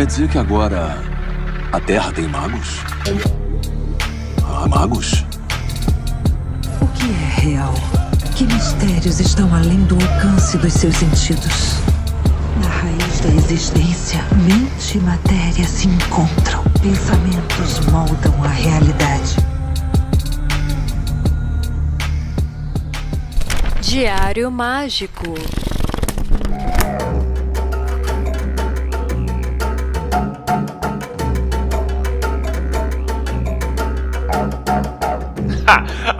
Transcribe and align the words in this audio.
Quer 0.00 0.06
dizer 0.06 0.28
que 0.30 0.38
agora 0.38 0.96
a 1.72 1.78
Terra 1.78 2.10
tem 2.10 2.26
magos? 2.26 2.78
Ah, 4.42 4.66
magos? 4.66 5.26
O 6.80 6.86
que 6.86 7.10
é 7.10 7.40
real? 7.42 7.74
Que 8.34 8.44
mistérios 8.44 9.20
estão 9.20 9.54
além 9.54 9.84
do 9.84 9.96
alcance 9.96 10.56
dos 10.56 10.72
seus 10.72 10.96
sentidos? 10.96 11.74
Na 12.62 12.68
raiz 12.70 13.20
da 13.20 13.28
existência, 13.28 14.24
mente 14.36 14.96
e 14.96 15.00
matéria 15.02 15.66
se 15.66 15.86
encontram. 15.86 16.64
Pensamentos 16.80 17.80
moldam 17.92 18.42
a 18.42 18.48
realidade. 18.48 19.36
Diário 23.82 24.50
Mágico 24.50 25.34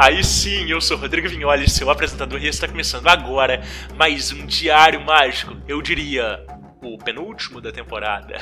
Aí 0.03 0.25
sim, 0.25 0.71
eu 0.71 0.81
sou 0.81 0.97
Rodrigo 0.97 1.29
Vignoli, 1.29 1.69
seu 1.69 1.91
apresentador, 1.91 2.43
e 2.43 2.49
está 2.49 2.67
começando 2.67 3.07
agora 3.07 3.63
mais 3.99 4.33
um 4.33 4.47
Diário 4.47 4.99
Mágico. 5.05 5.55
Eu 5.69 5.83
diria 5.83 6.43
o 6.83 6.97
penúltimo 6.99 7.61
da 7.61 7.71
temporada. 7.71 8.37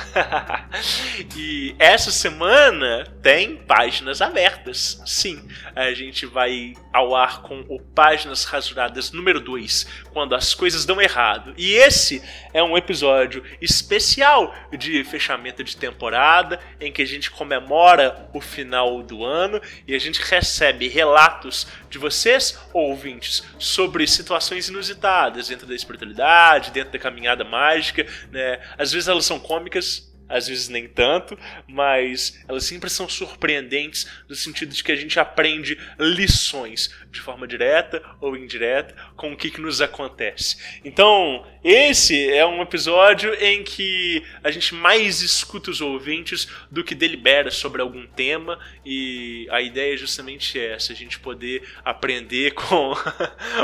e 1.36 1.74
essa 1.78 2.10
semana 2.10 3.04
tem 3.22 3.56
páginas 3.56 4.22
abertas. 4.22 5.02
Sim, 5.04 5.46
a 5.74 5.92
gente 5.92 6.26
vai 6.26 6.74
ao 6.92 7.14
ar 7.14 7.42
com 7.42 7.64
o 7.68 7.80
Páginas 7.80 8.44
Rasuradas 8.44 9.10
número 9.12 9.40
2, 9.40 9.86
quando 10.12 10.34
as 10.34 10.54
coisas 10.54 10.84
dão 10.84 11.00
errado. 11.00 11.52
E 11.56 11.72
esse 11.72 12.22
é 12.52 12.62
um 12.62 12.76
episódio 12.76 13.42
especial 13.60 14.54
de 14.76 15.02
fechamento 15.04 15.64
de 15.64 15.76
temporada, 15.76 16.60
em 16.80 16.92
que 16.92 17.02
a 17.02 17.06
gente 17.06 17.30
comemora 17.30 18.28
o 18.32 18.40
final 18.40 19.02
do 19.02 19.24
ano 19.24 19.60
e 19.86 19.94
a 19.94 19.98
gente 19.98 20.20
recebe 20.22 20.88
relatos 20.88 21.66
de 21.90 21.98
vocês, 21.98 22.58
ouvintes, 22.72 23.42
sobre 23.58 24.06
situações 24.06 24.68
inusitadas 24.68 25.48
dentro 25.48 25.66
da 25.66 25.74
espiritualidade, 25.74 26.70
dentro 26.70 26.92
da 26.92 26.98
caminhada 26.98 27.44
mágica, 27.44 28.06
né? 28.30 28.60
Às 28.76 28.92
vezes 28.92 29.08
elas 29.08 29.24
são 29.24 29.38
cômicas, 29.38 30.07
às 30.28 30.48
vezes 30.48 30.68
nem 30.68 30.86
tanto, 30.86 31.38
mas 31.66 32.38
elas 32.48 32.64
sempre 32.64 32.90
são 32.90 33.08
surpreendentes 33.08 34.06
no 34.28 34.34
sentido 34.34 34.74
de 34.74 34.82
que 34.82 34.92
a 34.92 34.96
gente 34.96 35.18
aprende 35.18 35.78
lições 35.98 36.94
de 37.10 37.20
forma 37.20 37.46
direta 37.46 38.02
ou 38.20 38.36
indireta 38.36 38.94
com 39.16 39.32
o 39.32 39.36
que, 39.36 39.50
que 39.50 39.60
nos 39.60 39.80
acontece. 39.80 40.56
Então, 40.84 41.46
esse 41.62 42.30
é 42.30 42.46
um 42.46 42.62
episódio 42.62 43.34
em 43.34 43.62
que 43.62 44.22
a 44.42 44.50
gente 44.50 44.74
mais 44.74 45.22
escuta 45.22 45.70
os 45.70 45.80
ouvintes 45.80 46.48
do 46.70 46.84
que 46.84 46.94
delibera 46.94 47.50
sobre 47.50 47.82
algum 47.82 48.06
tema, 48.06 48.58
e 48.84 49.46
a 49.50 49.60
ideia 49.60 49.94
é 49.94 49.96
justamente 49.96 50.58
essa: 50.58 50.92
a 50.92 50.96
gente 50.96 51.18
poder 51.18 51.62
aprender 51.84 52.52
com 52.54 52.94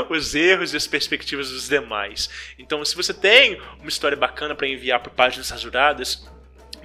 os 0.09 0.35
erros 0.35 0.73
e 0.73 0.77
as 0.77 0.87
perspectivas 0.87 1.49
dos 1.49 1.67
demais. 1.67 2.29
Então, 2.57 2.83
se 2.83 2.95
você 2.95 3.13
tem 3.13 3.59
uma 3.79 3.89
história 3.89 4.17
bacana 4.17 4.55
para 4.55 4.67
enviar 4.67 4.99
para 4.99 5.11
páginas 5.11 5.49
rasuradas, 5.49 6.27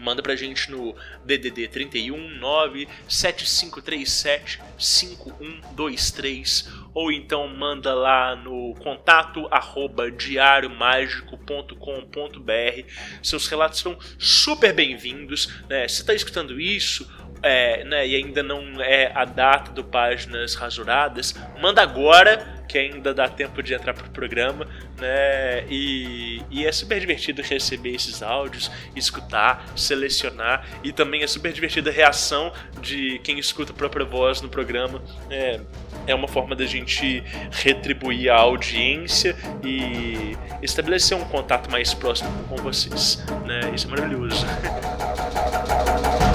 manda 0.00 0.22
pra 0.22 0.34
gente 0.34 0.70
no 0.70 0.96
DDD 1.24 1.68
31 1.68 2.38
97537 2.38 4.60
5123 4.78 6.80
ou 6.92 7.12
então 7.12 7.46
manda 7.48 7.94
lá 7.94 8.34
no 8.34 8.74
contato 8.80 9.46
arroba 9.50 10.10
diariomágico.com.br. 10.10 12.90
Seus 13.22 13.46
relatos 13.46 13.78
são 13.80 13.96
super 14.18 14.72
bem-vindos. 14.72 15.62
Né? 15.68 15.86
Se 15.86 16.00
está 16.00 16.14
escutando 16.14 16.58
isso, 16.60 17.08
é, 17.42 17.84
né, 17.84 18.06
e 18.06 18.17
ainda 18.17 18.42
não 18.42 18.80
é 18.80 19.11
a 19.14 19.24
data 19.24 19.73
do 19.73 19.83
Páginas 19.84 20.55
Rasuradas, 20.55 21.34
manda 21.61 21.83
agora 21.83 22.61
que 22.70 22.78
ainda 22.78 23.12
dá 23.12 23.28
tempo 23.28 23.61
de 23.64 23.74
entrar 23.74 23.92
pro 23.92 24.08
programa, 24.11 24.64
né? 24.96 25.64
E, 25.68 26.40
e 26.48 26.64
é 26.64 26.70
super 26.70 27.01
divertido 27.01 27.42
receber 27.42 27.96
esses 27.96 28.23
áudios, 28.23 28.70
escutar, 28.95 29.67
selecionar 29.74 30.64
e 30.84 30.92
também 30.92 31.24
é 31.24 31.27
super 31.27 31.52
divertida 31.52 31.90
a 31.90 31.92
reação 31.92 32.52
de 32.80 33.18
quem 33.24 33.40
escuta 33.40 33.72
a 33.72 33.74
própria 33.74 34.05
voz 34.05 34.40
no 34.40 34.48
programa. 34.48 35.02
É, 35.28 35.58
é 36.07 36.14
uma 36.14 36.28
forma 36.28 36.55
da 36.55 36.64
gente 36.64 37.24
retribuir 37.51 38.30
a 38.30 38.36
audiência 38.36 39.34
e 39.64 40.36
estabelecer 40.62 41.17
um 41.17 41.24
contato 41.24 41.68
mais 41.68 41.92
próximo 41.92 42.30
com 42.45 42.57
vocês, 42.57 43.24
né? 43.46 43.72
Isso 43.74 43.89
é 43.89 43.90
maravilhoso. 43.90 44.46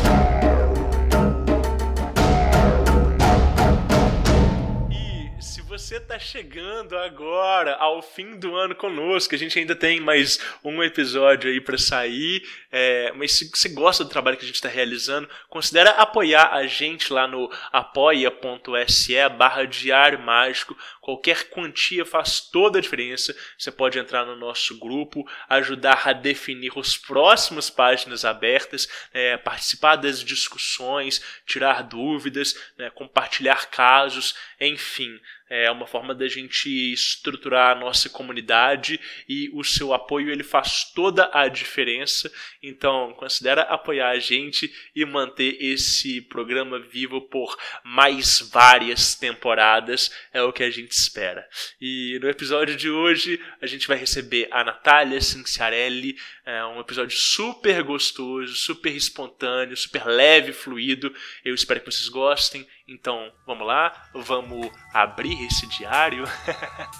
você 5.85 5.97
está 5.97 6.17
chegando 6.17 6.97
agora 6.97 7.75
ao 7.75 8.01
fim 8.01 8.39
do 8.39 8.55
ano 8.55 8.73
conosco, 8.73 9.35
a 9.35 9.37
gente 9.37 9.59
ainda 9.59 9.75
tem 9.75 9.99
mais 9.99 10.39
um 10.63 10.81
episódio 10.81 11.47
aí 11.47 11.61
para 11.61 11.77
sair, 11.77 12.41
é, 12.71 13.11
mas 13.11 13.33
se 13.33 13.51
você 13.53 13.69
gosta 13.69 14.03
do 14.03 14.09
trabalho 14.09 14.35
que 14.35 14.43
a 14.43 14.47
gente 14.47 14.55
está 14.55 14.67
realizando, 14.67 15.29
considere 15.47 15.89
apoiar 15.89 16.51
a 16.51 16.65
gente 16.65 17.13
lá 17.13 17.27
no 17.27 17.49
apoia.se 17.71 19.29
barra 19.37 19.63
diário 19.65 20.19
mágico. 20.19 20.75
Qualquer 20.99 21.49
quantia 21.51 22.03
faz 22.03 22.41
toda 22.41 22.79
a 22.79 22.81
diferença. 22.81 23.33
Você 23.57 23.71
pode 23.71 23.99
entrar 23.99 24.25
no 24.25 24.35
nosso 24.35 24.79
grupo, 24.79 25.23
ajudar 25.47 26.01
a 26.05 26.13
definir 26.13 26.75
os 26.75 26.97
próximos 26.97 27.69
páginas 27.69 28.25
abertas, 28.25 28.89
é, 29.13 29.37
participar 29.37 29.97
das 29.97 30.21
discussões, 30.21 31.23
tirar 31.45 31.83
dúvidas, 31.83 32.55
né, 32.75 32.89
compartilhar 32.89 33.67
casos, 33.67 34.35
enfim. 34.59 35.17
É 35.47 35.69
uma 35.69 35.85
forma 35.85 36.15
da 36.15 36.27
gente 36.27 36.69
estruturar 36.91 37.75
a 37.75 37.79
nossa 37.79 38.09
comunidade 38.09 38.99
e 39.29 39.49
o 39.53 39.63
seu 39.63 39.93
apoio 39.93 40.31
ele 40.31 40.43
faz 40.43 40.91
toda 40.93 41.29
a 41.31 41.47
diferença. 41.47 42.31
Então, 42.63 43.13
considera 43.13 43.61
apoiar 43.61 44.09
a 44.09 44.19
gente 44.19 44.73
e 44.95 45.05
manter 45.05 45.55
esse 45.59 46.19
programa 46.21 46.79
vivo 46.79 47.21
por 47.21 47.55
mais 47.83 48.39
várias 48.51 49.13
temporadas, 49.13 50.11
é 50.33 50.41
o 50.41 50.51
que 50.51 50.63
a 50.63 50.71
gente 50.71 50.91
espera. 50.91 51.47
E 51.79 52.17
no 52.19 52.27
episódio 52.27 52.75
de 52.75 52.89
hoje, 52.89 53.39
a 53.61 53.67
gente 53.67 53.87
vai 53.87 53.97
receber 53.97 54.47
a 54.49 54.63
Natália 54.63 55.21
Cinciarelli, 55.21 56.15
é 56.45 56.63
um 56.65 56.79
episódio 56.79 57.17
super 57.17 57.81
gostoso, 57.81 58.55
super 58.55 58.95
espontâneo, 58.95 59.75
super 59.75 60.05
leve, 60.05 60.53
fluido. 60.53 61.13
Eu 61.43 61.55
espero 61.55 61.79
que 61.79 61.91
vocês 61.91 62.07
gostem. 62.07 62.67
Então, 62.87 63.31
vamos 63.47 63.65
lá, 63.65 63.91
vamos 64.13 64.69
abrir 64.93 65.47
esse 65.47 65.65
diário. 65.67 66.23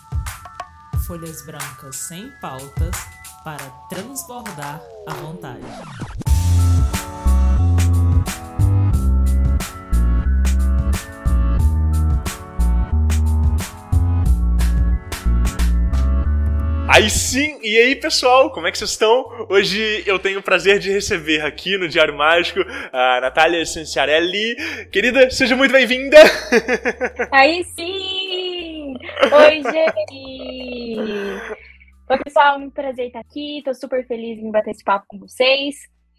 Folhas 1.06 1.46
brancas 1.46 1.96
sem 1.96 2.32
pautas 2.40 2.96
para 3.44 3.70
transbordar 3.88 4.82
a 5.08 5.14
vontade. 5.14 5.62
Aí 16.96 17.10
sim, 17.10 17.60
e 17.62 17.78
aí 17.78 17.94
pessoal, 17.94 18.50
como 18.52 18.68
é 18.68 18.72
que 18.72 18.78
vocês 18.78 18.92
estão? 18.92 19.26
Hoje 19.50 20.02
eu 20.08 20.18
tenho 20.18 20.40
o 20.40 20.42
prazer 20.42 20.80
de 20.80 20.90
receber 20.90 21.42
aqui 21.42 21.78
no 21.78 21.90
Diário 21.90 22.16
Mágico 22.16 22.62
a 22.94 23.20
Natália 23.20 23.66
Cinciarelli. 23.66 24.56
Querida, 24.94 25.30
seja 25.30 25.58
muito 25.58 25.74
bem-vinda! 25.74 26.16
Aí 27.34 27.66
sim! 27.66 28.94
Oi, 29.30 29.62
gente! 29.62 31.58
Oi, 32.10 32.18
pessoal, 32.24 32.60
muito 32.60 32.74
prazer 32.74 33.08
estar 33.08 33.20
aqui, 33.20 33.62
tô 33.66 33.74
super 33.74 34.08
feliz 34.08 34.40
em 34.40 34.50
bater 34.50 34.72
esse 34.72 34.84
papo 34.86 35.04
com 35.10 35.20
vocês. 35.20 35.76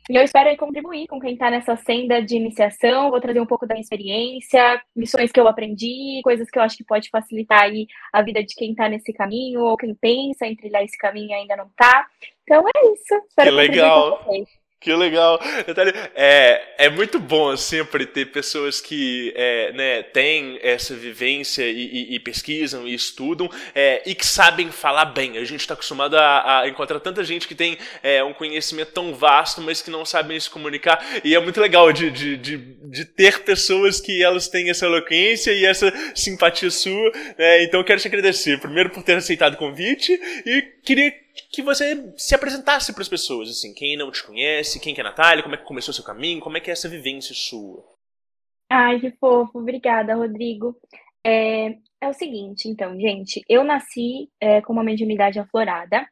E 0.08 0.17
eu 0.17 0.23
espero 0.23 0.56
contribuir 0.56 1.08
com 1.08 1.19
quem 1.19 1.32
está 1.32 1.50
nessa 1.50 1.76
senda 1.76 2.23
de 2.23 2.37
iniciação. 2.37 3.11
Vou 3.11 3.20
trazer 3.20 3.41
um 3.41 3.47
pouco 3.47 3.67
da 3.67 3.75
minha 3.75 3.82
experiência, 3.82 4.81
lições 4.97 5.32
que 5.32 5.41
eu 5.41 5.49
aprendi, 5.49 6.20
coisas 6.23 6.49
que 6.49 6.58
eu 6.58 6.62
acho 6.62 6.76
que 6.76 6.85
pode 6.85 7.11
facilitar 7.11 7.62
aí 7.62 7.87
a 8.12 8.23
vida 8.23 8.43
de 8.43 8.55
quem 8.55 8.70
está 8.70 8.88
nesse 8.88 9.12
caminho 9.12 9.62
ou 9.62 9.76
quem 9.76 9.94
pensa 9.94 10.47
em 10.47 10.55
trilhar 10.55 10.85
esse 10.85 10.97
caminho 10.97 11.31
e 11.31 11.35
ainda 11.35 11.56
não 11.56 11.67
está. 11.67 12.06
Então 12.43 12.64
é 12.69 12.93
isso. 12.93 13.14
Espero 13.29 13.50
que 13.50 13.56
legal. 13.56 14.19
Com 14.19 14.25
vocês. 14.25 14.66
Que 14.87 14.94
legal. 14.94 15.41
É, 16.15 16.62
é 16.79 16.88
muito 16.88 17.19
bom 17.19 17.56
sempre 17.56 18.06
ter 18.06 18.27
pessoas 18.27 18.81
que 18.81 19.33
é, 19.35 19.73
né, 19.73 20.03
têm 20.05 20.61
essa 20.62 20.94
vivência 20.94 21.65
e, 21.65 22.12
e, 22.12 22.15
e 22.15 22.21
pesquisam 22.21 22.87
e 22.87 22.94
estudam 22.94 23.50
é, 23.75 24.00
e 24.06 24.15
que 24.15 24.25
sabem 24.25 24.71
falar 24.71 25.06
bem. 25.06 25.38
A 25.38 25.44
gente 25.44 25.59
está 25.59 25.75
acostumado 25.75 26.17
a, 26.17 26.61
a, 26.61 26.69
encontrar 26.69 27.00
tanta 27.00 27.25
gente 27.25 27.49
que 27.49 27.55
tem 27.56 27.77
é, 28.00 28.23
um 28.23 28.33
conhecimento 28.33 28.93
tão 28.93 29.12
vasto, 29.12 29.61
mas 29.61 29.83
que 29.83 29.91
não 29.91 30.05
sabem 30.05 30.38
se 30.38 30.49
comunicar. 30.49 31.05
E 31.25 31.35
é 31.35 31.41
muito 31.41 31.61
legal 31.61 31.93
de, 31.93 32.09
de, 32.09 32.37
de, 32.37 32.56
de 32.56 33.05
ter 33.06 33.41
pessoas 33.41 34.00
que 34.00 34.23
elas 34.23 34.47
têm 34.47 34.71
essa 34.71 34.87
eloquência 34.87 35.50
e 35.50 35.67
essa 35.67 35.93
simpatia 36.15 36.71
sua. 36.71 37.11
Né? 37.37 37.65
Então, 37.65 37.83
quero 37.83 38.00
te 38.00 38.06
agradecer, 38.06 38.61
primeiro, 38.61 38.91
por 38.91 39.03
ter 39.03 39.17
aceitado 39.17 39.55
o 39.55 39.56
convite 39.56 40.12
e 40.47 40.62
queria 40.85 41.25
que 41.50 41.62
você 41.62 42.12
se 42.17 42.35
apresentasse 42.35 42.93
para 42.93 43.03
as 43.03 43.09
pessoas, 43.09 43.50
assim, 43.50 43.75
quem 43.75 43.97
não 43.97 44.11
te 44.11 44.25
conhece, 44.25 44.81
quem 44.81 44.94
que 44.94 45.00
é 45.00 45.05
a 45.05 45.09
Natália, 45.09 45.43
como 45.43 45.55
é 45.55 45.59
que 45.59 45.65
começou 45.65 45.93
o 45.93 45.94
seu 45.94 46.05
caminho, 46.05 46.41
como 46.41 46.56
é 46.56 46.61
que 46.61 46.71
é 46.71 46.73
essa 46.73 46.88
vivência 46.88 47.35
sua. 47.35 47.85
Ai, 48.69 49.00
que 49.00 49.11
fofo. 49.12 49.59
Obrigada, 49.59 50.15
Rodrigo. 50.15 50.77
É, 51.25 51.77
é 52.00 52.09
o 52.09 52.12
seguinte, 52.12 52.69
então, 52.69 52.99
gente, 53.00 53.44
eu 53.49 53.65
nasci 53.65 54.29
é, 54.41 54.61
com 54.61 54.73
uma 54.73 54.85
mediunidade 54.85 55.38
aflorada. 55.38 56.09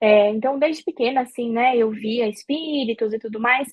É, 0.00 0.30
então, 0.30 0.58
desde 0.58 0.84
pequena, 0.84 1.22
assim, 1.22 1.50
né, 1.50 1.76
eu 1.76 1.90
via 1.90 2.28
espíritos 2.28 3.12
e 3.12 3.18
tudo 3.18 3.40
mais. 3.40 3.68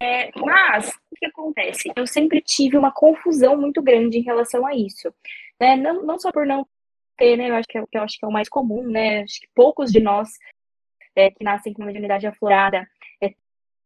É, 0.00 0.30
mas, 0.38 0.88
o 0.88 1.16
que 1.16 1.26
acontece? 1.26 1.90
Eu 1.96 2.06
sempre 2.06 2.40
tive 2.40 2.76
uma 2.76 2.92
confusão 2.92 3.56
muito 3.56 3.82
grande 3.82 4.18
em 4.18 4.22
relação 4.22 4.64
a 4.64 4.74
isso. 4.74 5.12
Né? 5.60 5.76
Não, 5.76 6.02
não 6.04 6.18
só 6.18 6.30
por 6.30 6.46
não 6.46 6.66
ter, 7.18 7.36
né, 7.36 7.50
eu 7.50 7.54
acho 7.56 7.68
que, 7.68 7.76
é, 7.76 7.82
eu 7.92 8.02
acho 8.02 8.18
que 8.18 8.24
é 8.24 8.28
o 8.28 8.32
mais 8.32 8.48
comum, 8.48 8.82
né, 8.86 9.22
acho 9.22 9.40
que 9.40 9.48
poucos 9.54 9.90
de 9.90 10.00
nós 10.00 10.30
é, 11.16 11.30
que 11.30 11.44
nascem 11.44 11.72
com 11.72 11.82
uma 11.82 11.86
mediunidade 11.86 12.26
aflorada 12.26 12.86
é, 13.22 13.34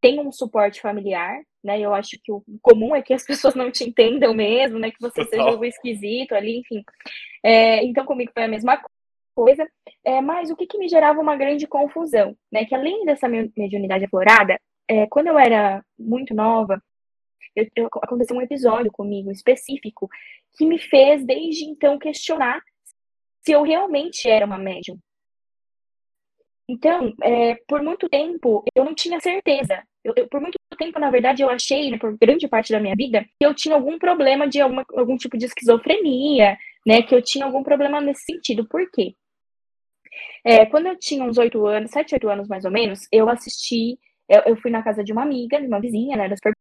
têm 0.00 0.20
um 0.20 0.30
suporte 0.30 0.80
familiar, 0.80 1.40
né, 1.64 1.80
eu 1.80 1.94
acho 1.94 2.18
que 2.22 2.30
o 2.30 2.44
comum 2.60 2.94
é 2.94 3.02
que 3.02 3.14
as 3.14 3.24
pessoas 3.26 3.54
não 3.54 3.70
te 3.70 3.84
entendam 3.84 4.34
mesmo, 4.34 4.78
né, 4.78 4.90
que 4.90 5.00
você 5.00 5.24
seja 5.24 5.42
algo 5.42 5.64
esquisito 5.64 6.34
ali, 6.34 6.58
enfim. 6.60 6.82
É, 7.42 7.82
então, 7.84 8.04
comigo 8.04 8.30
foi 8.32 8.44
a 8.44 8.48
mesma 8.48 8.80
coisa, 9.34 9.66
é, 10.04 10.20
mas 10.20 10.50
o 10.50 10.56
que, 10.56 10.66
que 10.66 10.78
me 10.78 10.88
gerava 10.88 11.20
uma 11.20 11.36
grande 11.36 11.66
confusão, 11.66 12.36
né, 12.52 12.64
que 12.66 12.74
além 12.74 13.04
dessa 13.04 13.26
mediunidade 13.28 14.04
aflorada, 14.04 14.60
é, 14.86 15.06
quando 15.06 15.28
eu 15.28 15.38
era 15.38 15.82
muito 15.98 16.34
nova, 16.34 16.82
eu, 17.56 17.66
eu, 17.76 17.88
aconteceu 18.02 18.36
um 18.36 18.42
episódio 18.42 18.90
comigo 18.90 19.30
específico 19.30 20.08
que 20.56 20.66
me 20.66 20.78
fez, 20.78 21.24
desde 21.24 21.64
então, 21.64 21.98
questionar 21.98 22.60
se 23.44 23.52
eu 23.52 23.62
realmente 23.62 24.28
era 24.28 24.46
uma 24.46 24.58
médium. 24.58 24.98
Então, 26.68 27.12
é, 27.22 27.56
por 27.66 27.82
muito 27.82 28.08
tempo, 28.08 28.64
eu 28.74 28.84
não 28.84 28.94
tinha 28.94 29.20
certeza. 29.20 29.82
Eu, 30.02 30.14
eu, 30.16 30.28
por 30.28 30.40
muito 30.40 30.58
tempo, 30.78 30.98
na 30.98 31.10
verdade, 31.10 31.42
eu 31.42 31.50
achei, 31.50 31.90
né, 31.90 31.98
por 31.98 32.16
grande 32.16 32.48
parte 32.48 32.72
da 32.72 32.80
minha 32.80 32.94
vida, 32.96 33.24
que 33.38 33.46
eu 33.46 33.54
tinha 33.54 33.74
algum 33.74 33.98
problema 33.98 34.48
de 34.48 34.60
alguma, 34.60 34.84
algum 34.94 35.16
tipo 35.16 35.36
de 35.36 35.46
esquizofrenia, 35.46 36.56
né? 36.86 37.02
Que 37.02 37.14
eu 37.14 37.22
tinha 37.22 37.44
algum 37.44 37.62
problema 37.62 38.00
nesse 38.00 38.24
sentido. 38.24 38.66
Por 38.68 38.90
quê? 38.90 39.14
É, 40.44 40.66
quando 40.66 40.86
eu 40.86 40.98
tinha 40.98 41.24
uns 41.24 41.38
oito 41.38 41.66
anos, 41.66 41.90
sete, 41.90 42.14
oito 42.14 42.28
anos 42.28 42.48
mais 42.48 42.64
ou 42.64 42.70
menos, 42.70 43.06
eu 43.12 43.28
assisti, 43.28 43.98
eu, 44.28 44.42
eu, 44.46 44.56
fui 44.56 44.70
na 44.70 44.82
casa 44.82 45.02
de 45.04 45.12
uma 45.12 45.22
amiga, 45.22 45.60
de 45.60 45.66
uma 45.66 45.80
vizinha, 45.80 46.16
né? 46.16 46.24
Era 46.24 46.36
super 46.36 46.52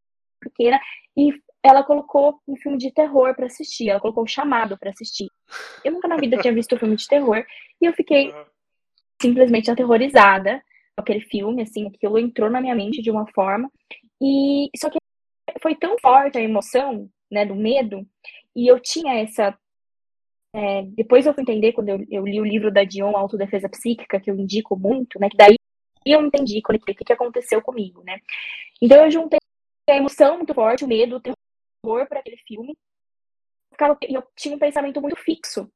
pequena, 0.41 0.79
e 1.17 1.33
ela 1.63 1.83
colocou 1.83 2.39
um 2.47 2.55
filme 2.55 2.77
de 2.77 2.91
terror 2.91 3.35
para 3.35 3.45
assistir, 3.45 3.89
ela 3.89 3.99
colocou 3.99 4.23
o 4.23 4.27
chamado 4.27 4.77
para 4.77 4.89
assistir. 4.89 5.27
Eu 5.83 5.91
nunca 5.91 6.07
na 6.07 6.17
vida 6.17 6.37
tinha 6.37 6.53
visto 6.53 6.75
um 6.75 6.79
filme 6.79 6.95
de 6.95 7.07
terror, 7.07 7.45
e 7.79 7.85
eu 7.85 7.93
fiquei 7.93 8.33
simplesmente 9.21 9.69
aterrorizada 9.69 10.61
com 10.95 11.01
aquele 11.01 11.21
filme, 11.21 11.61
assim, 11.61 11.87
aquilo 11.87 12.17
entrou 12.17 12.49
na 12.49 12.59
minha 12.59 12.75
mente 12.75 13.01
de 13.01 13.11
uma 13.11 13.27
forma, 13.31 13.69
e 14.19 14.69
só 14.75 14.89
que 14.89 14.97
foi 15.61 15.75
tão 15.75 15.95
forte 15.99 16.37
a 16.37 16.41
emoção, 16.41 17.09
né, 17.29 17.45
do 17.45 17.55
medo, 17.55 18.05
e 18.55 18.67
eu 18.67 18.79
tinha 18.79 19.21
essa 19.21 19.55
é, 20.53 20.83
depois 20.83 21.25
eu 21.25 21.33
fui 21.33 21.43
entender 21.43 21.71
quando 21.71 21.89
eu, 21.89 22.05
eu, 22.09 22.25
li 22.25 22.41
o 22.41 22.45
livro 22.45 22.69
da 22.69 22.83
Dion, 22.83 23.15
Autodefesa 23.15 23.69
Psíquica, 23.69 24.19
que 24.19 24.29
eu 24.29 24.35
indico 24.35 24.77
muito, 24.77 25.17
né? 25.17 25.29
Que 25.29 25.37
daí 25.37 25.55
eu 26.05 26.21
entendi 26.21 26.59
o 26.59 26.79
que, 26.79 26.93
que 26.93 27.13
aconteceu 27.13 27.61
comigo, 27.61 28.03
né? 28.03 28.19
Então 28.81 29.05
eu 29.05 29.11
juntei 29.11 29.39
a 29.89 29.95
emoção 29.95 30.37
muito 30.37 30.53
forte, 30.53 30.83
o 30.83 30.87
medo, 30.87 31.15
o 31.15 31.19
terror 31.21 31.37
para 31.81 32.19
aquele 32.19 32.37
filme. 32.37 32.77
E 34.07 34.13
eu 34.13 34.23
tinha 34.35 34.55
um 34.55 34.59
pensamento 34.59 35.01
muito 35.01 35.15
fixo 35.17 35.71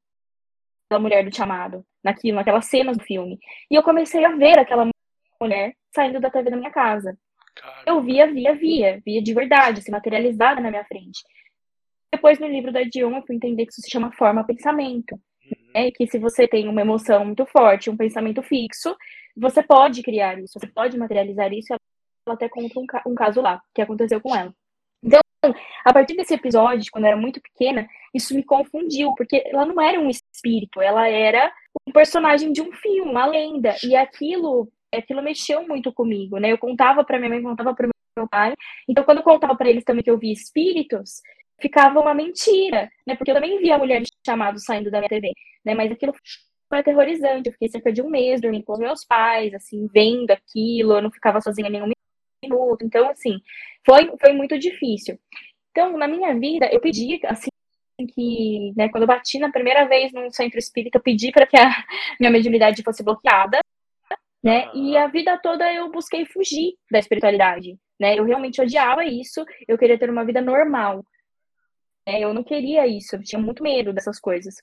da 0.88 0.98
mulher 0.98 1.24
do 1.28 1.34
chamado, 1.34 1.84
naquilo, 2.02 2.36
naquelas 2.36 2.66
cenas 2.66 2.96
do 2.96 3.02
filme. 3.02 3.38
E 3.70 3.74
eu 3.74 3.82
comecei 3.82 4.24
a 4.24 4.36
ver 4.36 4.58
aquela 4.58 4.88
mulher 5.40 5.74
saindo 5.94 6.20
da 6.20 6.30
TV 6.30 6.50
da 6.50 6.56
minha 6.56 6.70
casa. 6.70 7.18
Eu 7.84 8.00
via, 8.02 8.30
via, 8.30 8.54
via, 8.54 9.02
via 9.04 9.22
de 9.22 9.34
verdade, 9.34 9.82
se 9.82 9.90
materializada 9.90 10.60
na 10.60 10.70
minha 10.70 10.84
frente. 10.84 11.20
Depois, 12.12 12.38
no 12.38 12.46
livro 12.46 12.70
da 12.70 12.82
Dion, 12.82 13.16
eu 13.16 13.26
fui 13.26 13.34
entender 13.34 13.66
que 13.66 13.72
isso 13.72 13.80
se 13.80 13.90
chama 13.90 14.12
forma-pensamento. 14.12 15.14
Uhum. 15.14 15.72
Né? 15.74 15.90
Que 15.90 16.06
se 16.06 16.18
você 16.18 16.46
tem 16.46 16.68
uma 16.68 16.80
emoção 16.80 17.24
muito 17.24 17.44
forte, 17.46 17.90
um 17.90 17.96
pensamento 17.96 18.42
fixo, 18.42 18.94
você 19.36 19.62
pode 19.62 20.02
criar 20.02 20.38
isso, 20.38 20.58
você 20.60 20.66
pode 20.68 20.96
materializar 20.96 21.52
isso. 21.52 21.72
Ela 21.72 22.34
até 22.34 22.48
conta 22.48 22.78
um, 22.78 22.86
um 23.10 23.14
caso 23.14 23.40
lá, 23.40 23.60
que 23.74 23.82
aconteceu 23.82 24.20
com 24.20 24.34
ela. 24.34 24.54
A 25.84 25.92
partir 25.92 26.16
desse 26.16 26.34
episódio, 26.34 26.90
quando 26.90 27.04
eu 27.04 27.08
era 27.08 27.16
muito 27.16 27.40
pequena, 27.40 27.88
isso 28.14 28.34
me 28.34 28.42
confundiu, 28.42 29.14
porque 29.14 29.42
ela 29.46 29.64
não 29.64 29.80
era 29.80 30.00
um 30.00 30.08
espírito, 30.08 30.80
ela 30.80 31.08
era 31.08 31.52
um 31.86 31.92
personagem 31.92 32.52
de 32.52 32.60
um 32.60 32.72
filme, 32.72 33.10
uma 33.10 33.26
lenda. 33.26 33.76
E 33.84 33.94
aquilo, 33.94 34.68
aquilo 34.92 35.22
mexeu 35.22 35.66
muito 35.66 35.92
comigo, 35.92 36.38
né? 36.38 36.52
Eu 36.52 36.58
contava 36.58 37.04
para 37.04 37.18
minha 37.18 37.30
mãe, 37.30 37.42
contava 37.42 37.74
para 37.74 37.88
meu 38.16 38.28
pai. 38.28 38.54
Então, 38.88 39.04
quando 39.04 39.18
eu 39.18 39.24
contava 39.24 39.54
para 39.54 39.68
eles 39.68 39.84
também 39.84 40.02
que 40.02 40.10
eu 40.10 40.18
via 40.18 40.32
espíritos, 40.32 41.20
ficava 41.60 42.00
uma 42.00 42.14
mentira, 42.14 42.90
né? 43.06 43.14
Porque 43.16 43.30
eu 43.30 43.34
também 43.34 43.58
via 43.58 43.78
mulheres 43.78 44.08
chamados 44.24 44.64
saindo 44.64 44.90
da 44.90 44.98
minha 44.98 45.08
TV, 45.08 45.32
né? 45.64 45.74
Mas 45.74 45.92
aquilo 45.92 46.12
foi 46.68 46.78
aterrorizante. 46.78 47.48
Eu 47.48 47.52
fiquei 47.52 47.68
cerca 47.68 47.92
de 47.92 48.02
um 48.02 48.10
mês 48.10 48.40
dormindo 48.40 48.64
com 48.64 48.72
os 48.72 48.78
meus 48.78 49.04
pais, 49.04 49.54
assim, 49.54 49.86
vendo 49.92 50.30
aquilo. 50.30 50.94
Eu 50.94 51.02
não 51.02 51.10
ficava 51.10 51.40
sozinha 51.40 51.70
nenhum 51.70 51.95
minuto. 52.48 52.84
Então, 52.84 53.08
assim, 53.10 53.40
foi, 53.84 54.10
foi 54.20 54.32
muito 54.32 54.58
difícil. 54.58 55.18
Então, 55.70 55.96
na 55.96 56.08
minha 56.08 56.34
vida, 56.38 56.68
eu 56.72 56.80
pedi, 56.80 57.20
assim, 57.26 57.50
que, 58.14 58.72
né, 58.76 58.88
quando 58.88 59.02
eu 59.02 59.08
bati 59.08 59.38
na 59.38 59.50
primeira 59.50 59.86
vez 59.86 60.12
num 60.12 60.30
centro 60.30 60.58
espírita, 60.58 60.98
eu 60.98 61.02
pedi 61.02 61.32
para 61.32 61.46
que 61.46 61.56
a 61.56 61.70
minha 62.20 62.30
mediunidade 62.30 62.82
fosse 62.82 63.02
bloqueada, 63.02 63.58
né? 64.42 64.70
E 64.74 64.96
a 64.96 65.06
vida 65.08 65.38
toda 65.38 65.72
eu 65.72 65.90
busquei 65.90 66.26
fugir 66.26 66.74
da 66.90 66.98
espiritualidade, 66.98 67.78
né? 67.98 68.18
Eu 68.18 68.24
realmente 68.24 68.60
odiava 68.60 69.04
isso, 69.04 69.44
eu 69.66 69.78
queria 69.78 69.98
ter 69.98 70.10
uma 70.10 70.24
vida 70.24 70.40
normal. 70.40 71.04
Né? 72.06 72.20
Eu 72.20 72.32
não 72.32 72.44
queria 72.44 72.86
isso, 72.86 73.16
eu 73.16 73.22
tinha 73.22 73.40
muito 73.40 73.62
medo 73.62 73.92
dessas 73.92 74.20
coisas. 74.20 74.54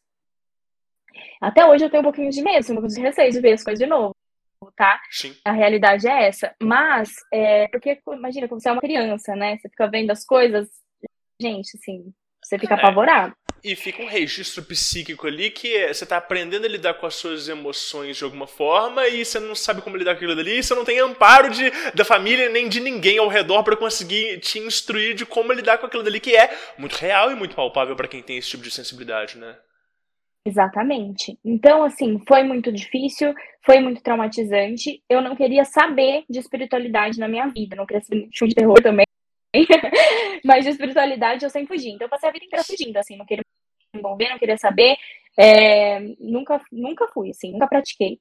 Até 1.42 1.66
hoje 1.66 1.86
eu 1.86 1.90
tenho 1.90 2.02
um 2.02 2.06
pouquinho 2.06 2.30
de 2.30 2.42
medo, 2.42 2.64
um 2.72 2.76
pouquinho 2.76 2.96
de 2.96 3.02
receio 3.02 3.32
de 3.32 3.42
ver 3.42 3.54
as 3.54 3.64
coisas 3.64 3.80
de 3.80 3.86
novo, 3.86 4.16
tá? 4.76 5.00
Sim. 5.10 5.36
A 5.46 5.52
realidade 5.52 6.08
é 6.08 6.28
essa. 6.28 6.54
Mas, 6.62 7.12
é, 7.34 7.68
porque, 7.68 8.00
imagina, 8.08 8.48
quando 8.48 8.62
você 8.62 8.70
é 8.70 8.72
uma 8.72 8.82
criança, 8.82 9.36
né? 9.36 9.58
Você 9.58 9.70
fica 9.70 9.88
vendo 9.88 10.12
as 10.12 10.26
coisas, 10.26 10.68
gente, 11.42 11.78
assim, 11.78 12.14
você 12.44 12.60
fica 12.60 12.76
é. 12.76 12.78
apavorado. 12.78 13.34
E 13.64 13.78
fica 13.78 14.04
um 14.04 14.08
registro 14.08 14.62
psíquico 14.62 15.26
ali 15.26 15.50
que 15.50 15.74
é, 15.74 15.94
você 15.94 16.04
está 16.04 16.18
aprendendo 16.18 16.66
a 16.66 16.68
lidar 16.68 16.96
com 16.96 17.06
as 17.06 17.16
suas 17.16 17.48
emoções 17.48 18.18
de 18.18 18.24
alguma 18.26 18.46
forma 18.46 19.08
e 19.08 19.24
você 19.24 19.40
não 19.40 19.56
sabe 19.56 19.82
como 19.82 19.96
lidar 19.96 20.12
com 20.12 20.18
aquilo 20.18 20.36
dali, 20.36 20.60
e 20.60 20.64
você 20.64 20.76
não 20.76 20.84
tem 20.84 21.00
amparo 21.00 21.50
de, 21.50 21.72
da 21.96 22.04
família 22.04 22.50
nem 22.50 22.68
de 22.68 22.82
ninguém 22.82 23.20
ao 23.20 23.30
redor 23.30 23.64
para 23.64 23.78
conseguir 23.78 24.38
te 24.42 24.60
instruir 24.60 25.16
de 25.16 25.26
como 25.26 25.54
lidar 25.54 25.78
com 25.78 25.86
aquilo 25.86 26.04
dali 26.04 26.20
que 26.20 26.36
é 26.36 26.54
muito 26.78 26.96
real 26.96 27.32
e 27.32 27.36
muito 27.36 27.56
palpável 27.56 27.96
para 27.96 28.08
quem 28.08 28.22
tem 28.22 28.38
esse 28.38 28.50
tipo 28.50 28.64
de 28.64 28.72
sensibilidade, 28.72 29.38
né? 29.38 29.56
Exatamente. 30.46 31.40
Então, 31.44 31.84
assim, 31.84 32.20
foi 32.28 32.44
muito 32.44 32.72
difícil, 32.72 33.34
foi 33.66 33.80
muito 33.80 34.04
traumatizante. 34.04 35.02
Eu 35.10 35.22
não 35.22 35.36
queria 35.36 35.64
saber 35.64 36.26
de 36.30 36.40
espiritualidade 36.40 37.18
na 37.18 37.30
minha 37.30 37.48
vida, 37.48 37.76
não 37.76 37.86
queria 37.86 38.04
ser 38.04 38.28
filme 38.34 38.50
de 38.50 38.56
terror 38.56 38.82
também. 38.82 39.06
Mas 40.44 40.66
de 40.66 40.72
espiritualidade 40.72 41.46
eu 41.46 41.50
sempre 41.50 41.76
fugi. 41.76 41.92
Então 41.92 42.06
eu 42.06 42.10
passei 42.10 42.28
a 42.30 42.32
vida 42.32 42.46
inteira 42.46 42.66
fugindo, 42.66 42.98
assim, 42.98 43.16
não 43.16 43.26
queria 43.26 43.44
me 43.94 44.00
envolver, 44.00 44.30
não 44.30 44.40
queria 44.40 44.58
saber. 44.58 44.98
É, 45.38 46.00
nunca, 46.20 46.62
nunca 46.72 47.08
fui, 47.08 47.30
assim, 47.30 47.52
nunca 47.52 47.68
pratiquei. 47.68 48.20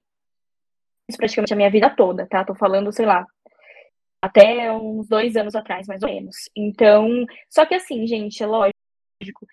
Isso 1.08 1.18
praticamente 1.18 1.52
a 1.52 1.56
minha 1.56 1.70
vida 1.70 1.90
toda, 1.90 2.26
tá? 2.28 2.44
Tô 2.44 2.54
falando, 2.54 2.92
sei 2.92 3.04
lá, 3.04 3.26
até 4.22 4.70
uns 4.72 5.08
dois 5.08 5.36
anos 5.36 5.56
atrás, 5.56 5.88
mais 5.88 6.02
ou 6.02 6.08
menos. 6.08 6.36
Então, 6.56 7.26
só 7.50 7.66
que 7.66 7.74
assim, 7.74 8.06
gente, 8.06 8.40
é 8.42 8.46
lógico, 8.46 9.46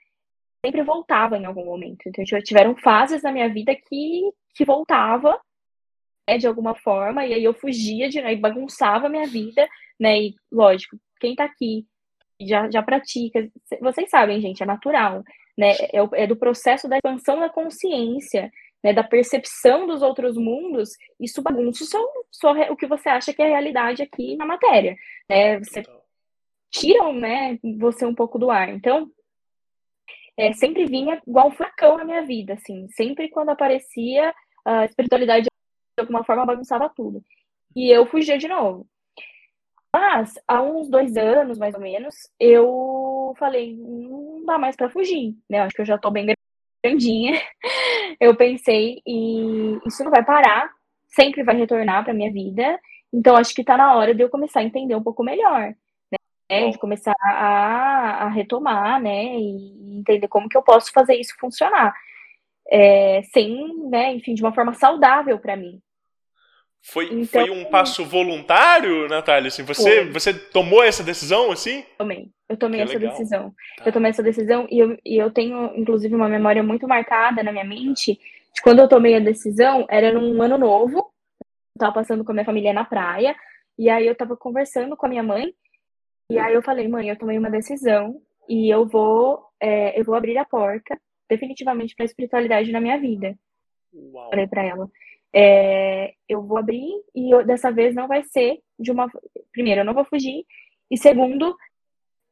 sempre 0.65 0.83
voltava 0.83 1.37
em 1.37 1.45
algum 1.45 1.65
momento. 1.65 2.01
Então, 2.07 2.23
tiveram 2.41 2.75
fases 2.75 3.23
na 3.23 3.31
minha 3.31 3.49
vida 3.49 3.75
que, 3.75 4.31
que 4.55 4.65
voltava, 4.65 5.39
né, 6.27 6.37
de 6.37 6.47
alguma 6.47 6.75
forma, 6.75 7.25
e 7.25 7.33
aí 7.33 7.43
eu 7.43 7.53
fugia 7.53 8.09
de, 8.09 8.19
aí 8.19 8.35
bagunçava 8.35 9.07
a 9.07 9.09
minha 9.09 9.25
vida, 9.27 9.67
né, 9.99 10.19
e 10.19 10.35
lógico, 10.51 10.97
quem 11.19 11.35
tá 11.35 11.45
aqui 11.45 11.85
já, 12.41 12.69
já 12.69 12.81
pratica, 12.81 13.49
vocês 13.81 14.09
sabem, 14.09 14.39
gente, 14.39 14.63
é 14.63 14.65
natural, 14.65 15.23
né? 15.57 15.73
É, 15.91 16.23
é 16.23 16.27
do 16.27 16.37
processo 16.37 16.87
da 16.87 16.95
expansão 16.97 17.39
da 17.39 17.49
consciência, 17.49 18.49
né? 18.81 18.93
Da 18.93 19.03
percepção 19.03 19.85
dos 19.85 20.01
outros 20.01 20.37
mundos, 20.37 20.91
isso 21.19 21.41
bagunça 21.41 21.83
só, 21.83 21.99
só 22.31 22.53
o 22.71 22.77
que 22.77 22.87
você 22.87 23.09
acha 23.09 23.33
que 23.33 23.41
é 23.41 23.45
a 23.45 23.49
realidade 23.49 24.01
aqui 24.01 24.37
na 24.37 24.45
matéria, 24.45 24.95
né? 25.29 25.59
Você 25.59 25.83
tiram, 26.71 27.11
né, 27.11 27.59
você 27.77 28.05
um 28.05 28.15
pouco 28.15 28.39
do 28.39 28.49
ar. 28.49 28.69
Então, 28.69 29.11
é, 30.39 30.53
sempre 30.53 30.85
vinha 30.85 31.21
igual 31.27 31.47
um 31.47 31.51
furacão 31.51 31.97
na 31.97 32.05
minha 32.05 32.25
vida, 32.25 32.53
assim. 32.53 32.87
Sempre 32.89 33.29
quando 33.29 33.49
aparecia, 33.49 34.33
a 34.65 34.85
espiritualidade 34.85 35.43
de 35.43 35.49
alguma 36.01 36.23
forma 36.23 36.45
bagunçava 36.45 36.89
tudo. 36.89 37.23
E 37.75 37.89
eu 37.89 38.05
fugia 38.05 38.37
de 38.37 38.47
novo. 38.47 38.87
Mas, 39.93 40.33
há 40.47 40.61
uns 40.61 40.89
dois 40.89 41.17
anos, 41.17 41.57
mais 41.57 41.73
ou 41.73 41.81
menos, 41.81 42.15
eu 42.39 43.35
falei, 43.39 43.75
não 43.75 44.45
dá 44.45 44.57
mais 44.57 44.75
para 44.75 44.89
fugir, 44.89 45.35
né? 45.49 45.61
Acho 45.61 45.75
que 45.75 45.81
eu 45.81 45.85
já 45.85 45.97
tô 45.97 46.11
bem 46.11 46.27
grandinha. 46.83 47.41
Eu 48.19 48.35
pensei, 48.35 49.01
e 49.07 49.79
isso 49.85 50.03
não 50.03 50.11
vai 50.11 50.25
parar 50.25 50.69
sempre 51.09 51.43
vai 51.43 51.55
retornar 51.55 52.03
para 52.03 52.13
minha 52.13 52.31
vida. 52.31 52.79
Então, 53.11 53.35
acho 53.35 53.53
que 53.53 53.61
está 53.61 53.75
na 53.75 53.95
hora 53.95 54.13
de 54.13 54.21
eu 54.21 54.29
começar 54.29 54.59
a 54.59 54.63
entender 54.63 54.95
um 54.95 55.03
pouco 55.03 55.23
melhor, 55.23 55.73
né? 56.49 56.69
De 56.69 56.77
começar 56.77 57.15
a, 57.21 58.25
a 58.25 58.29
retomar, 58.29 59.01
né? 59.01 59.37
E 59.37 59.99
entender 59.99 60.27
como 60.27 60.49
que 60.49 60.57
eu 60.57 60.63
posso 60.63 60.91
fazer 60.91 61.15
isso 61.15 61.35
funcionar. 61.39 61.93
É, 62.71 63.21
sem, 63.33 63.89
né, 63.89 64.13
enfim, 64.13 64.35
de 64.35 64.43
uma 64.43 64.53
forma 64.53 64.73
saudável 64.73 65.39
para 65.39 65.55
mim. 65.55 65.81
Foi, 66.81 67.05
então, 67.05 67.45
foi 67.45 67.49
um 67.49 67.65
passo 67.65 68.05
voluntário, 68.05 69.07
Natália? 69.09 69.49
Assim, 69.49 69.63
você, 69.63 70.05
você 70.05 70.33
tomou 70.33 70.83
essa 70.83 71.03
decisão, 71.03 71.51
assim? 71.51 71.83
Tomei. 71.97 72.29
Eu 72.47 72.57
tomei 72.57 72.81
essa 72.81 72.93
legal. 72.93 73.11
decisão. 73.11 73.53
Tá. 73.77 73.83
Eu 73.85 73.91
tomei 73.91 74.11
essa 74.11 74.23
decisão 74.23 74.67
e 74.71 74.79
eu, 74.79 74.97
e 75.05 75.17
eu 75.17 75.29
tenho, 75.29 75.71
inclusive, 75.75 76.15
uma 76.15 76.29
memória 76.29 76.63
muito 76.63 76.87
marcada 76.87 77.43
na 77.43 77.51
minha 77.51 77.65
mente 77.65 78.19
de 78.53 78.61
quando 78.61 78.79
eu 78.79 78.87
tomei 78.87 79.15
a 79.15 79.19
decisão, 79.19 79.85
era 79.89 80.11
num 80.11 80.41
ano 80.41 80.57
novo, 80.57 80.97
eu 81.39 81.79
tava 81.79 81.93
passando 81.93 82.23
com 82.23 82.31
a 82.31 82.33
minha 82.33 82.45
família 82.45 82.73
na 82.73 82.83
praia, 82.83 83.35
e 83.77 83.89
aí 83.89 84.07
eu 84.07 84.15
tava 84.15 84.35
conversando 84.35 84.97
com 84.97 85.05
a 85.05 85.09
minha 85.09 85.23
mãe, 85.23 85.53
e 86.29 86.37
aí 86.37 86.53
eu 86.53 86.61
falei, 86.61 86.87
mãe, 86.87 87.09
eu 87.09 87.17
tomei 87.17 87.37
uma 87.37 87.49
decisão 87.49 88.21
e 88.47 88.69
eu 88.69 88.85
vou, 88.85 89.43
é, 89.59 89.99
eu 89.99 90.03
vou 90.03 90.15
abrir 90.15 90.37
a 90.37 90.45
porta 90.45 90.99
definitivamente 91.29 91.95
para 91.95 92.03
a 92.03 92.07
espiritualidade 92.07 92.71
na 92.71 92.81
minha 92.81 92.99
vida. 92.99 93.37
Uau. 93.93 94.29
Falei 94.29 94.47
para 94.47 94.63
ela. 94.63 94.89
É, 95.31 96.13
eu 96.27 96.41
vou 96.41 96.57
abrir 96.57 96.89
e 97.15 97.33
eu, 97.33 97.45
dessa 97.45 97.71
vez 97.71 97.93
não 97.93 98.07
vai 98.07 98.23
ser 98.23 98.59
de 98.79 98.91
uma. 98.91 99.07
Primeiro, 99.51 99.81
eu 99.81 99.85
não 99.85 99.93
vou 99.93 100.05
fugir. 100.05 100.45
E 100.89 100.97
segundo, 100.97 101.55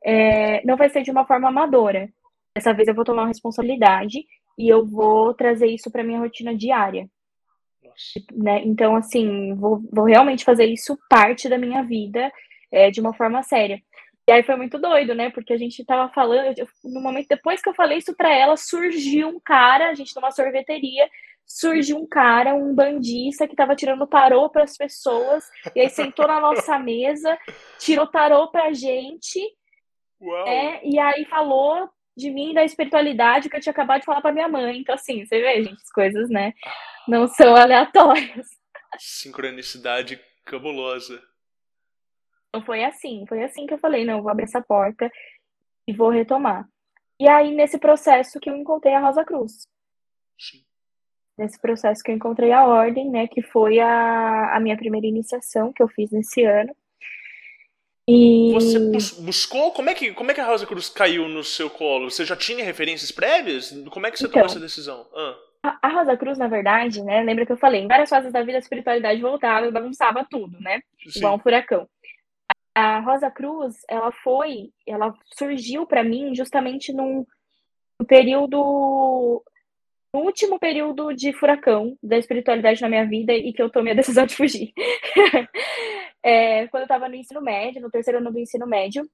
é, 0.04 0.66
não 0.66 0.76
vai 0.76 0.90
ser 0.90 1.04
de 1.04 1.12
uma 1.12 1.26
forma 1.26 1.48
amadora. 1.48 2.10
Dessa 2.56 2.74
vez 2.74 2.88
eu 2.88 2.96
vou 2.96 3.06
tomar 3.06 3.24
uma 3.24 3.28
responsabilidade 3.28 4.26
e 4.58 4.68
eu 4.68 4.86
vou 4.86 5.34
trazer 5.34 5.68
isso 5.68 5.92
para 5.92 6.04
minha 6.04 6.20
rotina 6.20 6.56
diária. 6.56 7.08
Né? 8.34 8.62
Então, 8.66 8.96
assim, 8.96 9.54
vou, 9.56 9.82
vou, 9.92 10.06
realmente 10.06 10.44
fazer 10.44 10.66
isso 10.66 10.98
parte 11.10 11.48
da 11.48 11.58
minha 11.58 11.84
vida 11.84 12.32
é, 12.72 12.90
de 12.90 13.00
uma 13.00 13.14
forma 13.14 13.42
séria. 13.44 13.82
E 14.28 14.32
aí 14.32 14.44
foi 14.44 14.56
muito 14.58 14.78
doido, 14.78 15.16
né? 15.16 15.30
Porque 15.30 15.54
a 15.54 15.58
gente 15.58 15.86
tava 15.86 16.12
falando, 16.12 16.54
eu, 16.58 16.68
no 16.84 17.00
momento 17.00 17.28
depois 17.30 17.62
que 17.62 17.70
eu 17.70 17.74
falei 17.74 18.00
isso 18.00 18.14
para 18.14 18.34
ela, 18.34 18.58
surgiu 18.58 19.30
um 19.30 19.40
cara, 19.40 19.90
a 19.90 19.94
gente 19.94 20.14
numa 20.16 20.32
sorveteria, 20.32 21.10
surgiu 21.46 21.98
um 21.98 22.06
cara, 22.06 22.54
um 22.54 22.76
bandista 22.76 23.48
que 23.48 23.56
tava 23.56 23.76
tirando 23.76 24.06
tarô 24.06 24.50
para 24.50 24.64
as 24.64 24.76
pessoas, 24.76 25.46
e 25.74 25.80
aí 25.80 25.90
sentou 25.90 26.28
na 26.28 26.42
nossa 26.42 26.78
mesa, 26.80 27.40
tirou 27.80 28.06
tarô 28.06 28.50
pra 28.50 28.74
gente, 28.74 29.40
é, 30.46 30.86
e 30.86 31.00
aí 31.00 31.24
falou 31.26 31.90
de 32.18 32.32
mim, 32.32 32.54
da 32.54 32.66
espiritualidade 32.66 33.48
que 33.48 33.56
eu 33.56 33.62
tinha 33.62 33.72
acabado 33.72 34.00
de 34.00 34.06
falar 34.06 34.22
para 34.22 34.34
minha 34.34 34.48
mãe. 34.50 34.80
Então, 34.80 34.96
assim, 34.96 35.24
você 35.24 35.40
vê, 35.40 35.64
gente, 35.64 35.80
as 35.82 35.92
coisas, 35.92 36.30
né, 36.30 36.52
não 37.08 37.28
são 37.28 37.56
aleatórias. 37.56 38.48
Sincronicidade 38.98 40.20
cabulosa. 40.44 41.22
Então 42.50 42.66
foi 42.66 42.84
assim, 42.84 43.26
foi 43.28 43.44
assim 43.44 43.66
que 43.66 43.74
eu 43.74 43.78
falei, 43.78 44.06
não, 44.06 44.18
eu 44.18 44.24
vou 44.24 44.32
abrir 44.32 44.46
essa 44.46 44.62
porta 44.62 45.12
e 45.88 45.94
vou 45.94 46.10
retomar. 46.10 46.68
E 47.20 47.28
aí, 47.28 47.54
nesse 47.54 47.80
processo 47.80 48.40
que 48.40 48.50
eu 48.50 48.56
encontrei 48.56 48.94
a 48.94 49.00
Rosa 49.00 49.26
Cruz. 49.26 49.68
Sim. 50.40 50.64
Nesse 51.38 51.60
processo 51.60 52.04
que 52.04 52.12
eu 52.12 52.16
encontrei 52.16 52.52
a 52.52 52.66
ordem, 52.66 53.10
né, 53.10 53.28
que 53.28 53.42
foi 53.42 53.80
a, 53.80 54.56
a 54.56 54.60
minha 54.60 54.78
primeira 54.78 55.08
iniciação 55.08 55.74
que 55.74 55.82
eu 55.82 55.88
fiz 55.88 56.12
nesse 56.12 56.44
ano. 56.44 56.76
E... 58.08 58.54
Você 58.54 58.80
buscou? 59.22 59.72
Como 59.72 59.90
é, 59.90 59.94
que, 59.94 60.14
como 60.14 60.32
é 60.32 60.34
que 60.34 60.40
a 60.40 60.46
Rosa 60.46 60.66
Cruz 60.66 60.90
caiu 60.90 61.28
no 61.28 61.44
seu 61.44 61.70
colo? 61.70 62.10
Você 62.10 62.24
já 62.24 62.36
tinha 62.36 62.64
referências 62.64 63.12
prévias? 63.12 63.72
Como 63.90 64.08
é 64.08 64.12
que 64.12 64.18
você 64.18 64.26
então, 64.26 64.34
tomou 64.34 64.46
essa 64.46 64.60
decisão? 64.60 65.06
Ah. 65.14 65.36
A, 65.82 65.90
Rosa 65.90 66.16
Cruz, 66.16 66.38
na 66.38 66.48
verdade, 66.48 67.04
né? 67.04 67.22
Lembra 67.22 67.46
que 67.46 67.52
eu 67.52 67.58
falei, 67.58 67.82
em 67.82 67.88
várias 67.88 68.10
fases 68.10 68.32
da 68.32 68.42
vida 68.44 68.58
a 68.58 68.60
espiritualidade 68.60 69.20
voltava 69.20 69.68
e 69.68 69.72
bagunçava 69.72 70.26
tudo, 70.30 70.58
né? 70.62 70.82
Sim. 71.10 71.20
Igual 71.20 71.36
um 71.36 71.40
furacão. 71.40 71.90
A 72.80 73.00
Rosa 73.00 73.32
Cruz, 73.32 73.76
ela 73.90 74.12
foi, 74.12 74.72
ela 74.86 75.12
surgiu 75.34 75.88
para 75.88 76.04
mim 76.04 76.36
justamente 76.36 76.94
num, 76.94 77.26
num 78.00 78.06
período 78.06 79.44
no 80.14 80.20
último 80.20 80.60
período 80.60 81.12
de 81.12 81.34
furacão 81.34 81.98
da 82.04 82.20
espiritualidade 82.20 82.80
na 82.80 82.88
minha 82.88 83.04
vida 83.04 83.34
e 83.34 83.52
que 83.52 83.60
eu 83.64 83.72
tomei 83.72 83.94
a 83.94 83.96
decisão 83.96 84.28
de 84.28 84.36
fugir. 84.36 84.74
é, 86.22 86.68
quando 86.68 86.82
eu 86.82 86.86
estava 86.86 87.10
no 87.10 87.16
ensino 87.16 87.42
médio, 87.42 87.82
no 87.82 87.90
terceiro 87.90 88.20
ano 88.20 88.32
do 88.32 88.38
ensino 88.38 88.68
médio, 88.68 89.10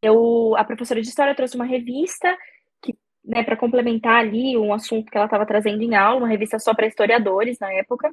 eu, 0.00 0.56
a 0.56 0.64
professora 0.64 1.02
de 1.02 1.08
história 1.08 1.34
trouxe 1.34 1.56
uma 1.56 1.66
revista 1.66 2.34
que, 2.80 2.96
né, 3.22 3.44
para 3.44 3.58
complementar 3.58 4.20
ali 4.20 4.56
um 4.56 4.72
assunto 4.72 5.10
que 5.10 5.16
ela 5.18 5.26
estava 5.26 5.44
trazendo 5.44 5.82
em 5.82 5.94
aula, 5.94 6.20
uma 6.20 6.28
revista 6.28 6.58
só 6.58 6.74
para 6.74 6.86
historiadores 6.86 7.58
na 7.58 7.70
época. 7.70 8.10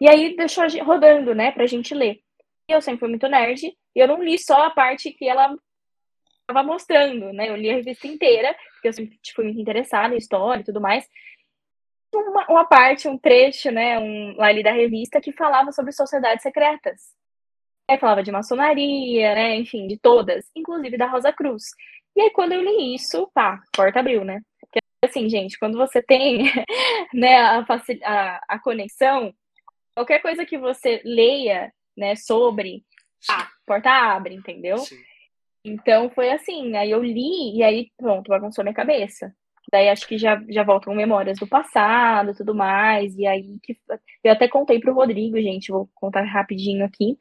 E 0.00 0.08
aí 0.10 0.34
deixou 0.34 0.64
rodando, 0.84 1.36
né, 1.36 1.52
pra 1.52 1.68
gente 1.68 1.94
ler. 1.94 2.20
Eu 2.68 2.80
sempre 2.80 3.00
fui 3.00 3.08
muito 3.08 3.28
nerd, 3.28 3.66
e 3.66 3.98
eu 3.98 4.08
não 4.08 4.22
li 4.22 4.38
só 4.38 4.66
a 4.66 4.70
parte 4.70 5.12
que 5.12 5.28
ela 5.28 5.54
estava 6.40 6.62
mostrando, 6.62 7.32
né? 7.32 7.48
Eu 7.48 7.56
li 7.56 7.70
a 7.70 7.74
revista 7.74 8.06
inteira, 8.06 8.54
porque 8.74 8.88
eu 8.88 8.92
sempre 8.92 9.18
fui 9.34 9.44
muito 9.44 9.60
interessada 9.60 10.14
em 10.14 10.18
história 10.18 10.60
e 10.60 10.64
tudo 10.64 10.80
mais. 10.80 11.08
Uma, 12.14 12.46
uma 12.48 12.64
parte, 12.64 13.08
um 13.08 13.16
trecho, 13.16 13.70
né, 13.70 13.98
um, 13.98 14.40
ali 14.42 14.62
da 14.62 14.70
revista 14.70 15.20
que 15.20 15.32
falava 15.32 15.72
sobre 15.72 15.92
sociedades 15.92 16.42
secretas. 16.42 17.14
Aí 17.88 17.98
falava 17.98 18.22
de 18.22 18.30
maçonaria, 18.30 19.34
né, 19.34 19.56
enfim, 19.56 19.86
de 19.86 19.98
todas, 19.98 20.44
inclusive 20.54 20.98
da 20.98 21.06
Rosa 21.06 21.32
Cruz. 21.32 21.64
E 22.14 22.20
aí, 22.20 22.30
quando 22.30 22.52
eu 22.52 22.62
li 22.62 22.94
isso, 22.94 23.30
pá, 23.34 23.62
porta 23.74 24.00
abriu, 24.00 24.24
né? 24.24 24.40
Porque, 24.60 24.78
assim, 25.04 25.28
gente, 25.28 25.58
quando 25.58 25.78
você 25.78 26.02
tem 26.02 26.44
né, 27.14 27.36
a, 27.36 27.64
a, 28.04 28.40
a 28.48 28.58
conexão, 28.58 29.32
qualquer 29.94 30.20
coisa 30.20 30.44
que 30.44 30.58
você 30.58 31.00
leia 31.04 31.72
né, 31.96 32.16
sobre, 32.16 32.84
ah, 33.30 33.48
porta 33.66 33.90
abre, 33.90 34.34
entendeu? 34.34 34.78
Sim. 34.78 34.96
Então 35.64 36.10
foi 36.10 36.30
assim, 36.30 36.76
aí 36.76 36.90
eu 36.90 37.02
li 37.02 37.56
e 37.56 37.62
aí 37.62 37.90
pronto, 37.96 38.28
bagunçou 38.28 38.64
minha 38.64 38.74
cabeça. 38.74 39.32
Daí 39.70 39.88
acho 39.88 40.06
que 40.08 40.18
já, 40.18 40.42
já 40.48 40.64
voltam 40.64 40.94
memórias 40.94 41.38
do 41.38 41.46
passado 41.46 42.34
tudo 42.34 42.54
mais. 42.54 43.16
E 43.16 43.26
aí 43.26 43.58
que 43.62 43.76
eu 44.24 44.32
até 44.32 44.48
contei 44.48 44.80
pro 44.80 44.92
Rodrigo, 44.92 45.40
gente, 45.40 45.70
vou 45.70 45.88
contar 45.94 46.22
rapidinho 46.22 46.84
aqui. 46.84 47.16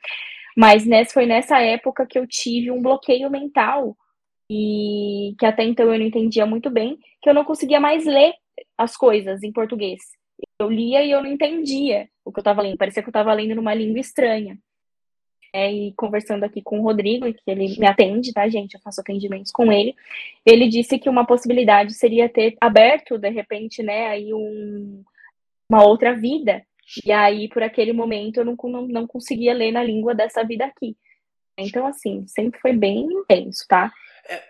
Mas 0.57 0.85
nessa, 0.85 1.13
foi 1.13 1.25
nessa 1.25 1.59
época 1.61 2.05
que 2.05 2.17
eu 2.17 2.27
tive 2.27 2.71
um 2.71 2.81
bloqueio 2.81 3.29
mental 3.29 3.95
e 4.49 5.33
que 5.39 5.45
até 5.45 5.63
então 5.63 5.93
eu 5.93 5.97
não 5.97 6.05
entendia 6.05 6.45
muito 6.45 6.69
bem, 6.69 6.97
que 7.21 7.29
eu 7.29 7.33
não 7.33 7.45
conseguia 7.45 7.79
mais 7.79 8.05
ler 8.05 8.33
as 8.77 8.97
coisas 8.97 9.43
em 9.43 9.51
português. 9.51 10.01
Eu 10.61 10.69
lia 10.69 11.03
e 11.03 11.11
eu 11.11 11.21
não 11.21 11.31
entendia 11.31 12.09
o 12.23 12.31
que 12.31 12.39
eu 12.39 12.41
estava 12.41 12.61
lendo, 12.61 12.77
parecia 12.77 13.01
que 13.01 13.09
eu 13.09 13.11
estava 13.11 13.33
lendo 13.33 13.55
numa 13.55 13.73
língua 13.73 13.99
estranha 13.99 14.57
é, 15.53 15.71
e 15.71 15.93
conversando 15.93 16.43
aqui 16.43 16.61
com 16.61 16.79
o 16.79 16.83
Rodrigo, 16.83 17.31
que 17.33 17.41
ele 17.45 17.77
me 17.77 17.85
atende, 17.85 18.31
tá, 18.31 18.47
gente? 18.47 18.75
Eu 18.75 18.79
faço 18.81 19.01
atendimentos 19.01 19.51
com 19.51 19.71
ele. 19.71 19.95
Ele 20.45 20.67
disse 20.69 20.97
que 20.97 21.09
uma 21.09 21.25
possibilidade 21.25 21.93
seria 21.93 22.29
ter 22.29 22.55
aberto, 22.59 23.17
de 23.17 23.29
repente, 23.29 23.83
né, 23.83 24.07
aí 24.07 24.33
um, 24.33 25.03
uma 25.69 25.83
outra 25.85 26.15
vida. 26.15 26.65
E 27.05 27.11
aí, 27.11 27.49
por 27.49 27.63
aquele 27.63 27.93
momento, 27.93 28.37
eu 28.37 28.45
não, 28.45 28.55
não, 28.63 28.87
não 28.87 29.07
conseguia 29.07 29.53
ler 29.53 29.71
na 29.71 29.83
língua 29.83 30.15
dessa 30.15 30.43
vida 30.43 30.65
aqui. 30.65 30.95
Então, 31.57 31.85
assim, 31.85 32.25
sempre 32.27 32.59
foi 32.59 32.73
bem 32.73 33.03
intenso, 33.03 33.65
tá? 33.67 33.91
É, 34.27 34.43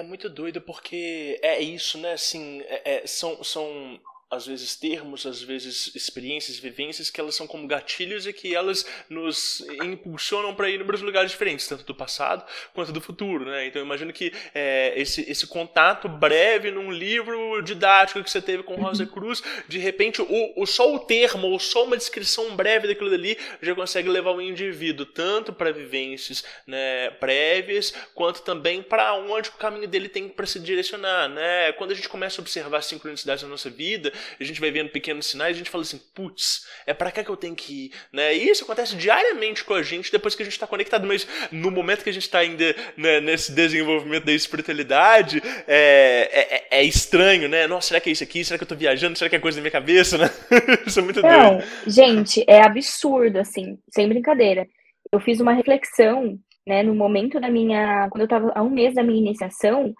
é 0.00 0.02
muito 0.02 0.28
doido 0.28 0.60
porque 0.60 1.38
é 1.42 1.60
isso, 1.60 1.98
né? 1.98 2.12
Assim, 2.12 2.60
é, 2.62 2.96
é, 2.96 3.06
são, 3.06 3.42
são 3.44 4.00
às 4.30 4.46
vezes 4.46 4.76
termos, 4.76 5.24
às 5.24 5.40
vezes 5.42 5.90
experiências, 5.94 6.58
vivências 6.58 7.08
que 7.08 7.18
elas 7.18 7.34
são 7.34 7.46
como 7.46 7.66
gatilhos 7.66 8.26
e 8.26 8.32
que 8.32 8.54
elas 8.54 8.84
nos 9.08 9.62
impulsionam 9.82 10.54
para 10.54 10.68
ir 10.68 10.84
para 10.84 10.98
lugares 10.98 11.30
diferentes, 11.30 11.66
tanto 11.66 11.84
do 11.84 11.94
passado 11.94 12.44
quanto 12.74 12.92
do 12.92 13.00
futuro, 13.00 13.46
né? 13.46 13.66
Então 13.66 13.80
eu 13.80 13.86
imagino 13.86 14.12
que 14.12 14.30
é, 14.54 14.92
esse, 14.96 15.28
esse 15.30 15.46
contato 15.46 16.08
breve 16.08 16.70
num 16.70 16.90
livro 16.90 17.62
didático 17.62 18.22
que 18.22 18.30
você 18.30 18.42
teve 18.42 18.62
com 18.62 18.74
Rosa 18.74 19.04
uhum. 19.04 19.08
Cruz, 19.08 19.42
de 19.66 19.78
repente 19.78 20.20
o, 20.20 20.52
o 20.56 20.66
só 20.66 20.94
o 20.94 20.98
termo 20.98 21.46
ou 21.46 21.58
só 21.58 21.84
uma 21.84 21.96
descrição 21.96 22.54
breve 22.54 22.86
daquilo 22.86 23.10
dali 23.10 23.38
já 23.62 23.74
consegue 23.74 24.10
levar 24.10 24.32
o 24.32 24.42
indivíduo 24.42 25.06
tanto 25.06 25.54
para 25.54 25.72
vivências 25.72 26.44
né, 26.66 27.10
prévias 27.12 27.94
quanto 28.14 28.42
também 28.42 28.82
para 28.82 29.14
onde 29.14 29.48
o 29.48 29.52
caminho 29.52 29.88
dele 29.88 30.08
tem 30.08 30.28
para 30.28 30.44
se 30.44 30.60
direcionar, 30.60 31.28
né? 31.28 31.72
Quando 31.72 31.92
a 31.92 31.94
gente 31.94 32.08
começa 32.10 32.40
a 32.40 32.42
observar 32.42 32.82
sincronicidades 32.82 33.42
na 33.42 33.48
nossa 33.48 33.70
vida 33.70 34.12
a 34.38 34.44
gente 34.44 34.60
vai 34.60 34.70
vendo 34.70 34.90
pequenos 34.90 35.26
sinais, 35.26 35.56
a 35.56 35.58
gente 35.58 35.70
fala 35.70 35.82
assim, 35.82 36.00
putz, 36.14 36.66
é 36.86 36.94
para 36.94 37.10
cá 37.10 37.22
que 37.24 37.30
eu 37.30 37.36
tenho 37.36 37.54
que 37.54 37.86
ir, 37.86 37.92
né? 38.12 38.34
E 38.36 38.48
isso 38.48 38.64
acontece 38.64 38.96
diariamente 38.96 39.64
com 39.64 39.74
a 39.74 39.82
gente 39.82 40.10
depois 40.10 40.34
que 40.34 40.42
a 40.42 40.44
gente 40.44 40.54
está 40.54 40.66
conectado, 40.66 41.06
mas 41.06 41.26
no 41.50 41.70
momento 41.70 42.02
que 42.02 42.10
a 42.10 42.12
gente 42.12 42.22
está 42.22 42.38
ainda 42.38 42.74
né, 42.96 43.20
nesse 43.20 43.52
desenvolvimento 43.52 44.24
da 44.24 44.32
espiritualidade, 44.32 45.42
é, 45.66 46.28
é, 46.32 46.54
é, 46.54 46.80
é, 46.80 46.84
estranho, 46.84 47.48
né? 47.48 47.66
Nossa, 47.66 47.88
será 47.88 48.00
que 48.00 48.08
é 48.08 48.12
isso 48.12 48.24
aqui? 48.24 48.44
Será 48.44 48.58
que 48.58 48.64
eu 48.64 48.68
tô 48.68 48.76
viajando? 48.76 49.18
Será 49.18 49.28
que 49.28 49.36
é 49.36 49.38
coisa 49.38 49.56
da 49.56 49.62
minha 49.62 49.70
cabeça, 49.70 50.18
né? 50.18 50.30
isso 50.86 50.98
é 50.98 51.02
muito 51.02 51.22
Não, 51.22 51.58
doido. 51.58 51.64
gente, 51.86 52.44
é 52.46 52.62
absurdo, 52.62 53.38
assim, 53.38 53.78
sem 53.90 54.08
brincadeira. 54.08 54.66
Eu 55.10 55.20
fiz 55.20 55.40
uma 55.40 55.52
reflexão, 55.52 56.38
né, 56.66 56.82
no 56.82 56.94
momento 56.94 57.40
da 57.40 57.50
minha, 57.50 58.08
quando 58.10 58.22
eu 58.22 58.26
estava 58.26 58.52
há 58.54 58.62
um 58.62 58.70
mês 58.70 58.94
da 58.94 59.02
minha 59.02 59.18
iniciação, 59.18 59.94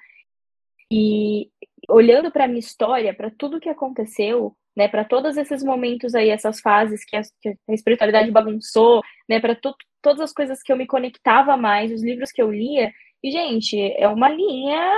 e 0.90 1.48
olhando 1.88 2.30
para 2.30 2.46
minha 2.46 2.60
história, 2.60 3.14
para 3.14 3.30
tudo 3.30 3.60
que 3.60 3.68
aconteceu, 3.68 4.54
né, 4.76 4.86
para 4.86 5.04
todos 5.04 5.36
esses 5.36 5.62
momentos 5.64 6.14
aí, 6.14 6.28
essas 6.28 6.60
fases 6.60 7.04
que 7.04 7.16
a, 7.16 7.22
que 7.40 7.56
a 7.68 7.74
espiritualidade 7.74 8.30
bagunçou, 8.30 9.02
né, 9.28 9.40
para 9.40 9.58
todas 10.00 10.20
as 10.20 10.32
coisas 10.32 10.62
que 10.62 10.70
eu 10.70 10.76
me 10.76 10.86
conectava 10.86 11.56
mais, 11.56 11.90
os 11.90 12.02
livros 12.02 12.30
que 12.30 12.40
eu 12.40 12.52
lia. 12.52 12.92
E, 13.22 13.30
gente, 13.30 13.76
é 13.96 14.06
uma 14.06 14.28
linha 14.28 14.92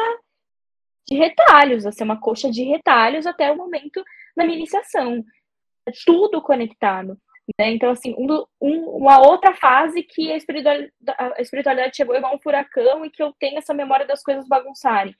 de 1.08 1.16
retalhos, 1.16 1.86
assim, 1.86 2.04
uma 2.04 2.20
coxa 2.20 2.50
de 2.50 2.62
retalhos 2.64 3.26
até 3.26 3.50
o 3.50 3.56
momento 3.56 4.04
da 4.36 4.44
minha 4.44 4.58
iniciação. 4.58 5.24
É 5.86 5.92
tudo 6.04 6.42
conectado. 6.42 7.16
Né? 7.58 7.72
Então, 7.72 7.90
assim, 7.90 8.14
um, 8.18 8.44
um, 8.60 8.90
uma 8.90 9.18
outra 9.18 9.54
fase 9.54 10.02
que 10.02 10.30
a 10.30 10.36
espiritualidade, 10.36 10.92
a 11.18 11.40
espiritualidade 11.40 11.96
chegou 11.96 12.14
igual 12.14 12.34
um 12.34 12.38
furacão 12.38 13.04
e 13.04 13.10
que 13.10 13.22
eu 13.22 13.32
tenho 13.38 13.58
essa 13.58 13.74
memória 13.74 14.06
das 14.06 14.22
coisas 14.22 14.46
bagunçarem. 14.46 15.14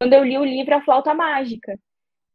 Quando 0.00 0.14
eu 0.14 0.24
li 0.24 0.38
o 0.38 0.44
livro 0.44 0.74
A 0.74 0.80
Flauta 0.80 1.12
Mágica, 1.12 1.78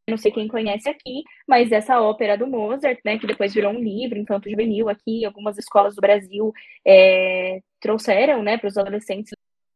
não 0.07 0.17
sei 0.17 0.31
quem 0.31 0.47
conhece 0.47 0.87
aqui, 0.87 1.23
mas 1.47 1.71
essa 1.71 1.99
ópera 1.99 2.37
do 2.37 2.45
Mozart, 2.45 2.99
né, 3.03 3.17
que 3.17 3.25
depois 3.25 3.55
virou 3.55 3.71
um 3.73 3.79
livro 3.79 4.19
infanto 4.19 4.47
juvenil 4.47 4.87
aqui, 4.87 5.25
algumas 5.25 5.57
escolas 5.57 5.95
do 5.95 6.01
Brasil 6.01 6.53
é, 6.85 7.59
trouxeram, 7.79 8.43
né, 8.43 8.57
para 8.59 8.67
os 8.67 8.77
adolescentes 8.77 9.33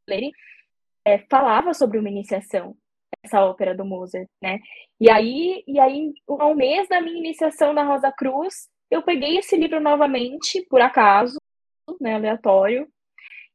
lerem, 0.08 0.32
é, 1.04 1.18
falava 1.32 1.74
sobre 1.74 1.98
uma 1.98 2.10
iniciação, 2.10 2.78
essa 3.24 3.44
ópera 3.44 3.76
do 3.76 3.84
Mozart, 3.84 4.30
né? 4.40 4.60
E 5.00 5.10
aí, 5.10 5.64
e 5.68 5.80
aí, 5.80 6.14
ao 6.28 6.54
mês 6.56 6.88
da 6.88 7.02
minha 7.02 7.18
iniciação 7.18 7.74
na 7.74 7.84
Rosa 7.84 8.12
Cruz, 8.12 8.70
eu 8.92 9.02
peguei 9.02 9.38
esse 9.38 9.58
livro 9.58 9.80
novamente, 9.80 10.64
por 10.70 10.80
acaso, 10.80 11.40
né, 12.00 12.14
aleatório, 12.14 12.88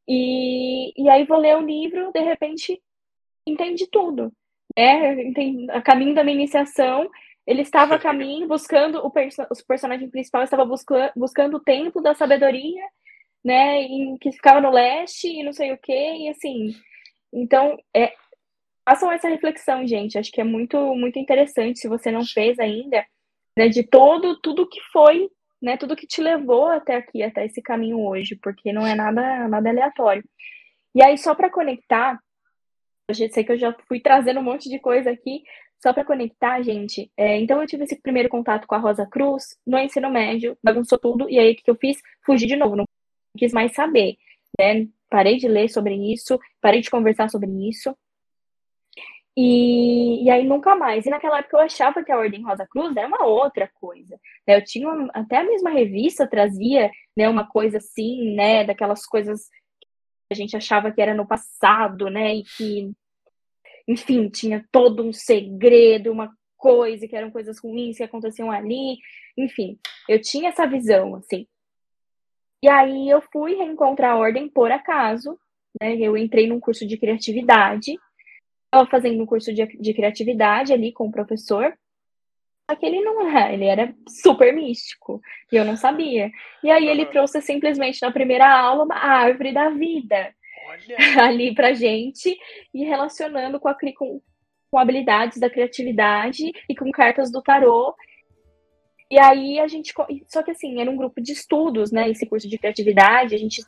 e, 0.08 0.92
e 1.00 1.08
aí 1.08 1.24
vou 1.24 1.38
ler 1.38 1.56
o 1.56 1.64
livro, 1.64 2.10
de 2.12 2.20
repente, 2.20 2.82
entendi 3.46 3.86
tudo 3.90 4.32
é, 4.76 5.68
a 5.70 5.80
caminho 5.82 6.14
da 6.14 6.24
minha 6.24 6.36
iniciação, 6.36 7.08
ele 7.46 7.62
estava 7.62 7.94
a 7.94 7.98
caminho, 7.98 8.48
buscando 8.48 8.98
o, 8.98 9.10
perso 9.10 9.42
o 9.42 9.66
personagem 9.66 10.08
principal 10.08 10.42
estava 10.42 10.64
buscando, 10.64 11.12
buscando 11.16 11.56
o 11.56 11.60
templo 11.60 12.02
da 12.02 12.14
sabedoria, 12.14 12.82
né, 13.44 13.82
em, 13.82 14.16
que 14.16 14.32
ficava 14.32 14.60
no 14.60 14.70
leste 14.70 15.28
e 15.28 15.42
não 15.42 15.52
sei 15.52 15.72
o 15.72 15.78
que, 15.78 15.92
e 15.92 16.28
assim, 16.28 16.74
então, 17.32 17.78
é, 17.94 18.14
façam 18.88 19.12
essa 19.12 19.28
reflexão, 19.28 19.86
gente, 19.86 20.18
acho 20.18 20.32
que 20.32 20.40
é 20.40 20.44
muito, 20.44 20.78
muito 20.94 21.18
interessante, 21.18 21.78
se 21.78 21.88
você 21.88 22.10
não 22.10 22.24
fez 22.24 22.58
ainda, 22.58 23.04
né, 23.56 23.68
de 23.68 23.82
todo, 23.84 24.40
tudo 24.40 24.68
que 24.68 24.80
foi, 24.92 25.28
né, 25.62 25.76
tudo 25.76 25.96
que 25.96 26.06
te 26.06 26.20
levou 26.20 26.66
até 26.66 26.96
aqui, 26.96 27.22
até 27.22 27.44
esse 27.46 27.62
caminho 27.62 28.00
hoje, 28.00 28.36
porque 28.42 28.72
não 28.72 28.86
é 28.86 28.94
nada, 28.94 29.48
nada 29.48 29.68
aleatório. 29.68 30.24
E 30.94 31.04
aí, 31.04 31.18
só 31.18 31.34
para 31.34 31.50
conectar, 31.50 32.18
eu 33.08 33.14
sei 33.14 33.44
que 33.44 33.52
eu 33.52 33.58
já 33.58 33.74
fui 33.86 34.00
trazendo 34.00 34.40
um 34.40 34.42
monte 34.42 34.68
de 34.68 34.78
coisa 34.78 35.10
aqui, 35.10 35.42
só 35.82 35.92
para 35.92 36.04
conectar, 36.04 36.62
gente. 36.62 37.10
É, 37.16 37.38
então, 37.38 37.60
eu 37.60 37.66
tive 37.66 37.84
esse 37.84 38.00
primeiro 38.00 38.28
contato 38.28 38.66
com 38.66 38.74
a 38.74 38.78
Rosa 38.78 39.06
Cruz 39.06 39.56
no 39.66 39.78
ensino 39.78 40.10
médio, 40.10 40.56
bagunçou 40.62 40.98
tudo, 40.98 41.28
e 41.28 41.38
aí 41.38 41.52
o 41.52 41.56
que 41.56 41.70
eu 41.70 41.76
fiz? 41.76 41.98
Fugi 42.24 42.46
de 42.46 42.56
novo, 42.56 42.76
não 42.76 42.84
quis 43.36 43.52
mais 43.52 43.74
saber. 43.74 44.16
Né? 44.58 44.88
Parei 45.10 45.36
de 45.36 45.46
ler 45.48 45.68
sobre 45.68 45.94
isso, 46.12 46.38
parei 46.60 46.80
de 46.80 46.90
conversar 46.90 47.28
sobre 47.28 47.50
isso. 47.68 47.94
E, 49.36 50.24
e 50.24 50.30
aí 50.30 50.46
nunca 50.46 50.76
mais. 50.76 51.04
E 51.04 51.10
naquela 51.10 51.38
época 51.38 51.56
eu 51.56 51.60
achava 51.60 52.02
que 52.04 52.12
a 52.12 52.16
Ordem 52.16 52.42
Rosa 52.44 52.66
Cruz 52.66 52.96
era 52.96 53.08
uma 53.08 53.26
outra 53.26 53.68
coisa. 53.74 54.18
Né? 54.46 54.56
Eu 54.56 54.64
tinha 54.64 54.88
até 55.12 55.38
a 55.38 55.44
mesma 55.44 55.70
revista 55.70 56.26
trazia 56.26 56.90
né, 57.16 57.28
uma 57.28 57.46
coisa 57.46 57.78
assim, 57.78 58.34
né? 58.34 58.64
Daquelas 58.64 59.04
coisas 59.04 59.50
a 60.30 60.34
gente 60.34 60.56
achava 60.56 60.90
que 60.90 61.00
era 61.00 61.14
no 61.14 61.26
passado, 61.26 62.08
né? 62.10 62.36
E 62.36 62.44
que, 62.44 62.92
enfim, 63.86 64.28
tinha 64.28 64.64
todo 64.72 65.02
um 65.02 65.12
segredo, 65.12 66.12
uma 66.12 66.30
coisa, 66.56 67.06
que 67.06 67.16
eram 67.16 67.30
coisas 67.30 67.58
ruins 67.58 67.96
que 67.96 68.02
aconteciam 68.02 68.50
ali. 68.50 68.98
Enfim, 69.36 69.78
eu 70.08 70.20
tinha 70.20 70.48
essa 70.48 70.66
visão, 70.66 71.16
assim. 71.16 71.46
E 72.62 72.68
aí 72.68 73.08
eu 73.08 73.20
fui 73.32 73.54
reencontrar 73.54 74.12
a 74.12 74.16
ordem 74.16 74.48
por 74.48 74.72
acaso, 74.72 75.38
né? 75.80 75.96
Eu 75.96 76.16
entrei 76.16 76.46
num 76.46 76.60
curso 76.60 76.86
de 76.86 76.96
criatividade, 76.96 77.94
estava 78.64 78.88
fazendo 78.88 79.22
um 79.22 79.26
curso 79.26 79.52
de, 79.52 79.66
de 79.66 79.94
criatividade 79.94 80.72
ali 80.72 80.92
com 80.92 81.08
o 81.08 81.12
professor, 81.12 81.76
só 82.68 82.74
que 82.76 82.86
ele 82.86 83.00
não 83.02 83.28
era, 83.28 83.52
ele 83.52 83.66
era 83.66 83.94
super 84.08 84.52
místico, 84.54 85.20
e 85.52 85.56
eu 85.56 85.64
não 85.64 85.76
sabia. 85.76 86.30
E 86.62 86.70
aí 86.70 86.88
ele 86.88 87.04
trouxe 87.06 87.40
simplesmente 87.42 88.00
na 88.00 88.10
primeira 88.10 88.50
aula 88.50 88.86
a 88.90 89.08
árvore 89.18 89.52
da 89.52 89.68
vida 89.68 90.34
Olha. 90.68 90.96
ali 91.22 91.54
pra 91.54 91.74
gente, 91.74 92.36
e 92.72 92.84
relacionando 92.84 93.60
com, 93.60 93.68
a, 93.68 93.76
com, 93.96 94.20
com 94.70 94.78
habilidades 94.78 95.38
da 95.38 95.50
criatividade 95.50 96.50
e 96.68 96.74
com 96.74 96.90
cartas 96.90 97.30
do 97.30 97.42
tarô. 97.42 97.94
E 99.10 99.18
aí 99.18 99.60
a 99.60 99.68
gente. 99.68 99.92
Só 100.26 100.42
que 100.42 100.50
assim, 100.50 100.80
era 100.80 100.90
um 100.90 100.96
grupo 100.96 101.20
de 101.20 101.32
estudos, 101.32 101.92
né? 101.92 102.08
Esse 102.08 102.26
curso 102.26 102.48
de 102.48 102.58
criatividade, 102.58 103.34
a 103.34 103.38
gente 103.38 103.62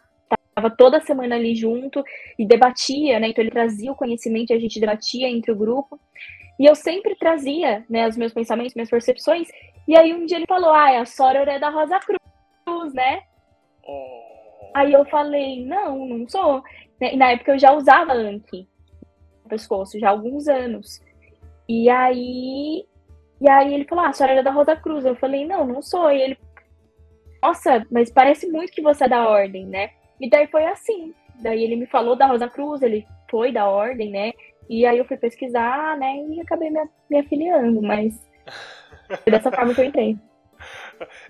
estava 0.57 0.75
toda 0.75 1.03
semana 1.03 1.37
ali 1.37 1.55
junto 1.55 2.03
e 2.39 2.47
debatia, 2.47 3.21
né? 3.21 3.29
Então 3.29 3.45
ele 3.45 3.51
trazia 3.51 3.93
o 3.93 3.97
conhecimento 3.97 4.51
e 4.51 4.55
a 4.55 4.59
gente 4.59 4.81
debatia 4.81 5.29
entre 5.29 5.53
o 5.53 5.57
grupo. 5.57 6.01
E 6.59 6.65
eu 6.65 6.75
sempre 6.75 7.15
trazia, 7.15 7.85
né, 7.89 8.09
os 8.09 8.17
meus 8.17 8.33
pensamentos, 8.33 8.75
minhas 8.75 8.91
percepções. 8.91 9.49
E 9.87 9.97
aí 9.97 10.13
um 10.15 10.25
dia 10.25 10.39
ele 10.39 10.47
falou: 10.47 10.73
"Ah, 10.73 10.93
é 10.93 10.99
a 10.99 11.07
Soror 11.07 11.49
é 11.49 11.59
da 11.59 11.71
Rosa 11.71 11.99
Cruz, 12.01 12.95
né?" 12.95 13.23
Oh. 13.87 14.71
Aí 14.75 14.93
eu 14.93 15.05
falei: 15.07 15.65
"Não, 15.65 16.07
não 16.07 16.29
sou". 16.29 16.63
Né, 17.01 17.15
e 17.15 17.17
na 17.17 17.33
época 17.33 17.53
eu 17.53 17.59
já 17.59 17.73
usava 17.73 18.13
Anki 18.13 18.69
no 19.45 19.51
pescoço, 19.51 19.99
já 19.99 20.09
há 20.09 20.11
alguns 20.11 20.49
anos. 20.49 21.01
E 21.69 21.89
aí 21.91 22.87
e 23.41 23.51
aí 23.51 23.75
ele 23.75 23.85
falou: 23.85 24.05
"Ah, 24.05 24.09
a 24.09 24.13
Soror 24.13 24.37
é 24.37 24.43
da 24.43 24.51
Rosa 24.51 24.77
Cruz". 24.77 25.05
Eu 25.05 25.17
falei: 25.17 25.47
"Não, 25.47 25.67
não 25.67 25.83
sou". 25.83 26.11
E 26.11 26.21
ele: 26.23 26.39
"Nossa, 27.43 27.87
mas 27.91 28.11
parece 28.11 28.51
muito 28.51 28.73
que 28.73 28.83
você 28.83 29.05
é 29.05 29.09
da 29.09 29.29
ordem, 29.29 29.67
né?" 29.67 29.91
E 30.21 30.29
daí 30.31 30.47
foi 30.47 30.65
assim. 30.67 31.15
Daí 31.41 31.63
ele 31.63 31.77
me 31.77 31.87
falou 31.87 32.17
da 32.17 32.27
Rosa 32.27 32.49
Cruz, 32.49 32.83
ele 32.83 33.07
foi 33.31 33.53
da 33.53 33.69
ordem, 33.69 34.11
né? 34.11 34.33
E 34.69 34.85
aí 34.85 34.99
eu 34.99 35.05
fui 35.05 35.17
pesquisar, 35.17 35.97
né, 35.97 36.25
e 36.29 36.41
acabei 36.41 36.71
me, 36.71 36.81
me 37.11 37.19
afiliando, 37.19 37.81
mas 37.83 38.29
foi 39.23 39.33
dessa 39.33 39.51
forma 39.51 39.75
que 39.75 39.81
eu 39.81 39.85
entrei. 39.85 40.19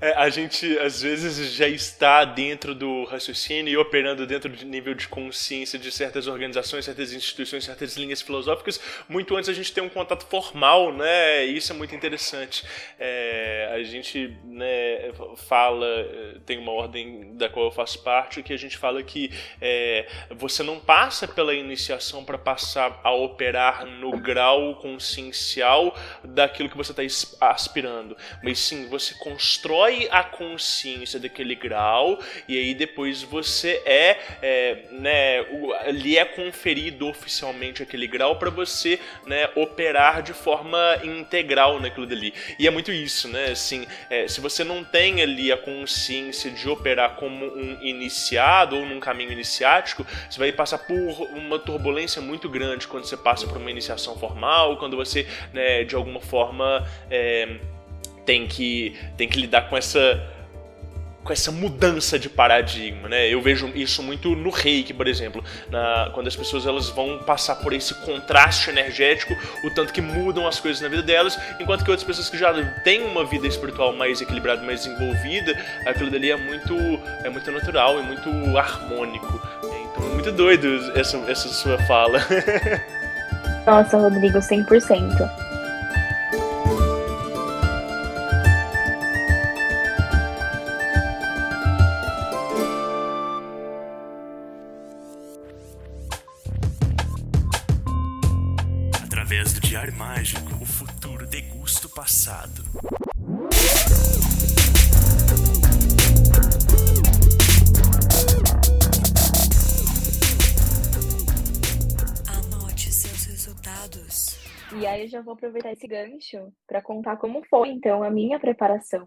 É, 0.00 0.12
a 0.12 0.28
gente 0.28 0.78
às 0.78 1.02
vezes 1.02 1.52
já 1.52 1.68
está 1.68 2.24
dentro 2.24 2.74
do 2.74 3.04
raciocínio 3.04 3.72
e 3.72 3.76
operando 3.76 4.26
dentro 4.26 4.50
do 4.50 4.64
nível 4.64 4.94
de 4.94 5.08
consciência 5.08 5.78
de 5.78 5.90
certas 5.90 6.26
organizações, 6.26 6.84
certas 6.84 7.12
instituições, 7.12 7.64
certas 7.64 7.96
linhas 7.96 8.22
filosóficas, 8.22 8.80
muito 9.08 9.36
antes 9.36 9.48
a 9.48 9.52
gente 9.52 9.72
ter 9.72 9.80
um 9.80 9.88
contato 9.88 10.26
formal, 10.26 10.92
né? 10.92 11.46
E 11.46 11.56
isso 11.56 11.72
é 11.72 11.76
muito 11.76 11.94
interessante. 11.94 12.64
É, 12.98 13.70
a 13.72 13.82
gente 13.82 14.36
né, 14.44 15.12
fala, 15.48 15.86
tem 16.44 16.58
uma 16.58 16.72
ordem 16.72 17.36
da 17.36 17.48
qual 17.48 17.66
eu 17.66 17.72
faço 17.72 18.02
parte, 18.02 18.42
que 18.42 18.52
a 18.52 18.58
gente 18.58 18.76
fala 18.76 19.02
que 19.02 19.30
é, 19.60 20.06
você 20.30 20.62
não 20.62 20.78
passa 20.78 21.26
pela 21.26 21.54
iniciação 21.54 22.24
para 22.24 22.38
passar 22.38 23.00
a 23.02 23.12
operar 23.12 23.84
no 23.86 24.12
grau 24.18 24.76
consciencial 24.76 25.96
daquilo 26.22 26.68
que 26.68 26.76
você 26.76 26.92
está 26.92 27.48
aspirando, 27.48 28.16
mas 28.42 28.58
sim 28.58 28.88
você 28.88 29.14
constrói 29.14 29.55
constrói 29.56 30.08
a 30.10 30.22
consciência 30.22 31.18
daquele 31.18 31.54
grau 31.54 32.18
e 32.46 32.58
aí 32.58 32.74
depois 32.74 33.22
você 33.22 33.82
é, 33.86 34.18
é 34.42 34.78
né, 34.90 35.44
lhe 35.92 36.18
é 36.18 36.24
conferido 36.24 37.08
oficialmente 37.08 37.82
aquele 37.82 38.06
grau 38.06 38.36
para 38.36 38.50
você, 38.50 39.00
né, 39.26 39.48
operar 39.54 40.22
de 40.22 40.32
forma 40.32 40.78
integral 41.02 41.80
naquilo 41.80 42.06
dali. 42.06 42.34
E 42.58 42.66
é 42.66 42.70
muito 42.70 42.92
isso, 42.92 43.28
né? 43.28 43.46
Assim, 43.46 43.86
é, 44.10 44.28
se 44.28 44.40
você 44.40 44.62
não 44.62 44.84
tem 44.84 45.22
ali 45.22 45.50
a 45.50 45.56
consciência 45.56 46.50
de 46.50 46.68
operar 46.68 47.16
como 47.16 47.46
um 47.46 47.78
iniciado 47.80 48.76
ou 48.76 48.84
num 48.84 49.00
caminho 49.00 49.32
iniciático, 49.32 50.06
você 50.28 50.38
vai 50.38 50.52
passar 50.52 50.78
por 50.78 50.94
uma 51.34 51.58
turbulência 51.58 52.20
muito 52.20 52.48
grande 52.48 52.86
quando 52.86 53.04
você 53.04 53.16
passa 53.16 53.46
por 53.46 53.56
uma 53.56 53.70
iniciação 53.70 54.18
formal, 54.18 54.76
quando 54.76 54.96
você, 54.96 55.26
né, 55.52 55.84
de 55.84 55.94
alguma 55.94 56.20
forma 56.20 56.86
é, 57.10 57.56
tem 58.26 58.46
que, 58.46 58.94
tem 59.16 59.28
que 59.28 59.40
lidar 59.40 59.70
com 59.70 59.76
essa 59.76 60.34
com 61.26 61.32
essa 61.32 61.50
mudança 61.50 62.18
de 62.18 62.28
paradigma, 62.30 63.08
né? 63.08 63.28
Eu 63.28 63.42
vejo 63.42 63.68
isso 63.74 64.00
muito 64.00 64.36
no 64.36 64.48
reiki, 64.48 64.94
por 64.94 65.08
exemplo, 65.08 65.42
na, 65.68 66.08
quando 66.14 66.28
as 66.28 66.36
pessoas 66.36 66.64
elas 66.64 66.88
vão 66.88 67.18
passar 67.18 67.56
por 67.56 67.72
esse 67.72 67.92
contraste 67.94 68.70
energético, 68.70 69.36
o 69.64 69.70
tanto 69.70 69.92
que 69.92 70.00
mudam 70.00 70.46
as 70.46 70.60
coisas 70.60 70.80
na 70.80 70.88
vida 70.88 71.02
delas, 71.02 71.36
enquanto 71.58 71.84
que 71.84 71.90
outras 71.90 72.06
pessoas 72.06 72.30
que 72.30 72.38
já 72.38 72.54
têm 72.84 73.02
uma 73.02 73.24
vida 73.24 73.46
espiritual 73.46 73.92
mais 73.92 74.20
equilibrada, 74.20 74.62
mais 74.62 74.84
desenvolvida, 74.84 75.60
aquilo 75.84 76.10
dali 76.12 76.30
é 76.30 76.36
muito, 76.36 76.76
é 77.24 77.28
muito 77.28 77.50
natural, 77.50 77.98
é 77.98 78.02
muito 78.02 78.56
harmônico. 78.56 79.42
Então 79.90 80.04
é 80.04 80.14
muito 80.14 80.30
doido 80.30 80.92
essa, 80.94 81.16
essa 81.28 81.48
sua 81.48 81.76
fala. 81.86 82.20
Nossa, 83.66 83.98
Rodrigo, 83.98 84.38
100%. 84.38 85.45
Aproveitar 115.36 115.72
esse 115.72 115.86
gancho 115.86 116.52
para 116.66 116.82
contar 116.82 117.16
como 117.16 117.44
foi 117.44 117.68
então 117.68 118.02
a 118.02 118.10
minha 118.10 118.40
preparação 118.40 119.06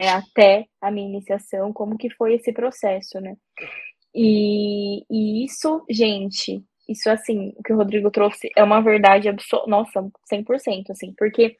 é, 0.00 0.08
até 0.08 0.66
a 0.80 0.90
minha 0.90 1.06
iniciação, 1.06 1.74
como 1.74 1.98
que 1.98 2.08
foi 2.08 2.34
esse 2.34 2.54
processo, 2.54 3.20
né? 3.20 3.36
E, 4.14 5.04
e 5.10 5.44
isso, 5.44 5.84
gente, 5.90 6.64
isso 6.88 7.10
assim, 7.10 7.52
o 7.56 7.62
que 7.62 7.72
o 7.72 7.76
Rodrigo 7.76 8.10
trouxe 8.10 8.48
é 8.56 8.64
uma 8.64 8.80
verdade 8.80 9.28
absoluta, 9.28 9.70
nossa, 9.70 10.00
100%, 10.32 10.90
assim, 10.90 11.12
porque 11.18 11.58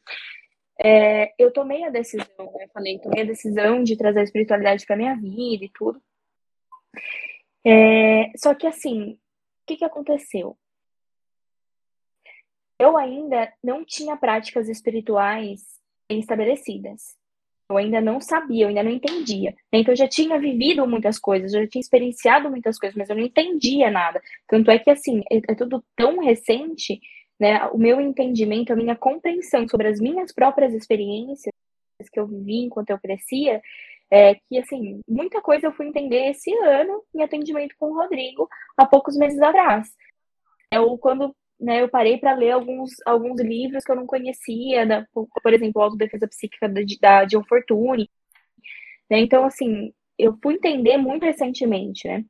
é, 0.83 1.35
eu 1.39 1.53
tomei 1.53 1.85
a 1.85 1.91
decisão, 1.91 2.25
eu 2.39 2.69
falei, 2.73 2.99
tomei 2.99 3.23
a 3.23 3.27
decisão 3.27 3.83
de 3.83 3.95
trazer 3.95 4.21
a 4.21 4.25
espiritualidade 4.25 4.87
para 4.87 4.97
minha 4.97 5.15
vida 5.15 5.67
e 5.67 5.71
tudo. 5.75 6.03
É, 7.63 8.33
só 8.39 8.55
que 8.55 8.67
assim, 8.67 9.13
o 9.13 9.19
que, 9.67 9.77
que 9.77 9.85
aconteceu? 9.85 10.57
Eu 12.81 12.97
ainda 12.97 13.53
não 13.63 13.85
tinha 13.85 14.17
práticas 14.17 14.67
espirituais 14.67 15.61
estabelecidas. 16.09 17.15
Eu 17.69 17.77
ainda 17.77 18.01
não 18.01 18.23
sabia, 18.23 18.65
eu 18.65 18.69
ainda 18.69 18.83
não 18.83 18.91
entendia. 18.91 19.55
Então, 19.71 19.93
eu 19.93 19.97
já 19.97 20.09
tinha 20.09 20.39
vivido 20.39 20.87
muitas 20.87 21.19
coisas, 21.19 21.53
eu 21.53 21.61
já 21.61 21.69
tinha 21.69 21.81
experienciado 21.81 22.49
muitas 22.49 22.79
coisas, 22.79 22.97
mas 22.97 23.11
eu 23.11 23.17
não 23.17 23.23
entendia 23.23 23.91
nada. 23.91 24.23
Tanto 24.49 24.71
é 24.71 24.79
que, 24.79 24.91
assim, 24.91 25.21
é, 25.31 25.53
é 25.53 25.55
tudo 25.55 25.85
tão 25.95 26.21
recente, 26.21 26.99
né? 27.39 27.67
O 27.67 27.77
meu 27.77 28.01
entendimento, 28.01 28.73
a 28.73 28.77
minha 28.77 28.97
compreensão 28.97 29.69
sobre 29.69 29.87
as 29.87 30.01
minhas 30.01 30.33
próprias 30.33 30.73
experiências 30.73 31.53
que 32.11 32.19
eu 32.19 32.27
vivi 32.27 32.65
enquanto 32.65 32.89
eu 32.89 32.99
crescia, 32.99 33.61
é 34.11 34.37
que, 34.37 34.59
assim, 34.59 35.01
muita 35.07 35.43
coisa 35.43 35.67
eu 35.67 35.73
fui 35.73 35.87
entender 35.87 36.31
esse 36.31 36.51
ano 36.65 37.05
em 37.15 37.23
atendimento 37.23 37.75
com 37.79 37.91
o 37.91 37.95
Rodrigo, 37.95 38.49
há 38.75 38.87
poucos 38.87 39.19
meses 39.19 39.39
atrás. 39.39 39.87
Eu, 40.73 40.97
quando 40.97 41.35
né, 41.61 41.83
eu 41.83 41.89
parei 41.89 42.19
para 42.19 42.35
ler 42.35 42.53
alguns, 42.53 42.91
alguns 43.05 43.41
livros 43.41 43.85
que 43.85 43.93
eu 43.93 43.97
não 43.97 44.07
conhecia, 44.07 44.87
da, 44.87 45.07
por 45.13 45.53
exemplo, 45.53 45.83
Autodefesa 45.83 46.27
Psíquica 46.27 46.69
da, 46.69 46.81
da 47.01 47.25
John 47.27 47.45
Fortune. 47.45 48.11
Né? 49.11 49.21
Então, 49.21 49.45
assim, 49.45 49.93
eu 50.19 50.39
fui 50.43 50.55
entender 50.55 50.97
muito 50.97 51.25
recentemente, 51.25 52.09
né? 52.09 52.25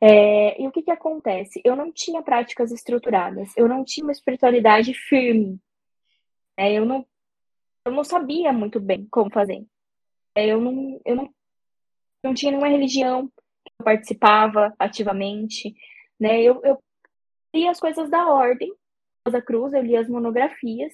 É, 0.00 0.60
e 0.60 0.66
o 0.66 0.72
que 0.72 0.82
que 0.82 0.90
acontece? 0.90 1.62
Eu 1.64 1.74
não 1.76 1.90
tinha 1.92 2.22
práticas 2.22 2.70
estruturadas, 2.72 3.56
eu 3.56 3.68
não 3.68 3.84
tinha 3.84 4.04
uma 4.04 4.12
espiritualidade 4.12 4.92
firme. 4.92 5.58
Né? 6.58 6.72
Eu, 6.74 6.84
não, 6.84 7.06
eu 7.86 7.92
não 7.92 8.04
sabia 8.04 8.52
muito 8.52 8.80
bem 8.80 9.06
como 9.10 9.32
fazer. 9.32 9.64
É, 10.34 10.46
eu 10.46 10.60
não, 10.60 11.00
eu 11.06 11.16
não, 11.16 11.34
não 12.22 12.34
tinha 12.34 12.50
nenhuma 12.50 12.68
religião 12.68 13.28
que 13.28 13.72
eu 13.80 13.84
participava 13.84 14.74
ativamente. 14.78 15.74
Né? 16.20 16.42
Eu, 16.42 16.60
eu 16.64 16.82
li 17.54 17.68
as 17.68 17.78
coisas 17.78 18.10
da 18.10 18.28
ordem, 18.28 18.72
Rosa 19.26 19.40
Cruz, 19.40 19.72
eu 19.72 19.82
li 19.82 19.96
as 19.96 20.08
monografias, 20.08 20.92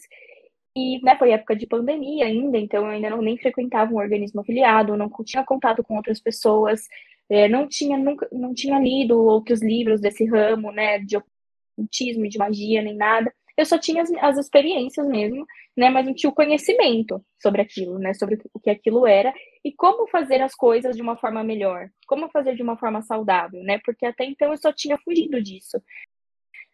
e 0.77 1.01
né, 1.03 1.17
foi 1.17 1.31
época 1.33 1.57
de 1.57 1.67
pandemia 1.67 2.27
ainda, 2.27 2.59
então 2.59 2.85
eu 2.85 2.91
ainda 2.91 3.11
não 3.11 3.23
nem 3.23 3.37
frequentava 3.37 3.93
um 3.93 3.99
organismo 3.99 4.41
afiliado, 4.41 4.97
não 4.97 5.11
tinha 5.25 5.45
contato 5.45 5.83
com 5.83 5.97
outras 5.97 6.21
pessoas, 6.21 6.87
é, 7.29 7.49
não 7.49 7.67
tinha 7.69 7.97
nunca 7.99 8.29
não 8.33 8.55
tinha 8.55 8.79
lido 8.79 9.19
outros 9.19 9.63
livros 9.63 10.01
desse 10.01 10.25
ramo, 10.25 10.71
né, 10.73 10.99
de 10.99 11.17
ocultismo, 11.17 12.29
de 12.29 12.39
magia, 12.39 12.83
nem 12.83 12.97
nada. 12.97 13.33
Eu 13.57 13.67
só 13.67 13.79
tinha 13.79 14.03
as, 14.03 14.11
as 14.21 14.39
experiências 14.39 15.07
mesmo, 15.07 15.45
né, 15.77 15.91
mas 15.91 16.07
não 16.07 16.15
tinha 16.15 16.31
o 16.31 16.35
conhecimento 16.35 17.25
sobre 17.43 17.63
aquilo, 17.63 17.99
né, 17.99 18.15
sobre 18.15 18.39
o 18.55 18.61
que 18.61 18.71
aquilo 18.71 19.07
era 19.07 19.35
e 19.65 19.73
como 19.73 20.09
fazer 20.09 20.41
as 20.41 20.55
coisas 20.55 20.97
de 20.97 21.03
uma 21.03 21.17
forma 21.17 21.43
melhor, 21.43 21.91
como 22.07 22.31
fazer 22.31 22.55
de 22.55 22.63
uma 22.63 22.77
forma 22.79 23.03
saudável, 23.03 23.63
né, 23.65 23.81
porque 23.85 24.07
até 24.07 24.25
então 24.25 24.53
eu 24.53 24.57
só 24.57 24.73
tinha 24.73 24.97
fugido 24.99 25.43
disso. 25.43 25.83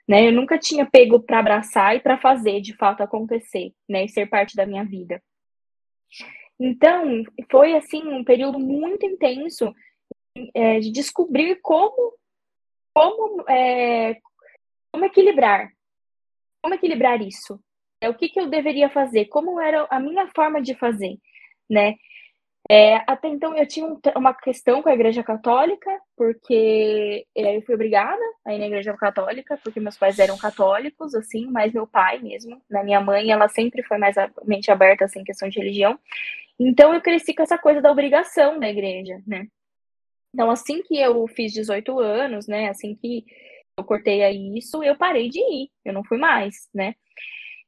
Né? 0.09 0.29
Eu 0.29 0.33
nunca 0.33 0.59
tinha 0.59 0.89
pego 0.89 1.21
para 1.21 1.41
abraçar 1.41 1.97
e 1.97 2.01
para 2.01 2.19
fazer 2.19 2.61
de 2.61 2.77
fato 2.77 3.03
acontecer, 3.03 3.73
né? 3.89 4.05
E 4.05 4.09
ser 4.09 4.27
parte 4.27 4.55
da 4.55 4.65
minha 4.65 4.85
vida. 4.85 5.21
Então, 6.59 7.25
foi 7.51 7.75
assim 7.75 8.07
um 8.07 8.25
período 8.25 8.59
muito 8.59 9.05
intenso 9.05 9.75
é, 10.55 10.79
de 10.79 10.91
descobrir 10.91 11.59
como 11.61 12.15
como 12.95 13.45
é, 13.47 14.17
como 14.91 15.05
equilibrar, 15.05 15.71
como 16.63 16.75
equilibrar 16.75 17.21
isso, 17.21 17.61
é 18.01 18.09
o 18.09 18.15
que, 18.15 18.29
que 18.29 18.41
eu 18.41 18.49
deveria 18.49 18.89
fazer, 18.89 19.27
como 19.27 19.61
era 19.61 19.87
a 19.91 20.01
minha 20.01 20.27
forma 20.35 20.63
de 20.63 20.75
fazer, 20.75 21.19
né? 21.69 21.95
É, 22.69 22.97
até 23.07 23.29
então 23.29 23.57
eu 23.57 23.67
tinha 23.67 23.87
um, 23.87 24.01
uma 24.17 24.35
questão 24.35 24.83
com 24.83 24.89
a 24.89 24.95
Igreja 24.95 25.23
Católica, 25.23 25.89
porque 26.17 27.25
é, 27.35 27.57
eu 27.57 27.63
fui 27.63 27.75
obrigada 27.75 28.21
a 28.45 28.53
ir 28.53 28.59
na 28.59 28.67
Igreja 28.67 28.93
Católica, 28.97 29.59
porque 29.63 29.79
meus 29.79 29.97
pais 29.97 30.19
eram 30.19 30.37
católicos, 30.37 31.15
assim, 31.15 31.47
mas 31.47 31.73
meu 31.73 31.87
pai 31.87 32.19
mesmo, 32.19 32.61
na 32.69 32.83
minha 32.83 33.01
mãe, 33.01 33.31
ela 33.31 33.49
sempre 33.49 33.85
foi 33.85 33.99
mais 33.99 34.19
a 34.19 34.29
mente 34.45 34.71
aberta, 34.71 35.05
assim, 35.05 35.23
questão 35.23 35.49
de 35.49 35.59
religião. 35.59 35.99
Então 36.59 36.93
eu 36.93 37.01
cresci 37.01 37.35
com 37.35 37.43
essa 37.43 37.59
coisa 37.59 37.81
da 37.81 37.93
obrigação 37.93 38.59
da 38.59 38.69
igreja, 38.69 39.23
né? 39.27 39.47
Então, 40.35 40.51
assim 40.51 40.83
que 40.83 40.99
eu 40.99 41.27
fiz 41.29 41.53
18 41.53 41.99
anos, 41.99 42.47
né, 42.47 42.69
assim 42.69 42.95
que 42.95 43.25
eu 43.79 43.85
cortei 43.85 44.23
aí 44.23 44.59
isso, 44.59 44.83
eu 44.83 44.97
parei 44.97 45.29
de 45.31 45.39
ir, 45.41 45.71
eu 45.85 45.93
não 45.93 46.05
fui 46.05 46.19
mais, 46.19 46.69
né? 46.75 46.95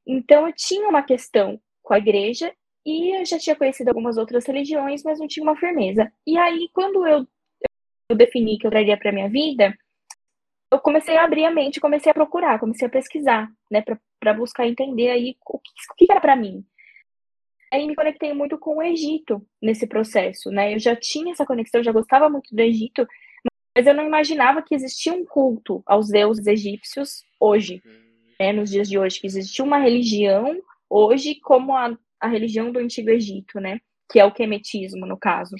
Então 0.07 0.47
eu 0.47 0.53
tinha 0.55 0.89
uma 0.89 1.03
questão 1.03 1.61
com 1.83 1.95
a 1.95 1.99
igreja 1.99 2.53
e 2.85 3.21
eu 3.21 3.25
já 3.25 3.39
tinha 3.39 3.57
conhecido 3.57 3.89
algumas 3.89 4.17
outras 4.17 4.47
religiões, 4.47 5.03
mas 5.03 5.19
não 5.19 5.27
tinha 5.27 5.45
uma 5.45 5.57
firmeza. 5.57 6.11
E 6.27 6.39
aí, 6.39 6.69
quando 6.73 7.07
eu, 7.07 7.27
eu 8.09 8.17
defini 8.17 8.59
que 8.59 8.67
eu 8.67 8.71
traria 8.71 8.97
para 8.97 9.13
minha 9.13 9.29
vida, 9.29 9.77
eu 10.71 10.79
comecei 10.79 11.17
a 11.17 11.25
abrir 11.25 11.45
a 11.45 11.51
mente, 11.51 11.81
comecei 11.81 12.11
a 12.11 12.15
procurar, 12.15 12.59
comecei 12.59 12.87
a 12.87 12.91
pesquisar, 12.91 13.51
né, 13.71 13.83
para 14.21 14.35
buscar 14.35 14.67
entender 14.67 15.11
aí 15.11 15.37
o 15.47 15.59
que, 15.59 15.71
o 15.93 15.95
que 15.97 16.07
era 16.11 16.21
para 16.21 16.37
mim. 16.37 16.65
Aí 17.73 17.87
me 17.87 17.95
conectei 17.95 18.33
muito 18.33 18.59
com 18.59 18.79
o 18.79 18.83
Egito 18.83 19.47
nesse 19.61 19.87
processo, 19.87 20.51
né? 20.51 20.75
Eu 20.75 20.79
já 20.79 20.97
tinha 20.97 21.33
essa 21.33 21.45
conexão, 21.45 21.83
já 21.83 21.93
gostava 21.93 22.29
muito 22.29 22.55
do 22.55 22.61
Egito, 22.61 23.07
mas 23.77 23.87
eu 23.87 23.95
não 23.95 24.07
imaginava 24.07 24.63
que 24.63 24.75
existia 24.75 25.13
um 25.13 25.25
culto 25.25 25.83
aos 25.87 26.09
deuses 26.09 26.47
egípcios 26.47 27.23
hoje, 27.39 27.83
né, 28.41 28.53
nos 28.53 28.71
dias 28.71 28.89
de 28.89 28.99
hoje, 28.99 29.21
que 29.21 29.27
existia 29.27 29.65
uma 29.65 29.79
religião 29.79 30.59
hoje 30.89 31.35
como 31.41 31.77
a 31.77 31.97
a 32.21 32.29
religião 32.29 32.71
do 32.71 32.79
Antigo 32.79 33.11
Egito, 33.11 33.61
né? 33.61 33.81
Que 34.11 34.21
é 34.21 34.25
o 34.25 34.33
quemetismo, 34.33 35.07
no 35.07 35.19
caso. 35.19 35.55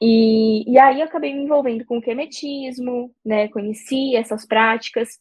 E, 0.00 0.70
e 0.70 0.78
aí 0.78 1.00
eu 1.00 1.06
acabei 1.06 1.32
me 1.32 1.44
envolvendo 1.44 1.84
com 1.84 1.98
o 1.98 2.02
quemetismo, 2.02 3.14
né? 3.24 3.48
Conheci 3.48 4.16
essas 4.16 4.46
práticas. 4.46 5.18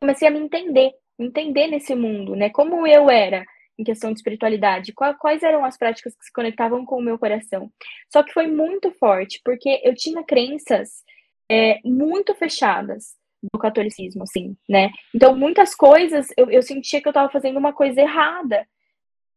Comecei 0.00 0.28
a 0.28 0.30
me 0.30 0.38
entender, 0.38 0.92
me 1.18 1.26
entender 1.26 1.66
nesse 1.66 1.94
mundo, 1.94 2.36
né? 2.36 2.50
Como 2.50 2.86
eu 2.86 3.10
era 3.10 3.44
em 3.78 3.84
questão 3.84 4.10
de 4.10 4.18
espiritualidade, 4.18 4.92
quais 4.92 5.42
eram 5.42 5.64
as 5.64 5.78
práticas 5.78 6.16
que 6.16 6.24
se 6.24 6.32
conectavam 6.32 6.84
com 6.84 6.98
o 6.98 7.02
meu 7.02 7.16
coração. 7.16 7.70
Só 8.12 8.24
que 8.24 8.32
foi 8.32 8.48
muito 8.48 8.90
forte, 8.90 9.40
porque 9.44 9.80
eu 9.84 9.94
tinha 9.94 10.24
crenças 10.24 11.04
é, 11.48 11.78
muito 11.84 12.34
fechadas 12.34 13.16
do 13.40 13.58
catolicismo, 13.58 14.24
assim, 14.24 14.56
né? 14.68 14.90
Então, 15.14 15.36
muitas 15.36 15.74
coisas 15.74 16.26
eu, 16.36 16.50
eu 16.50 16.60
sentia 16.60 17.00
que 17.00 17.06
eu 17.06 17.12
estava 17.12 17.30
fazendo 17.30 17.56
uma 17.56 17.72
coisa 17.72 18.00
errada, 18.00 18.66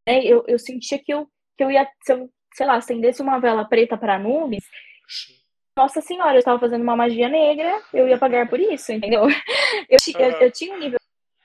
né, 0.07 0.23
eu, 0.23 0.43
eu 0.47 0.59
sentia 0.59 0.99
que 0.99 1.13
eu, 1.13 1.27
que 1.57 1.63
eu 1.63 1.71
ia, 1.71 1.87
se 2.03 2.13
eu, 2.13 2.29
sei 2.53 2.65
lá, 2.65 2.75
acendesse 2.75 3.21
uma 3.21 3.39
vela 3.39 3.65
preta 3.65 3.97
para 3.97 4.19
nuvens, 4.19 4.63
nossa 5.77 6.01
senhora, 6.01 6.35
eu 6.35 6.39
estava 6.39 6.59
fazendo 6.59 6.81
uma 6.81 6.95
magia 6.95 7.29
negra, 7.29 7.81
eu 7.93 8.07
ia 8.07 8.17
pagar 8.17 8.49
por 8.49 8.59
isso, 8.59 8.91
entendeu? 8.91 9.23
Eu, 9.89 9.97
eu, 10.19 10.31
eu 10.41 10.51
tinha 10.51 10.75
um 10.75 10.79
nível 10.79 10.99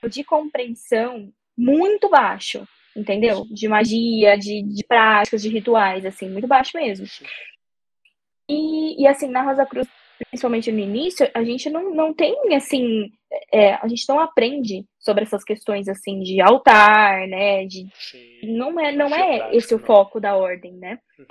de 0.09 0.23
compreensão 0.23 1.31
muito 1.57 2.09
baixo, 2.09 2.67
entendeu? 2.95 3.45
De 3.49 3.67
magia, 3.67 4.37
de, 4.37 4.61
de 4.61 4.85
práticas, 4.85 5.41
de 5.41 5.49
rituais, 5.49 6.05
assim, 6.05 6.29
muito 6.29 6.47
baixo 6.47 6.71
mesmo. 6.75 7.07
E, 8.49 9.01
e 9.01 9.07
assim, 9.07 9.27
na 9.27 9.41
Rosa 9.41 9.65
Cruz, 9.65 9.87
principalmente 10.29 10.71
no 10.71 10.79
início, 10.79 11.29
a 11.33 11.43
gente 11.43 11.69
não, 11.69 11.93
não 11.93 12.13
tem, 12.13 12.35
assim, 12.53 13.11
é, 13.51 13.73
a 13.75 13.87
gente 13.87 14.07
não 14.07 14.19
aprende 14.19 14.85
sobre 14.99 15.23
essas 15.23 15.43
questões 15.43 15.87
assim 15.87 16.19
de 16.21 16.41
altar, 16.41 17.27
né? 17.27 17.65
De 17.65 17.87
Sim, 17.93 18.55
não 18.55 18.79
é 18.79 18.91
não 18.91 19.13
é 19.13 19.55
esse 19.55 19.73
o 19.73 19.79
foco 19.79 20.19
da 20.19 20.35
ordem, 20.35 20.73
né? 20.73 20.99
Uhum. 21.17 21.25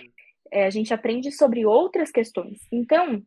É, 0.51 0.67
a 0.67 0.71
gente 0.71 0.93
aprende 0.95 1.31
sobre 1.33 1.67
outras 1.67 2.11
questões. 2.11 2.61
Então, 2.73 3.23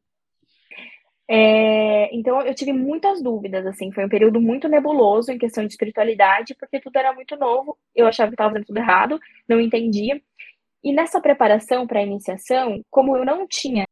é, 1.28 2.10
então 2.15 2.42
eu 2.42 2.56
tive 2.56 2.74
muitas 2.74 3.22
dúvidas, 3.22 3.65
assim, 3.68 3.92
foi 3.92 4.04
um 4.04 4.10
período 4.10 4.42
muito 4.42 4.68
nebuloso 4.68 5.32
em 5.32 5.38
questão 5.38 5.63
de 5.63 5.72
espiritualidade, 5.72 6.56
porque 6.56 6.80
tudo 6.80 6.98
era 6.98 7.13
muito 7.13 7.36
novo, 7.38 7.78
eu 7.96 8.08
achava 8.08 8.32
que 8.32 8.34
estava 8.34 8.50
fazendo 8.50 8.65
tudo 8.65 8.80
errado, 8.80 9.20
não 9.48 9.62
entendia. 9.62 10.20
E 10.84 10.92
nessa 10.92 11.22
preparação 11.22 11.86
para 11.86 12.00
a 12.00 12.04
iniciação, 12.04 12.84
como 12.89 13.15
eu 13.15 13.24
não 13.24 13.48
tinha 13.48 13.86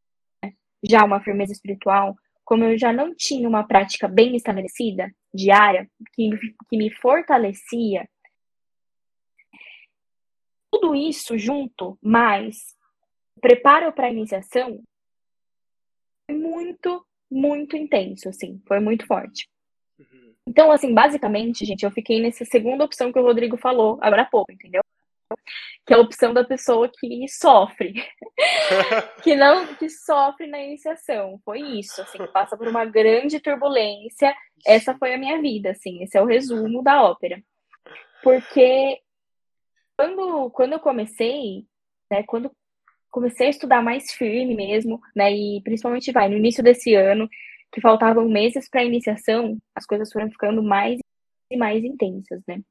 já 0.83 1.03
uma 1.03 1.19
firmeza 1.19 1.51
espiritual, 1.51 2.15
como 2.47 2.63
eu 2.63 2.77
já 2.77 2.93
não 2.93 3.13
tinha 3.13 3.45
uma 3.45 3.67
prática 3.67 4.07
bem 4.07 4.37
estabelecida, 4.37 5.13
diária, 5.33 5.85
que, 6.13 6.29
que 6.69 6.77
me 6.77 6.89
fortalecia, 6.89 8.07
tudo 10.71 10.95
isso 10.95 11.37
junto, 11.37 11.99
mais 12.01 12.73
preparo 13.41 13.91
para 13.91 14.07
a 14.07 14.09
iniciação, 14.09 14.81
foi 16.25 16.37
muito, 16.39 17.05
muito 17.29 17.75
intenso, 17.75 18.29
assim, 18.29 18.61
foi 18.65 18.79
muito 18.79 19.05
forte. 19.05 19.49
Uhum. 19.99 20.33
Então, 20.47 20.71
assim, 20.71 20.93
basicamente, 20.93 21.65
gente, 21.65 21.83
eu 21.83 21.91
fiquei 21.91 22.21
nessa 22.21 22.45
segunda 22.45 22.85
opção 22.85 23.11
que 23.11 23.19
o 23.19 23.23
Rodrigo 23.23 23.57
falou 23.57 23.99
agora 24.01 24.21
há 24.21 24.25
pouco, 24.25 24.53
entendeu? 24.53 24.81
Que 25.85 25.93
é 25.93 25.97
a 25.97 25.99
opção 25.99 26.33
da 26.33 26.43
pessoa 26.43 26.89
que 26.89 27.27
sofre. 27.27 27.93
que 29.23 29.35
não 29.35 29.75
que 29.75 29.89
sofre 29.89 30.47
na 30.47 30.61
iniciação. 30.61 31.39
Foi 31.43 31.59
isso, 31.59 32.01
assim, 32.01 32.19
passa 32.33 32.57
por 32.57 32.67
uma 32.67 32.85
grande 32.85 33.39
turbulência. 33.39 34.35
Essa 34.65 34.97
foi 34.97 35.13
a 35.13 35.17
minha 35.17 35.41
vida, 35.41 35.71
assim, 35.71 36.03
esse 36.03 36.17
é 36.17 36.21
o 36.21 36.25
resumo 36.25 36.83
da 36.83 37.03
ópera. 37.03 37.41
Porque 38.23 38.99
quando, 39.97 40.49
quando 40.51 40.73
eu 40.73 40.79
comecei, 40.79 41.65
né, 42.11 42.23
quando 42.23 42.51
comecei 43.09 43.47
a 43.47 43.49
estudar 43.49 43.81
mais 43.81 44.11
firme 44.11 44.55
mesmo, 44.55 45.01
né, 45.15 45.31
e 45.31 45.61
principalmente 45.63 46.11
vai 46.11 46.29
no 46.29 46.37
início 46.37 46.63
desse 46.63 46.93
ano, 46.93 47.27
que 47.71 47.81
faltavam 47.81 48.27
meses 48.29 48.69
para 48.69 48.81
a 48.81 48.85
iniciação, 48.85 49.57
as 49.75 49.85
coisas 49.85 50.11
foram 50.11 50.29
ficando 50.29 50.61
mais 50.61 50.99
e 51.49 51.57
mais 51.57 51.83
intensas, 51.83 52.41
né? 52.47 52.61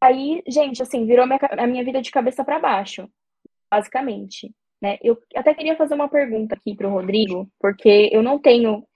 Aí, 0.00 0.42
gente, 0.46 0.82
assim, 0.82 1.04
virou 1.06 1.26
minha, 1.26 1.38
a 1.58 1.66
minha 1.66 1.84
vida 1.84 2.00
de 2.00 2.10
cabeça 2.10 2.44
para 2.44 2.58
baixo, 2.58 3.08
basicamente, 3.70 4.54
né? 4.80 4.98
Eu 5.02 5.18
até 5.36 5.52
queria 5.54 5.76
fazer 5.76 5.94
uma 5.94 6.08
pergunta 6.08 6.54
aqui 6.54 6.74
para 6.74 6.88
o 6.88 6.92
Rodrigo, 6.92 7.50
porque 7.58 8.08
eu 8.12 8.22
não 8.22 8.38
tenho 8.38 8.86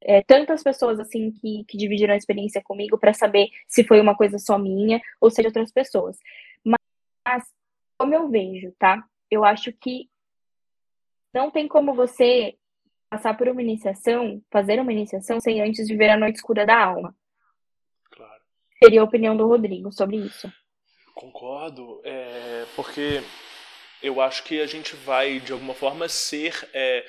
é, 0.00 0.22
tantas 0.22 0.62
pessoas 0.62 1.00
assim 1.00 1.32
que, 1.32 1.64
que 1.66 1.76
dividiram 1.76 2.14
a 2.14 2.16
experiência 2.16 2.62
comigo 2.62 2.96
para 2.96 3.12
saber 3.12 3.48
se 3.66 3.82
foi 3.82 4.00
uma 4.00 4.16
coisa 4.16 4.38
só 4.38 4.56
minha 4.56 5.00
ou 5.20 5.30
se 5.30 5.40
de 5.42 5.48
outras 5.48 5.72
pessoas. 5.72 6.16
Mas, 6.64 7.42
como 7.98 8.14
eu 8.14 8.28
vejo, 8.28 8.72
tá? 8.78 9.04
Eu 9.30 9.44
acho 9.44 9.72
que 9.72 10.08
não 11.34 11.50
tem 11.50 11.66
como 11.66 11.92
você 11.92 12.56
passar 13.10 13.36
por 13.36 13.48
uma 13.48 13.62
iniciação, 13.62 14.40
fazer 14.50 14.80
uma 14.80 14.92
iniciação 14.92 15.40
sem 15.40 15.60
antes 15.60 15.88
viver 15.88 16.10
a 16.10 16.16
noite 16.16 16.36
escura 16.36 16.64
da 16.64 16.78
alma. 16.84 17.14
Seria 18.82 19.00
a 19.00 19.04
opinião 19.04 19.36
do 19.36 19.46
Rodrigo 19.46 19.92
sobre 19.92 20.16
isso. 20.16 20.52
Concordo, 21.14 22.00
é, 22.04 22.64
porque 22.74 23.22
eu 24.02 24.20
acho 24.20 24.42
que 24.44 24.60
a 24.60 24.66
gente 24.66 24.94
vai, 24.94 25.40
de 25.40 25.52
alguma 25.52 25.74
forma, 25.74 26.08
ser. 26.08 26.68
É, 26.74 27.04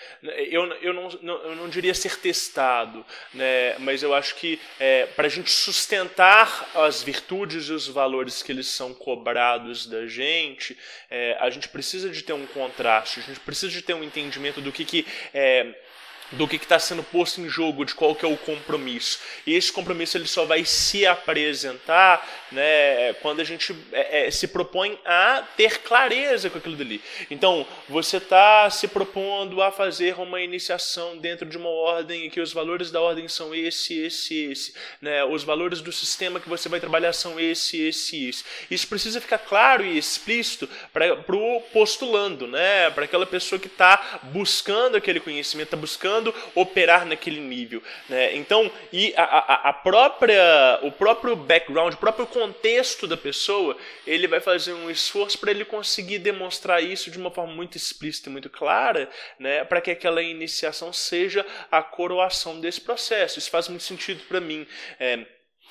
eu, 0.49 0.65
eu, 0.81 0.93
não, 0.93 1.09
não, 1.21 1.35
eu 1.43 1.55
não 1.55 1.69
diria 1.69 1.93
ser 1.93 2.17
testado, 2.17 3.05
né, 3.33 3.77
mas 3.79 4.01
eu 4.01 4.13
acho 4.13 4.35
que 4.35 4.59
é, 4.79 5.05
para 5.07 5.27
a 5.27 5.29
gente 5.29 5.51
sustentar 5.51 6.69
as 6.73 7.03
virtudes 7.03 7.67
e 7.67 7.73
os 7.73 7.87
valores 7.87 8.41
que 8.41 8.51
eles 8.51 8.67
são 8.67 8.93
cobrados 8.93 9.85
da 9.85 10.07
gente, 10.07 10.77
é, 11.09 11.37
a 11.39 11.49
gente 11.49 11.67
precisa 11.67 12.09
de 12.09 12.23
ter 12.23 12.33
um 12.33 12.47
contraste, 12.47 13.19
a 13.19 13.23
gente 13.23 13.39
precisa 13.41 13.71
de 13.71 13.81
ter 13.81 13.93
um 13.93 14.03
entendimento 14.03 14.61
do 14.61 14.71
que, 14.71 14.85
que 14.85 15.05
é, 15.33 15.75
do 16.31 16.47
que 16.47 16.57
está 16.57 16.77
sendo 16.77 17.03
posto 17.03 17.39
em 17.39 17.47
jogo, 17.47 17.85
de 17.85 17.95
qual 17.95 18.13
que 18.13 18.25
é 18.25 18.27
o 18.27 18.37
compromisso. 18.37 19.19
E 19.45 19.53
esse 19.53 19.71
compromisso 19.71 20.17
ele 20.17 20.27
só 20.27 20.45
vai 20.45 20.65
se 20.65 21.05
apresentar 21.05 22.27
né, 22.51 23.13
quando 23.21 23.39
a 23.39 23.43
gente 23.43 23.75
é, 23.91 24.27
é, 24.27 24.31
se 24.31 24.47
propõe 24.47 24.97
a 25.05 25.43
ter 25.55 25.79
clareza 25.79 26.49
com 26.49 26.57
aquilo 26.57 26.75
dali. 26.75 27.01
Então, 27.31 27.65
você 27.87 28.17
está 28.17 28.69
se 28.69 28.87
propondo 28.87 29.61
a 29.61 29.71
fazer 29.71 30.19
uma 30.19 30.41
iniciação 30.41 31.17
dentro 31.17 31.47
de 31.47 31.57
uma 31.57 31.69
ordem 31.69 32.25
em 32.25 32.29
que 32.29 32.41
os 32.41 32.51
valores 32.51 32.91
da 32.91 33.01
ordem 33.01 33.27
são 33.27 33.55
esse, 33.55 33.97
esse, 33.99 34.51
esse. 34.51 34.73
Né, 35.01 35.23
os 35.23 35.43
valores 35.43 35.81
do 35.81 35.91
sistema 35.91 36.39
que 36.39 36.49
você 36.49 36.67
vai 36.67 36.79
trabalhar 36.79 37.13
são 37.13 37.39
esse, 37.39 37.81
esse, 37.81 38.27
esse. 38.27 38.43
Isso 38.69 38.87
precisa 38.87 39.21
ficar 39.21 39.39
claro 39.39 39.85
e 39.85 39.97
explícito 39.97 40.69
para 40.91 41.15
o 41.15 41.61
postulando, 41.73 42.47
né, 42.47 42.89
para 42.91 43.05
aquela 43.05 43.25
pessoa 43.25 43.59
que 43.59 43.67
está 43.67 44.19
buscando 44.23 44.97
aquele 44.97 45.19
conhecimento, 45.19 45.67
está 45.67 45.77
buscando 45.77 46.16
buscando 46.17 46.33
operar 46.55 47.05
naquele 47.05 47.39
nível. 47.39 47.81
Né? 48.09 48.35
Então, 48.35 48.71
e 48.91 49.13
a, 49.15 49.23
a, 49.23 49.69
a, 49.69 49.73
própria, 49.73 50.79
o 50.81 50.91
próprio 50.91 51.35
background, 51.35 51.93
o 51.93 51.97
próprio 51.97 52.25
contexto 52.27 53.07
da 53.07 53.17
pessoa, 53.17 53.77
ele 54.05 54.27
vai 54.27 54.39
fazer 54.39 54.73
um 54.73 54.89
esforço 54.89 55.37
para 55.37 55.51
ele 55.51 55.65
conseguir 55.65 56.19
demonstrar 56.19 56.83
isso 56.83 57.11
de 57.11 57.17
uma 57.17 57.31
forma 57.31 57.53
muito 57.53 57.77
explícita 57.77 58.29
e 58.29 58.31
muito 58.31 58.49
clara, 58.49 59.09
né? 59.39 59.63
para 59.63 59.81
que 59.81 59.91
aquela 59.91 60.21
iniciação 60.21 60.91
seja 60.91 61.45
a 61.71 61.81
coroação 61.81 62.59
desse 62.59 62.81
processo. 62.81 63.39
Isso 63.39 63.49
faz 63.49 63.67
muito 63.67 63.83
sentido 63.83 64.23
para 64.27 64.39
mim. 64.39 64.65
É, 64.99 65.25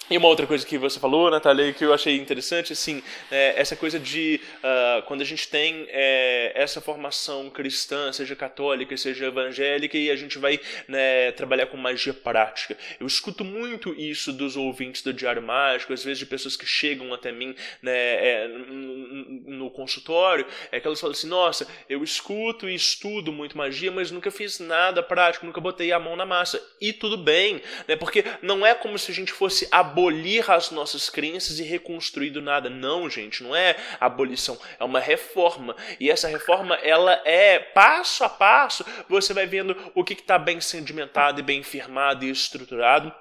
e 0.08 0.16
uma 0.16 0.28
outra 0.28 0.46
coisa 0.46 0.64
que 0.64 0.78
você 0.78 1.00
falou, 1.00 1.28
Natália, 1.32 1.72
que 1.72 1.84
eu 1.84 1.92
achei 1.92 2.16
interessante, 2.16 2.72
assim, 2.72 3.02
é 3.28 3.54
essa 3.56 3.74
coisa 3.74 3.98
de 3.98 4.40
uh, 4.58 5.02
quando 5.02 5.22
a 5.22 5.24
gente 5.24 5.48
tem 5.48 5.84
é, 5.88 6.52
essa 6.54 6.80
formação 6.80 7.50
cristã, 7.50 8.12
seja 8.12 8.36
católica, 8.36 8.96
seja 8.96 9.26
evangélica, 9.26 9.98
e 9.98 10.08
a 10.08 10.14
gente 10.14 10.38
vai 10.38 10.60
né, 10.86 11.32
trabalhar 11.32 11.66
com 11.66 11.76
magia 11.76 12.14
prática. 12.14 12.78
Eu 13.00 13.06
escuto 13.08 13.44
muito 13.44 13.92
isso 14.00 14.32
dos 14.32 14.56
ouvintes 14.56 15.02
do 15.02 15.12
Diário 15.12 15.42
Mágico, 15.42 15.92
às 15.92 16.04
vezes 16.04 16.20
de 16.20 16.26
pessoas 16.26 16.56
que 16.56 16.66
chegam 16.66 17.12
até 17.12 17.32
mim 17.32 17.52
né, 17.82 17.92
é, 17.92 18.48
no 18.48 19.68
consultório, 19.72 20.46
é 20.70 20.78
que 20.78 20.86
elas 20.86 21.00
falam 21.00 21.16
assim, 21.16 21.26
nossa, 21.26 21.66
eu 21.88 22.04
escuto 22.04 22.68
e 22.68 22.76
estudo 22.76 23.32
muito 23.32 23.58
magia, 23.58 23.90
mas 23.90 24.12
nunca 24.12 24.30
fiz 24.30 24.60
nada 24.60 25.02
prático, 25.02 25.46
nunca 25.46 25.60
botei 25.60 25.90
a 25.90 25.98
mão 25.98 26.14
na 26.14 26.24
massa. 26.24 26.64
E 26.80 26.92
tudo 26.92 27.16
bem, 27.16 27.60
né, 27.88 27.96
porque 27.96 28.24
não 28.40 28.64
é 28.64 28.72
como 28.72 28.96
se 28.96 29.10
a 29.10 29.14
gente 29.14 29.32
fosse 29.32 29.66
abolir 29.86 30.50
as 30.50 30.70
nossas 30.70 31.08
crenças 31.08 31.58
e 31.58 31.62
reconstruir 31.62 32.30
do 32.30 32.42
nada. 32.42 32.68
Não, 32.68 33.08
gente, 33.08 33.42
não 33.42 33.54
é 33.54 33.76
abolição, 34.00 34.58
é 34.78 34.84
uma 34.84 35.00
reforma. 35.00 35.76
E 35.98 36.10
essa 36.10 36.28
reforma, 36.28 36.74
ela 36.76 37.20
é 37.24 37.58
passo 37.58 38.24
a 38.24 38.28
passo, 38.28 38.84
você 39.08 39.32
vai 39.32 39.46
vendo 39.46 39.76
o 39.94 40.04
que 40.04 40.14
está 40.14 40.38
bem 40.38 40.60
sedimentado 40.60 41.40
e 41.40 41.42
bem 41.42 41.62
firmado 41.62 42.24
e 42.24 42.30
estruturado 42.30 43.12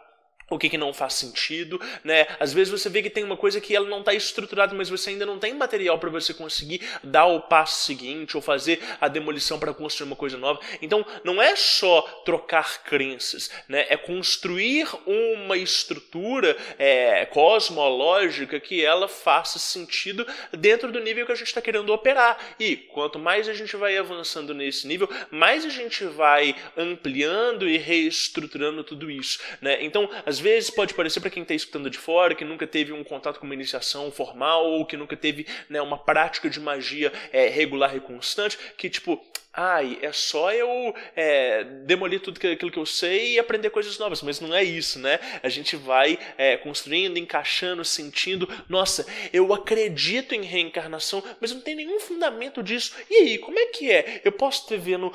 o 0.49 0.59
que, 0.59 0.69
que 0.69 0.77
não 0.77 0.93
faz 0.93 1.13
sentido, 1.13 1.81
né? 2.03 2.27
Às 2.39 2.53
vezes 2.53 2.71
você 2.71 2.89
vê 2.89 3.01
que 3.01 3.09
tem 3.09 3.23
uma 3.23 3.37
coisa 3.37 3.59
que 3.59 3.75
ela 3.75 3.89
não 3.89 3.99
está 3.99 4.13
estruturada, 4.13 4.75
mas 4.75 4.89
você 4.89 5.09
ainda 5.09 5.25
não 5.25 5.39
tem 5.39 5.53
material 5.53 5.97
para 5.97 6.09
você 6.09 6.33
conseguir 6.33 6.81
dar 7.03 7.25
o 7.25 7.41
passo 7.41 7.85
seguinte 7.85 8.35
ou 8.35 8.41
fazer 8.41 8.79
a 9.01 9.07
demolição 9.07 9.59
para 9.59 9.73
construir 9.73 10.07
uma 10.07 10.15
coisa 10.15 10.37
nova. 10.37 10.59
Então, 10.81 11.05
não 11.23 11.41
é 11.41 11.55
só 11.55 12.01
trocar 12.23 12.83
crenças, 12.83 13.49
né? 13.67 13.85
É 13.89 13.97
construir 13.97 14.87
uma 15.05 15.57
estrutura 15.57 16.55
é, 16.77 17.25
cosmológica 17.25 18.59
que 18.59 18.85
ela 18.85 19.07
faça 19.07 19.57
sentido 19.57 20.27
dentro 20.51 20.91
do 20.91 20.99
nível 20.99 21.25
que 21.25 21.31
a 21.31 21.35
gente 21.35 21.47
está 21.47 21.61
querendo 21.61 21.91
operar. 21.91 22.37
E 22.59 22.75
quanto 22.75 23.17
mais 23.17 23.49
a 23.49 23.53
gente 23.53 23.75
vai 23.75 23.97
avançando 23.97 24.53
nesse 24.53 24.87
nível, 24.87 25.09
mais 25.31 25.65
a 25.65 25.69
gente 25.69 26.05
vai 26.05 26.55
ampliando 26.77 27.67
e 27.67 27.77
reestruturando 27.77 28.83
tudo 28.83 29.09
isso, 29.09 29.39
né? 29.59 29.83
Então, 29.83 30.09
às 30.25 30.34
vezes 30.39 30.69
pode 30.69 30.93
parecer 30.93 31.19
para 31.19 31.29
quem 31.29 31.43
está 31.43 31.53
escutando 31.53 31.89
de 31.89 31.97
fora 31.97 32.35
que 32.35 32.45
nunca 32.45 32.67
teve 32.67 32.91
um 32.91 33.03
contato 33.03 33.39
com 33.39 33.45
uma 33.45 33.53
iniciação 33.53 34.11
formal 34.11 34.65
ou 34.65 34.85
que 34.85 34.97
nunca 34.97 35.15
teve 35.15 35.47
né, 35.69 35.81
uma 35.81 35.97
prática 35.97 36.49
de 36.49 36.59
magia 36.59 37.11
é, 37.31 37.47
regular 37.47 37.95
e 37.95 37.99
constante, 37.99 38.57
que 38.77 38.89
tipo, 38.89 39.21
ai, 39.55 39.97
é 40.01 40.11
só 40.11 40.51
eu 40.51 40.93
é, 41.15 41.63
demolir 41.63 42.19
tudo 42.19 42.37
aquilo 42.37 42.71
que 42.71 42.77
eu 42.77 42.85
sei 42.85 43.33
e 43.33 43.39
aprender 43.39 43.69
coisas 43.69 43.97
novas. 43.97 44.21
Mas 44.21 44.39
não 44.39 44.53
é 44.53 44.63
isso, 44.63 44.99
né? 44.99 45.19
A 45.41 45.49
gente 45.49 45.75
vai 45.75 46.19
é, 46.37 46.57
construindo, 46.57 47.17
encaixando, 47.17 47.83
sentindo. 47.85 48.47
Nossa, 48.67 49.05
eu 49.31 49.53
acredito 49.53 50.35
em 50.35 50.43
reencarnação, 50.43 51.23
mas 51.39 51.51
não 51.51 51.61
tem 51.61 51.75
nenhum 51.75 51.99
fundamento 51.99 52.61
disso. 52.61 52.95
E 53.09 53.15
aí, 53.15 53.37
como 53.37 53.57
é 53.57 53.67
que 53.67 53.91
é? 53.91 54.21
Eu 54.23 54.33
posso 54.33 54.63
estar 54.63 54.77
vendo 54.77 55.11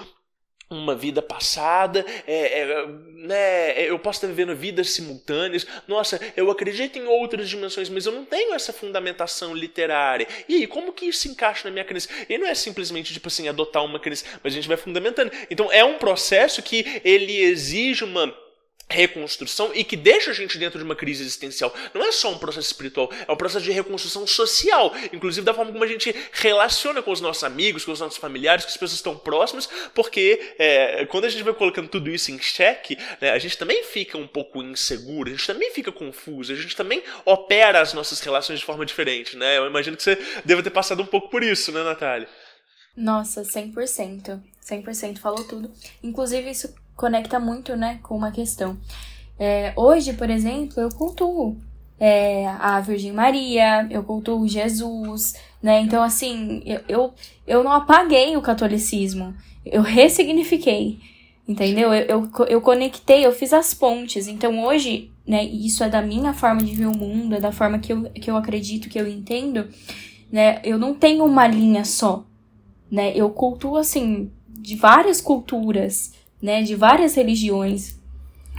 uma 0.70 0.94
vida 0.94 1.20
passada, 1.20 2.06
é, 2.26 2.61
é, 2.61 2.87
né, 3.14 3.83
eu 3.83 3.98
posso 3.98 4.18
estar 4.18 4.28
vivendo 4.28 4.54
vidas 4.54 4.90
simultâneas. 4.90 5.66
Nossa, 5.88 6.20
eu 6.37 6.48
acredito 6.48 6.96
em 6.96 7.06
outras 7.06 7.48
dimensões, 7.48 7.88
mas 7.88 8.06
eu 8.06 8.12
não 8.12 8.24
tenho 8.24 8.54
essa 8.54 8.72
fundamentação 8.72 9.52
literária. 9.52 10.28
E 10.48 10.54
aí, 10.54 10.66
como 10.68 10.92
que 10.92 11.06
isso 11.06 11.20
se 11.20 11.28
encaixa 11.28 11.68
na 11.68 11.72
minha 11.72 11.85
crença? 11.85 12.09
E 12.28 12.38
não 12.38 12.46
é 12.46 12.54
simplesmente, 12.54 13.12
tipo 13.12 13.26
assim, 13.26 13.48
adotar 13.48 13.85
uma 13.85 13.98
crença, 13.98 14.24
mas 14.44 14.52
a 14.52 14.56
gente 14.56 14.68
vai 14.68 14.76
fundamentando. 14.76 15.33
Então, 15.50 15.72
é 15.72 15.85
um 15.85 15.98
processo 15.98 16.62
que 16.62 17.00
ele 17.04 17.37
exige 17.37 18.04
uma 18.04 18.33
reconstrução 18.90 19.70
e 19.74 19.85
que 19.85 19.96
deixa 19.96 20.31
a 20.31 20.35
gente 20.35 20.59
dentro 20.59 20.79
de 20.79 20.85
uma 20.85 20.96
crise 20.96 21.22
existencial. 21.22 21.72
Não 21.94 22.05
é 22.05 22.12
só 22.12 22.33
um 22.33 22.38
processo 22.38 22.66
espiritual, 22.66 23.11
é 23.26 23.33
um 23.33 23.37
processo 23.37 23.64
de 23.64 23.70
reconstrução 23.70 24.26
social, 24.26 24.92
inclusive 25.12 25.44
da 25.44 25.55
forma 25.55 25.72
como 25.72 25.85
a 25.85 25.87
gente 25.87 26.14
relaciona 26.33 27.03
com 27.03 27.12
os 27.12 27.20
nossos 27.20 27.44
amigos, 27.44 27.85
com 27.85 27.92
os 27.92 28.00
nossos 28.00 28.18
familiares, 28.18 28.64
com 28.64 28.70
as 28.70 28.76
pessoas 28.76 28.92
estão 28.92 29.16
próximas, 29.16 29.68
porque 29.94 30.55
é, 30.59 31.07
quando 31.07 31.24
a 31.24 31.29
gente 31.29 31.42
vai 31.42 31.55
colocando 31.55 31.88
tudo 31.88 32.11
isso 32.11 32.31
em 32.31 32.38
xeque, 32.38 32.98
né, 33.20 33.31
a 33.31 33.38
gente 33.38 33.57
também 33.57 33.85
fica 33.85 34.18
um 34.18 34.26
pouco 34.26 34.62
inseguro, 34.62 35.29
a 35.29 35.33
gente 35.33 35.46
também 35.46 35.72
fica 35.72 35.92
confuso, 35.92 36.53
a 36.53 36.57
gente 36.57 36.76
também 36.76 37.03
opera 37.24 37.81
as 37.81 37.92
nossas 37.92 38.20
relações 38.20 38.59
de 38.59 38.64
forma 38.64 38.85
diferente, 38.85 39.37
né? 39.37 39.59
Eu 39.59 39.66
imagino 39.66 39.96
que 39.96 40.03
você 40.03 40.18
deva 40.44 40.62
ter 40.62 40.70
passado 40.70 41.03
um 41.03 41.07
pouco 41.07 41.29
por 41.29 41.42
isso, 41.42 41.72
né, 41.72 41.83
Natália? 41.83 42.29
Nossa, 42.96 43.42
100%. 43.42 44.40
100% 44.62 45.18
falou 45.18 45.44
tudo. 45.44 45.72
Inclusive, 46.03 46.50
isso 46.50 46.74
conecta 47.00 47.40
muito, 47.40 47.74
né, 47.74 47.98
com 48.02 48.14
uma 48.14 48.30
questão. 48.30 48.76
É, 49.38 49.72
hoje, 49.74 50.12
por 50.12 50.28
exemplo, 50.28 50.78
eu 50.82 50.90
cultuo 50.90 51.56
é, 51.98 52.46
a 52.46 52.78
Virgem 52.80 53.10
Maria, 53.10 53.88
eu 53.90 54.04
cultuo 54.04 54.46
Jesus, 54.46 55.34
né? 55.62 55.80
Então, 55.80 56.02
assim, 56.02 56.62
eu, 56.66 56.80
eu, 56.86 57.14
eu 57.46 57.64
não 57.64 57.72
apaguei 57.72 58.36
o 58.36 58.42
catolicismo, 58.42 59.34
eu 59.64 59.80
ressignifiquei. 59.80 60.98
Entendeu? 61.48 61.92
Eu, 61.92 62.06
eu, 62.06 62.46
eu 62.46 62.60
conectei, 62.60 63.26
eu 63.26 63.32
fiz 63.32 63.52
as 63.52 63.74
pontes. 63.74 64.28
Então 64.28 64.62
hoje, 64.64 65.10
né, 65.26 65.42
isso 65.42 65.82
é 65.82 65.88
da 65.88 66.00
minha 66.00 66.32
forma 66.32 66.62
de 66.62 66.76
ver 66.76 66.86
o 66.86 66.96
mundo, 66.96 67.34
é 67.34 67.40
da 67.40 67.50
forma 67.50 67.80
que 67.80 67.92
eu, 67.92 68.04
que 68.10 68.30
eu 68.30 68.36
acredito, 68.36 68.88
que 68.88 69.00
eu 69.00 69.08
entendo, 69.08 69.66
né? 70.30 70.60
Eu 70.62 70.78
não 70.78 70.94
tenho 70.94 71.24
uma 71.24 71.48
linha 71.48 71.84
só, 71.84 72.24
né? 72.88 73.12
Eu 73.16 73.30
cultuo, 73.30 73.76
assim, 73.78 74.30
de 74.48 74.76
várias 74.76 75.20
culturas, 75.20 76.12
né? 76.42 76.62
De 76.62 76.74
várias 76.74 77.14
religiões 77.14 78.00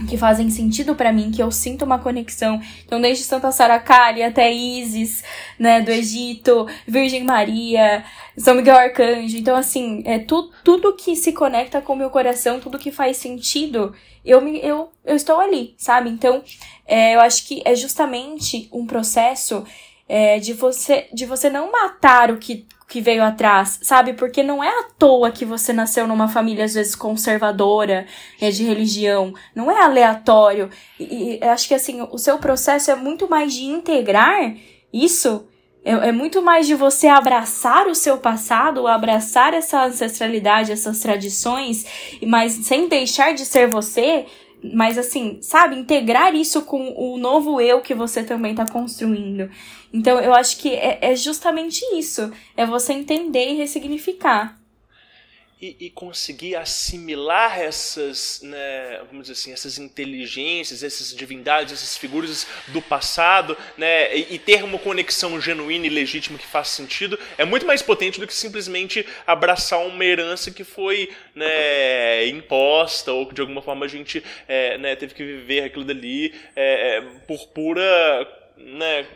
que 0.08 0.16
fazem 0.16 0.50
sentido 0.50 0.94
para 0.94 1.12
mim, 1.12 1.30
que 1.30 1.42
eu 1.42 1.50
sinto 1.50 1.84
uma 1.84 1.98
conexão. 1.98 2.60
Então, 2.84 3.00
desde 3.00 3.24
Santa 3.24 3.52
Saracali 3.52 4.22
até 4.22 4.52
Isis, 4.52 5.22
né, 5.58 5.80
do 5.80 5.90
Egito, 5.90 6.66
Virgem 6.86 7.24
Maria, 7.24 8.04
São 8.36 8.54
Miguel 8.54 8.76
Arcanjo. 8.76 9.36
Então, 9.36 9.56
assim, 9.56 10.02
é 10.04 10.18
tu, 10.18 10.50
tudo 10.64 10.94
que 10.94 11.14
se 11.14 11.32
conecta 11.32 11.80
com 11.80 11.92
o 11.92 11.96
meu 11.96 12.10
coração, 12.10 12.58
tudo 12.58 12.78
que 12.78 12.90
faz 12.90 13.16
sentido, 13.16 13.94
eu, 14.24 14.40
me, 14.40 14.58
eu, 14.60 14.90
eu 15.04 15.14
estou 15.14 15.38
ali, 15.38 15.74
sabe? 15.76 16.10
Então, 16.10 16.42
é, 16.86 17.14
eu 17.14 17.20
acho 17.20 17.46
que 17.46 17.62
é 17.64 17.74
justamente 17.74 18.68
um 18.72 18.86
processo 18.86 19.64
é, 20.08 20.38
de 20.38 20.52
você 20.52 21.08
de 21.12 21.24
você 21.24 21.48
não 21.48 21.70
matar 21.70 22.30
o 22.30 22.36
que 22.36 22.66
que 22.88 23.00
veio 23.00 23.22
atrás, 23.22 23.80
sabe? 23.82 24.12
Porque 24.12 24.42
não 24.42 24.62
é 24.62 24.68
à 24.68 24.84
toa 24.98 25.30
que 25.30 25.44
você 25.44 25.72
nasceu 25.72 26.06
numa 26.06 26.28
família, 26.28 26.64
às 26.64 26.74
vezes, 26.74 26.94
conservadora, 26.94 28.06
é, 28.40 28.50
de 28.50 28.64
religião. 28.64 29.32
Não 29.54 29.70
é 29.70 29.82
aleatório. 29.82 30.70
E, 30.98 31.38
e 31.40 31.44
acho 31.44 31.68
que, 31.68 31.74
assim, 31.74 32.06
o 32.10 32.18
seu 32.18 32.38
processo 32.38 32.90
é 32.90 32.94
muito 32.94 33.28
mais 33.28 33.54
de 33.54 33.64
integrar 33.64 34.54
isso. 34.92 35.46
É, 35.84 36.08
é 36.08 36.12
muito 36.12 36.40
mais 36.42 36.66
de 36.66 36.74
você 36.74 37.08
abraçar 37.08 37.86
o 37.88 37.94
seu 37.94 38.18
passado, 38.18 38.86
abraçar 38.86 39.54
essa 39.54 39.84
ancestralidade, 39.84 40.72
essas 40.72 41.00
tradições, 41.00 41.84
mas 42.26 42.52
sem 42.52 42.88
deixar 42.88 43.34
de 43.34 43.44
ser 43.44 43.68
você, 43.68 44.26
mas 44.62 44.96
assim, 44.96 45.38
sabe, 45.42 45.76
integrar 45.76 46.34
isso 46.34 46.62
com 46.62 46.94
o 46.96 47.18
novo 47.18 47.60
eu 47.60 47.80
que 47.80 47.94
você 47.94 48.22
também 48.22 48.52
está 48.52 48.64
construindo. 48.64 49.50
Então 49.92 50.18
eu 50.20 50.32
acho 50.32 50.56
que 50.58 50.74
é, 50.74 50.98
é, 51.02 51.14
justamente 51.14 51.84
isso. 51.94 52.32
É 52.56 52.64
você 52.64 52.92
entender 52.92 53.50
e 53.50 53.56
ressignificar. 53.56 54.58
E, 55.60 55.76
e 55.78 55.90
conseguir 55.90 56.56
assimilar 56.56 57.60
essas, 57.60 58.40
né, 58.42 58.98
vamos 59.06 59.28
dizer 59.28 59.34
assim, 59.34 59.52
essas 59.52 59.78
inteligências, 59.78 60.82
essas 60.82 61.14
divindades, 61.14 61.72
essas 61.72 61.96
figuras 61.96 62.48
do 62.68 62.82
passado, 62.82 63.56
né, 63.78 64.12
e, 64.12 64.34
e 64.34 64.38
ter 64.40 64.64
uma 64.64 64.76
conexão 64.76 65.40
genuína 65.40 65.86
e 65.86 65.88
legítima 65.88 66.36
que 66.36 66.48
faz 66.48 66.66
sentido, 66.66 67.16
é 67.38 67.44
muito 67.44 67.64
mais 67.64 67.80
potente 67.80 68.18
do 68.18 68.26
que 68.26 68.34
simplesmente 68.34 69.06
abraçar 69.24 69.78
uma 69.86 70.04
herança 70.04 70.50
que 70.50 70.64
foi 70.64 71.08
né, 71.32 72.26
imposta 72.26 73.12
ou 73.12 73.24
que 73.26 73.34
de 73.34 73.40
alguma 73.40 73.62
forma 73.62 73.86
a 73.86 73.88
gente 73.88 74.20
é, 74.48 74.76
né, 74.78 74.96
teve 74.96 75.14
que 75.14 75.24
viver 75.24 75.62
aquilo 75.62 75.84
dali 75.84 76.34
é, 76.56 76.96
é 76.96 77.00
por 77.24 77.46
pura 77.50 78.26
né, 78.56 79.06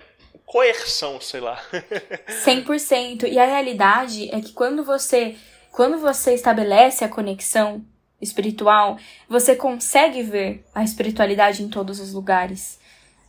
coerção, 0.47 1.21
sei 1.21 1.41
lá. 1.41 1.61
100%. 2.47 3.29
E 3.29 3.39
a 3.39 3.45
realidade 3.45 4.35
é 4.35 4.41
que 4.41 4.53
quando 4.53 4.83
você 4.83 5.37
quando 5.73 5.99
você 5.99 6.33
estabelece 6.33 7.05
a 7.05 7.09
conexão 7.09 7.85
espiritual, 8.19 8.97
você 9.29 9.55
consegue 9.55 10.23
ver 10.23 10.65
a 10.75 10.83
espiritualidade 10.83 11.63
em 11.63 11.69
todos 11.69 12.01
os 12.01 12.15
lugares. 12.15 12.81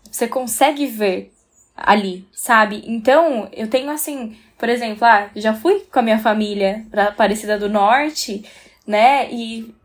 Você 0.10 0.30
consegue 0.30 0.88
ver 0.88 1.34
ali, 1.76 2.26
sabe? 2.32 2.84
Então, 2.88 3.50
eu 3.52 3.70
tenho 3.70 3.92
assim, 3.92 4.38
por 4.58 4.70
exemplo, 4.70 5.06
ah, 5.06 5.30
já 5.36 5.54
fui 5.54 5.82
com 5.92 6.00
a 6.00 6.02
minha 6.02 6.20
família 6.20 6.86
pra 6.90 7.10
Aparecida 7.10 7.60
do 7.60 7.68
Norte, 7.68 8.46
né? 8.86 9.30
E 9.30 9.76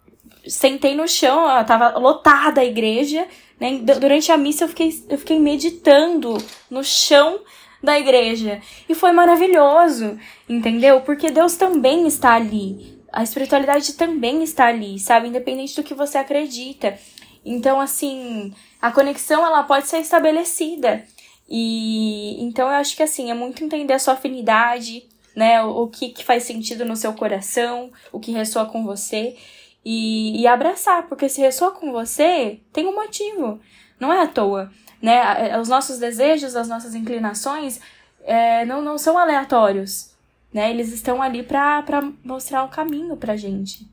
sentei 0.46 0.94
no 0.94 1.08
chão, 1.08 1.44
ó, 1.44 1.64
tava 1.64 1.98
lotada 1.98 2.60
a 2.60 2.64
igreja, 2.64 3.26
né? 3.62 3.78
Durante 3.78 4.32
a 4.32 4.36
missa 4.36 4.64
eu 4.64 4.68
fiquei, 4.68 5.04
eu 5.08 5.16
fiquei 5.16 5.38
meditando 5.38 6.36
no 6.68 6.82
chão 6.82 7.38
da 7.80 7.96
igreja. 7.96 8.60
E 8.88 8.94
foi 8.94 9.12
maravilhoso, 9.12 10.18
entendeu? 10.48 11.00
Porque 11.02 11.30
Deus 11.30 11.54
também 11.54 12.08
está 12.08 12.34
ali. 12.34 13.00
A 13.12 13.22
espiritualidade 13.22 13.92
também 13.92 14.42
está 14.42 14.66
ali, 14.66 14.98
sabe? 14.98 15.28
Independente 15.28 15.76
do 15.76 15.84
que 15.84 15.94
você 15.94 16.18
acredita. 16.18 16.98
Então, 17.44 17.80
assim, 17.80 18.52
a 18.80 18.90
conexão 18.90 19.46
ela 19.46 19.62
pode 19.62 19.86
ser 19.86 19.98
estabelecida. 19.98 21.04
E 21.48 22.42
então 22.42 22.66
eu 22.66 22.74
acho 22.74 22.96
que 22.96 23.02
assim, 23.02 23.30
é 23.30 23.34
muito 23.34 23.62
entender 23.62 23.92
a 23.92 23.98
sua 24.00 24.14
afinidade, 24.14 25.04
né? 25.36 25.62
O, 25.62 25.82
o 25.82 25.88
que, 25.88 26.08
que 26.08 26.24
faz 26.24 26.42
sentido 26.42 26.84
no 26.84 26.96
seu 26.96 27.12
coração, 27.12 27.92
o 28.10 28.18
que 28.18 28.32
ressoa 28.32 28.66
com 28.66 28.84
você 28.84 29.36
e, 29.84 30.40
e 30.40 30.46
abraçar, 30.46 31.08
porque 31.08 31.28
se 31.28 31.40
ressoa 31.40 31.72
com 31.72 31.92
você, 31.92 32.60
tem 32.72 32.86
um 32.86 32.94
motivo, 32.94 33.60
não 33.98 34.12
é 34.12 34.22
à 34.22 34.26
toa. 34.26 34.70
Né? 35.00 35.58
Os 35.58 35.68
nossos 35.68 35.98
desejos, 35.98 36.54
as 36.54 36.68
nossas 36.68 36.94
inclinações 36.94 37.80
é, 38.22 38.64
não, 38.64 38.80
não 38.80 38.96
são 38.96 39.18
aleatórios. 39.18 40.14
Né? 40.52 40.70
Eles 40.70 40.92
estão 40.92 41.20
ali 41.20 41.42
para 41.42 42.02
mostrar 42.22 42.64
o 42.64 42.68
caminho 42.68 43.16
pra 43.16 43.36
gente. 43.36 43.90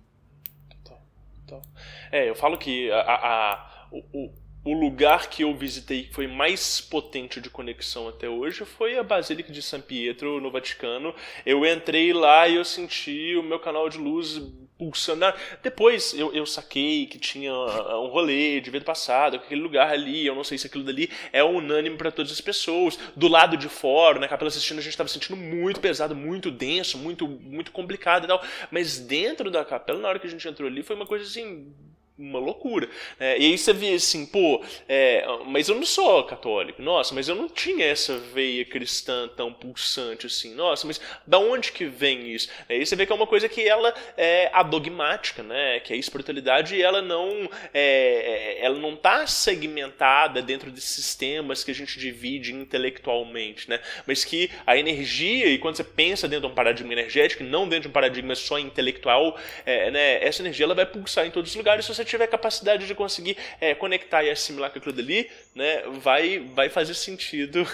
É, 2.11 2.29
eu 2.29 2.35
falo 2.35 2.57
que 2.57 2.91
a, 2.91 3.01
a, 3.01 3.87
o, 3.91 4.31
o 4.65 4.73
lugar 4.73 5.29
que 5.29 5.43
eu 5.43 5.55
visitei 5.55 6.03
que 6.03 6.13
foi 6.13 6.27
mais 6.27 6.81
potente 6.81 7.39
de 7.39 7.49
conexão 7.49 8.07
até 8.07 8.27
hoje 8.27 8.65
foi 8.65 8.97
a 8.97 9.03
Basílica 9.03 9.51
de 9.51 9.61
São 9.61 9.79
Pietro, 9.79 10.41
no 10.41 10.51
Vaticano. 10.51 11.13
Eu 11.45 11.65
entrei 11.65 12.11
lá 12.13 12.47
e 12.47 12.55
eu 12.55 12.65
senti 12.65 13.35
o 13.35 13.43
meu 13.43 13.59
canal 13.59 13.89
de 13.89 13.97
luz 13.97 14.41
pulsando. 14.79 15.25
Depois 15.61 16.13
eu, 16.13 16.33
eu 16.33 16.45
saquei 16.45 17.05
que 17.05 17.19
tinha 17.19 17.53
um 17.53 18.07
rolê 18.07 18.61
de 18.61 18.71
vida 18.71 18.85
passada, 18.85 19.35
aquele 19.35 19.61
lugar 19.61 19.91
ali, 19.91 20.25
eu 20.25 20.33
não 20.33 20.43
sei 20.45 20.57
se 20.57 20.67
aquilo 20.67 20.85
dali 20.85 21.11
é 21.33 21.43
unânime 21.43 21.97
para 21.97 22.09
todas 22.09 22.31
as 22.31 22.39
pessoas. 22.39 22.97
Do 23.13 23.27
lado 23.27 23.57
de 23.57 23.67
fora, 23.67 24.17
na 24.17 24.27
Capela 24.27 24.47
Assistindo, 24.47 24.79
a 24.79 24.81
gente 24.81 24.93
estava 24.93 25.09
sentindo 25.09 25.35
muito 25.35 25.81
pesado, 25.81 26.15
muito 26.15 26.49
denso, 26.49 26.97
muito, 26.97 27.27
muito 27.27 27.73
complicado 27.73 28.23
e 28.23 28.27
tal. 28.27 28.41
Mas 28.71 28.97
dentro 28.97 29.51
da 29.51 29.65
capela, 29.65 29.99
na 29.99 30.07
hora 30.07 30.19
que 30.19 30.27
a 30.27 30.29
gente 30.29 30.47
entrou 30.47 30.69
ali, 30.69 30.81
foi 30.81 30.95
uma 30.95 31.05
coisa 31.05 31.25
assim 31.25 31.73
uma 32.19 32.39
loucura. 32.39 32.89
É, 33.19 33.39
e 33.39 33.45
aí 33.45 33.57
você 33.57 33.71
vê 33.71 33.93
assim, 33.93 34.25
pô, 34.25 34.61
é, 34.87 35.25
mas 35.45 35.69
eu 35.69 35.75
não 35.75 35.85
sou 35.85 36.23
católico, 36.25 36.81
nossa, 36.81 37.15
mas 37.15 37.29
eu 37.29 37.35
não 37.35 37.47
tinha 37.47 37.85
essa 37.85 38.17
veia 38.17 38.65
cristã 38.65 39.29
tão 39.29 39.53
pulsante 39.53 40.25
assim, 40.25 40.53
nossa, 40.53 40.85
mas 40.85 40.99
da 41.25 41.39
onde 41.39 41.71
que 41.71 41.85
vem 41.85 42.31
isso? 42.31 42.49
É, 42.67 42.75
aí 42.75 42.85
você 42.85 42.95
vê 42.95 43.05
que 43.05 43.11
é 43.11 43.15
uma 43.15 43.25
coisa 43.25 43.47
que 43.47 43.65
ela 43.67 43.93
é 44.17 44.49
adogmática, 44.53 45.41
né? 45.41 45.79
Que 45.79 45.93
a 45.93 45.95
espiritualidade 45.95 46.81
ela 46.81 47.01
não, 47.01 47.49
é, 47.73 48.57
é 48.59 48.65
ela 48.65 48.77
não 48.77 48.93
está 48.93 49.25
segmentada 49.25 50.41
dentro 50.41 50.69
de 50.71 50.81
sistemas 50.81 51.63
que 51.63 51.71
a 51.71 51.75
gente 51.75 51.97
divide 51.97 52.53
intelectualmente, 52.53 53.69
né? 53.69 53.79
Mas 54.05 54.25
que 54.25 54.51
a 54.67 54.77
energia, 54.77 55.47
e 55.47 55.57
quando 55.57 55.77
você 55.77 55.83
pensa 55.83 56.27
dentro 56.27 56.47
de 56.47 56.51
um 56.51 56.55
paradigma 56.55 56.91
energético, 56.91 57.43
não 57.43 57.67
dentro 57.67 57.83
de 57.83 57.87
um 57.87 57.91
paradigma 57.91 58.35
só 58.35 58.59
intelectual, 58.59 59.37
é, 59.65 59.89
né, 59.89 60.23
essa 60.23 60.41
energia 60.41 60.65
ela 60.65 60.75
vai 60.75 60.85
pulsar 60.85 61.25
em 61.25 61.31
todos 61.31 61.51
os 61.51 61.55
lugares 61.55 61.85
se 61.85 61.93
você 61.93 62.08
tiver 62.09 62.27
capacidade 62.27 62.87
de 62.87 62.95
conseguir 62.95 63.37
é, 63.59 63.73
conectar 63.75 64.23
e 64.23 64.29
assimilar 64.29 64.71
com 64.71 64.79
aquilo 64.79 64.95
dali, 64.95 65.29
né, 65.55 65.83
vai, 66.01 66.39
vai 66.53 66.69
fazer 66.69 66.93
sentido, 66.93 67.65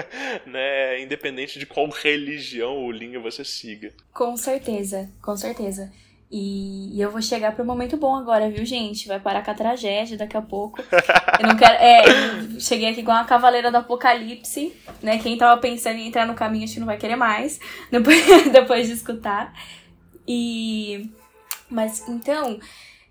né, 0.46 1.00
independente 1.00 1.58
de 1.58 1.66
qual 1.66 1.88
religião 1.88 2.76
ou 2.76 2.90
linha 2.90 3.20
você 3.20 3.44
siga. 3.44 3.92
Com 4.12 4.36
certeza, 4.36 5.10
com 5.20 5.36
certeza. 5.36 5.92
E, 6.34 6.98
eu 6.98 7.10
vou 7.10 7.20
chegar 7.20 7.54
pro 7.54 7.62
momento 7.62 7.94
bom 7.98 8.16
agora, 8.16 8.48
viu, 8.48 8.64
gente? 8.64 9.06
Vai 9.06 9.20
parar 9.20 9.44
com 9.44 9.50
a 9.50 9.54
tragédia 9.54 10.16
daqui 10.16 10.34
a 10.34 10.40
pouco. 10.40 10.80
Eu 11.38 11.46
não 11.46 11.56
quero. 11.58 11.74
É, 11.74 12.58
cheguei 12.58 12.88
aqui 12.88 13.02
com 13.02 13.12
a 13.12 13.24
Cavaleira 13.24 13.70
do 13.70 13.76
Apocalipse, 13.76 14.74
né? 15.02 15.18
Quem 15.18 15.36
tava 15.36 15.60
pensando 15.60 15.98
em 15.98 16.08
entrar 16.08 16.26
no 16.26 16.32
caminho, 16.32 16.64
acho 16.64 16.72
que 16.72 16.80
não 16.80 16.86
vai 16.86 16.96
querer 16.96 17.16
mais, 17.16 17.60
depois, 17.92 18.50
depois 18.50 18.86
de 18.86 18.94
escutar. 18.94 19.52
E. 20.26 21.10
Mas 21.68 22.08
então, 22.08 22.58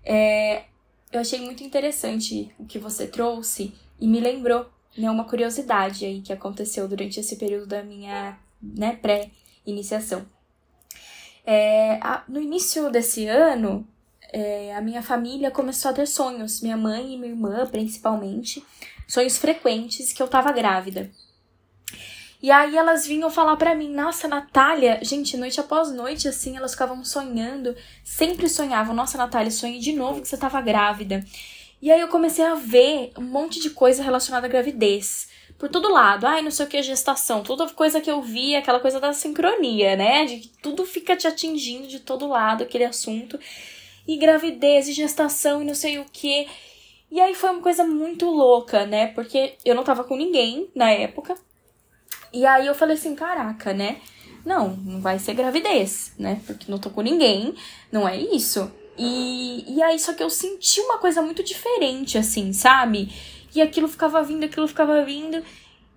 é, 0.04 0.64
eu 1.12 1.20
achei 1.20 1.40
muito 1.40 1.62
interessante 1.62 2.52
o 2.58 2.64
que 2.64 2.78
você 2.78 3.06
trouxe 3.06 3.74
e 4.00 4.08
me 4.08 4.18
lembrou 4.18 4.66
né, 4.96 5.10
uma 5.10 5.24
curiosidade 5.24 6.04
aí 6.04 6.20
que 6.22 6.32
aconteceu 6.32 6.88
durante 6.88 7.20
esse 7.20 7.36
período 7.36 7.66
da 7.66 7.82
minha 7.82 8.38
né, 8.60 8.96
pré-iniciação. 8.96 10.24
É, 11.44 12.00
no 12.28 12.40
início 12.40 12.90
desse 12.90 13.26
ano, 13.26 13.86
é, 14.32 14.74
a 14.74 14.80
minha 14.80 15.02
família 15.02 15.50
começou 15.50 15.90
a 15.90 15.94
ter 15.94 16.06
sonhos, 16.06 16.62
minha 16.62 16.76
mãe 16.76 17.14
e 17.14 17.18
minha 17.18 17.32
irmã 17.32 17.66
principalmente, 17.66 18.64
sonhos 19.06 19.36
frequentes 19.36 20.12
que 20.12 20.22
eu 20.22 20.28
tava 20.28 20.50
grávida. 20.52 21.10
E 22.42 22.50
aí 22.50 22.76
elas 22.76 23.06
vinham 23.06 23.30
falar 23.30 23.56
para 23.56 23.72
mim, 23.72 23.88
nossa, 23.88 24.26
Natália, 24.26 24.98
gente, 25.02 25.36
noite 25.36 25.60
após 25.60 25.92
noite, 25.92 26.26
assim, 26.26 26.56
elas 26.56 26.72
ficavam 26.72 27.04
sonhando, 27.04 27.76
sempre 28.02 28.48
sonhavam, 28.48 28.94
nossa, 28.94 29.16
Natália, 29.16 29.50
sonhei 29.50 29.78
de 29.78 29.92
novo 29.92 30.20
que 30.20 30.26
você 30.26 30.36
tava 30.36 30.60
grávida. 30.60 31.24
E 31.80 31.90
aí 31.90 32.00
eu 32.00 32.08
comecei 32.08 32.44
a 32.44 32.56
ver 32.56 33.12
um 33.16 33.22
monte 33.22 33.60
de 33.60 33.70
coisa 33.70 34.02
relacionada 34.02 34.46
à 34.46 34.50
gravidez. 34.50 35.28
Por 35.56 35.68
todo 35.68 35.92
lado, 35.92 36.26
ai, 36.26 36.42
não 36.42 36.50
sei 36.50 36.66
o 36.66 36.68
que, 36.68 36.82
gestação, 36.82 37.44
toda 37.44 37.68
coisa 37.68 38.00
que 38.00 38.10
eu 38.10 38.20
vi, 38.20 38.56
aquela 38.56 38.80
coisa 38.80 38.98
da 38.98 39.12
sincronia, 39.12 39.94
né? 39.94 40.24
De 40.24 40.38
que 40.38 40.48
tudo 40.60 40.84
fica 40.84 41.16
te 41.16 41.28
atingindo 41.28 41.86
de 41.86 42.00
todo 42.00 42.26
lado, 42.26 42.64
aquele 42.64 42.84
assunto. 42.84 43.38
e 44.06 44.16
gravidez, 44.16 44.88
e 44.88 44.92
gestação, 44.92 45.62
e 45.62 45.64
não 45.64 45.74
sei 45.74 45.98
o 45.98 46.06
que. 46.12 46.48
E 47.10 47.20
aí 47.20 47.34
foi 47.34 47.50
uma 47.50 47.62
coisa 47.62 47.84
muito 47.84 48.26
louca, 48.28 48.84
né? 48.86 49.08
Porque 49.08 49.54
eu 49.64 49.74
não 49.74 49.84
tava 49.84 50.02
com 50.04 50.16
ninguém 50.16 50.68
na 50.74 50.90
época. 50.90 51.36
E 52.32 52.46
aí 52.46 52.66
eu 52.66 52.74
falei 52.74 52.96
assim, 52.96 53.14
caraca, 53.14 53.72
né? 53.74 53.98
Não, 54.44 54.70
não 54.76 55.00
vai 55.00 55.18
ser 55.18 55.34
gravidez, 55.34 56.14
né? 56.18 56.40
Porque 56.46 56.70
não 56.70 56.78
tô 56.78 56.90
com 56.90 57.02
ninguém, 57.02 57.54
não 57.90 58.08
é 58.08 58.16
isso. 58.16 58.70
E, 58.98 59.64
e 59.76 59.82
aí, 59.82 59.98
só 59.98 60.12
que 60.12 60.22
eu 60.22 60.30
senti 60.30 60.80
uma 60.80 60.98
coisa 60.98 61.22
muito 61.22 61.42
diferente, 61.42 62.18
assim, 62.18 62.52
sabe? 62.52 63.10
E 63.54 63.60
aquilo 63.60 63.88
ficava 63.88 64.22
vindo, 64.22 64.44
aquilo 64.44 64.66
ficava 64.66 65.04
vindo. 65.04 65.42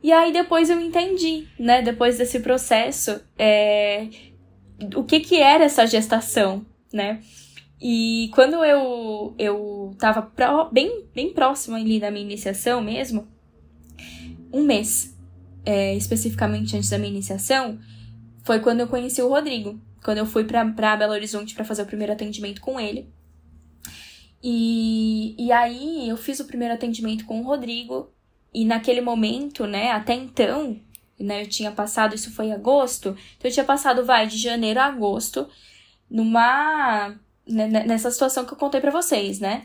E 0.04 0.12
aí 0.12 0.32
depois 0.32 0.70
eu 0.70 0.80
entendi, 0.80 1.48
né? 1.58 1.82
Depois 1.82 2.18
desse 2.18 2.40
processo, 2.40 3.20
é... 3.38 4.08
o 4.96 5.04
que 5.04 5.20
que 5.20 5.38
era 5.38 5.64
essa 5.64 5.88
gestação, 5.88 6.66
né? 6.94 7.22
E 7.82 8.30
quando 8.34 8.64
eu, 8.64 9.34
eu 9.38 9.96
tava 10.00 10.22
pro, 10.22 10.70
bem, 10.72 11.06
bem 11.14 11.34
próximo 11.34 11.76
ali 11.76 12.00
da 12.00 12.12
minha 12.12 12.24
iniciação 12.24 12.82
mesmo, 12.82 13.28
um 14.54 14.64
mês, 14.64 15.15
é, 15.66 15.96
especificamente 15.96 16.76
antes 16.76 16.90
da 16.90 16.98
minha 16.98 17.12
iniciação, 17.12 17.80
foi 18.44 18.60
quando 18.60 18.82
eu 18.82 18.88
conheci 18.88 19.22
o 19.22 19.30
Rodrigo. 19.30 19.80
Quando 20.04 20.20
eu 20.20 20.26
fui 20.26 20.44
pra 20.44 20.64
Belo 20.64 21.14
Horizonte 21.14 21.56
para 21.56 21.66
fazer 21.66 21.82
o 21.82 21.88
primeiro 21.88 22.14
atendimento 22.14 22.62
com 22.62 22.80
ele. 22.80 23.12
E, 24.44 25.36
e 25.40 25.52
aí 25.52 26.08
eu 26.08 26.16
fiz 26.16 26.40
o 26.40 26.46
primeiro 26.46 26.76
atendimento 26.76 27.26
com 27.26 27.42
o 27.42 27.44
Rodrigo. 27.44 28.12
E 28.54 28.64
naquele 28.64 29.02
momento, 29.02 29.66
né, 29.66 29.92
até 29.92 30.14
então, 30.14 30.80
né, 31.20 31.42
eu 31.42 31.50
tinha 31.50 31.72
passado, 31.72 32.14
isso 32.14 32.32
foi 32.32 32.46
em 32.46 32.54
agosto, 32.54 33.10
então 33.10 33.50
eu 33.50 33.52
tinha 33.52 33.66
passado, 33.66 34.06
vai, 34.06 34.28
de 34.28 34.38
janeiro 34.38 34.80
a 34.80 34.86
agosto, 34.86 35.50
numa 36.10 37.16
né, 37.48 37.68
nessa 37.68 38.10
situação 38.12 38.46
que 38.46 38.54
eu 38.54 38.58
contei 38.58 38.80
para 38.80 38.92
vocês, 38.92 39.40
né? 39.40 39.64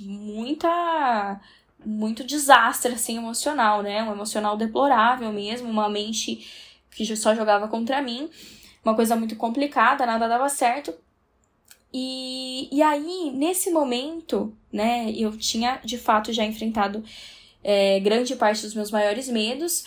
Muita 0.00 1.40
muito 1.86 2.24
desastre 2.24 2.92
assim 2.92 3.16
emocional, 3.16 3.82
né? 3.82 4.02
Um 4.02 4.12
emocional 4.12 4.56
deplorável 4.56 5.32
mesmo, 5.32 5.70
uma 5.70 5.88
mente 5.88 6.44
que 6.90 7.16
só 7.16 7.34
jogava 7.34 7.68
contra 7.68 8.02
mim, 8.02 8.28
uma 8.84 8.94
coisa 8.94 9.14
muito 9.14 9.36
complicada, 9.36 10.04
nada 10.04 10.26
dava 10.26 10.48
certo. 10.48 10.92
E, 11.92 12.68
e 12.74 12.82
aí, 12.82 13.30
nesse 13.34 13.70
momento, 13.70 14.52
né, 14.72 15.10
eu 15.16 15.36
tinha 15.36 15.80
de 15.84 15.96
fato 15.96 16.32
já 16.32 16.44
enfrentado 16.44 17.04
é, 17.62 18.00
grande 18.00 18.34
parte 18.34 18.62
dos 18.62 18.74
meus 18.74 18.90
maiores 18.90 19.28
medos. 19.28 19.84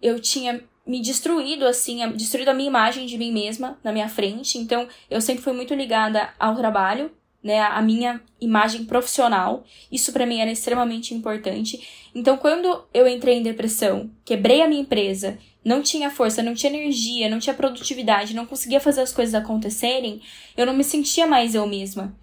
Eu 0.00 0.20
tinha 0.20 0.62
me 0.86 1.00
destruído, 1.00 1.66
assim, 1.66 2.08
destruído 2.12 2.48
a 2.48 2.54
minha 2.54 2.68
imagem 2.68 3.06
de 3.06 3.18
mim 3.18 3.32
mesma 3.32 3.78
na 3.82 3.92
minha 3.92 4.08
frente. 4.08 4.58
Então, 4.58 4.88
eu 5.10 5.20
sempre 5.20 5.42
fui 5.42 5.52
muito 5.52 5.74
ligada 5.74 6.32
ao 6.38 6.56
trabalho, 6.56 7.10
né, 7.42 7.60
a 7.60 7.80
minha 7.80 8.20
imagem 8.40 8.84
profissional. 8.84 9.64
Isso 9.90 10.12
para 10.12 10.26
mim 10.26 10.40
era 10.40 10.50
extremamente 10.50 11.14
importante. 11.14 12.08
Então, 12.14 12.36
quando 12.36 12.84
eu 12.92 13.08
entrei 13.08 13.36
em 13.38 13.42
depressão, 13.42 14.10
quebrei 14.24 14.62
a 14.62 14.68
minha 14.68 14.82
empresa, 14.82 15.38
não 15.64 15.82
tinha 15.82 16.10
força, 16.10 16.42
não 16.42 16.54
tinha 16.54 16.72
energia, 16.72 17.28
não 17.28 17.38
tinha 17.38 17.54
produtividade, 17.54 18.34
não 18.34 18.46
conseguia 18.46 18.80
fazer 18.80 19.00
as 19.02 19.12
coisas 19.12 19.34
acontecerem, 19.34 20.20
eu 20.56 20.66
não 20.66 20.74
me 20.74 20.84
sentia 20.84 21.26
mais 21.26 21.54
eu 21.54 21.66
mesma. 21.66 22.14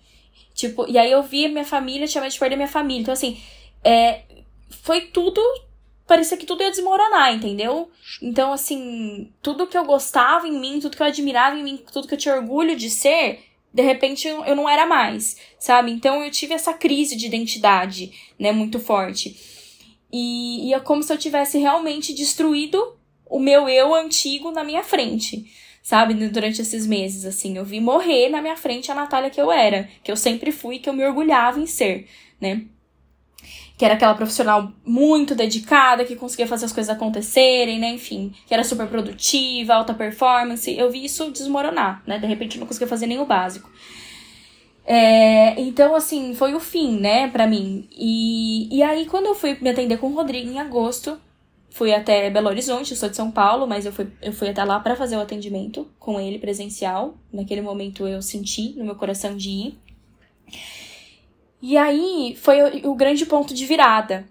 Tipo, 0.54 0.90
e 0.90 0.98
aí 0.98 1.12
eu 1.12 1.22
via 1.22 1.50
minha 1.50 1.66
família, 1.66 2.08
tinha 2.08 2.22
medo 2.22 2.34
de 2.34 2.40
perder 2.40 2.56
minha 2.56 2.68
família. 2.68 3.02
Então, 3.02 3.14
assim, 3.14 3.40
é, 3.84 4.24
foi 4.84 5.02
tudo 5.02 5.42
parecia 6.08 6.38
que 6.38 6.46
tudo 6.46 6.64
ia 6.64 6.72
desmoronar, 6.72 7.36
entendeu? 7.36 7.92
Então, 8.22 8.54
assim, 8.54 9.32
tudo 9.42 9.68
que 9.68 9.78
eu 9.78 9.84
gostava 9.84 10.48
em 10.48 10.58
mim, 10.58 10.80
tudo 10.80 10.96
que 10.96 11.04
eu 11.04 11.08
admirava 11.08 11.58
em 11.58 11.64
mim, 11.64 11.84
tudo 11.92 12.08
que 12.08 12.14
eu 12.14 12.18
tinha 12.18 12.36
orgulho 12.36 12.78
de 12.78 12.90
ser, 12.90 13.44
de 13.74 13.84
repente 13.84 14.28
eu 14.28 14.56
não 14.56 14.68
era 14.68 14.86
mais, 14.86 15.38
sabe? 15.60 15.92
Então 15.92 16.24
eu 16.24 16.32
tive 16.32 16.54
essa 16.54 16.74
crise 16.74 17.16
de 17.16 17.26
identidade, 17.26 18.12
né, 18.40 18.52
muito 18.52 18.80
forte. 18.80 19.36
E, 20.12 20.70
e 20.70 20.74
é 20.74 20.80
como 20.80 21.04
se 21.04 21.12
eu 21.12 21.18
tivesse 21.18 21.58
realmente 21.58 22.14
destruído 22.14 22.98
o 23.26 23.40
meu 23.40 23.68
eu 23.68 23.94
antigo 23.94 24.52
na 24.52 24.64
minha 24.64 24.84
frente, 24.84 25.46
sabe? 25.84 26.14
Durante 26.14 26.62
esses 26.62 26.88
meses, 26.88 27.26
assim. 27.26 27.58
Eu 27.58 27.66
vi 27.66 27.80
morrer 27.80 28.30
na 28.30 28.42
minha 28.42 28.56
frente 28.56 28.92
a 28.92 28.96
Natália 28.96 29.30
que 29.30 29.40
eu 29.40 29.52
era, 29.52 29.90
que 30.04 30.12
eu 30.12 30.16
sempre 30.16 30.52
fui, 30.52 30.80
que 30.80 30.90
eu 30.90 30.94
me 30.94 31.06
orgulhava 31.06 31.60
em 31.60 31.66
ser, 31.66 32.08
né? 32.40 32.66
Que 33.78 33.86
era 33.86 33.94
aquela 33.94 34.16
profissional 34.16 34.72
muito 34.84 35.36
dedicada, 35.36 36.04
que 36.04 36.16
conseguia 36.16 36.48
fazer 36.48 36.66
as 36.66 36.74
coisas 36.74 36.94
acontecerem, 36.94 37.80
né? 37.80 37.92
Enfim, 37.92 38.34
que 38.48 38.54
era 38.54 38.64
super 38.64 38.88
produtiva, 38.88 39.76
alta 39.76 39.94
performance. 39.94 40.76
Eu 40.76 40.90
vi 40.90 41.06
isso 41.06 41.30
desmoronar, 41.32 42.02
né? 42.08 42.18
De 42.18 42.26
repente 42.26 42.58
não 42.58 42.66
conseguia 42.66 42.88
fazer 42.88 43.06
nem 43.06 43.20
o 43.20 43.26
básico. 43.26 43.70
É, 44.84 45.60
então, 45.62 45.94
assim, 45.94 46.34
foi 46.34 46.56
o 46.56 46.60
fim, 46.60 46.98
né, 46.98 47.28
pra 47.28 47.46
mim. 47.46 47.88
E, 47.92 48.74
e 48.76 48.82
aí, 48.82 49.06
quando 49.06 49.26
eu 49.26 49.36
fui 49.36 49.58
me 49.62 49.70
atender 49.70 49.98
com 49.98 50.08
o 50.08 50.16
Rodrigo 50.16 50.50
em 50.50 50.60
agosto, 50.60 51.20
fui 51.70 51.94
até 51.94 52.30
Belo 52.30 52.48
Horizonte, 52.48 52.92
eu 52.92 52.98
sou 52.98 53.10
de 53.10 53.16
São 53.16 53.30
Paulo, 53.30 53.68
mas 53.68 53.86
eu 53.86 53.92
fui, 53.92 54.08
eu 54.22 54.32
fui 54.32 54.48
até 54.48 54.64
lá 54.64 54.80
para 54.80 54.96
fazer 54.96 55.18
o 55.18 55.20
atendimento 55.20 55.88
com 56.00 56.20
ele 56.20 56.40
presencial. 56.40 57.18
Naquele 57.32 57.62
momento 57.62 58.08
eu 58.08 58.22
senti 58.22 58.74
no 58.78 58.86
meu 58.86 58.96
coração 58.96 59.36
de 59.36 59.50
ir. 59.50 59.80
E 61.62 61.78
aí 61.78 62.36
foi 62.40 62.86
o, 62.86 62.94
grande 62.94 63.26
ponto 63.26 63.54
de 63.54 63.66
virada, 63.66 64.28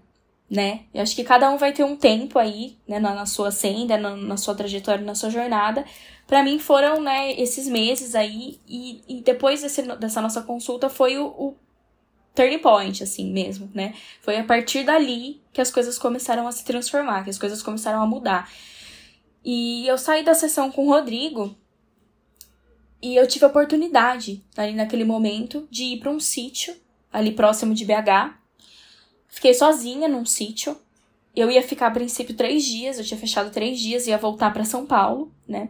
né? 0.49 0.85
Eu 0.93 1.01
acho 1.01 1.15
que 1.15 1.23
cada 1.23 1.49
um 1.49 1.57
vai 1.57 1.73
ter 1.73 1.83
um 1.83 1.95
tempo 1.95 2.39
aí, 2.39 2.77
né, 2.87 2.99
na, 2.99 3.13
na 3.13 3.25
sua 3.25 3.51
senda, 3.51 3.97
na, 3.97 4.15
na, 4.15 4.37
sua 4.37 4.55
trajetória, 4.55 5.03
na 5.03 5.15
sua 5.15 5.29
jornada. 5.29 5.83
Para 6.25 6.41
mim 6.41 6.57
foram, 6.57 7.01
né, 7.01 7.33
esses 7.33 7.67
meses 7.67 8.15
aí, 8.15 8.59
e, 8.67 9.01
e 9.07 9.21
depois 9.21 9.61
desse, 9.61 9.81
dessa 9.97 10.21
nossa 10.21 10.41
consulta 10.41 10.89
foi 10.89 11.17
o, 11.17 11.25
o 11.27 11.55
turning 12.33 12.59
point, 12.59 13.03
assim 13.03 13.31
mesmo, 13.31 13.69
né? 13.73 13.93
Foi 14.21 14.37
a 14.37 14.43
partir 14.43 14.85
dali 14.85 15.41
que 15.51 15.59
as 15.59 15.71
coisas 15.71 15.97
começaram 15.97 16.47
a 16.47 16.51
se 16.51 16.63
transformar, 16.63 17.23
que 17.23 17.29
as 17.29 17.37
coisas 17.37 17.61
começaram 17.61 18.01
a 18.01 18.05
mudar. 18.05 18.49
E 19.43 19.85
eu 19.87 19.97
saí 19.97 20.23
da 20.23 20.33
sessão 20.33 20.71
com 20.71 20.85
o 20.87 20.89
Rodrigo 20.89 21.55
e 23.01 23.15
eu 23.15 23.27
tive 23.27 23.45
a 23.45 23.47
oportunidade, 23.49 24.43
ali 24.55 24.73
naquele 24.73 25.03
momento, 25.03 25.67
de 25.69 25.83
ir 25.83 25.99
para 25.99 26.11
um 26.11 26.19
sítio 26.19 26.75
ali 27.11 27.31
próximo 27.31 27.73
de 27.73 27.85
BH. 27.85 28.33
Fiquei 29.27 29.53
sozinha 29.53 30.07
num 30.07 30.25
sítio. 30.25 30.77
Eu 31.35 31.51
ia 31.51 31.61
ficar 31.61 31.87
a 31.87 31.91
princípio 31.91 32.35
três 32.35 32.65
dias, 32.65 32.97
eu 32.97 33.05
tinha 33.05 33.19
fechado 33.19 33.51
três 33.51 33.79
dias, 33.79 34.07
ia 34.07 34.17
voltar 34.17 34.51
para 34.51 34.65
São 34.65 34.85
Paulo, 34.85 35.31
né? 35.47 35.69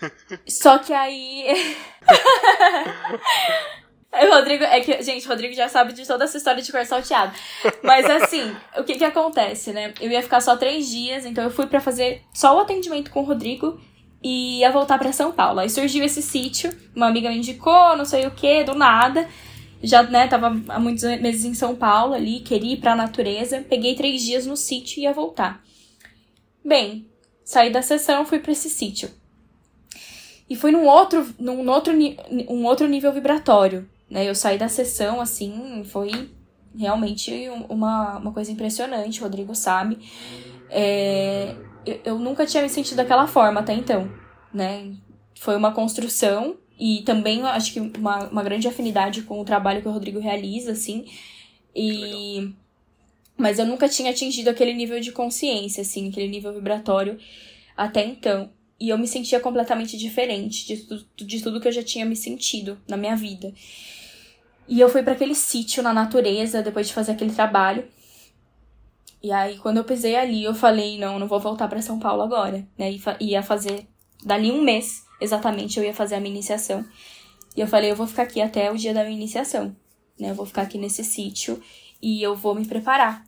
Só 0.48 0.78
que 0.78 0.92
aí. 0.92 1.76
Rodrigo, 4.30 4.64
é 4.64 4.80
que, 4.80 5.02
gente, 5.02 5.28
Rodrigo 5.28 5.54
já 5.54 5.68
sabe 5.68 5.92
de 5.92 6.06
toda 6.06 6.24
essa 6.24 6.36
história 6.36 6.62
de 6.62 6.72
cor 6.72 6.84
salteado. 6.84 7.32
Mas 7.82 8.08
assim, 8.08 8.54
o 8.76 8.82
que 8.82 8.94
que 8.94 9.04
acontece, 9.04 9.72
né? 9.72 9.92
Eu 10.00 10.10
ia 10.10 10.22
ficar 10.22 10.40
só 10.40 10.56
três 10.56 10.88
dias, 10.88 11.24
então 11.24 11.44
eu 11.44 11.50
fui 11.50 11.66
para 11.66 11.80
fazer 11.80 12.22
só 12.32 12.56
o 12.56 12.60
atendimento 12.60 13.10
com 13.10 13.20
o 13.20 13.24
Rodrigo 13.24 13.78
e 14.22 14.60
ia 14.60 14.72
voltar 14.72 14.98
para 14.98 15.12
São 15.12 15.30
Paulo. 15.30 15.60
Aí 15.60 15.70
surgiu 15.70 16.04
esse 16.04 16.22
sítio, 16.22 16.72
uma 16.94 17.06
amiga 17.06 17.28
me 17.28 17.36
indicou, 17.36 17.96
não 17.96 18.04
sei 18.04 18.26
o 18.26 18.30
que, 18.30 18.64
do 18.64 18.74
nada 18.74 19.28
já, 19.82 20.02
né, 20.02 20.28
tava 20.28 20.48
há 20.68 20.78
muitos 20.78 21.02
meses 21.20 21.44
em 21.44 21.54
São 21.54 21.74
Paulo 21.74 22.14
ali, 22.14 22.40
queria 22.40 22.74
ir 22.74 22.76
pra 22.78 22.94
natureza. 22.94 23.64
Peguei 23.68 23.94
três 23.94 24.22
dias 24.22 24.46
no 24.46 24.56
sítio 24.56 25.00
e 25.00 25.02
ia 25.04 25.12
voltar. 25.12 25.62
Bem, 26.64 27.06
saí 27.44 27.70
da 27.70 27.80
sessão, 27.80 28.26
fui 28.26 28.38
para 28.38 28.52
esse 28.52 28.68
sítio. 28.68 29.10
E 30.48 30.56
fui 30.56 30.70
num 30.70 30.86
outro, 30.86 31.26
num 31.38 31.68
outro, 31.70 31.94
um 32.48 32.64
outro 32.64 32.86
nível 32.86 33.12
vibratório, 33.12 33.88
né? 34.10 34.28
Eu 34.28 34.34
saí 34.34 34.58
da 34.58 34.68
sessão, 34.68 35.20
assim, 35.20 35.82
foi 35.84 36.10
realmente 36.76 37.48
uma, 37.68 38.18
uma 38.18 38.32
coisa 38.32 38.50
impressionante, 38.50 39.20
o 39.20 39.22
Rodrigo 39.22 39.54
sabe. 39.54 39.98
É, 40.68 41.54
eu, 41.86 42.00
eu 42.04 42.18
nunca 42.18 42.44
tinha 42.44 42.62
me 42.62 42.68
sentido 42.68 42.96
daquela 42.96 43.26
forma 43.26 43.60
até 43.60 43.72
então, 43.72 44.10
né? 44.52 44.92
Foi 45.38 45.56
uma 45.56 45.72
construção 45.72 46.56
e 46.80 47.02
também 47.02 47.42
acho 47.42 47.74
que 47.74 47.78
uma, 47.78 48.30
uma 48.30 48.42
grande 48.42 48.66
afinidade 48.66 49.20
com 49.22 49.38
o 49.38 49.44
trabalho 49.44 49.82
que 49.82 49.88
o 49.88 49.92
Rodrigo 49.92 50.18
realiza, 50.18 50.72
assim. 50.72 51.04
E. 51.76 52.54
Mas 53.36 53.58
eu 53.58 53.66
nunca 53.66 53.86
tinha 53.86 54.10
atingido 54.10 54.48
aquele 54.48 54.72
nível 54.72 54.98
de 54.98 55.12
consciência, 55.12 55.82
assim, 55.82 56.08
aquele 56.08 56.28
nível 56.28 56.54
vibratório 56.54 57.18
até 57.76 58.02
então. 58.02 58.50
E 58.78 58.88
eu 58.88 58.96
me 58.96 59.06
sentia 59.06 59.38
completamente 59.40 59.98
diferente 59.98 60.66
de, 60.66 60.76
tudo, 60.78 61.06
de 61.16 61.42
tudo 61.42 61.60
que 61.60 61.68
eu 61.68 61.72
já 61.72 61.82
tinha 61.82 62.06
me 62.06 62.16
sentido 62.16 62.80
na 62.88 62.96
minha 62.96 63.14
vida. 63.14 63.52
E 64.66 64.80
eu 64.80 64.88
fui 64.88 65.02
para 65.02 65.12
aquele 65.12 65.34
sítio 65.34 65.82
na 65.82 65.92
natureza 65.92 66.62
depois 66.62 66.88
de 66.88 66.94
fazer 66.94 67.12
aquele 67.12 67.32
trabalho. 67.32 67.84
E 69.22 69.30
aí, 69.30 69.58
quando 69.58 69.76
eu 69.76 69.84
pisei 69.84 70.16
ali, 70.16 70.44
eu 70.44 70.54
falei: 70.54 70.98
não, 70.98 71.18
não 71.18 71.28
vou 71.28 71.40
voltar 71.40 71.68
para 71.68 71.82
São 71.82 71.98
Paulo 71.98 72.22
agora, 72.22 72.66
né? 72.78 72.90
E 73.20 73.32
ia 73.32 73.42
fazer 73.42 73.86
dali 74.24 74.50
um 74.50 74.62
mês 74.62 75.09
exatamente 75.20 75.78
eu 75.78 75.84
ia 75.84 75.94
fazer 75.94 76.16
a 76.16 76.20
minha 76.20 76.34
iniciação. 76.34 76.84
E 77.56 77.60
eu 77.60 77.66
falei, 77.66 77.90
eu 77.90 77.96
vou 77.96 78.06
ficar 78.06 78.22
aqui 78.22 78.40
até 78.40 78.70
o 78.70 78.76
dia 78.76 78.94
da 78.94 79.02
minha 79.02 79.16
iniciação, 79.16 79.76
né? 80.18 80.30
Eu 80.30 80.34
vou 80.34 80.46
ficar 80.46 80.62
aqui 80.62 80.78
nesse 80.78 81.04
sítio 81.04 81.60
e 82.00 82.22
eu 82.22 82.34
vou 82.34 82.54
me 82.54 82.66
preparar 82.66 83.26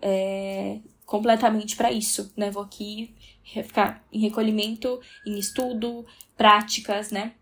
é, 0.00 0.78
completamente 1.04 1.76
para 1.76 1.90
isso, 1.90 2.32
né? 2.36 2.50
Vou 2.50 2.62
aqui 2.62 3.14
ficar 3.42 4.04
em 4.12 4.20
recolhimento, 4.20 5.00
em 5.26 5.38
estudo, 5.38 6.06
práticas, 6.36 7.10
né? 7.10 7.32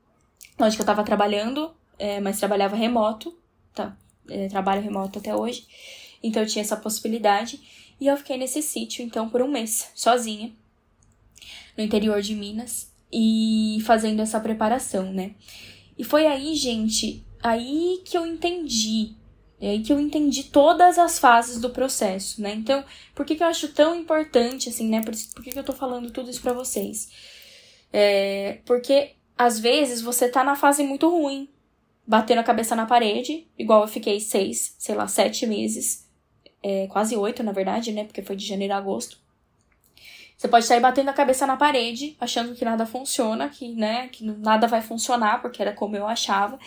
Onde 0.58 0.76
que 0.76 0.82
eu 0.82 0.86
tava 0.86 1.04
trabalhando 1.04 1.74
é, 2.02 2.20
mas 2.20 2.38
trabalhava 2.38 2.74
remoto, 2.74 3.38
tá? 3.72 3.96
É, 4.28 4.48
trabalho 4.48 4.82
remoto 4.82 5.20
até 5.20 5.34
hoje. 5.34 5.66
Então 6.20 6.42
eu 6.42 6.48
tinha 6.48 6.62
essa 6.62 6.76
possibilidade. 6.76 7.60
E 8.00 8.08
eu 8.08 8.16
fiquei 8.16 8.36
nesse 8.36 8.60
sítio, 8.60 9.04
então, 9.04 9.28
por 9.28 9.40
um 9.40 9.48
mês, 9.48 9.92
sozinha, 9.94 10.52
no 11.78 11.84
interior 11.84 12.20
de 12.20 12.34
Minas, 12.34 12.91
e 13.12 13.78
fazendo 13.84 14.20
essa 14.20 14.40
preparação, 14.40 15.12
né? 15.12 15.34
E 15.98 16.04
foi 16.04 16.26
aí, 16.26 16.54
gente, 16.54 17.24
aí 17.42 18.00
que 18.04 18.16
eu 18.16 18.26
entendi. 18.26 19.14
É 19.60 19.70
aí 19.70 19.80
que 19.80 19.92
eu 19.92 20.00
entendi 20.00 20.44
todas 20.44 20.98
as 20.98 21.18
fases 21.20 21.60
do 21.60 21.70
processo, 21.70 22.42
né? 22.42 22.52
Então, 22.52 22.84
por 23.14 23.24
que, 23.24 23.36
que 23.36 23.42
eu 23.44 23.46
acho 23.46 23.68
tão 23.68 23.94
importante, 23.94 24.68
assim, 24.68 24.88
né? 24.88 25.00
Por, 25.02 25.14
por 25.34 25.44
que, 25.44 25.52
que 25.52 25.58
eu 25.58 25.64
tô 25.64 25.72
falando 25.72 26.10
tudo 26.10 26.30
isso 26.30 26.42
pra 26.42 26.52
vocês? 26.52 27.08
É, 27.92 28.58
porque, 28.64 29.12
às 29.38 29.60
vezes, 29.60 30.00
você 30.00 30.28
tá 30.28 30.42
na 30.42 30.56
fase 30.56 30.82
muito 30.82 31.08
ruim, 31.08 31.48
batendo 32.04 32.40
a 32.40 32.44
cabeça 32.44 32.74
na 32.74 32.86
parede, 32.86 33.46
igual 33.56 33.82
eu 33.82 33.88
fiquei 33.88 34.18
seis, 34.18 34.74
sei 34.78 34.96
lá, 34.96 35.06
sete 35.06 35.46
meses, 35.46 36.08
é, 36.60 36.88
quase 36.88 37.16
oito, 37.16 37.44
na 37.44 37.52
verdade, 37.52 37.92
né? 37.92 38.02
Porque 38.04 38.22
foi 38.22 38.34
de 38.34 38.44
janeiro 38.44 38.74
a 38.74 38.78
agosto. 38.78 39.21
Você 40.42 40.48
pode 40.48 40.66
sair 40.66 40.80
batendo 40.80 41.08
a 41.08 41.12
cabeça 41.12 41.46
na 41.46 41.56
parede, 41.56 42.16
achando 42.20 42.52
que 42.52 42.64
nada 42.64 42.84
funciona, 42.84 43.48
que, 43.48 43.68
né, 43.76 44.08
que 44.08 44.24
nada 44.24 44.66
vai 44.66 44.82
funcionar, 44.82 45.40
porque 45.40 45.62
era 45.62 45.72
como 45.72 45.94
eu 45.94 46.04
achava. 46.04 46.58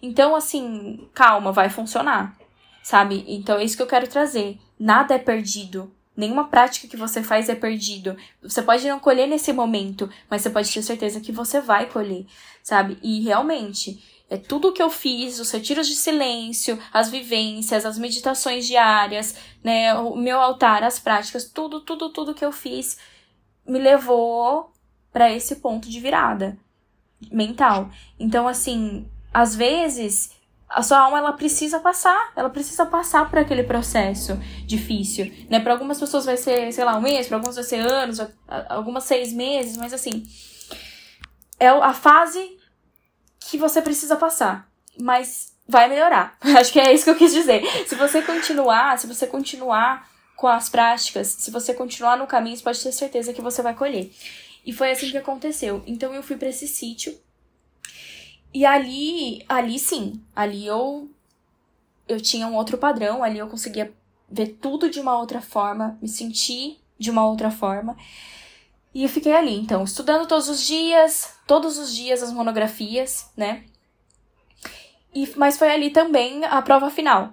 Então, 0.00 0.36
assim, 0.36 1.08
calma, 1.12 1.50
vai 1.50 1.68
funcionar, 1.68 2.36
sabe? 2.84 3.24
Então 3.26 3.58
é 3.58 3.64
isso 3.64 3.76
que 3.76 3.82
eu 3.82 3.88
quero 3.88 4.06
trazer. 4.06 4.60
Nada 4.78 5.16
é 5.16 5.18
perdido. 5.18 5.92
Nenhuma 6.16 6.46
prática 6.46 6.86
que 6.86 6.96
você 6.96 7.20
faz 7.20 7.48
é 7.48 7.56
perdido. 7.56 8.16
Você 8.40 8.62
pode 8.62 8.86
não 8.86 9.00
colher 9.00 9.26
nesse 9.26 9.52
momento, 9.52 10.08
mas 10.30 10.42
você 10.42 10.50
pode 10.50 10.72
ter 10.72 10.82
certeza 10.82 11.20
que 11.20 11.32
você 11.32 11.60
vai 11.60 11.86
colher, 11.86 12.26
sabe? 12.62 12.96
E 13.02 13.22
realmente, 13.22 14.04
é 14.30 14.36
tudo 14.36 14.68
o 14.68 14.72
que 14.72 14.80
eu 14.80 14.88
fiz, 14.88 15.40
os 15.40 15.50
retiros 15.50 15.88
de 15.88 15.96
silêncio, 15.96 16.78
as 16.92 17.10
vivências, 17.10 17.84
as 17.84 17.98
meditações 17.98 18.68
diárias, 18.68 19.34
né, 19.64 19.92
o 19.94 20.14
meu 20.14 20.40
altar, 20.40 20.84
as 20.84 21.00
práticas, 21.00 21.50
tudo, 21.50 21.80
tudo, 21.80 22.10
tudo 22.10 22.32
que 22.32 22.44
eu 22.44 22.52
fiz 22.52 22.96
me 23.66 23.78
levou 23.78 24.72
para 25.12 25.32
esse 25.32 25.56
ponto 25.56 25.88
de 25.88 26.00
virada 26.00 26.56
mental. 27.30 27.90
Então, 28.18 28.46
assim, 28.46 29.08
às 29.32 29.54
vezes 29.54 30.36
a 30.68 30.82
sua 30.82 30.98
alma 30.98 31.18
ela 31.18 31.32
precisa 31.32 31.78
passar, 31.78 32.32
ela 32.34 32.50
precisa 32.50 32.84
passar 32.84 33.30
por 33.30 33.38
aquele 33.38 33.62
processo 33.62 34.36
difícil, 34.66 35.32
né? 35.48 35.60
Para 35.60 35.72
algumas 35.72 35.98
pessoas 35.98 36.24
vai 36.24 36.36
ser, 36.36 36.72
sei 36.72 36.84
lá, 36.84 36.96
um 36.96 37.00
mês, 37.00 37.28
para 37.28 37.36
algumas 37.36 37.54
vai 37.54 37.64
ser 37.64 37.80
anos, 37.80 38.20
algumas 38.68 39.04
seis 39.04 39.32
meses, 39.32 39.76
mas 39.76 39.92
assim, 39.92 40.26
é 41.58 41.68
a 41.68 41.94
fase 41.94 42.58
que 43.38 43.56
você 43.56 43.80
precisa 43.80 44.16
passar, 44.16 44.68
mas 45.00 45.54
vai 45.68 45.88
melhorar. 45.88 46.36
Acho 46.58 46.72
que 46.72 46.80
é 46.80 46.92
isso 46.92 47.04
que 47.04 47.10
eu 47.10 47.16
quis 47.16 47.32
dizer. 47.32 47.62
Se 47.86 47.94
você 47.94 48.20
continuar, 48.22 48.98
se 48.98 49.06
você 49.06 49.26
continuar 49.26 50.08
com 50.36 50.46
as 50.46 50.68
práticas, 50.68 51.28
se 51.28 51.50
você 51.50 51.72
continuar 51.72 52.18
no 52.18 52.26
caminho, 52.26 52.56
você 52.56 52.62
pode 52.62 52.82
ter 52.82 52.92
certeza 52.92 53.32
que 53.32 53.40
você 53.40 53.62
vai 53.62 53.74
colher. 53.74 54.12
E 54.64 54.72
foi 54.72 54.90
assim 54.90 55.10
que 55.10 55.16
aconteceu. 55.16 55.82
Então 55.86 56.12
eu 56.12 56.22
fui 56.22 56.36
para 56.36 56.48
esse 56.48 56.68
sítio. 56.68 57.18
E 58.52 58.64
ali, 58.64 59.44
ali 59.48 59.78
sim, 59.78 60.20
ali 60.34 60.66
eu 60.66 61.10
eu 62.08 62.20
tinha 62.20 62.46
um 62.46 62.54
outro 62.54 62.78
padrão, 62.78 63.22
ali 63.22 63.38
eu 63.38 63.48
conseguia 63.48 63.92
ver 64.30 64.58
tudo 64.60 64.88
de 64.88 65.00
uma 65.00 65.18
outra 65.18 65.40
forma, 65.40 65.98
me 66.00 66.08
sentir 66.08 66.78
de 66.98 67.10
uma 67.10 67.26
outra 67.26 67.50
forma. 67.50 67.96
E 68.94 69.02
eu 69.02 69.08
fiquei 69.08 69.32
ali, 69.32 69.54
então, 69.54 69.84
estudando 69.84 70.26
todos 70.26 70.48
os 70.48 70.64
dias, 70.64 71.34
todos 71.46 71.78
os 71.78 71.94
dias 71.94 72.22
as 72.22 72.32
monografias, 72.32 73.30
né? 73.36 73.64
E, 75.12 75.32
mas 75.36 75.58
foi 75.58 75.70
ali 75.70 75.90
também 75.90 76.44
a 76.44 76.62
prova 76.62 76.90
final, 76.90 77.32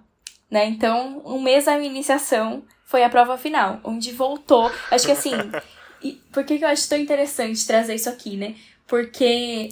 né? 0.50 0.66
Então, 0.66 1.22
um 1.24 1.40
mês 1.42 1.66
da 1.66 1.78
minha 1.78 1.90
iniciação 1.90 2.64
foi 2.94 3.04
a 3.04 3.10
prova 3.10 3.40
final, 3.40 3.80
onde 3.84 4.12
voltou. 4.12 4.72
Acho 4.92 5.08
que 5.08 5.12
assim. 5.12 5.32
e 6.00 6.12
por 6.32 6.44
que, 6.44 6.60
que 6.60 6.64
eu 6.64 6.68
acho 6.68 6.88
tão 6.88 6.96
interessante 6.96 7.66
trazer 7.66 7.96
isso 7.96 8.08
aqui, 8.08 8.38
né? 8.38 8.54
Porque 8.86 9.70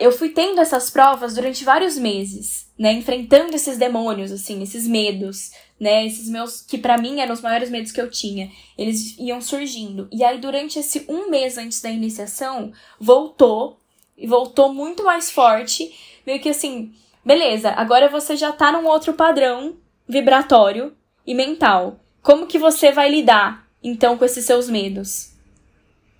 eu 0.00 0.10
fui 0.10 0.30
tendo 0.30 0.58
essas 0.58 0.88
provas 0.88 1.34
durante 1.34 1.62
vários 1.62 1.98
meses, 1.98 2.72
né? 2.78 2.90
Enfrentando 2.94 3.54
esses 3.54 3.76
demônios, 3.76 4.32
assim, 4.32 4.62
esses 4.62 4.88
medos, 4.88 5.50
né? 5.78 6.06
Esses 6.06 6.26
meus, 6.30 6.62
que 6.62 6.78
para 6.78 6.96
mim 6.96 7.20
eram 7.20 7.34
os 7.34 7.42
maiores 7.42 7.68
medos 7.68 7.92
que 7.92 8.00
eu 8.00 8.10
tinha. 8.10 8.50
Eles 8.78 9.14
iam 9.18 9.42
surgindo. 9.42 10.08
E 10.10 10.24
aí, 10.24 10.38
durante 10.38 10.78
esse 10.78 11.04
um 11.10 11.28
mês 11.28 11.58
antes 11.58 11.82
da 11.82 11.90
iniciação, 11.90 12.72
voltou. 12.98 13.78
E 14.16 14.26
voltou 14.26 14.72
muito 14.72 15.04
mais 15.04 15.30
forte. 15.30 15.94
Meio 16.26 16.40
que 16.40 16.48
assim, 16.48 16.94
beleza, 17.22 17.72
agora 17.72 18.08
você 18.08 18.34
já 18.36 18.52
tá 18.52 18.72
num 18.72 18.86
outro 18.86 19.12
padrão 19.12 19.76
vibratório 20.08 20.96
e 21.26 21.34
mental. 21.34 22.00
Como 22.26 22.48
que 22.48 22.58
você 22.58 22.90
vai 22.90 23.08
lidar, 23.08 23.68
então, 23.80 24.18
com 24.18 24.24
esses 24.24 24.44
seus 24.44 24.68
medos? 24.68 25.32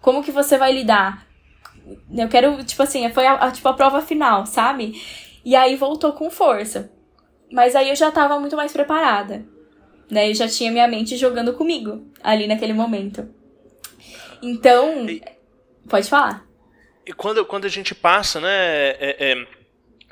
Como 0.01 0.23
que 0.23 0.31
você 0.31 0.57
vai 0.57 0.73
lidar? 0.73 1.27
Eu 2.17 2.29
quero, 2.29 2.63
tipo 2.63 2.81
assim, 2.81 3.11
foi 3.13 3.27
a, 3.27 3.35
a, 3.35 3.51
tipo, 3.51 3.69
a 3.69 3.75
prova 3.75 4.01
final, 4.01 4.47
sabe? 4.47 5.03
E 5.45 5.57
aí 5.57 5.75
voltou 5.75 6.13
com 6.13 6.31
força. 6.31 6.93
Mas 7.51 7.75
aí 7.75 7.89
eu 7.89 7.97
já 7.97 8.13
tava 8.13 8.39
muito 8.39 8.55
mais 8.55 8.73
preparada. 8.73 9.45
Né? 10.09 10.31
Eu 10.31 10.35
já 10.37 10.47
tinha 10.47 10.71
minha 10.71 10.87
mente 10.87 11.17
jogando 11.17 11.55
comigo 11.55 12.07
ali 12.23 12.47
naquele 12.47 12.73
momento. 12.73 13.29
Então, 14.41 15.09
e, 15.11 15.21
pode 15.89 16.09
falar. 16.09 16.47
E 17.05 17.13
quando, 17.13 17.45
quando 17.45 17.65
a 17.65 17.69
gente 17.69 17.97
passa, 17.97 18.41
né? 18.41 18.91
É, 18.91 19.33
é, 19.33 19.47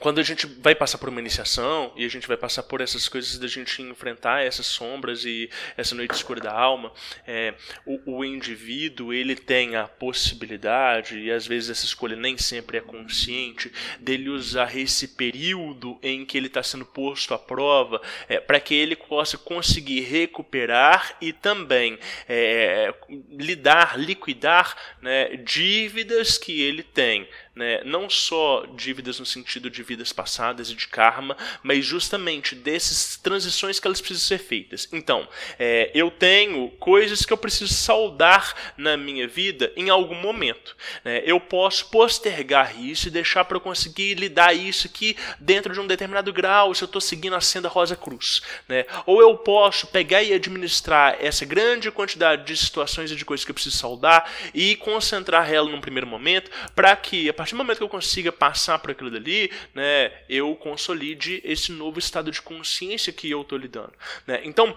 quando 0.01 0.18
a 0.18 0.22
gente 0.22 0.47
vai 0.47 0.74
passar 0.74 0.99
por 0.99 1.09
uma 1.09 1.20
iniciação 1.20 1.92
e 1.97 2.05
a 2.05 2.09
gente 2.09 2.26
vai 2.26 2.36
passar 2.36 2.64
por 2.64 2.80
essas 2.80 3.09
coisas 3.09 3.38
da 3.38 3.47
gente 3.47 3.80
enfrentar 3.80 4.45
essas 4.45 4.66
sombras 4.66 5.24
e 5.24 5.49
essa 5.76 5.95
noite 5.95 6.14
escura 6.14 6.40
da 6.40 6.53
alma, 6.53 6.92
é, 7.26 7.55
o, 7.86 8.18
o, 8.18 8.24
indivíduo 8.24 9.12
ele 9.12 9.36
tem 9.36 9.76
a 9.76 9.86
possibilidade 9.86 11.18
e 11.18 11.30
às 11.30 11.47
vezes 11.47 11.70
essa 11.70 11.84
escolha 11.84 12.16
nem 12.16 12.36
sempre 12.36 12.78
é 12.78 12.80
consciente 12.80 13.72
dele 14.01 14.30
usar 14.30 14.76
esse 14.76 15.09
período 15.09 15.99
em 16.03 16.24
que 16.24 16.36
ele 16.36 16.49
está 16.49 16.62
sendo 16.62 16.84
posto 16.84 17.32
à 17.32 17.38
prova 17.38 18.03
é, 18.28 18.40
para 18.40 18.59
que 18.59 18.74
ele 18.74 18.97
possa 18.97 19.38
conseguir 19.38 20.01
recuperar 20.01 21.16
e 21.20 21.32
também 21.32 21.99
é, 22.28 22.92
lidar, 23.30 23.99
liquidar 23.99 24.76
né, 25.01 25.36
dívidas 25.36 26.36
que 26.36 26.61
ele 26.61 26.82
tem 26.82 27.28
né, 27.55 27.82
não 27.84 28.11
só 28.11 28.66
dívidas 28.74 29.20
no 29.20 29.26
sentido 29.26 29.70
de 29.70 29.82
vidas 29.82 30.12
passadas 30.12 30.70
e 30.70 30.74
de 30.74 30.88
karma, 30.88 31.36
mas 31.62 31.84
justamente 31.84 32.55
dessas 32.55 33.16
transições 33.16 33.78
que 33.78 33.86
elas 33.86 34.00
precisam 34.00 34.26
ser 34.26 34.38
feitas. 34.38 34.88
Então, 34.92 35.28
é, 35.59 35.90
eu 35.94 36.11
tenho 36.11 36.68
coisas 36.80 37.24
que 37.24 37.32
eu 37.32 37.36
preciso 37.36 37.72
saudar 37.72 38.74
na 38.76 38.96
minha 38.96 39.28
vida 39.28 39.72
em 39.76 39.88
algum 39.88 40.16
momento. 40.16 40.76
Né? 41.05 41.22
Eu 41.24 41.38
posso 41.38 41.86
postergar 41.90 42.80
isso 42.80 43.09
e 43.09 43.11
deixar 43.11 43.44
para 43.44 43.57
eu 43.57 43.61
conseguir 43.61 44.14
lidar 44.14 44.52
isso 44.52 44.86
aqui 44.86 45.16
dentro 45.38 45.72
de 45.72 45.80
um 45.80 45.86
determinado 45.86 46.32
grau, 46.32 46.74
se 46.74 46.82
eu 46.82 46.86
estou 46.86 47.00
seguindo 47.00 47.36
a 47.36 47.40
senda 47.40 47.68
Rosa 47.68 47.94
Cruz. 47.94 48.42
Né? 48.68 48.84
Ou 49.07 49.20
eu 49.20 49.36
posso 49.36 49.86
pegar 49.86 50.22
e 50.22 50.32
administrar 50.32 51.16
essa 51.20 51.44
grande 51.44 51.90
quantidade 51.90 52.44
de 52.44 52.57
situações 52.57 53.11
e 53.11 53.16
de 53.16 53.24
coisas 53.24 53.44
que 53.44 53.50
eu 53.50 53.55
preciso 53.55 53.76
saudar 53.76 54.30
e 54.52 54.74
concentrar 54.76 55.52
ela 55.52 55.70
num 55.70 55.80
primeiro 55.80 56.07
momento 56.07 56.50
para 56.74 56.94
que, 56.96 57.28
a 57.28 57.34
partir 57.45 57.55
do 57.55 57.59
momento 57.59 57.76
que 57.76 57.84
eu 57.84 57.88
consiga 57.88 58.32
passar 58.32 58.78
por 58.78 58.90
aquilo 58.90 59.11
dali, 59.11 59.51
né, 59.74 60.11
eu 60.30 60.57
consolide 60.57 61.42
esse 61.45 61.70
novo 61.70 61.99
estado 61.99 62.30
de 62.30 62.40
consciência 62.40 63.12
que 63.12 63.30
eu 63.30 63.42
estou 63.42 63.59
lidando. 63.59 63.92
Né? 64.26 64.40
Então, 64.45 64.74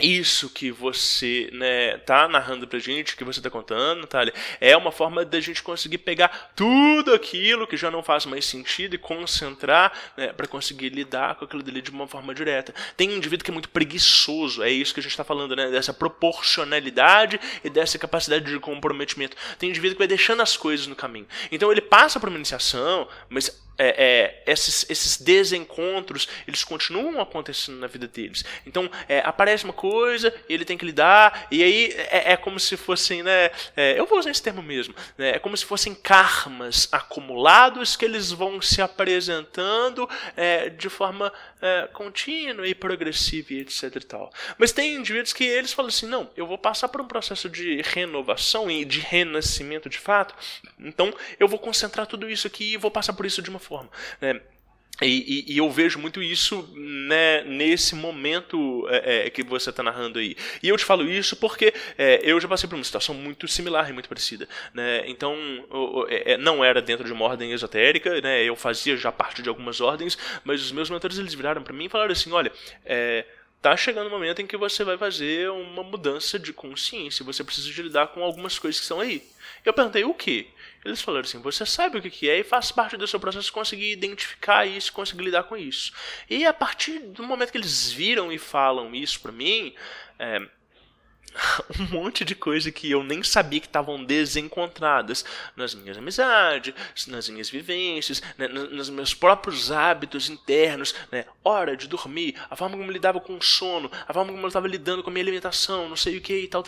isso 0.00 0.50
que 0.50 0.72
você 0.72 1.48
né, 1.52 1.98
tá 1.98 2.26
narrando 2.26 2.66
pra 2.66 2.78
gente, 2.78 3.16
que 3.16 3.22
você 3.22 3.40
tá 3.40 3.48
contando, 3.48 4.00
Natália, 4.00 4.34
é 4.60 4.76
uma 4.76 4.90
forma 4.90 5.24
da 5.24 5.40
gente 5.40 5.62
conseguir 5.62 5.98
pegar 5.98 6.52
tudo 6.56 7.14
aquilo 7.14 7.66
que 7.66 7.76
já 7.76 7.90
não 7.90 8.02
faz 8.02 8.26
mais 8.26 8.44
sentido 8.44 8.94
e 8.94 8.98
concentrar 8.98 9.92
né, 10.16 10.32
para 10.32 10.48
conseguir 10.48 10.88
lidar 10.88 11.36
com 11.36 11.44
aquilo 11.44 11.62
dali 11.62 11.80
de 11.80 11.90
uma 11.90 12.08
forma 12.08 12.34
direta. 12.34 12.74
Tem 12.96 13.08
um 13.10 13.16
indivíduo 13.16 13.44
que 13.44 13.50
é 13.50 13.54
muito 13.54 13.68
preguiçoso, 13.68 14.62
é 14.62 14.70
isso 14.70 14.92
que 14.92 15.00
a 15.00 15.02
gente 15.02 15.12
está 15.12 15.24
falando, 15.24 15.54
né? 15.54 15.70
Dessa 15.70 15.92
proporcionalidade 15.92 17.40
e 17.62 17.70
dessa 17.70 17.98
capacidade 17.98 18.44
de 18.44 18.58
comprometimento. 18.58 19.36
Tem 19.58 19.68
um 19.68 19.70
indivíduo 19.70 19.94
que 19.94 20.00
vai 20.00 20.08
deixando 20.08 20.42
as 20.42 20.56
coisas 20.56 20.86
no 20.86 20.96
caminho. 20.96 21.26
Então 21.52 21.70
ele 21.70 21.80
passa 21.80 22.18
por 22.18 22.28
uma 22.28 22.36
iniciação, 22.36 23.08
mas 23.28 23.62
é, 23.76 24.42
é, 24.46 24.52
esses, 24.52 24.88
esses, 24.88 25.16
desencontros 25.20 26.28
eles 26.46 26.62
continuam 26.62 27.20
acontecendo 27.20 27.78
na 27.78 27.86
vida 27.86 28.06
deles. 28.06 28.44
Então 28.66 28.90
é, 29.08 29.20
aparece 29.20 29.64
uma 29.64 29.72
coisa, 29.72 30.34
ele 30.48 30.64
tem 30.64 30.78
que 30.78 30.84
lidar, 30.84 31.48
e 31.50 31.62
aí 31.62 31.92
é, 32.10 32.32
é 32.32 32.36
como 32.36 32.60
se 32.60 32.76
fossem, 32.76 33.22
né? 33.22 33.50
É, 33.76 33.98
eu 33.98 34.06
vou 34.06 34.18
usar 34.18 34.30
esse 34.30 34.42
termo 34.42 34.62
mesmo. 34.62 34.94
Né, 35.18 35.36
é 35.36 35.38
como 35.38 35.56
se 35.56 35.64
fossem 35.64 35.94
karmas 35.94 36.88
acumulados 36.92 37.96
que 37.96 38.04
eles 38.04 38.30
vão 38.30 38.60
se 38.60 38.80
apresentando 38.80 40.08
é, 40.36 40.70
de 40.70 40.88
forma 40.88 41.32
contínua 41.94 42.68
e 42.68 42.74
progressiva, 42.74 43.54
e 43.54 43.60
etc. 43.60 43.96
E 43.96 44.00
tal. 44.00 44.30
Mas 44.58 44.70
tem 44.70 44.96
indivíduos 44.96 45.32
que 45.32 45.44
eles 45.44 45.72
falam 45.72 45.88
assim: 45.88 46.06
não, 46.06 46.30
eu 46.36 46.46
vou 46.46 46.58
passar 46.58 46.88
por 46.88 47.00
um 47.00 47.06
processo 47.06 47.48
de 47.48 47.80
renovação 47.80 48.70
e 48.70 48.84
de 48.84 49.00
renascimento 49.00 49.88
de 49.88 49.98
fato, 49.98 50.34
então 50.78 51.12
eu 51.40 51.48
vou 51.48 51.58
concentrar 51.58 52.06
tudo 52.06 52.28
isso 52.28 52.46
aqui 52.46 52.74
e 52.74 52.76
vou 52.76 52.90
passar 52.90 53.14
por 53.14 53.24
isso 53.24 53.40
de 53.40 53.48
uma 53.48 53.58
forma. 53.64 53.90
Né? 54.20 54.40
E, 55.02 55.06
e, 55.48 55.54
e, 55.54 55.58
eu 55.58 55.68
vejo 55.70 55.98
muito 55.98 56.22
isso 56.22 56.68
né, 56.76 57.42
nesse 57.42 57.96
momento 57.96 58.86
é, 58.88 59.26
é, 59.26 59.30
que 59.30 59.42
você 59.42 59.70
está 59.70 59.82
narrando 59.82 60.20
aí. 60.20 60.36
E 60.62 60.68
eu 60.68 60.76
te 60.76 60.84
falo 60.84 61.02
isso 61.08 61.34
porque 61.34 61.74
é, 61.98 62.20
eu 62.22 62.40
já 62.40 62.46
passei 62.46 62.68
por 62.68 62.76
uma 62.76 62.84
situação 62.84 63.12
muito 63.12 63.48
similar 63.48 63.90
e 63.90 63.92
muito 63.92 64.08
parecida. 64.08 64.48
Né? 64.72 65.02
Então, 65.08 65.36
eu, 65.68 66.06
é, 66.08 66.32
é, 66.32 66.36
não 66.36 66.64
era 66.64 66.80
dentro 66.80 67.04
de 67.04 67.12
uma 67.12 67.24
ordem 67.24 67.50
esotérica, 67.50 68.20
né? 68.20 68.44
eu 68.44 68.54
fazia 68.54 68.96
já 68.96 69.10
parte 69.10 69.42
de 69.42 69.48
algumas 69.48 69.80
ordens, 69.80 70.16
mas 70.44 70.62
os 70.62 70.70
meus 70.70 70.88
mentores 70.88 71.18
eles 71.18 71.34
viraram 71.34 71.62
para 71.62 71.72
mim 71.72 71.86
e 71.86 71.88
falaram 71.88 72.12
assim: 72.12 72.30
olha, 72.30 72.52
tá 73.60 73.76
chegando 73.76 74.06
o 74.06 74.08
um 74.08 74.12
momento 74.12 74.42
em 74.42 74.46
que 74.46 74.56
você 74.56 74.84
vai 74.84 74.96
fazer 74.96 75.50
uma 75.50 75.82
mudança 75.82 76.38
de 76.38 76.52
consciência, 76.52 77.24
você 77.24 77.42
precisa 77.42 77.68
de 77.68 77.82
lidar 77.82 78.08
com 78.08 78.22
algumas 78.22 78.60
coisas 78.60 78.78
que 78.78 78.84
estão 78.84 79.00
aí. 79.00 79.24
Eu 79.64 79.72
perguntei 79.72 80.04
o 80.04 80.14
que? 80.14 80.48
Eles 80.84 81.00
falaram 81.00 81.24
assim: 81.24 81.40
você 81.40 81.64
sabe 81.64 81.98
o 81.98 82.02
que 82.02 82.28
é 82.28 82.40
e 82.40 82.44
faz 82.44 82.70
parte 82.70 82.96
do 82.96 83.06
seu 83.06 83.18
processo 83.18 83.52
conseguir 83.52 83.92
identificar 83.92 84.66
isso, 84.66 84.92
conseguir 84.92 85.24
lidar 85.24 85.44
com 85.44 85.56
isso. 85.56 85.92
E 86.28 86.44
a 86.44 86.52
partir 86.52 86.98
do 86.98 87.22
momento 87.22 87.50
que 87.50 87.58
eles 87.58 87.90
viram 87.90 88.30
e 88.30 88.38
falam 88.38 88.94
isso 88.94 89.20
para 89.20 89.32
mim, 89.32 89.74
é, 90.18 90.46
um 91.78 91.84
monte 91.84 92.24
de 92.24 92.34
coisa 92.34 92.70
que 92.70 92.90
eu 92.90 93.02
nem 93.02 93.22
sabia 93.22 93.60
que 93.60 93.66
estavam 93.66 94.04
desencontradas 94.04 95.24
nas 95.56 95.74
minhas 95.74 95.98
amizades, 95.98 96.74
nas 97.06 97.28
minhas 97.28 97.50
vivências, 97.50 98.22
né, 98.38 98.48
nos 98.48 98.90
meus 98.90 99.14
próprios 99.14 99.72
hábitos 99.72 100.28
internos, 100.28 100.94
né, 101.10 101.24
hora 101.42 101.76
de 101.76 101.88
dormir, 101.88 102.34
a 102.48 102.56
forma 102.56 102.76
como 102.76 102.88
eu 102.88 102.92
lidava 102.92 103.20
com 103.20 103.36
o 103.36 103.42
sono, 103.42 103.90
a 104.06 104.12
forma 104.12 104.32
como 104.32 104.44
eu 104.44 104.48
estava 104.48 104.68
lidando 104.68 105.02
com 105.02 105.10
a 105.10 105.12
minha 105.12 105.24
alimentação, 105.24 105.88
não 105.88 105.96
sei 105.96 106.16
o 106.16 106.20
que 106.20 106.34
e 106.34 106.48
tal, 106.48 106.62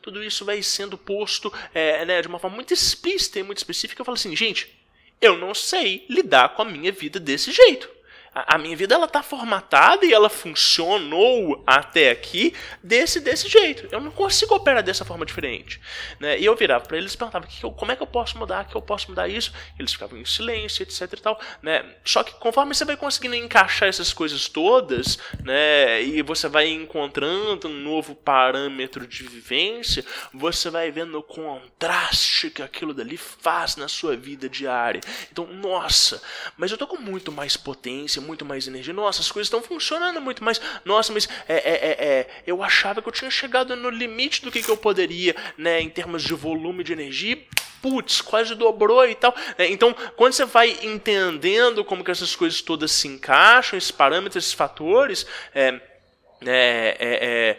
tudo 0.00 0.22
isso 0.22 0.44
vai 0.44 0.62
sendo 0.62 0.96
posto 0.96 1.52
é, 1.74 2.04
né, 2.04 2.22
de 2.22 2.28
uma 2.28 2.38
forma 2.38 2.56
muito 2.56 2.72
explícita 2.72 3.38
e 3.38 3.42
muito 3.42 3.58
específica. 3.58 4.00
Eu 4.00 4.04
falo 4.04 4.16
assim, 4.16 4.34
gente, 4.34 4.72
eu 5.20 5.36
não 5.36 5.54
sei 5.54 6.04
lidar 6.08 6.50
com 6.50 6.62
a 6.62 6.64
minha 6.64 6.90
vida 6.92 7.20
desse 7.20 7.52
jeito 7.52 7.88
a, 8.34 8.58
minha 8.58 8.76
vida 8.76 8.94
ela 8.94 9.06
tá 9.06 9.22
formatada 9.22 10.06
e 10.06 10.12
ela 10.12 10.30
funcionou 10.30 11.62
até 11.66 12.10
aqui 12.10 12.54
desse 12.82 13.20
desse 13.20 13.48
jeito. 13.48 13.88
Eu 13.92 14.00
não 14.00 14.10
consigo 14.10 14.54
operar 14.54 14.82
dessa 14.82 15.04
forma 15.04 15.26
diferente, 15.26 15.80
né? 16.18 16.38
E 16.38 16.44
eu 16.44 16.56
virava 16.56 16.84
para 16.84 16.96
eles 16.96 17.12
e 17.12 17.18
perguntava 17.18 17.46
que 17.46 17.60
como 17.60 17.92
é 17.92 17.96
que 17.96 18.02
eu 18.02 18.06
posso 18.06 18.38
mudar, 18.38 18.66
que 18.66 18.74
eu 18.74 18.82
posso 18.82 19.08
mudar 19.10 19.28
isso. 19.28 19.52
Eles 19.78 19.92
ficavam 19.92 20.18
em 20.18 20.24
silêncio, 20.24 20.82
etc 20.82 21.12
e 21.12 21.20
tal, 21.20 21.40
né? 21.60 21.84
Só 22.04 22.22
que 22.22 22.32
conforme 22.34 22.74
você 22.74 22.84
vai 22.84 22.96
conseguindo 22.96 23.34
encaixar 23.34 23.88
essas 23.88 24.12
coisas 24.12 24.48
todas, 24.48 25.18
né, 25.42 26.02
e 26.02 26.22
você 26.22 26.48
vai 26.48 26.68
encontrando 26.68 27.68
um 27.68 27.80
novo 27.80 28.14
parâmetro 28.14 29.06
de 29.06 29.24
vivência, 29.24 30.04
você 30.32 30.70
vai 30.70 30.90
vendo 30.90 31.18
o 31.18 31.22
contraste 31.22 32.50
que 32.50 32.62
aquilo 32.62 32.94
dali 32.94 33.16
faz 33.16 33.76
na 33.76 33.88
sua 33.88 34.16
vida 34.16 34.48
diária. 34.48 35.00
Então, 35.30 35.46
nossa, 35.46 36.22
mas 36.56 36.70
eu 36.70 36.78
tô 36.78 36.86
com 36.86 36.96
muito 36.96 37.30
mais 37.30 37.56
potência, 37.56 38.21
muito 38.22 38.44
mais 38.44 38.66
energia. 38.66 38.94
Nossa, 38.94 39.20
as 39.20 39.30
coisas 39.30 39.46
estão 39.46 39.62
funcionando 39.62 40.20
muito 40.20 40.42
mais. 40.42 40.60
Nossa, 40.84 41.12
mas 41.12 41.28
é, 41.48 41.54
é, 41.54 41.58
é, 41.58 42.06
é, 42.06 42.26
eu 42.46 42.62
achava 42.62 43.02
que 43.02 43.08
eu 43.08 43.12
tinha 43.12 43.30
chegado 43.30 43.76
no 43.76 43.90
limite 43.90 44.42
do 44.42 44.50
que, 44.50 44.62
que 44.62 44.70
eu 44.70 44.76
poderia, 44.76 45.34
né, 45.58 45.80
em 45.80 45.90
termos 45.90 46.22
de 46.22 46.34
volume 46.34 46.82
de 46.84 46.92
energia. 46.92 47.38
Putz, 47.82 48.20
quase 48.20 48.54
dobrou 48.54 49.06
e 49.08 49.14
tal. 49.14 49.34
É, 49.58 49.66
então, 49.66 49.94
quando 50.16 50.32
você 50.32 50.44
vai 50.44 50.70
entendendo 50.82 51.84
como 51.84 52.04
que 52.04 52.10
essas 52.12 52.36
coisas 52.36 52.60
todas 52.62 52.92
se 52.92 53.08
encaixam, 53.08 53.76
esses 53.76 53.90
parâmetros, 53.90 54.44
esses 54.44 54.54
fatores, 54.54 55.26
é, 55.52 55.80
é, 56.46 56.96
é, 56.98 57.58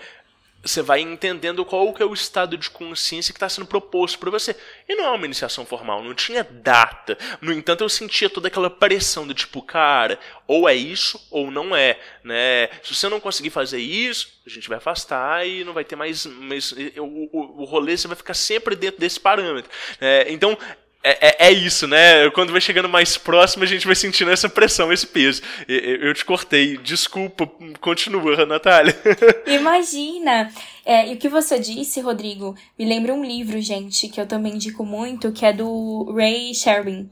você 0.64 0.82
vai 0.82 1.02
entendendo 1.02 1.66
qual 1.66 1.94
que 1.94 2.02
é 2.02 2.06
o 2.06 2.14
estado 2.14 2.58
de 2.58 2.70
consciência 2.70 3.34
que 3.34 3.38
está 3.38 3.50
sendo 3.50 3.68
proposto 3.68 4.18
para 4.18 4.32
você. 4.32 4.56
E 4.88 4.96
não 4.96 5.06
é 5.06 5.12
uma 5.12 5.26
iniciação 5.26 5.66
formal, 5.66 6.02
não 6.02 6.14
tinha 6.14 6.44
data. 6.44 7.18
No 7.42 7.52
entanto, 7.52 7.84
eu 7.84 7.90
sentia 7.90 8.30
toda 8.30 8.48
aquela 8.48 8.70
pressão 8.70 9.28
do 9.28 9.34
tipo, 9.34 9.62
cara, 9.62 10.18
ou 10.48 10.68
é 10.68 10.74
isso 10.74 11.20
ou 11.30 11.52
não 11.52 11.76
é, 11.76 12.00
né? 12.24 12.70
Se 12.82 12.96
você 12.96 13.10
não 13.10 13.20
conseguir 13.20 13.50
fazer 13.50 13.80
isso, 13.80 14.42
a 14.48 14.50
gente 14.50 14.70
vai 14.70 14.78
afastar 14.78 15.46
e 15.46 15.66
não 15.66 15.74
vai 15.74 15.84
ter 15.84 15.98
mais, 15.98 16.26
mais 16.26 16.72
o, 16.72 17.30
o, 17.32 17.62
o 17.62 17.66
rolê 17.66 17.98
você 17.98 18.08
vai 18.08 18.16
ficar 18.16 18.34
sempre 18.34 18.76
dentro 18.76 19.00
desse 19.00 19.20
parâmetro. 19.20 19.70
Né? 20.00 20.32
Então, 20.32 20.58
é, 21.04 21.28
é, 21.28 21.48
é, 21.48 21.52
isso, 21.52 21.86
né? 21.86 22.30
Quando 22.30 22.54
vai 22.54 22.62
chegando 22.62 22.88
mais 22.88 23.18
próximo, 23.18 23.64
a 23.64 23.68
gente 23.68 23.86
vai 23.86 23.96
sentindo 23.96 24.32
essa 24.32 24.48
pressão, 24.48 24.92
esse 24.92 25.06
peso. 25.06 25.42
Eu 25.68 26.14
te 26.14 26.24
cortei, 26.24 26.78
desculpa, 26.78 27.46
continua, 27.82 28.46
Natália. 28.46 28.96
Imagina! 29.46 30.50
É, 30.86 31.10
e 31.10 31.14
o 31.14 31.18
que 31.18 31.28
você 31.28 31.60
disse, 31.60 32.00
Rodrigo, 32.00 32.56
me 32.80 32.86
lembra 32.86 33.14
um 33.14 33.24
livro, 33.24 33.62
gente, 33.62 34.08
que 34.08 34.20
eu 34.20 34.26
também 34.26 34.54
indico 34.54 34.86
muito, 34.86 35.34
que 35.34 35.46
é 35.46 35.52
do 35.52 36.14
Ray 36.16 36.56
Sherwin. 36.56 37.10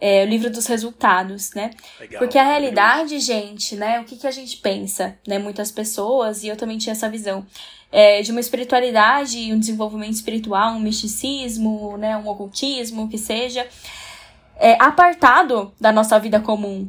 É, 0.00 0.24
o 0.24 0.28
livro 0.28 0.50
dos 0.50 0.66
resultados, 0.66 1.52
né? 1.54 1.70
Legal, 1.98 2.20
Porque 2.20 2.38
a 2.38 2.44
realidade, 2.44 3.18
gente, 3.18 3.74
né? 3.74 4.00
O 4.00 4.04
que, 4.04 4.16
que 4.16 4.26
a 4.28 4.30
gente 4.30 4.56
pensa, 4.58 5.18
né? 5.26 5.38
Muitas 5.38 5.72
pessoas, 5.72 6.44
e 6.44 6.48
eu 6.48 6.56
também 6.56 6.78
tinha 6.78 6.92
essa 6.92 7.08
visão 7.08 7.44
é, 7.90 8.22
de 8.22 8.30
uma 8.30 8.40
espiritualidade, 8.40 9.52
um 9.52 9.58
desenvolvimento 9.58 10.12
espiritual, 10.12 10.74
um 10.74 10.80
misticismo, 10.80 11.96
né, 11.96 12.16
um 12.16 12.28
ocultismo, 12.28 13.08
que 13.08 13.18
seja, 13.18 13.66
é, 14.56 14.76
apartado 14.82 15.72
da 15.80 15.92
nossa 15.92 16.18
vida 16.18 16.40
comum. 16.40 16.88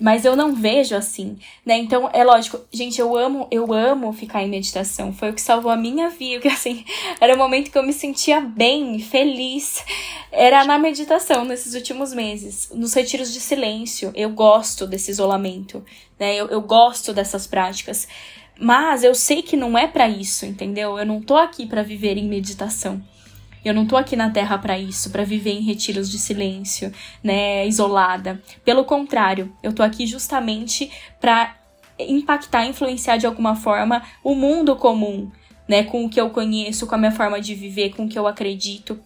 Mas 0.00 0.24
eu 0.24 0.34
não 0.34 0.52
vejo 0.52 0.96
assim, 0.96 1.38
né? 1.64 1.76
Então, 1.76 2.10
é 2.12 2.24
lógico, 2.24 2.58
gente, 2.72 3.00
eu 3.00 3.16
amo, 3.16 3.46
eu 3.52 3.72
amo 3.72 4.12
ficar 4.12 4.42
em 4.42 4.48
meditação. 4.48 5.12
Foi 5.12 5.30
o 5.30 5.32
que 5.32 5.40
salvou 5.40 5.70
a 5.70 5.76
minha 5.76 6.08
vida, 6.08 6.40
que 6.42 6.48
assim, 6.48 6.84
era 7.20 7.34
o 7.34 7.38
momento 7.38 7.70
que 7.70 7.78
eu 7.78 7.84
me 7.84 7.92
sentia 7.92 8.40
bem, 8.40 8.98
feliz. 8.98 9.84
Era 10.32 10.64
na 10.64 10.76
meditação 10.76 11.44
nesses 11.44 11.74
últimos 11.74 12.12
meses, 12.12 12.68
nos 12.74 12.94
retiros 12.94 13.32
de 13.32 13.38
silêncio. 13.38 14.10
Eu 14.14 14.30
gosto 14.30 14.88
desse 14.88 15.10
isolamento, 15.10 15.84
né? 16.18 16.34
Eu, 16.34 16.48
eu 16.48 16.62
gosto 16.62 17.12
dessas 17.12 17.46
práticas. 17.46 18.08
Mas 18.58 19.02
eu 19.02 19.14
sei 19.14 19.42
que 19.42 19.56
não 19.56 19.76
é 19.76 19.86
para 19.86 20.08
isso, 20.08 20.46
entendeu? 20.46 20.98
Eu 20.98 21.06
não 21.06 21.20
tô 21.20 21.36
aqui 21.36 21.66
para 21.66 21.82
viver 21.82 22.16
em 22.16 22.28
meditação. 22.28 23.02
Eu 23.64 23.72
não 23.72 23.86
tô 23.86 23.96
aqui 23.96 24.16
na 24.16 24.30
Terra 24.30 24.58
para 24.58 24.78
isso, 24.78 25.10
para 25.10 25.24
viver 25.24 25.52
em 25.52 25.62
retiros 25.62 26.10
de 26.10 26.18
silêncio, 26.18 26.92
né, 27.22 27.66
isolada. 27.66 28.42
Pelo 28.64 28.84
contrário, 28.84 29.54
eu 29.62 29.72
tô 29.72 29.82
aqui 29.82 30.04
justamente 30.06 30.90
para 31.20 31.56
impactar, 31.98 32.66
influenciar 32.66 33.18
de 33.18 33.26
alguma 33.26 33.54
forma 33.54 34.02
o 34.24 34.34
mundo 34.34 34.74
comum, 34.74 35.30
né, 35.68 35.84
com 35.84 36.04
o 36.04 36.08
que 36.08 36.20
eu 36.20 36.30
conheço, 36.30 36.86
com 36.86 36.94
a 36.96 36.98
minha 36.98 37.12
forma 37.12 37.40
de 37.40 37.54
viver, 37.54 37.90
com 37.90 38.06
o 38.06 38.08
que 38.08 38.18
eu 38.18 38.26
acredito. 38.26 38.98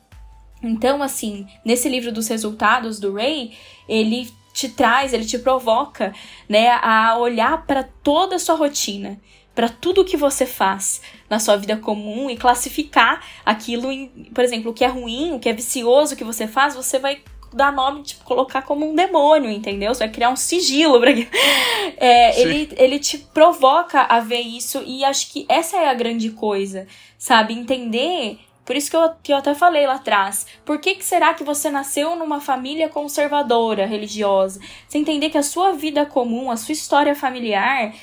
Então, 0.63 1.03
assim, 1.03 1.47
nesse 1.63 1.89
livro 1.89 2.11
dos 2.11 2.29
resultados 2.29 2.99
do 2.99 3.15
Ray, 3.15 3.53
ele 3.87 4.31
te 4.57 4.71
traz, 4.71 5.13
ele 5.13 5.27
te 5.27 5.39
provoca, 5.39 6.15
né, 6.49 6.71
a 6.83 7.19
olhar 7.19 7.67
para 7.67 7.83
toda 7.83 8.37
a 8.37 8.39
sua 8.39 8.55
rotina 8.55 9.21
para 9.55 9.71
tudo 9.71 10.05
que 10.05 10.19
você 10.19 10.45
faz 10.45 11.01
na 11.31 11.39
sua 11.39 11.57
vida 11.57 11.79
comum 11.79 12.29
e 12.29 12.37
classificar 12.37 13.27
aquilo 13.43 13.91
em, 13.91 14.09
por 14.35 14.45
exemplo, 14.45 14.71
o 14.71 14.75
que 14.75 14.85
é 14.85 14.87
ruim, 14.87 15.33
o 15.33 15.41
que 15.41 15.49
é 15.49 15.53
vicioso 15.55 16.15
que 16.15 16.23
você 16.23 16.47
faz, 16.47 16.77
você 16.77 16.99
vai 16.99 17.23
dar 17.55 17.73
nome, 17.73 18.03
tipo, 18.03 18.23
colocar 18.23 18.61
como 18.61 18.87
um 18.87 18.95
demônio, 18.95 19.51
entendeu? 19.51 19.95
Você 19.95 20.01
vai 20.01 20.11
criar 20.11 20.29
um 20.29 20.37
sigilo 20.37 21.01
pra 21.01 21.11
é, 21.97 22.39
ele, 22.39 22.69
ele 22.77 22.99
te 22.99 23.17
provoca 23.17 24.03
a 24.03 24.21
ver 24.21 24.41
isso 24.41 24.83
e 24.87 25.03
acho 25.03 25.33
que 25.33 25.47
essa 25.49 25.79
é 25.79 25.89
a 25.89 25.95
grande 25.95 26.31
coisa, 26.33 26.87
sabe? 27.17 27.55
Entender 27.55 28.39
por 28.67 28.75
isso 28.75 28.91
que 28.91 28.97
eu, 28.97 29.11
que 29.23 29.33
eu 29.33 29.37
até 29.37 29.55
falei 29.55 29.87
lá 29.87 29.95
atrás. 29.95 30.45
Por 30.65 30.81
que, 30.81 30.97
que 30.97 31.05
será 31.05 31.33
que 31.33 31.45
você 31.45 31.71
nasceu 31.71 32.17
numa 32.17 32.41
família 32.41 32.89
conservadora, 32.89 33.87
religiosa? 33.87 34.61
Você 34.89 34.99
entender 34.99 35.31
que 35.31 35.39
a 35.39 35.43
sua 35.43 35.73
vida 35.73 36.05
comum, 36.05 36.51
a 36.51 36.57
sua 36.57 36.73
história 36.73 37.15
familiar, 37.15 37.95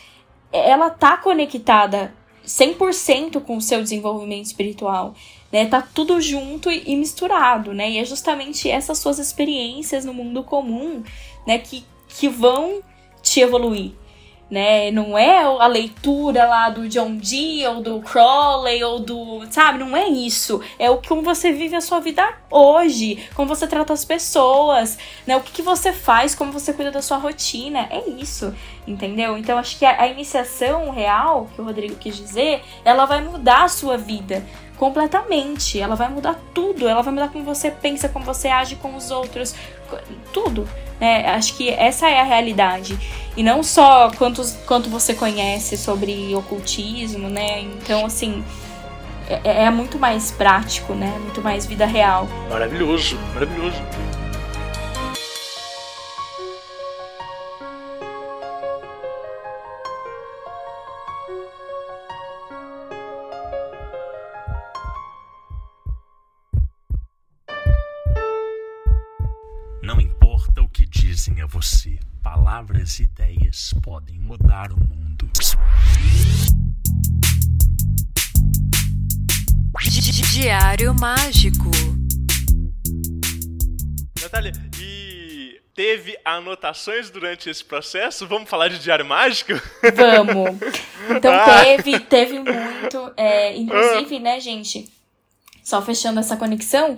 ela 0.54 0.90
tá 0.90 1.18
conectada 1.18 2.16
100% 2.46 3.42
com 3.42 3.58
o 3.58 3.62
seu 3.62 3.82
desenvolvimento 3.82 4.46
espiritual, 4.46 5.14
né? 5.52 5.66
Tá 5.66 5.82
tudo 5.82 6.22
junto 6.22 6.72
e 6.72 6.96
misturado, 6.96 7.74
né? 7.74 7.92
E 7.92 7.98
é 7.98 8.06
justamente 8.06 8.70
essas 8.70 8.98
suas 9.00 9.20
experiências 9.20 10.06
no 10.06 10.14
mundo 10.14 10.44
comum, 10.44 11.04
né, 11.46 11.58
que, 11.58 11.86
que 12.08 12.30
vão 12.30 12.82
te 13.22 13.42
evoluir, 13.42 13.92
né? 14.50 14.92
Não 14.92 15.18
é 15.18 15.44
a 15.44 15.68
leitura 15.68 16.46
lá 16.46 16.70
do 16.70 16.88
John 16.88 17.16
Dee 17.16 17.66
ou 17.68 17.82
do 17.82 18.00
Crowley 18.02 18.84
ou 18.84 19.00
do, 19.00 19.42
sabe? 19.50 19.80
Não 19.80 19.96
é 19.96 20.08
isso. 20.08 20.62
É 20.78 20.90
o 20.90 20.98
como 20.98 21.22
você 21.22 21.52
vive 21.52 21.76
a 21.76 21.82
sua 21.82 22.00
vida 22.00 22.24
hoje, 22.52 23.28
como 23.34 23.48
você 23.48 23.68
trata 23.68 23.94
as 23.94 24.06
pessoas, 24.06 24.98
né? 25.26 25.36
O 25.36 25.42
que, 25.42 25.52
que 25.52 25.62
você 25.62 25.92
faz, 25.92 26.36
como 26.36 26.52
você 26.52 26.72
cuida 26.74 26.92
da 26.92 27.02
sua 27.02 27.18
rotina. 27.18 27.88
É 27.90 28.08
isso, 28.10 28.54
entendeu? 28.86 29.38
Então 29.38 29.58
acho 29.58 29.78
que 29.78 29.86
a, 29.86 30.02
a 30.02 30.08
iniciação 30.08 30.92
real 30.92 31.50
que 31.56 31.62
o 31.62 31.66
Rodrigo 31.66 31.96
quis 31.96 32.16
dizer, 32.16 32.62
ela 32.86 33.06
vai 33.06 33.24
mudar 33.24 33.64
a 33.64 33.70
sua 33.70 33.98
vida 33.98 34.44
completamente. 34.78 35.80
Ela 35.80 35.96
vai 35.96 36.10
mudar 36.10 36.38
tudo. 36.54 36.88
Ela 36.88 37.02
vai 37.02 37.14
mudar 37.14 37.30
como 37.30 37.44
você 37.46 37.72
pensa, 37.72 38.10
como 38.10 38.26
você 38.26 38.50
age 38.50 38.76
com 38.76 38.96
os 38.96 39.12
outros, 39.12 39.56
tudo. 40.32 40.68
Né? 41.00 41.28
Acho 41.28 41.56
que 41.58 41.70
essa 41.70 42.10
é 42.10 42.20
a 42.20 42.24
realidade. 42.24 42.98
E 43.36 43.44
não 43.44 43.64
só 43.64 44.12
quantos, 44.12 44.58
quanto 44.66 44.90
você 44.90 45.14
conhece 45.14 45.76
sobre 45.78 46.34
ocultismo, 46.36 47.30
né? 47.30 47.62
Então, 47.62 48.06
assim, 48.06 48.44
é, 49.28 49.64
é 49.64 49.70
muito 49.72 49.98
mais 49.98 50.32
prático, 50.32 50.94
né? 50.94 51.18
Muito 51.20 51.42
mais 51.42 51.66
vida 51.66 51.86
real. 51.86 52.28
Maravilhoso, 52.50 53.18
maravilhoso. 53.34 53.82
Você, 71.64 71.98
palavras 72.22 73.00
e 73.00 73.04
ideias 73.04 73.74
podem 73.82 74.20
mudar 74.20 74.74
o 74.74 74.78
mundo. 74.78 75.32
Diário 80.34 80.94
Mágico. 80.94 81.72
Natália, 84.22 84.52
e 84.78 85.62
teve 85.74 86.18
anotações 86.26 87.10
durante 87.10 87.50
esse 87.50 87.64
processo? 87.64 88.28
Vamos 88.28 88.50
falar 88.50 88.68
de 88.68 88.80
Diário 88.80 89.06
Mágico? 89.06 89.54
Vamos. 89.96 90.60
Então 91.16 91.32
Ah. 91.34 91.64
teve, 91.64 91.98
teve 92.02 92.40
muito. 92.40 93.14
é, 93.16 93.56
inclusive, 93.56 94.20
né, 94.20 94.38
gente? 94.42 94.92
Só 95.64 95.82
fechando 95.82 96.20
essa 96.20 96.36
conexão, 96.36 96.98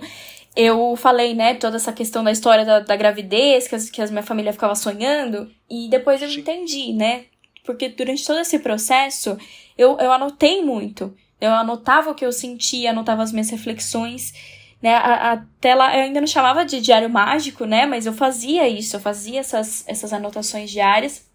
eu 0.56 0.96
falei, 0.96 1.34
né, 1.34 1.54
toda 1.54 1.76
essa 1.76 1.92
questão 1.92 2.24
da 2.24 2.32
história 2.32 2.64
da, 2.64 2.80
da 2.80 2.96
gravidez, 2.96 3.68
que, 3.68 3.74
as, 3.74 3.90
que 3.90 4.00
a 4.00 4.06
minha 4.06 4.22
família 4.22 4.52
ficava 4.52 4.74
sonhando, 4.74 5.50
e 5.68 5.88
depois 5.88 6.22
eu 6.22 6.28
Sim. 6.30 6.40
entendi, 6.40 6.92
né? 6.94 7.26
Porque 7.64 7.90
durante 7.90 8.24
todo 8.24 8.40
esse 8.40 8.58
processo, 8.60 9.36
eu, 9.76 9.98
eu 9.98 10.10
anotei 10.10 10.62
muito. 10.62 11.14
Eu 11.38 11.52
anotava 11.52 12.10
o 12.10 12.14
que 12.14 12.24
eu 12.24 12.32
sentia, 12.32 12.90
anotava 12.90 13.22
as 13.22 13.32
minhas 13.32 13.50
reflexões, 13.50 14.32
né? 14.80 14.94
A, 14.94 15.32
a 15.32 15.36
tela, 15.60 15.94
eu 15.94 16.04
ainda 16.04 16.20
não 16.20 16.26
chamava 16.26 16.64
de 16.64 16.80
diário 16.80 17.10
mágico, 17.10 17.66
né? 17.66 17.84
Mas 17.84 18.06
eu 18.06 18.12
fazia 18.14 18.66
isso, 18.66 18.96
eu 18.96 19.00
fazia 19.00 19.40
essas, 19.40 19.84
essas 19.86 20.12
anotações 20.12 20.70
diárias. 20.70 21.28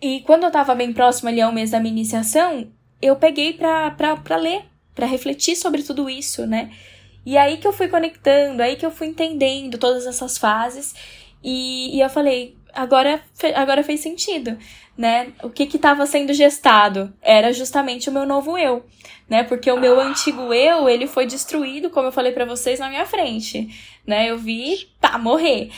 E 0.00 0.20
quando 0.20 0.44
eu 0.44 0.50
tava 0.50 0.74
bem 0.74 0.92
próximo 0.92 1.28
ali 1.28 1.40
ao 1.40 1.52
mês 1.52 1.72
da 1.72 1.80
minha 1.80 1.92
iniciação, 1.92 2.68
eu 3.02 3.16
peguei 3.16 3.52
pra, 3.52 3.90
pra, 3.90 4.16
pra 4.16 4.36
ler, 4.36 4.64
pra 4.94 5.06
refletir 5.06 5.56
sobre 5.56 5.82
tudo 5.82 6.08
isso, 6.08 6.46
né? 6.46 6.70
E 7.24 7.36
aí 7.36 7.58
que 7.58 7.66
eu 7.66 7.72
fui 7.72 7.88
conectando, 7.88 8.62
aí 8.62 8.76
que 8.76 8.86
eu 8.86 8.90
fui 8.90 9.08
entendendo 9.08 9.78
todas 9.78 10.06
essas 10.06 10.38
fases. 10.38 10.94
E, 11.42 11.96
e 11.96 12.00
eu 12.00 12.08
falei, 12.08 12.56
agora, 12.72 13.20
agora 13.54 13.82
fez 13.82 14.00
sentido, 14.00 14.56
né? 14.96 15.32
O 15.42 15.50
que 15.50 15.66
que 15.66 15.78
tava 15.78 16.06
sendo 16.06 16.32
gestado 16.32 17.12
era 17.22 17.52
justamente 17.52 18.08
o 18.08 18.12
meu 18.12 18.26
novo 18.26 18.56
eu, 18.56 18.84
né? 19.28 19.42
Porque 19.44 19.70
o 19.70 19.80
meu 19.80 20.00
antigo 20.00 20.52
eu, 20.52 20.88
ele 20.88 21.06
foi 21.06 21.26
destruído, 21.26 21.90
como 21.90 22.08
eu 22.08 22.12
falei 22.12 22.32
pra 22.32 22.44
vocês, 22.44 22.80
na 22.80 22.88
minha 22.88 23.06
frente, 23.06 23.68
né? 24.06 24.30
Eu 24.30 24.38
vi, 24.38 24.88
tá, 25.00 25.18
morrer. 25.18 25.70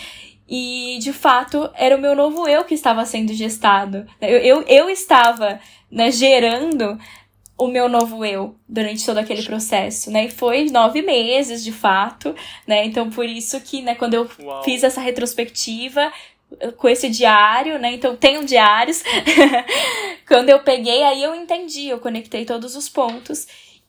E, 0.48 0.98
de 1.00 1.12
fato, 1.12 1.70
era 1.74 1.96
o 1.96 2.00
meu 2.00 2.16
novo 2.16 2.48
eu 2.48 2.64
que 2.64 2.74
estava 2.74 3.04
sendo 3.04 3.32
gestado. 3.32 4.04
Eu, 4.20 4.38
eu, 4.38 4.62
eu 4.62 4.90
estava 4.90 5.60
né, 5.88 6.10
gerando 6.10 6.98
o 7.60 7.68
meu 7.68 7.90
novo 7.90 8.24
eu 8.24 8.54
durante 8.66 9.04
todo 9.04 9.18
aquele 9.18 9.42
processo, 9.42 10.10
né? 10.10 10.24
E 10.24 10.30
foi 10.30 10.64
nove 10.70 11.02
meses, 11.02 11.62
de 11.62 11.70
fato, 11.70 12.34
né? 12.66 12.86
Então, 12.86 13.10
por 13.10 13.26
isso 13.26 13.60
que, 13.60 13.82
né, 13.82 13.94
quando 13.94 14.14
eu 14.14 14.30
Uau. 14.42 14.64
fiz 14.64 14.82
essa 14.82 14.98
retrospectiva 14.98 16.10
eh, 16.58 16.70
com 16.70 16.88
esse 16.88 17.10
diário, 17.10 17.78
né? 17.78 17.92
Então, 17.92 18.16
tenho 18.16 18.46
diários. 18.46 19.02
quando 20.26 20.48
eu 20.48 20.60
peguei, 20.60 21.02
aí 21.02 21.22
eu 21.22 21.34
entendi, 21.34 21.88
eu 21.88 21.98
conectei 21.98 22.46
todos 22.46 22.74
os 22.76 22.88
pontos. 22.88 23.46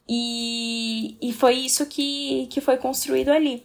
E, 0.07 1.15
e 1.21 1.31
foi 1.31 1.55
isso 1.55 1.85
que, 1.85 2.47
que 2.51 2.59
foi 2.59 2.75
construído 2.75 3.29
ali. 3.29 3.63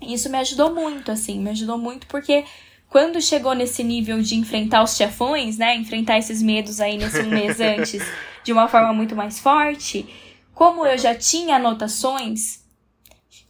Isso 0.00 0.30
me 0.30 0.38
ajudou 0.38 0.74
muito, 0.74 1.12
assim, 1.12 1.38
me 1.38 1.50
ajudou 1.50 1.76
muito 1.76 2.06
porque 2.06 2.42
quando 2.88 3.20
chegou 3.20 3.52
nesse 3.52 3.84
nível 3.84 4.22
de 4.22 4.34
enfrentar 4.34 4.82
os 4.82 4.96
chefões, 4.96 5.58
né, 5.58 5.76
enfrentar 5.76 6.16
esses 6.16 6.40
medos 6.42 6.80
aí 6.80 6.96
nesse 6.96 7.22
mês 7.22 7.60
antes 7.60 8.02
de 8.46 8.52
uma 8.52 8.68
forma 8.68 8.92
muito 8.92 9.16
mais 9.16 9.40
forte, 9.40 10.06
como 10.54 10.86
eu 10.86 10.96
já 10.96 11.16
tinha 11.16 11.56
anotações 11.56 12.64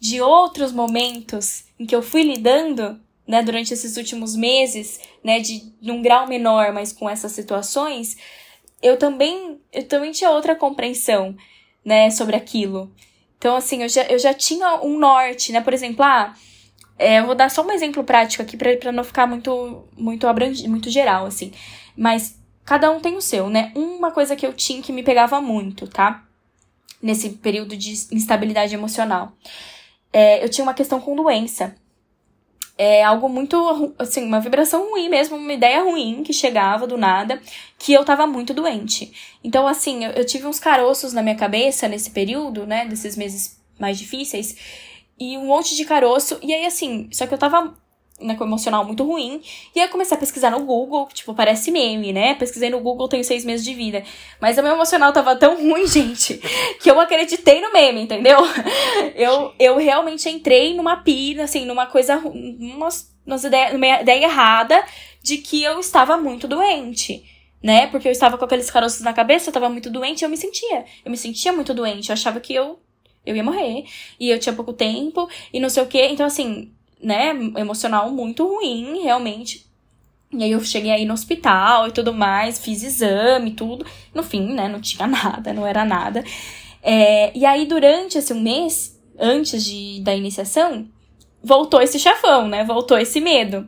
de 0.00 0.22
outros 0.22 0.72
momentos 0.72 1.64
em 1.78 1.84
que 1.84 1.94
eu 1.94 2.02
fui 2.02 2.22
lidando, 2.22 2.98
né, 3.28 3.42
durante 3.42 3.74
esses 3.74 3.98
últimos 3.98 4.34
meses, 4.34 4.98
né, 5.22 5.38
de 5.38 5.70
num 5.82 6.00
grau 6.00 6.26
menor, 6.26 6.72
mas 6.72 6.94
com 6.94 7.10
essas 7.10 7.32
situações, 7.32 8.16
eu 8.82 8.96
também, 8.96 9.60
eu 9.70 9.86
também 9.86 10.12
tinha 10.12 10.30
outra 10.30 10.56
compreensão, 10.56 11.36
né, 11.84 12.08
sobre 12.08 12.34
aquilo. 12.34 12.90
Então, 13.36 13.54
assim, 13.54 13.82
eu 13.82 13.90
já, 13.90 14.02
eu 14.04 14.18
já 14.18 14.32
tinha 14.32 14.80
um 14.82 14.98
norte, 14.98 15.52
né? 15.52 15.60
Por 15.60 15.74
exemplo, 15.74 16.02
ah, 16.02 16.34
é, 16.98 17.20
eu 17.20 17.26
vou 17.26 17.34
dar 17.34 17.50
só 17.50 17.62
um 17.62 17.70
exemplo 17.70 18.02
prático 18.02 18.42
aqui 18.42 18.56
pra 18.56 18.90
não 18.92 19.04
ficar 19.04 19.26
muito, 19.26 19.86
muito 19.94 20.26
abrangido, 20.26 20.70
muito 20.70 20.88
geral, 20.88 21.26
assim. 21.26 21.52
Mas 21.94 22.34
cada 22.66 22.90
um 22.90 23.00
tem 23.00 23.16
o 23.16 23.22
seu, 23.22 23.48
né? 23.48 23.72
Uma 23.76 24.10
coisa 24.10 24.34
que 24.34 24.44
eu 24.44 24.52
tinha 24.52 24.82
que 24.82 24.92
me 24.92 25.04
pegava 25.04 25.40
muito, 25.40 25.86
tá? 25.86 26.24
Nesse 27.00 27.30
período 27.30 27.76
de 27.76 27.92
instabilidade 28.12 28.74
emocional. 28.74 29.32
É, 30.12 30.44
eu 30.44 30.48
tinha 30.48 30.64
uma 30.64 30.74
questão 30.74 31.00
com 31.00 31.14
doença. 31.14 31.76
É 32.76 33.02
algo 33.04 33.28
muito, 33.28 33.94
assim, 33.98 34.22
uma 34.24 34.40
vibração 34.40 34.90
ruim 34.90 35.08
mesmo, 35.08 35.36
uma 35.36 35.52
ideia 35.52 35.82
ruim 35.82 36.22
que 36.22 36.32
chegava 36.32 36.86
do 36.86 36.98
nada, 36.98 37.40
que 37.78 37.92
eu 37.94 38.04
tava 38.04 38.26
muito 38.26 38.52
doente. 38.52 39.38
Então, 39.42 39.66
assim, 39.66 40.04
eu, 40.04 40.10
eu 40.10 40.26
tive 40.26 40.46
uns 40.46 40.58
caroços 40.58 41.14
na 41.14 41.22
minha 41.22 41.36
cabeça 41.36 41.88
nesse 41.88 42.10
período, 42.10 42.66
né, 42.66 42.84
desses 42.84 43.16
meses 43.16 43.58
mais 43.78 43.98
difíceis, 43.98 44.56
e 45.18 45.38
um 45.38 45.46
monte 45.46 45.74
de 45.74 45.86
caroço, 45.86 46.38
e 46.42 46.52
aí, 46.52 46.66
assim, 46.66 47.08
só 47.12 47.26
que 47.26 47.32
eu 47.32 47.38
tava 47.38 47.74
né, 48.20 48.36
emocional 48.40 48.84
muito 48.84 49.04
ruim, 49.04 49.42
e 49.74 49.80
aí 49.80 49.86
eu 49.86 49.90
comecei 49.90 50.16
a 50.16 50.20
pesquisar 50.20 50.50
no 50.50 50.60
Google, 50.60 51.06
tipo, 51.12 51.34
parece 51.34 51.70
meme, 51.70 52.12
né? 52.12 52.34
Pesquisei 52.34 52.70
no 52.70 52.80
Google, 52.80 53.08
tenho 53.08 53.22
seis 53.22 53.44
meses 53.44 53.64
de 53.64 53.74
vida. 53.74 54.02
Mas 54.40 54.56
o 54.56 54.62
meu 54.62 54.72
emocional 54.72 55.12
tava 55.12 55.36
tão 55.36 55.56
ruim, 55.60 55.86
gente, 55.86 56.40
que 56.80 56.90
eu 56.90 56.98
acreditei 56.98 57.60
no 57.60 57.72
meme, 57.72 58.02
entendeu? 58.02 58.38
Eu, 59.14 59.52
eu 59.58 59.76
realmente 59.78 60.28
entrei 60.28 60.74
numa 60.74 60.98
pira, 60.98 61.44
assim, 61.44 61.64
numa 61.64 61.86
coisa, 61.86 62.18
umas 62.18 63.10
ideia, 63.44 63.72
numa 63.72 64.00
ideia 64.00 64.24
errada 64.24 64.84
de 65.22 65.38
que 65.38 65.62
eu 65.62 65.80
estava 65.80 66.16
muito 66.16 66.46
doente, 66.46 67.24
né? 67.62 67.86
Porque 67.88 68.06
eu 68.06 68.12
estava 68.12 68.36
com 68.38 68.44
aqueles 68.44 68.70
caroços 68.70 69.00
na 69.00 69.12
cabeça, 69.12 69.48
eu 69.48 69.50
estava 69.50 69.68
muito 69.68 69.90
doente, 69.90 70.22
e 70.22 70.24
eu 70.24 70.28
me 70.28 70.36
sentia. 70.36 70.84
Eu 71.04 71.10
me 71.10 71.16
sentia 71.16 71.52
muito 71.52 71.72
doente, 71.74 72.10
eu 72.10 72.12
achava 72.12 72.40
que 72.40 72.54
eu, 72.54 72.78
eu 73.24 73.34
ia 73.34 73.42
morrer, 73.42 73.84
e 74.20 74.30
eu 74.30 74.38
tinha 74.38 74.54
pouco 74.54 74.72
tempo, 74.72 75.28
e 75.52 75.58
não 75.58 75.68
sei 75.68 75.82
o 75.82 75.86
quê. 75.86 76.08
Então, 76.10 76.26
assim, 76.26 76.72
né, 77.02 77.30
emocional 77.56 78.10
muito 78.10 78.46
ruim, 78.46 79.02
realmente. 79.02 79.66
E 80.32 80.42
aí 80.42 80.50
eu 80.50 80.62
cheguei 80.62 80.90
aí 80.90 81.04
no 81.04 81.14
hospital 81.14 81.88
e 81.88 81.92
tudo 81.92 82.12
mais, 82.12 82.58
fiz 82.58 82.82
exame, 82.82 83.52
tudo. 83.52 83.86
No 84.14 84.22
fim, 84.22 84.52
né, 84.52 84.68
não 84.68 84.80
tinha 84.80 85.06
nada, 85.08 85.52
não 85.52 85.66
era 85.66 85.84
nada. 85.84 86.24
É, 86.82 87.36
e 87.36 87.44
aí, 87.44 87.66
durante 87.66 88.16
esse 88.16 88.32
um 88.32 88.40
mês, 88.40 88.96
antes 89.18 89.64
de, 89.64 90.00
da 90.02 90.14
iniciação, 90.14 90.86
voltou 91.42 91.80
esse 91.80 91.98
chefão, 91.98 92.46
né? 92.46 92.64
Voltou 92.64 92.96
esse 92.96 93.20
medo. 93.20 93.66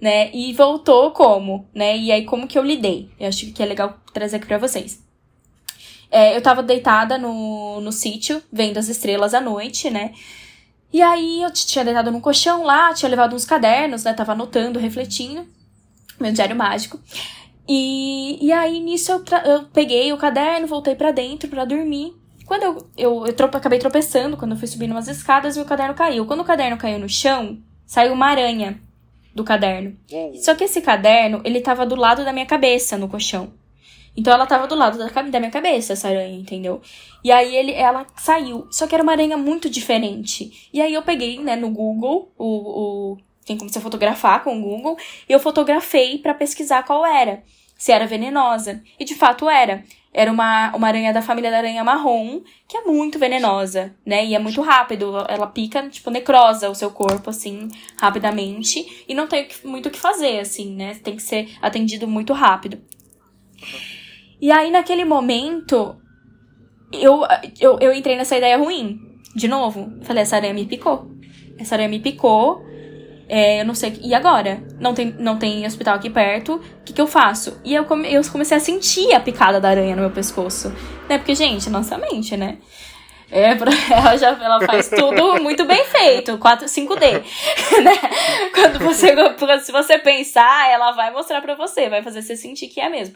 Né? 0.00 0.30
E 0.32 0.52
voltou 0.52 1.10
como, 1.12 1.68
né? 1.74 1.96
E 1.96 2.10
aí, 2.10 2.24
como 2.24 2.46
que 2.46 2.58
eu 2.58 2.64
lidei? 2.64 3.08
Eu 3.20 3.28
acho 3.28 3.52
que 3.52 3.62
é 3.62 3.66
legal 3.66 3.98
trazer 4.12 4.36
aqui 4.36 4.46
pra 4.46 4.58
vocês. 4.58 5.00
É, 6.10 6.36
eu 6.36 6.42
tava 6.42 6.62
deitada 6.62 7.18
no, 7.18 7.80
no 7.80 7.92
sítio, 7.92 8.42
vendo 8.52 8.78
as 8.78 8.88
estrelas 8.88 9.34
à 9.34 9.40
noite, 9.40 9.90
né? 9.90 10.12
E 10.92 11.02
aí 11.02 11.42
eu 11.42 11.50
tinha 11.52 11.84
deitado 11.84 12.10
num 12.10 12.20
colchão 12.20 12.64
lá, 12.64 12.92
tinha 12.94 13.08
levado 13.08 13.34
uns 13.36 13.44
cadernos, 13.44 14.04
né? 14.04 14.12
Tava 14.14 14.32
anotando, 14.32 14.78
refletindo. 14.78 15.46
Meu 16.18 16.32
diário 16.32 16.56
mágico. 16.56 16.98
E, 17.68 18.44
e 18.44 18.50
aí 18.50 18.80
nisso 18.80 19.12
eu, 19.12 19.22
eu 19.44 19.64
peguei 19.64 20.12
o 20.12 20.16
caderno, 20.16 20.66
voltei 20.66 20.94
pra 20.94 21.10
dentro 21.12 21.48
pra 21.48 21.64
dormir. 21.64 22.14
Quando 22.46 22.62
eu, 22.62 22.88
eu, 22.96 23.26
eu 23.26 23.32
trope- 23.34 23.56
acabei 23.58 23.78
tropeçando, 23.78 24.36
quando 24.36 24.52
eu 24.52 24.56
fui 24.56 24.66
subindo 24.66 24.92
umas 24.92 25.06
escadas 25.08 25.56
e 25.56 25.60
o 25.60 25.66
caderno 25.66 25.94
caiu. 25.94 26.24
Quando 26.24 26.40
o 26.40 26.44
caderno 26.44 26.78
caiu 26.78 26.98
no 26.98 27.08
chão, 27.08 27.58
saiu 27.86 28.14
uma 28.14 28.26
aranha 28.26 28.80
do 29.34 29.44
caderno. 29.44 29.94
Só 30.38 30.54
que 30.54 30.64
esse 30.64 30.80
caderno, 30.80 31.42
ele 31.44 31.60
tava 31.60 31.84
do 31.84 31.94
lado 31.94 32.24
da 32.24 32.32
minha 32.32 32.46
cabeça 32.46 32.96
no 32.96 33.06
colchão. 33.08 33.52
Então 34.18 34.32
ela 34.32 34.46
tava 34.46 34.66
do 34.66 34.74
lado 34.74 34.98
da, 34.98 35.06
da 35.06 35.38
minha 35.38 35.50
cabeça, 35.50 35.92
essa 35.92 36.08
aranha, 36.08 36.36
entendeu? 36.36 36.82
E 37.22 37.30
aí 37.30 37.54
ele, 37.54 37.72
ela 37.72 38.04
saiu. 38.16 38.66
Só 38.68 38.88
que 38.88 38.94
era 38.94 39.02
uma 39.02 39.12
aranha 39.12 39.36
muito 39.36 39.70
diferente. 39.70 40.68
E 40.72 40.82
aí 40.82 40.92
eu 40.92 41.02
peguei, 41.02 41.38
né, 41.38 41.54
no 41.54 41.70
Google, 41.70 42.32
o. 42.36 43.12
o 43.14 43.18
tem 43.46 43.56
como 43.56 43.70
você 43.70 43.80
fotografar 43.80 44.42
com 44.42 44.58
o 44.58 44.60
Google, 44.60 44.98
e 45.26 45.32
eu 45.32 45.38
fotografei 45.38 46.18
pra 46.18 46.34
pesquisar 46.34 46.82
qual 46.82 47.06
era. 47.06 47.44
Se 47.78 47.92
era 47.92 48.08
venenosa. 48.08 48.82
E 48.98 49.04
de 49.04 49.14
fato 49.14 49.48
era. 49.48 49.84
Era 50.12 50.32
uma, 50.32 50.74
uma 50.74 50.88
aranha 50.88 51.12
da 51.12 51.22
família 51.22 51.50
da 51.50 51.58
aranha 51.58 51.84
marrom, 51.84 52.40
que 52.66 52.76
é 52.76 52.82
muito 52.82 53.20
venenosa, 53.20 53.94
né? 54.04 54.26
E 54.26 54.34
é 54.34 54.38
muito 54.40 54.60
rápido. 54.60 55.14
Ela 55.28 55.46
pica, 55.46 55.88
tipo, 55.88 56.10
necrosa 56.10 56.68
o 56.68 56.74
seu 56.74 56.90
corpo, 56.90 57.30
assim, 57.30 57.68
rapidamente. 57.96 59.04
E 59.08 59.14
não 59.14 59.28
tem 59.28 59.46
muito 59.64 59.86
o 59.86 59.92
que 59.92 59.98
fazer, 59.98 60.40
assim, 60.40 60.74
né? 60.74 60.96
Tem 60.96 61.14
que 61.14 61.22
ser 61.22 61.56
atendido 61.62 62.08
muito 62.08 62.32
rápido. 62.32 62.82
E 64.40 64.52
aí, 64.52 64.70
naquele 64.70 65.04
momento, 65.04 65.96
eu, 66.92 67.22
eu, 67.60 67.78
eu 67.80 67.92
entrei 67.92 68.16
nessa 68.16 68.36
ideia 68.36 68.56
ruim. 68.56 69.00
De 69.34 69.48
novo. 69.48 69.92
Falei, 70.02 70.22
essa 70.22 70.36
aranha 70.36 70.54
me 70.54 70.64
picou. 70.64 71.10
Essa 71.58 71.74
aranha 71.74 71.88
me 71.88 72.00
picou. 72.00 72.64
É, 73.28 73.60
eu 73.60 73.64
não 73.66 73.74
sei. 73.74 73.98
E 74.02 74.14
agora? 74.14 74.62
Não 74.80 74.94
tem, 74.94 75.14
não 75.18 75.38
tem 75.38 75.66
hospital 75.66 75.96
aqui 75.96 76.08
perto. 76.08 76.54
O 76.54 76.84
que, 76.84 76.92
que 76.92 77.00
eu 77.00 77.06
faço? 77.06 77.60
E 77.64 77.74
eu, 77.74 77.84
come, 77.84 78.12
eu 78.12 78.22
comecei 78.30 78.56
a 78.56 78.60
sentir 78.60 79.12
a 79.12 79.20
picada 79.20 79.60
da 79.60 79.68
aranha 79.68 79.94
no 79.94 80.02
meu 80.02 80.10
pescoço. 80.10 80.72
Né? 81.08 81.18
Porque, 81.18 81.34
gente, 81.34 81.68
nossa 81.68 81.98
mente, 81.98 82.36
né? 82.36 82.58
É, 83.30 83.50
ela 83.92 84.16
já 84.16 84.28
ela 84.28 84.60
faz 84.64 84.88
tudo 84.88 85.42
muito 85.42 85.66
bem 85.66 85.84
feito, 85.84 86.38
4, 86.38 86.66
5D, 86.66 87.22
né? 87.84 87.92
Quando 88.54 88.78
você, 88.78 89.14
se 89.60 89.70
você 89.70 89.98
pensar, 89.98 90.70
ela 90.70 90.92
vai 90.92 91.12
mostrar 91.12 91.42
para 91.42 91.54
você, 91.54 91.90
vai 91.90 92.02
fazer 92.02 92.22
você 92.22 92.34
sentir 92.34 92.68
que 92.68 92.80
é 92.80 92.88
mesmo. 92.88 93.14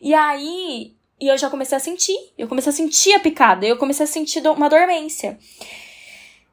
E 0.00 0.14
aí, 0.14 0.94
e 1.20 1.28
eu 1.28 1.38
já 1.38 1.48
comecei 1.48 1.76
a 1.76 1.80
sentir, 1.80 2.16
eu 2.36 2.48
comecei 2.48 2.70
a 2.70 2.74
sentir 2.74 3.14
a 3.14 3.20
picada, 3.20 3.66
eu 3.66 3.76
comecei 3.76 4.04
a 4.04 4.06
sentir 4.06 4.46
uma 4.46 4.68
dormência. 4.68 5.38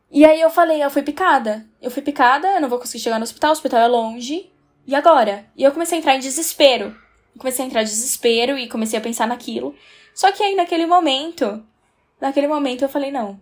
E 0.10 0.26
aí 0.26 0.42
eu 0.42 0.50
falei, 0.50 0.84
eu 0.84 0.90
fui 0.90 1.02
picada, 1.02 1.66
eu 1.82 1.90
fui 1.90 2.02
picada, 2.02 2.48
eu 2.50 2.62
não 2.62 2.70
vou 2.70 2.80
conseguir 2.80 3.04
chegar 3.04 3.18
no 3.18 3.24
hospital, 3.24 3.52
o 3.52 3.54
hospital 3.54 3.80
é 3.80 3.88
longe, 3.88 4.52
e 4.86 4.94
agora? 4.94 5.46
E 5.56 5.64
eu 5.64 5.72
comecei 5.72 5.98
a 5.98 6.00
entrar 6.00 6.16
em 6.16 6.20
desespero. 6.20 6.96
comecei 7.38 7.64
a 7.64 7.68
entrar 7.68 7.82
em 7.82 7.86
desespero 7.86 8.58
e 8.58 8.68
comecei 8.68 9.00
a 9.00 9.02
pensar 9.02 9.28
naquilo. 9.28 9.74
Só 10.14 10.32
que 10.32 10.44
aí 10.44 10.56
naquele 10.56 10.86
momento, 10.86 11.66
naquele 12.20 12.48
momento 12.48 12.84
eu 12.84 12.90
falei, 12.90 13.12
não. 13.12 13.40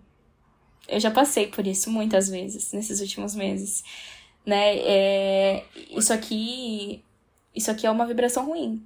Eu 0.87 0.99
já 0.99 1.11
passei 1.11 1.47
por 1.47 1.65
isso 1.65 1.91
muitas 1.91 2.29
vezes 2.29 2.71
nesses 2.71 3.01
últimos 3.01 3.35
meses, 3.35 3.83
né? 4.45 4.77
É, 4.77 5.63
isso 5.91 6.13
aqui, 6.13 7.03
isso 7.55 7.69
aqui 7.69 7.85
é 7.85 7.91
uma 7.91 8.05
vibração 8.05 8.45
ruim. 8.45 8.83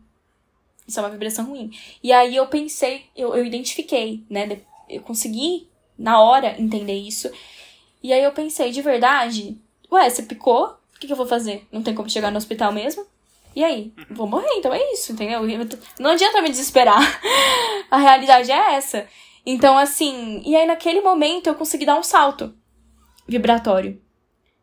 Isso 0.88 1.00
é 1.00 1.04
uma 1.04 1.10
vibração 1.10 1.46
ruim. 1.46 1.72
E 2.02 2.12
aí 2.12 2.36
eu 2.36 2.48
pensei, 2.48 3.06
eu, 3.16 3.36
eu 3.36 3.46
identifiquei, 3.46 4.24
né? 4.30 4.62
Eu 4.90 5.02
consegui 5.02 5.68
na 5.98 6.22
hora 6.22 6.60
entender 6.60 6.96
isso. 6.96 7.32
E 8.02 8.12
aí 8.12 8.24
eu 8.24 8.32
pensei, 8.32 8.72
de 8.72 8.82
verdade, 8.82 9.58
ué, 9.92 10.10
você 10.10 10.24
picou? 10.24 10.78
O 10.96 11.00
que, 11.00 11.08
que 11.08 11.14
eu 11.14 11.18
vou 11.18 11.26
fazer? 11.26 11.66
Não 11.72 11.82
tem 11.82 11.96
como 11.96 12.10
chegar 12.10 12.32
no 12.32 12.38
hospital 12.38 12.72
mesmo? 12.72 13.06
E 13.56 13.64
aí? 13.64 13.94
Vou 14.10 14.28
morrer, 14.28 14.52
então 14.58 14.74
é 14.74 14.94
isso, 14.94 15.12
entendeu? 15.12 15.42
Não 16.00 16.12
adianta 16.12 16.42
me 16.42 16.50
desesperar. 16.50 17.00
A 17.90 17.98
realidade 17.98 18.52
é 18.52 18.76
essa. 18.76 19.08
Então, 19.46 19.78
assim, 19.78 20.42
e 20.46 20.56
aí 20.56 20.66
naquele 20.66 21.02
momento 21.02 21.48
eu 21.48 21.56
consegui 21.56 21.86
dar 21.86 22.00
um 22.00 22.04
salto 22.04 22.54
vibratório. 23.28 24.02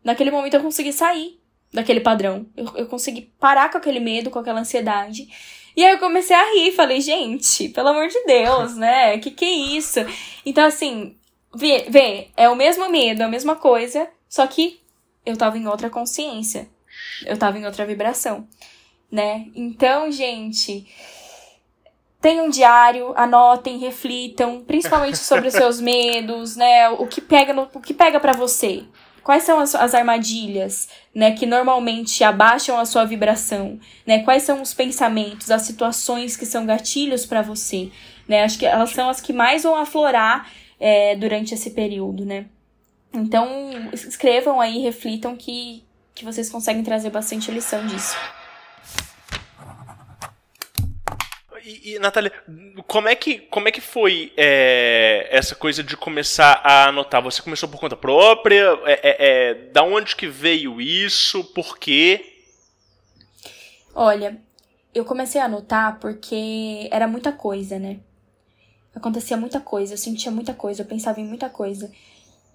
Naquele 0.02 0.30
momento 0.30 0.54
eu 0.54 0.62
consegui 0.62 0.92
sair 0.92 1.40
daquele 1.72 2.00
padrão. 2.00 2.46
Eu, 2.56 2.66
eu 2.74 2.86
consegui 2.86 3.32
parar 3.38 3.70
com 3.70 3.78
aquele 3.78 4.00
medo, 4.00 4.30
com 4.30 4.38
aquela 4.38 4.60
ansiedade. 4.60 5.28
E 5.76 5.84
aí 5.84 5.92
eu 5.92 5.98
comecei 5.98 6.34
a 6.34 6.52
rir, 6.52 6.72
falei, 6.72 7.00
gente, 7.00 7.68
pelo 7.68 7.88
amor 7.88 8.08
de 8.08 8.24
Deus, 8.24 8.76
né? 8.76 9.18
Que 9.18 9.30
que 9.30 9.44
é 9.44 9.50
isso? 9.76 10.00
Então, 10.44 10.64
assim, 10.64 11.16
vê, 11.54 11.86
vê, 11.88 12.28
é 12.36 12.48
o 12.48 12.56
mesmo 12.56 12.88
medo, 12.88 13.22
é 13.22 13.24
a 13.24 13.28
mesma 13.28 13.56
coisa, 13.56 14.08
só 14.28 14.46
que 14.46 14.80
eu 15.24 15.36
tava 15.36 15.58
em 15.58 15.66
outra 15.66 15.88
consciência. 15.88 16.68
Eu 17.24 17.38
tava 17.38 17.58
em 17.58 17.66
outra 17.66 17.86
vibração, 17.86 18.48
né? 19.10 19.46
Então, 19.54 20.10
gente, 20.10 20.86
Tenham 22.20 22.46
um 22.46 22.50
diário, 22.50 23.14
anotem, 23.16 23.78
reflitam, 23.78 24.62
principalmente 24.62 25.16
sobre 25.16 25.48
os 25.48 25.54
seus 25.54 25.80
medos, 25.80 26.54
né? 26.54 26.90
O 26.90 27.06
que 27.06 27.18
pega 27.18 27.54
no, 27.54 27.62
o 27.72 27.80
que 27.80 27.94
pega 27.94 28.20
para 28.20 28.32
você? 28.32 28.84
Quais 29.22 29.42
são 29.42 29.58
as, 29.58 29.74
as, 29.74 29.94
armadilhas, 29.94 30.88
né, 31.14 31.32
que 31.32 31.46
normalmente 31.46 32.24
abaixam 32.24 32.78
a 32.78 32.84
sua 32.84 33.04
vibração, 33.04 33.78
né? 34.06 34.22
Quais 34.22 34.42
são 34.42 34.62
os 34.62 34.72
pensamentos, 34.72 35.50
as 35.50 35.62
situações 35.62 36.36
que 36.36 36.46
são 36.46 36.66
gatilhos 36.66 37.26
para 37.26 37.42
você, 37.42 37.90
né? 38.26 38.44
Acho 38.44 38.58
que 38.58 38.66
elas 38.66 38.90
são 38.90 39.08
as 39.08 39.20
que 39.20 39.32
mais 39.32 39.62
vão 39.62 39.76
aflorar 39.76 40.50
é, 40.78 41.14
durante 41.16 41.54
esse 41.54 41.70
período, 41.70 42.24
né? 42.24 42.46
Então, 43.12 43.46
escrevam 43.92 44.60
aí, 44.60 44.78
reflitam 44.78 45.36
que, 45.36 45.82
que 46.14 46.24
vocês 46.24 46.48
conseguem 46.48 46.82
trazer 46.82 47.10
bastante 47.10 47.50
lição 47.50 47.86
disso. 47.86 48.16
E, 51.70 51.94
e 51.94 51.98
Natália, 52.00 52.32
como 52.88 53.08
é 53.08 53.14
que, 53.14 53.38
como 53.38 53.68
é 53.68 53.70
que 53.70 53.80
foi 53.80 54.32
é, 54.36 55.28
essa 55.30 55.54
coisa 55.54 55.84
de 55.84 55.96
começar 55.96 56.60
a 56.64 56.88
anotar? 56.88 57.22
Você 57.22 57.40
começou 57.40 57.68
por 57.68 57.78
conta 57.78 57.96
própria? 57.96 58.76
É, 58.84 58.92
é, 58.92 59.16
é, 59.18 59.54
da 59.70 59.84
onde 59.84 60.16
que 60.16 60.26
veio 60.26 60.80
isso? 60.80 61.44
Por 61.44 61.78
quê? 61.78 62.26
Olha, 63.94 64.40
eu 64.92 65.04
comecei 65.04 65.40
a 65.40 65.44
anotar 65.44 66.00
porque 66.00 66.88
era 66.90 67.06
muita 67.06 67.30
coisa, 67.30 67.78
né? 67.78 68.00
Acontecia 68.92 69.36
muita 69.36 69.60
coisa, 69.60 69.94
eu 69.94 69.98
sentia 69.98 70.32
muita 70.32 70.52
coisa, 70.52 70.82
eu 70.82 70.86
pensava 70.86 71.20
em 71.20 71.24
muita 71.24 71.48
coisa. 71.48 71.88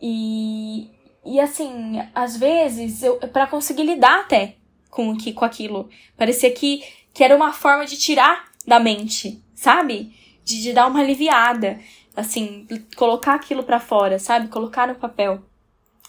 E, 0.01 0.89
e 1.25 1.39
assim, 1.39 2.01
às 2.13 2.35
vezes, 2.35 3.01
eu 3.01 3.17
para 3.17 3.47
conseguir 3.47 3.83
lidar 3.83 4.19
até 4.19 4.55
com, 4.89 5.15
com 5.33 5.45
aquilo, 5.45 5.89
parecia 6.17 6.51
que, 6.51 6.83
que 7.13 7.23
era 7.23 7.33
uma 7.33 7.53
forma 7.53 7.85
de 7.85 7.97
tirar 7.97 8.53
da 8.65 8.79
mente, 8.79 9.41
sabe? 9.53 10.13
De, 10.43 10.61
de 10.61 10.73
dar 10.73 10.87
uma 10.87 10.99
aliviada, 10.99 11.79
assim, 12.15 12.67
colocar 12.95 13.35
aquilo 13.35 13.63
para 13.63 13.79
fora, 13.79 14.19
sabe? 14.19 14.47
Colocar 14.47 14.87
no 14.87 14.95
papel. 14.95 15.43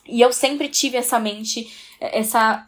E 0.09 0.21
eu 0.21 0.33
sempre 0.33 0.69
tive 0.69 0.97
essa 0.97 1.19
mente, 1.19 1.71
essa. 2.01 2.67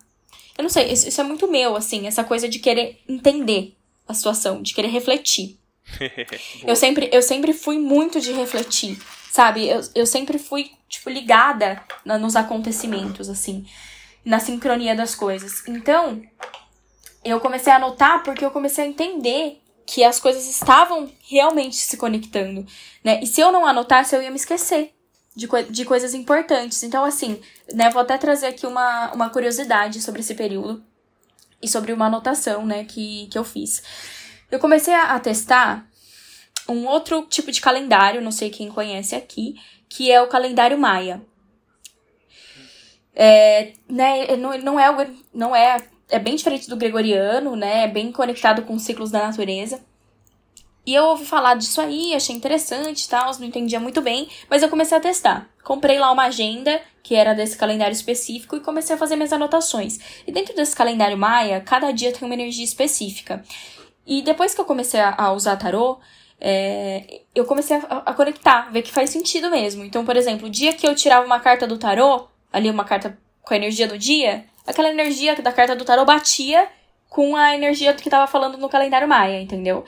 Eu 0.56 0.62
não 0.62 0.70
sei, 0.70 0.92
isso 0.92 1.20
é 1.20 1.24
muito 1.24 1.48
meu, 1.48 1.76
assim, 1.76 2.06
essa 2.06 2.24
coisa 2.24 2.48
de 2.48 2.58
querer 2.58 3.00
entender 3.08 3.76
a 4.08 4.14
situação, 4.14 4.60
de 4.60 4.74
querer 4.74 4.88
refletir. 4.88 5.56
eu, 6.66 6.74
sempre, 6.74 7.08
eu 7.12 7.22
sempre 7.22 7.52
fui 7.52 7.78
muito 7.78 8.20
de 8.20 8.32
refletir, 8.32 8.98
sabe? 9.30 9.68
Eu, 9.68 9.80
eu 9.94 10.06
sempre 10.06 10.38
fui, 10.38 10.72
tipo, 10.88 11.08
ligada 11.08 11.82
na, 12.04 12.18
nos 12.18 12.34
acontecimentos, 12.34 13.28
assim, 13.28 13.64
na 14.24 14.40
sincronia 14.40 14.96
das 14.96 15.14
coisas. 15.14 15.66
Então, 15.68 16.20
eu 17.24 17.38
comecei 17.40 17.72
a 17.72 17.76
anotar 17.76 18.24
porque 18.24 18.44
eu 18.44 18.50
comecei 18.50 18.84
a 18.84 18.88
entender 18.88 19.60
que 19.88 20.04
as 20.04 20.20
coisas 20.20 20.46
estavam 20.46 21.10
realmente 21.22 21.76
se 21.76 21.96
conectando, 21.96 22.66
né? 23.02 23.20
E 23.22 23.26
se 23.26 23.40
eu 23.40 23.50
não 23.50 23.64
anotasse, 23.64 24.14
eu 24.14 24.22
ia 24.22 24.30
me 24.30 24.36
esquecer 24.36 24.92
de, 25.34 25.48
co 25.48 25.62
de 25.62 25.82
coisas 25.86 26.12
importantes. 26.12 26.82
Então, 26.82 27.06
assim, 27.06 27.40
né, 27.72 27.88
vou 27.88 28.02
até 28.02 28.18
trazer 28.18 28.48
aqui 28.48 28.66
uma, 28.66 29.10
uma 29.14 29.30
curiosidade 29.30 30.02
sobre 30.02 30.20
esse 30.20 30.34
período 30.34 30.84
e 31.62 31.66
sobre 31.66 31.94
uma 31.94 32.04
anotação, 32.04 32.66
né, 32.66 32.84
que, 32.84 33.28
que 33.28 33.38
eu 33.38 33.44
fiz. 33.44 33.82
Eu 34.50 34.58
comecei 34.58 34.92
a, 34.92 35.14
a 35.14 35.20
testar 35.20 35.88
um 36.68 36.86
outro 36.86 37.22
tipo 37.22 37.50
de 37.50 37.62
calendário, 37.62 38.20
não 38.20 38.30
sei 38.30 38.50
quem 38.50 38.68
conhece 38.68 39.14
aqui, 39.14 39.54
que 39.88 40.12
é 40.12 40.20
o 40.20 40.28
calendário 40.28 40.78
maia. 40.78 41.22
É, 43.14 43.72
né, 43.88 44.36
não, 44.36 44.58
não 44.58 44.78
é, 44.78 45.10
não 45.32 45.56
é 45.56 45.82
é 46.10 46.18
bem 46.18 46.36
diferente 46.36 46.68
do 46.68 46.76
gregoriano, 46.76 47.54
né? 47.54 47.84
É 47.84 47.88
bem 47.88 48.10
conectado 48.10 48.62
com 48.62 48.74
os 48.74 48.82
ciclos 48.82 49.10
da 49.10 49.26
natureza. 49.26 49.80
E 50.86 50.94
eu 50.94 51.04
ouvi 51.04 51.26
falar 51.26 51.54
disso 51.54 51.82
aí, 51.82 52.14
achei 52.14 52.34
interessante 52.34 53.02
e 53.02 53.08
tal, 53.10 53.30
não 53.38 53.46
entendia 53.46 53.78
muito 53.78 54.00
bem, 54.00 54.26
mas 54.48 54.62
eu 54.62 54.70
comecei 54.70 54.96
a 54.96 55.00
testar. 55.00 55.46
Comprei 55.62 55.98
lá 55.98 56.10
uma 56.10 56.24
agenda, 56.24 56.80
que 57.02 57.14
era 57.14 57.34
desse 57.34 57.58
calendário 57.58 57.92
específico, 57.92 58.56
e 58.56 58.60
comecei 58.60 58.96
a 58.96 58.98
fazer 58.98 59.14
minhas 59.14 59.30
anotações. 59.30 59.98
E 60.26 60.32
dentro 60.32 60.56
desse 60.56 60.74
calendário 60.74 61.18
maia, 61.18 61.60
cada 61.60 61.92
dia 61.92 62.10
tem 62.10 62.26
uma 62.26 62.32
energia 62.32 62.64
específica. 62.64 63.44
E 64.06 64.22
depois 64.22 64.54
que 64.54 64.60
eu 64.62 64.64
comecei 64.64 64.98
a, 64.98 65.30
usar 65.32 65.56
tarô, 65.56 65.98
é, 66.40 67.20
eu 67.34 67.44
comecei 67.44 67.76
a, 67.76 67.80
a, 68.06 68.14
conectar, 68.14 68.70
ver 68.72 68.80
que 68.80 68.90
faz 68.90 69.10
sentido 69.10 69.50
mesmo. 69.50 69.84
Então, 69.84 70.06
por 70.06 70.16
exemplo, 70.16 70.46
o 70.46 70.50
dia 70.50 70.72
que 70.72 70.86
eu 70.88 70.94
tirava 70.94 71.26
uma 71.26 71.38
carta 71.38 71.66
do 71.66 71.76
tarô, 71.76 72.28
ali 72.50 72.70
uma 72.70 72.84
carta 72.84 73.18
com 73.42 73.52
a 73.52 73.58
energia 73.58 73.86
do 73.86 73.98
dia, 73.98 74.46
aquela 74.68 74.90
energia 74.90 75.34
da 75.36 75.52
carta 75.52 75.74
do 75.74 75.84
tarot 75.84 76.06
batia 76.06 76.68
com 77.08 77.34
a 77.34 77.54
energia 77.54 77.94
que 77.94 78.10
tava 78.10 78.30
falando 78.30 78.58
no 78.58 78.68
calendário 78.68 79.08
maia, 79.08 79.40
entendeu? 79.40 79.84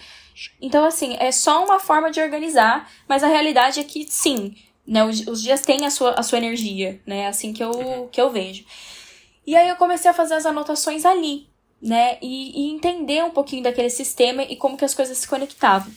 Então, 0.60 0.84
assim, 0.84 1.16
é 1.20 1.30
só 1.30 1.64
uma 1.64 1.78
forma 1.78 2.10
de 2.10 2.20
organizar, 2.20 2.90
mas 3.06 3.22
a 3.22 3.28
realidade 3.28 3.78
é 3.78 3.84
que, 3.84 4.06
sim, 4.08 4.54
né, 4.86 5.04
os, 5.04 5.26
os 5.26 5.42
dias 5.42 5.60
têm 5.60 5.84
a 5.84 5.90
sua, 5.90 6.12
a 6.12 6.22
sua 6.22 6.38
energia, 6.38 7.00
né? 7.06 7.26
Assim 7.28 7.52
que 7.52 7.62
eu, 7.62 8.08
que 8.10 8.20
eu 8.20 8.30
vejo. 8.30 8.64
E 9.46 9.54
aí 9.54 9.68
eu 9.68 9.76
comecei 9.76 10.10
a 10.10 10.14
fazer 10.14 10.34
as 10.34 10.46
anotações 10.46 11.04
ali, 11.04 11.46
né? 11.80 12.16
E, 12.22 12.62
e 12.62 12.70
entender 12.70 13.22
um 13.22 13.30
pouquinho 13.30 13.62
daquele 13.62 13.90
sistema 13.90 14.42
e 14.42 14.56
como 14.56 14.76
que 14.76 14.84
as 14.84 14.94
coisas 14.94 15.18
se 15.18 15.28
conectavam. 15.28 15.92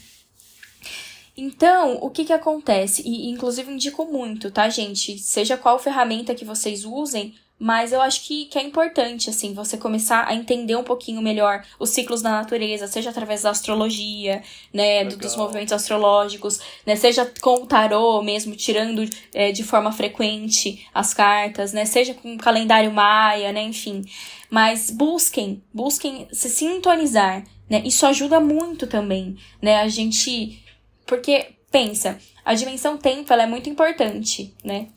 Então, 1.36 1.98
o 2.02 2.10
que 2.10 2.26
que 2.26 2.34
acontece? 2.34 3.02
E, 3.04 3.30
inclusive, 3.30 3.72
indico 3.72 4.06
muito, 4.06 4.52
tá, 4.52 4.70
gente? 4.70 5.18
Seja 5.18 5.58
qual 5.58 5.80
ferramenta 5.80 6.36
que 6.36 6.46
vocês 6.46 6.86
usem, 6.86 7.34
mas 7.60 7.94
eu 7.94 8.02
acho 8.02 8.26
que, 8.26 8.46
que 8.46 8.58
é 8.58 8.64
importante, 8.64 9.30
assim, 9.30 9.54
você 9.54 9.78
começar 9.78 10.28
a 10.28 10.34
entender 10.34 10.76
um 10.76 10.84
pouquinho 10.84 11.22
melhor 11.22 11.64
os 11.80 11.92
ciclos 11.92 12.22
da 12.22 12.30
natureza, 12.30 12.88
seja 12.88 13.10
através 13.10 13.44
da 13.44 13.52
astrologia, 13.52 14.44
né, 14.74 15.06
do, 15.06 15.16
dos 15.16 15.36
movimentos 15.36 15.72
astrológicos, 15.72 16.60
né, 16.86 16.96
seja 16.96 17.32
com 17.42 17.64
o 17.64 17.66
tarô 17.66 18.22
mesmo, 18.22 18.56
tirando 18.56 19.08
é, 19.34 19.52
de 19.52 19.64
forma 19.64 19.92
frequente 19.92 20.86
as 20.94 21.14
cartas, 21.14 21.72
né, 21.72 21.86
seja 21.86 22.14
com 22.14 22.36
o 22.36 22.38
calendário 22.38 22.92
maia, 22.92 23.54
né, 23.54 23.64
enfim. 23.64 24.04
Mas 24.50 24.90
busquem, 24.90 25.64
busquem 25.74 26.28
se 26.34 26.50
sintonizar, 26.50 27.46
né, 27.70 27.82
isso 27.86 28.06
ajuda 28.06 28.40
muito 28.40 28.88
também, 28.88 29.38
né, 29.62 29.78
a 29.78 29.88
gente... 29.88 30.62
Porque, 31.06 31.48
pensa, 31.72 32.18
a 32.46 32.54
dimensão 32.54 32.98
tempo, 32.98 33.32
ela 33.32 33.44
é 33.44 33.48
muito 33.48 33.70
importante, 33.70 34.54
né? 34.64 34.88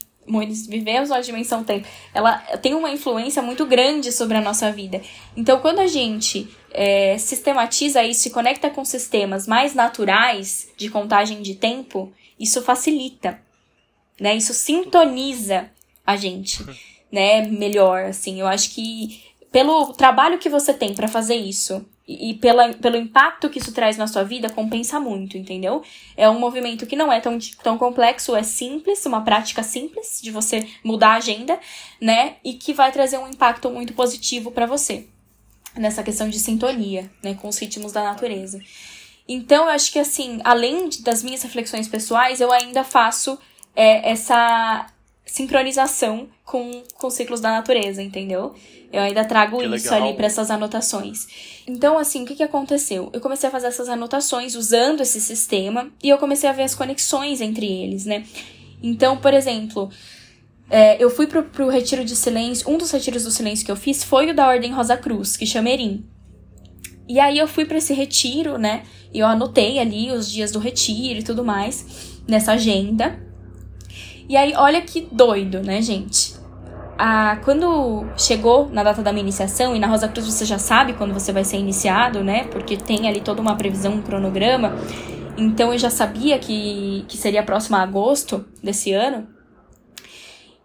Vivemos 0.69 1.11
uma 1.11 1.21
dimensão 1.21 1.63
tempo, 1.63 1.87
ela 2.13 2.39
tem 2.61 2.75
uma 2.75 2.91
influência 2.91 3.43
muito 3.43 3.65
grande 3.67 4.13
sobre 4.13 4.37
a 4.37 4.41
nossa 4.41 4.71
vida. 4.73 5.01
Então, 5.37 5.61
quando 5.61 5.79
a 5.79 5.87
gente 5.87 6.49
é, 6.73 7.17
sistematiza 7.19 8.03
isso, 8.03 8.23
se 8.23 8.31
conecta 8.31 8.69
com 8.69 8.85
sistemas 8.85 9.47
mais 9.47 9.75
naturais 9.75 10.69
de 10.77 10.89
contagem 10.89 11.43
de 11.43 11.55
tempo, 11.55 12.13
isso 12.39 12.63
facilita, 12.63 13.41
né? 14.21 14.37
Isso 14.37 14.53
sintoniza 14.53 15.71
a 16.07 16.17
gente, 16.17 16.65
né? 17.11 17.43
Melhor, 17.47 18.05
assim. 18.05 18.41
Eu 18.41 18.47
acho 18.47 18.71
que 18.71 19.23
pelo 19.57 19.95
trabalho 19.95 20.37
que 20.37 20.51
você 20.51 20.75
tem 20.75 20.95
para 20.95 21.09
fazer 21.09 21.35
isso 21.35 21.83
e, 22.07 22.35
pela, 22.35 22.75
pelo 22.75 22.95
impacto 22.95 23.49
que 23.49 23.59
isso 23.59 23.73
traz 23.73 23.97
na 23.97 24.07
sua 24.07 24.23
vida, 24.23 24.51
compensa 24.51 25.01
muito, 25.01 25.39
entendeu? 25.39 25.83
É 26.15 26.29
um 26.29 26.39
movimento 26.39 26.85
que 26.85 26.95
não 26.95 27.11
é 27.11 27.21
tão, 27.21 27.39
tão 27.63 27.79
complexo, 27.79 28.37
é 28.37 28.43
simples, 28.43 29.07
uma 29.07 29.23
prática 29.23 29.63
simples 29.63 30.21
de 30.23 30.31
você 30.31 30.69
mudar 30.85 31.13
a 31.13 31.17
agenda, 31.17 31.59
né? 31.99 32.37
E 32.45 32.53
que 32.53 32.75
vai 32.75 32.93
trazer 32.93 33.17
um 33.17 33.27
impacto 33.27 33.71
muito 33.71 33.95
positivo 33.95 34.51
para 34.51 34.67
você 34.67 35.07
nessa 35.75 36.03
questão 36.03 36.29
de 36.29 36.39
sintonia, 36.39 37.11
né, 37.23 37.33
com 37.33 37.49
os 37.49 37.57
ritmos 37.57 37.93
da 37.93 38.05
natureza. 38.05 38.61
Então, 39.27 39.65
eu 39.65 39.71
acho 39.71 39.91
que 39.91 39.99
assim, 39.99 40.39
além 40.45 40.91
das 41.01 41.23
minhas 41.23 41.43
reflexões 41.43 41.89
pessoais, 41.89 42.43
eu 42.43 42.53
ainda 42.53 42.85
faço 42.85 43.39
é, 43.75 44.11
essa 44.11 44.87
sincronização 45.27 46.29
com, 46.45 46.83
com 46.95 47.09
os 47.09 47.15
ciclos 47.15 47.41
da 47.41 47.51
natureza, 47.51 48.01
entendeu? 48.01 48.55
Eu 48.93 49.03
ainda 49.03 49.25
trago 49.25 49.59
que 49.59 49.65
isso 49.65 49.91
legal. 49.91 50.09
ali 50.09 50.17
para 50.17 50.27
essas 50.27 50.51
anotações. 50.51 51.27
Então, 51.67 51.99
assim, 51.99 52.23
o 52.23 52.27
que, 52.27 52.37
que 52.37 52.43
aconteceu? 52.43 53.11
Eu 53.13 53.21
comecei 53.21 53.49
a 53.49 53.53
fazer 53.53 53.67
essas 53.67 53.89
anotações 53.89 54.55
usando 54.55 55.01
esse 55.01 55.21
sistema 55.21 55.91
e 56.03 56.09
eu 56.09 56.19
comecei 56.19 56.49
a 56.49 56.53
ver 56.53 56.63
as 56.63 56.75
conexões 56.75 57.41
entre 57.41 57.67
eles, 57.67 58.07
né? 58.07 58.25
Então, 58.81 59.17
por 59.17 59.35
exemplo, 59.35 59.91
é, 60.71 61.03
eu 61.03 61.11
fui 61.11 61.27
pro, 61.27 61.43
pro 61.43 61.69
retiro 61.69 62.05
de 62.05 62.15
silêncio. 62.15 62.71
Um 62.71 62.79
dos 62.79 62.93
retiros 62.93 63.25
do 63.25 63.31
silêncio 63.31 63.67
que 63.67 63.73
eu 63.73 63.77
fiz 63.77 64.05
foi 64.05 64.31
o 64.31 64.35
da 64.35 64.47
Ordem 64.47 64.73
Rosa 64.73 64.97
Cruz, 64.97 65.37
que 65.37 65.45
chama 65.45 65.71
Erim. 65.71 66.07
E 67.09 67.19
aí 67.19 67.39
eu 67.39 67.49
fui 67.49 67.65
para 67.65 67.79
esse 67.79 67.93
retiro, 67.93 68.59
né? 68.59 68.85
E 69.13 69.19
eu 69.19 69.27
anotei 69.27 69.79
ali 69.79 70.11
os 70.11 70.31
dias 70.31 70.53
do 70.53 70.59
retiro 70.59 71.19
e 71.19 71.23
tudo 71.23 71.45
mais 71.45 72.21
nessa 72.29 72.53
agenda. 72.53 73.26
E 74.29 74.37
aí, 74.37 74.55
olha 74.57 74.81
que 74.81 75.09
doido, 75.13 75.63
né, 75.63 75.81
gente? 75.81 76.35
Ah, 76.99 77.39
quando 77.45 78.07
chegou 78.17 78.69
na 78.71 78.83
data 78.83 79.03
da 79.03 79.13
minha 79.13 79.23
iniciação, 79.23 79.77
e 79.77 79.79
na 79.79 79.87
Rosa 79.87 80.09
Cruz 80.09 80.27
você 80.27 80.45
já 80.45 80.59
sabe 80.59 80.95
quando 80.95 81.13
você 81.13 81.33
vai 81.33 81.45
ser 81.45 81.59
iniciado, 81.59 82.25
né? 82.25 82.45
Porque 82.45 82.77
tem 82.77 83.09
ali 83.09 83.21
toda 83.21 83.41
uma 83.41 83.55
previsão, 83.55 83.95
um 83.95 84.03
cronograma. 84.03 84.75
Então 85.37 85.73
eu 85.73 85.79
já 85.79 85.91
sabia 85.91 86.39
que, 86.39 87.05
que 87.07 87.17
seria 87.17 87.43
próximo 87.43 87.77
a 87.77 87.83
agosto 87.83 88.45
desse 88.63 88.93
ano. 88.93 89.29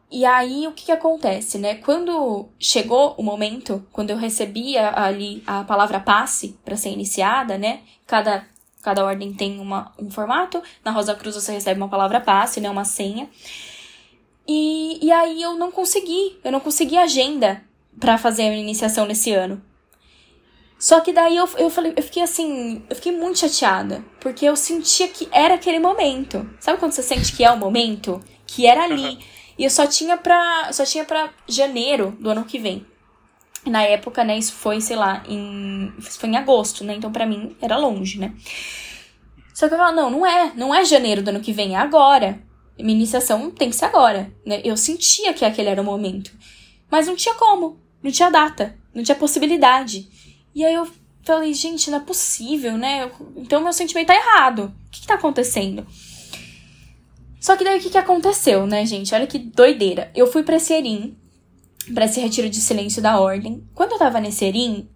E 0.10 0.26
aí, 0.26 0.68
o 0.68 0.74
que, 0.74 0.86
que 0.86 0.92
acontece, 0.92 1.58
né? 1.58 1.76
Quando 1.76 2.50
chegou 2.60 3.16
o 3.18 3.24
momento, 3.24 3.86
quando 3.94 4.10
eu 4.10 4.18
recebi 4.18 4.78
ali 4.78 5.42
a 5.48 5.64
palavra 5.64 6.02
passe 6.02 6.58
para 6.66 6.76
ser 6.76 6.90
iniciada, 6.90 7.58
né? 7.58 7.80
Cada, 8.06 8.46
cada 8.82 9.06
ordem 9.06 9.34
tem 9.34 9.60
uma, 9.60 9.92
um 10.00 10.10
formato. 10.10 10.62
Na 10.84 10.92
Rosa 10.92 11.16
Cruz 11.16 11.36
você 11.36 11.52
recebe 11.52 11.80
uma 11.80 11.90
palavra 11.90 12.20
passe, 12.20 12.60
né? 12.60 12.70
Uma 12.70 12.86
senha. 12.86 13.30
E, 14.48 15.06
e 15.06 15.12
aí 15.12 15.42
eu 15.42 15.56
não 15.56 15.72
consegui, 15.72 16.40
eu 16.44 16.52
não 16.52 16.60
consegui 16.60 16.98
agenda 16.98 17.64
para 18.00 18.18
fazer 18.18 18.44
a 18.44 18.56
iniciação 18.56 19.06
nesse 19.06 19.32
ano. 19.32 19.62
Só 20.80 21.00
que 21.00 21.14
daí 21.14 21.38
eu, 21.38 21.48
eu 21.58 21.70
falei, 21.70 21.94
eu 21.96 22.02
fiquei 22.02 22.24
assim, 22.24 22.84
eu 22.90 22.96
fiquei 22.96 23.12
muito 23.12 23.38
chateada, 23.38 24.04
porque 24.20 24.46
eu 24.46 24.56
sentia 24.56 25.08
que 25.08 25.30
era 25.32 25.54
aquele 25.54 25.78
momento. 25.78 26.50
Sabe 26.60 26.80
quando 26.80 26.92
você 26.92 27.04
sente 27.04 27.36
que 27.36 27.44
é 27.44 27.52
o 27.52 27.58
momento? 27.58 28.20
Que 28.48 28.66
era 28.66 28.86
ali. 28.86 29.10
Uhum. 29.10 29.20
E 29.60 29.64
eu 29.64 29.70
só 29.70 29.86
tinha 29.86 30.18
pra. 30.18 30.74
Só 30.74 30.84
tinha 30.84 31.06
pra 31.06 31.30
janeiro 31.48 32.18
do 32.20 32.32
ano 32.32 32.44
que 32.46 32.58
vem. 32.58 32.84
Na 33.66 33.84
época, 33.84 34.24
né, 34.24 34.38
isso 34.38 34.54
foi, 34.54 34.82
sei 34.82 34.96
lá, 34.96 35.24
em. 35.28 35.94
Foi 36.00 36.30
em 36.30 36.38
agosto, 36.38 36.84
né? 36.84 36.96
Então, 36.96 37.12
pra 37.12 37.26
mim, 37.26 37.56
era 37.62 37.78
longe, 37.78 38.20
né? 38.20 38.34
Só 39.54 39.68
que 39.68 39.74
eu 39.74 39.78
falava, 39.78 39.96
não, 39.96 40.10
não 40.10 40.26
é. 40.26 40.52
Não 40.56 40.74
é 40.74 40.84
janeiro 40.84 41.22
do 41.22 41.30
ano 41.30 41.40
que 41.40 41.54
vem, 41.54 41.76
é 41.76 41.78
agora. 41.78 42.42
Minha 42.78 42.98
iniciação 42.98 43.52
tem 43.52 43.70
que 43.70 43.76
ser 43.76 43.86
agora. 43.86 44.34
Né? 44.46 44.62
Eu 44.64 44.76
sentia 44.76 45.34
que 45.34 45.46
aquele 45.46 45.70
era 45.70 45.82
o 45.82 45.86
momento. 45.86 46.32
Mas 46.90 47.08
não 47.08 47.16
tinha 47.16 47.36
como. 47.36 47.80
Não 48.02 48.12
tinha 48.12 48.32
data. 48.32 48.76
Não 48.94 49.04
tinha 49.04 49.16
possibilidade. 49.16 50.10
E 50.56 50.66
aí 50.66 50.74
eu 50.74 50.90
falei, 51.24 51.54
gente, 51.54 51.92
não 51.92 52.00
é 52.00 52.02
possível, 52.02 52.78
né? 52.78 53.12
Então 53.36 53.62
meu 53.62 53.72
sentimento 53.72 54.08
tá 54.08 54.16
errado. 54.16 54.74
O 54.88 54.90
que, 54.90 55.02
que 55.02 55.08
tá 55.08 55.16
acontecendo? 55.16 55.86
Só 57.40 57.56
que 57.56 57.64
daí 57.64 57.80
o 57.80 57.82
que, 57.82 57.90
que 57.90 57.98
aconteceu, 57.98 58.68
né, 58.68 58.86
gente? 58.86 59.14
Olha 59.16 59.28
que 59.28 59.40
doideira. 59.40 60.12
Eu 60.16 60.28
fui 60.28 60.44
pra 60.44 60.58
esse 60.58 60.74
Erim, 60.74 61.18
pra 61.94 62.06
esse 62.06 62.20
retiro 62.20 62.50
de 62.50 62.62
silêncio 62.62 63.02
da 63.02 63.20
ordem. 63.20 63.68
Quando 63.74 63.94
eu 63.94 63.98
tava 64.00 64.20
nesse 64.20 64.46
Erim, 64.46 64.90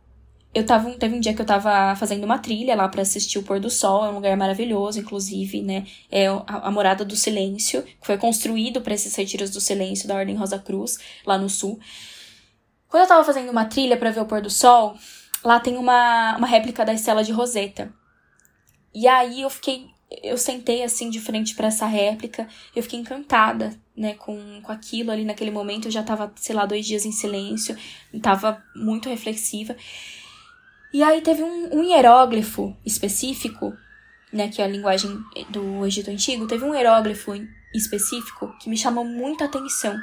eu 0.54 0.66
tava, 0.66 0.90
teve 0.92 1.16
um 1.16 1.20
dia 1.20 1.34
que 1.34 1.42
eu 1.42 1.46
tava 1.46 1.96
fazendo 1.98 2.24
uma 2.24 2.40
trilha 2.40 2.76
lá 2.76 2.88
para 2.88 3.02
assistir 3.02 3.38
o 3.38 3.44
pôr 3.44 3.60
do 3.60 3.70
sol, 3.70 4.06
é 4.06 4.10
um 4.10 4.16
lugar 4.16 4.38
maravilhoso, 4.38 5.00
inclusive, 5.00 5.62
né? 5.62 5.86
É 6.10 6.28
a, 6.28 6.44
a 6.48 6.72
morada 6.72 7.04
do 7.04 7.16
silêncio, 7.16 7.84
que 7.84 8.06
foi 8.06 8.18
construído 8.18 8.82
para 8.82 8.94
esses 8.94 9.14
retiros 9.14 9.50
do 9.50 9.60
silêncio 9.60 10.08
da 10.08 10.16
Ordem 10.16 10.36
Rosa 10.36 10.58
Cruz, 10.58 10.98
lá 11.26 11.38
no 11.38 11.50
sul. 11.50 11.78
Quando 12.88 13.04
eu 13.04 13.08
tava 13.10 13.24
fazendo 13.26 13.50
uma 13.50 13.66
trilha 13.66 13.98
para 13.98 14.12
ver 14.12 14.22
o 14.22 14.26
pôr 14.26 14.42
do 14.42 14.50
sol, 14.50 14.96
lá 15.44 15.60
tem 15.60 15.76
uma, 15.76 16.38
uma 16.38 16.48
réplica 16.48 16.86
da 16.86 16.94
Estela 16.94 17.24
de 17.24 17.34
Roseta. 17.34 17.94
E 18.94 19.10
aí 19.10 19.42
eu 19.42 19.50
fiquei 19.50 19.88
eu 20.10 20.38
sentei 20.38 20.84
assim 20.84 21.10
de 21.10 21.20
frente 21.20 21.56
para 21.56 21.68
essa 21.68 21.86
réplica, 21.86 22.48
eu 22.76 22.84
fiquei 22.84 23.00
encantada, 23.00 23.76
né, 23.96 24.14
com, 24.14 24.62
com 24.62 24.72
aquilo 24.72 25.12
ali 25.12 25.26
naquele 25.26 25.52
momento. 25.52 25.88
Eu 25.88 25.92
já 25.92 26.04
tava, 26.04 26.32
sei 26.36 26.56
lá, 26.56 26.66
dois 26.66 26.86
dias 26.86 27.06
em 27.06 27.12
silêncio, 27.12 27.76
tava 28.22 28.64
muito 28.76 29.10
reflexiva. 29.10 29.76
E 30.94 31.04
aí 31.04 31.22
teve 31.22 31.44
um, 31.44 31.80
um 31.80 31.84
hieróglifo 31.84 32.76
específico, 32.86 33.76
né, 34.32 34.50
que 34.50 34.62
é 34.62 34.66
a 34.66 34.68
linguagem 34.68 35.12
do 35.50 35.86
Egito 35.86 36.12
Antigo, 36.12 36.48
teve 36.48 36.64
um 36.64 36.74
hieróglifo 36.74 37.34
específico 37.74 38.56
que 38.60 38.70
me 38.70 38.78
chamou 38.78 39.04
muita 39.04 39.46
atenção. 39.46 39.98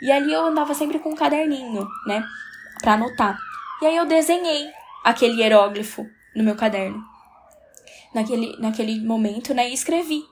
E 0.00 0.10
ali 0.10 0.32
eu 0.32 0.46
andava 0.46 0.74
sempre 0.74 0.98
com 0.98 1.10
um 1.10 1.16
caderninho, 1.16 1.86
né, 2.06 2.24
para 2.80 2.94
anotar. 2.94 3.38
E 3.80 3.86
aí 3.86 3.96
eu 3.96 4.06
desenhei 4.06 4.70
aquele 5.02 5.40
hieróglifo 5.40 6.08
no 6.34 6.44
meu 6.44 6.54
caderno 6.54 7.11
naquele, 8.14 8.56
naquele 8.58 9.00
momento, 9.00 9.54
né? 9.54 9.70
E 9.70 9.74
escrevi 9.74 10.24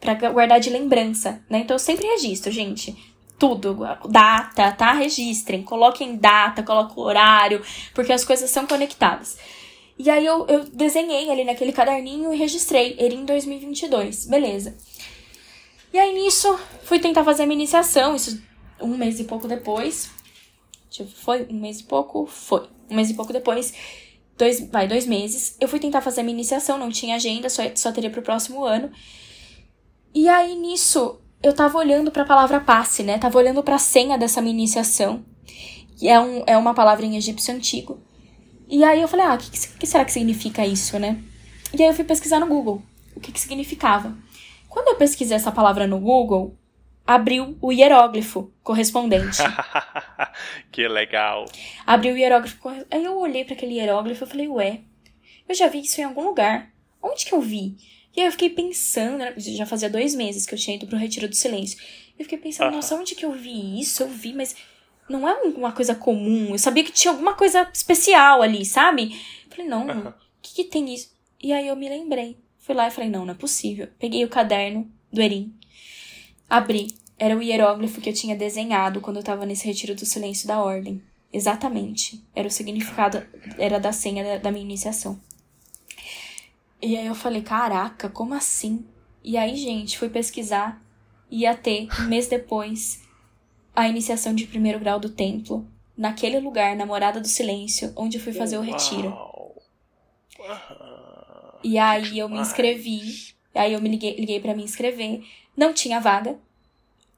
para 0.00 0.14
guardar 0.30 0.60
de 0.60 0.70
lembrança, 0.70 1.42
né? 1.48 1.60
Então 1.60 1.74
eu 1.74 1.78
sempre 1.78 2.06
registro, 2.06 2.50
gente. 2.52 2.96
Tudo, 3.38 3.78
data, 4.08 4.72
tá? 4.72 4.92
Registrem, 4.92 5.62
coloquem 5.62 6.16
data, 6.16 6.62
coloquem 6.62 7.02
horário, 7.02 7.62
porque 7.94 8.12
as 8.12 8.24
coisas 8.24 8.48
são 8.48 8.66
conectadas. 8.66 9.36
E 9.98 10.08
aí 10.10 10.24
eu, 10.24 10.46
eu 10.46 10.64
desenhei 10.64 11.30
ali 11.30 11.44
naquele 11.44 11.72
caderninho 11.72 12.32
e 12.32 12.36
registrei, 12.36 12.96
em 12.98 13.24
2022, 13.24 14.26
beleza. 14.26 14.76
E 15.92 15.98
aí 15.98 16.14
nisso, 16.14 16.58
fui 16.84 16.98
tentar 16.98 17.24
fazer 17.24 17.44
a 17.44 17.46
minha 17.46 17.58
iniciação, 17.58 18.14
isso 18.14 18.42
um 18.80 18.96
mês 18.96 19.18
e 19.20 19.24
pouco 19.24 19.48
depois. 19.48 20.10
Foi 21.22 21.46
um 21.50 21.58
mês 21.58 21.80
e 21.80 21.84
pouco? 21.84 22.26
Foi. 22.26 22.68
Um 22.90 22.94
mês 22.96 23.10
e 23.10 23.14
pouco 23.14 23.32
depois, 23.32 23.74
dois, 24.36 24.60
vai, 24.70 24.86
dois 24.86 25.06
meses. 25.06 25.56
Eu 25.60 25.68
fui 25.68 25.78
tentar 25.78 26.00
fazer 26.00 26.22
minha 26.22 26.34
iniciação, 26.34 26.78
não 26.78 26.90
tinha 26.90 27.16
agenda, 27.16 27.48
só, 27.48 27.62
só 27.74 27.92
teria 27.92 28.10
pro 28.10 28.22
próximo 28.22 28.64
ano. 28.64 28.90
E 30.14 30.28
aí, 30.28 30.54
nisso, 30.54 31.18
eu 31.42 31.54
tava 31.54 31.78
olhando 31.78 32.10
para 32.10 32.22
a 32.22 32.26
palavra 32.26 32.60
passe, 32.60 33.02
né? 33.02 33.18
Tava 33.18 33.38
olhando 33.38 33.62
para 33.62 33.76
a 33.76 33.78
senha 33.78 34.16
dessa 34.16 34.40
minha 34.40 34.54
iniciação, 34.54 35.24
que 35.98 36.08
é, 36.08 36.18
um, 36.18 36.42
é 36.46 36.56
uma 36.56 36.74
palavra 36.74 37.04
em 37.04 37.16
egípcio 37.16 37.54
antigo. 37.54 38.00
E 38.68 38.82
aí 38.82 39.00
eu 39.00 39.08
falei, 39.08 39.26
ah, 39.26 39.34
o 39.34 39.38
que, 39.38 39.50
que, 39.50 39.86
será 39.86 40.04
que 40.04 40.12
significa 40.12 40.66
isso, 40.66 40.98
né? 40.98 41.22
E 41.72 41.82
aí 41.82 41.88
eu 41.88 41.94
fui 41.94 42.04
pesquisar 42.04 42.40
no 42.40 42.46
Google 42.46 42.82
o 43.16 43.20
que, 43.20 43.32
que 43.32 43.40
significava. 43.40 44.14
Quando 44.68 44.88
eu 44.88 44.96
pesquisei 44.96 45.36
essa 45.36 45.50
palavra 45.50 45.86
no 45.86 45.98
Google, 45.98 46.54
abriu 47.06 47.56
o 47.60 47.72
hieróglifo 47.72 48.52
correspondente. 48.62 49.38
que 50.72 50.88
legal. 50.88 51.46
Abriu 51.86 52.14
o 52.14 52.18
hieróglifo. 52.18 52.68
Aí 52.90 53.04
eu 53.04 53.16
olhei 53.18 53.44
para 53.44 53.54
aquele 53.54 53.74
hieróglifo 53.74 54.24
e 54.24 54.26
falei, 54.26 54.48
ué, 54.48 54.80
eu 55.48 55.54
já 55.54 55.68
vi 55.68 55.80
isso 55.80 56.00
em 56.00 56.04
algum 56.04 56.24
lugar. 56.24 56.72
Onde 57.00 57.24
que 57.24 57.32
eu 57.32 57.40
vi? 57.40 57.76
E 58.14 58.20
aí 58.20 58.26
eu 58.26 58.32
fiquei 58.32 58.50
pensando, 58.50 59.18
né, 59.18 59.34
já 59.36 59.66
fazia 59.66 59.88
dois 59.88 60.14
meses 60.14 60.46
que 60.46 60.54
eu 60.54 60.58
tinha 60.58 60.76
ido 60.76 60.86
pro 60.86 60.98
Retiro 60.98 61.28
do 61.28 61.36
Silêncio. 61.36 61.78
Eu 62.18 62.24
fiquei 62.24 62.38
pensando, 62.38 62.72
nossa, 62.74 62.96
onde 62.96 63.14
que 63.14 63.24
eu 63.24 63.32
vi 63.32 63.78
isso? 63.78 64.02
Eu 64.02 64.08
vi, 64.08 64.32
mas 64.32 64.56
não 65.08 65.28
é 65.28 65.34
uma 65.42 65.70
coisa 65.70 65.94
comum. 65.94 66.48
Eu 66.50 66.58
sabia 66.58 66.82
que 66.82 66.90
tinha 66.90 67.12
alguma 67.12 67.34
coisa 67.34 67.68
especial 67.72 68.42
ali, 68.42 68.64
sabe? 68.64 69.20
falei, 69.50 69.66
não, 69.66 70.08
o 70.08 70.14
que, 70.42 70.54
que 70.54 70.64
tem 70.64 70.92
isso? 70.92 71.14
E 71.40 71.52
aí 71.52 71.68
eu 71.68 71.76
me 71.76 71.88
lembrei. 71.88 72.38
Fui 72.58 72.74
lá 72.74 72.88
e 72.88 72.90
falei, 72.90 73.08
não, 73.08 73.24
não 73.24 73.34
é 73.34 73.36
possível. 73.36 73.88
Peguei 73.98 74.24
o 74.24 74.28
caderno 74.28 74.90
do 75.12 75.20
Erim 75.20 75.54
Abri. 76.48 76.94
Era 77.18 77.36
o 77.36 77.42
hieróglifo 77.42 78.00
que 78.00 78.10
eu 78.10 78.14
tinha 78.14 78.36
desenhado 78.36 79.00
quando 79.00 79.16
eu 79.16 79.20
estava 79.20 79.46
nesse 79.46 79.66
retiro 79.66 79.94
do 79.94 80.04
silêncio 80.04 80.46
da 80.46 80.60
ordem. 80.60 81.02
Exatamente. 81.32 82.22
Era 82.34 82.46
o 82.46 82.50
significado, 82.50 83.26
era 83.58 83.80
da 83.80 83.90
senha 83.90 84.22
da, 84.22 84.36
da 84.38 84.50
minha 84.50 84.64
iniciação. 84.64 85.18
E 86.80 86.96
aí 86.96 87.06
eu 87.06 87.14
falei, 87.14 87.42
caraca, 87.42 88.10
como 88.10 88.34
assim? 88.34 88.84
E 89.24 89.36
aí, 89.36 89.56
gente, 89.56 89.98
fui 89.98 90.10
pesquisar. 90.10 90.80
Ia 91.30 91.56
ter, 91.56 91.88
um 92.00 92.08
mês 92.08 92.28
depois, 92.28 93.02
a 93.74 93.88
iniciação 93.88 94.34
de 94.34 94.46
primeiro 94.46 94.78
grau 94.78 95.00
do 95.00 95.08
templo. 95.08 95.66
Naquele 95.96 96.38
lugar, 96.38 96.76
na 96.76 96.84
Morada 96.84 97.20
do 97.20 97.26
Silêncio, 97.26 97.92
onde 97.96 98.18
eu 98.18 98.22
fui 98.22 98.32
fazer 98.32 98.58
o 98.58 98.62
retiro. 98.62 99.16
E 101.64 101.78
aí 101.78 102.18
eu 102.18 102.28
me 102.28 102.38
inscrevi. 102.38 103.34
Aí 103.54 103.72
eu 103.72 103.80
me 103.80 103.88
liguei, 103.88 104.14
liguei 104.16 104.38
para 104.38 104.54
me 104.54 104.62
inscrever. 104.62 105.24
Não 105.56 105.72
tinha 105.72 106.00
vaga. 106.00 106.36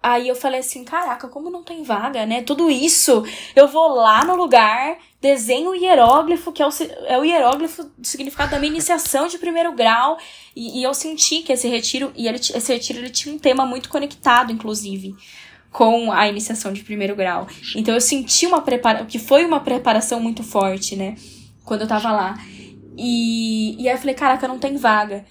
Aí 0.00 0.28
eu 0.28 0.36
falei 0.36 0.60
assim, 0.60 0.84
caraca, 0.84 1.26
como 1.26 1.50
não 1.50 1.64
tem 1.64 1.82
vaga, 1.82 2.24
né? 2.24 2.40
Tudo 2.42 2.70
isso, 2.70 3.24
eu 3.56 3.66
vou 3.66 3.88
lá 3.88 4.24
no 4.24 4.36
lugar, 4.36 4.96
desenho 5.20 5.70
o 5.70 5.74
hieróglifo, 5.74 6.52
que 6.52 6.62
é 6.62 6.66
o, 6.66 6.70
é 7.06 7.18
o 7.18 7.24
hieróglifo 7.24 7.82
do 7.98 8.06
significado 8.06 8.52
da 8.52 8.60
minha 8.60 8.70
iniciação 8.70 9.26
de 9.26 9.38
primeiro 9.38 9.72
grau, 9.72 10.16
e, 10.54 10.80
e 10.80 10.84
eu 10.84 10.94
senti 10.94 11.42
que 11.42 11.52
esse 11.52 11.66
retiro, 11.66 12.12
e 12.16 12.28
ele, 12.28 12.38
esse 12.38 12.72
retiro 12.72 13.00
ele 13.00 13.10
tinha 13.10 13.34
um 13.34 13.38
tema 13.40 13.66
muito 13.66 13.88
conectado, 13.88 14.52
inclusive, 14.52 15.16
com 15.72 16.12
a 16.12 16.28
iniciação 16.28 16.72
de 16.72 16.84
primeiro 16.84 17.16
grau. 17.16 17.48
Então 17.74 17.92
eu 17.92 18.00
senti 18.00 18.46
uma 18.46 18.62
preparação, 18.62 19.06
que 19.06 19.18
foi 19.18 19.44
uma 19.44 19.58
preparação 19.58 20.20
muito 20.20 20.44
forte, 20.44 20.94
né? 20.94 21.16
Quando 21.64 21.82
eu 21.82 21.88
tava 21.88 22.12
lá. 22.12 22.38
E, 22.96 23.74
e 23.82 23.88
aí 23.88 23.94
eu 23.96 23.98
falei, 23.98 24.14
caraca, 24.14 24.46
não 24.46 24.60
tem 24.60 24.76
vaga. 24.76 25.26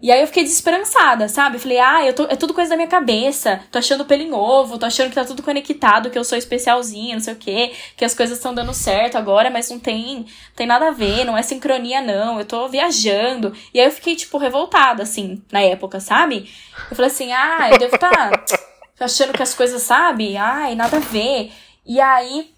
E 0.00 0.12
aí 0.12 0.20
eu 0.20 0.28
fiquei 0.28 0.44
desesperançada, 0.44 1.28
sabe? 1.28 1.58
Falei, 1.58 1.80
ah, 1.80 2.06
eu 2.06 2.14
tô, 2.14 2.22
é 2.24 2.36
tudo 2.36 2.54
coisa 2.54 2.70
da 2.70 2.76
minha 2.76 2.86
cabeça. 2.86 3.60
Tô 3.70 3.78
achando 3.78 4.04
pelo 4.04 4.22
em 4.22 4.32
ovo, 4.32 4.78
tô 4.78 4.86
achando 4.86 5.08
que 5.08 5.16
tá 5.16 5.24
tudo 5.24 5.42
conectado, 5.42 6.08
que 6.08 6.16
eu 6.16 6.22
sou 6.22 6.38
especialzinha, 6.38 7.16
não 7.16 7.20
sei 7.20 7.34
o 7.34 7.36
quê, 7.36 7.72
que 7.96 8.04
as 8.04 8.14
coisas 8.14 8.36
estão 8.38 8.54
dando 8.54 8.72
certo 8.72 9.18
agora, 9.18 9.50
mas 9.50 9.68
não 9.70 9.80
tem, 9.80 10.24
tem 10.54 10.68
nada 10.68 10.88
a 10.88 10.92
ver, 10.92 11.24
não 11.24 11.36
é 11.36 11.42
sincronia, 11.42 12.00
não. 12.00 12.38
Eu 12.38 12.44
tô 12.44 12.68
viajando. 12.68 13.52
E 13.74 13.80
aí 13.80 13.86
eu 13.86 13.90
fiquei, 13.90 14.14
tipo, 14.14 14.38
revoltada, 14.38 15.02
assim, 15.02 15.42
na 15.50 15.60
época, 15.62 15.98
sabe? 15.98 16.48
Eu 16.90 16.94
falei 16.94 17.10
assim, 17.10 17.32
ah, 17.32 17.68
eu 17.72 17.78
devo 17.78 17.96
estar 17.96 18.30
tá 18.30 18.54
achando 19.04 19.32
que 19.32 19.42
as 19.42 19.52
coisas, 19.52 19.82
sabe? 19.82 20.36
Ai, 20.36 20.76
nada 20.76 20.98
a 20.98 21.00
ver. 21.00 21.52
E 21.84 22.00
aí. 22.00 22.52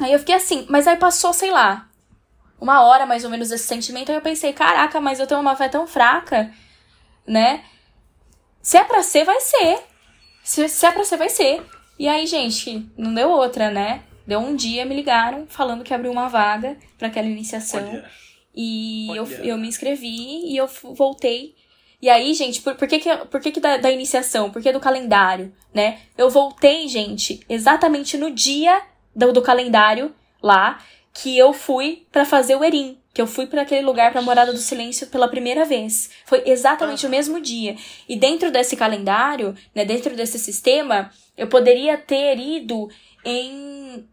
Aí 0.00 0.10
eu 0.10 0.18
fiquei 0.18 0.34
assim, 0.34 0.66
mas 0.70 0.86
aí 0.86 0.96
passou, 0.96 1.34
sei 1.34 1.50
lá, 1.50 1.86
uma 2.58 2.82
hora 2.82 3.04
mais 3.04 3.24
ou 3.24 3.30
menos 3.30 3.50
esse 3.50 3.64
sentimento, 3.64 4.10
aí 4.10 4.16
eu 4.16 4.22
pensei, 4.22 4.54
caraca, 4.54 5.00
mas 5.02 5.20
eu 5.20 5.26
tenho 5.26 5.40
uma 5.40 5.54
fé 5.54 5.68
tão 5.68 5.86
fraca 5.86 6.50
né? 7.26 7.64
Se 8.60 8.76
é 8.76 8.84
pra 8.84 9.02
ser, 9.02 9.24
vai 9.24 9.40
ser. 9.40 9.80
Se, 10.42 10.68
se 10.68 10.86
é 10.86 10.92
pra 10.92 11.04
ser, 11.04 11.16
vai 11.16 11.28
ser. 11.28 11.62
E 11.98 12.08
aí, 12.08 12.26
gente, 12.26 12.86
não 12.96 13.12
deu 13.12 13.30
outra, 13.30 13.70
né? 13.70 14.02
Deu 14.26 14.38
um 14.38 14.54
dia, 14.54 14.84
me 14.84 14.94
ligaram 14.94 15.46
falando 15.48 15.84
que 15.84 15.92
abriu 15.92 16.10
uma 16.10 16.28
vaga 16.28 16.76
para 16.96 17.08
aquela 17.08 17.26
iniciação. 17.26 17.86
Olha. 17.88 18.10
E 18.54 19.08
eu, 19.16 19.26
eu 19.42 19.58
me 19.58 19.66
inscrevi 19.66 20.52
e 20.52 20.56
eu 20.56 20.68
voltei. 20.94 21.54
E 22.00 22.08
aí, 22.08 22.34
gente, 22.34 22.60
por, 22.60 22.74
por 22.74 22.86
que, 22.86 22.98
que, 22.98 23.16
por 23.16 23.40
que, 23.40 23.52
que 23.52 23.60
da, 23.60 23.76
da 23.76 23.90
iniciação? 23.90 24.50
Por 24.50 24.60
que 24.60 24.72
do 24.72 24.80
calendário, 24.80 25.52
né? 25.72 26.00
Eu 26.16 26.28
voltei, 26.28 26.88
gente, 26.88 27.40
exatamente 27.48 28.16
no 28.16 28.30
dia 28.30 28.82
do, 29.14 29.32
do 29.32 29.42
calendário 29.42 30.14
lá 30.42 30.82
que 31.12 31.36
eu 31.36 31.52
fui 31.52 32.06
para 32.10 32.24
fazer 32.24 32.56
o 32.56 32.64
Erim 32.64 32.98
que 33.12 33.20
eu 33.20 33.26
fui 33.26 33.46
para 33.46 33.62
aquele 33.62 33.82
lugar 33.82 34.10
para 34.10 34.22
morada 34.22 34.52
do 34.52 34.58
silêncio 34.58 35.06
pela 35.08 35.28
primeira 35.28 35.64
vez. 35.64 36.10
Foi 36.24 36.42
exatamente 36.46 37.06
o 37.06 37.10
mesmo 37.10 37.40
dia. 37.40 37.76
E 38.08 38.16
dentro 38.16 38.50
desse 38.50 38.76
calendário, 38.76 39.54
né, 39.74 39.84
dentro 39.84 40.16
desse 40.16 40.38
sistema, 40.38 41.10
eu 41.36 41.46
poderia 41.46 41.98
ter 41.98 42.38
ido 42.38 42.88
em 43.24 44.08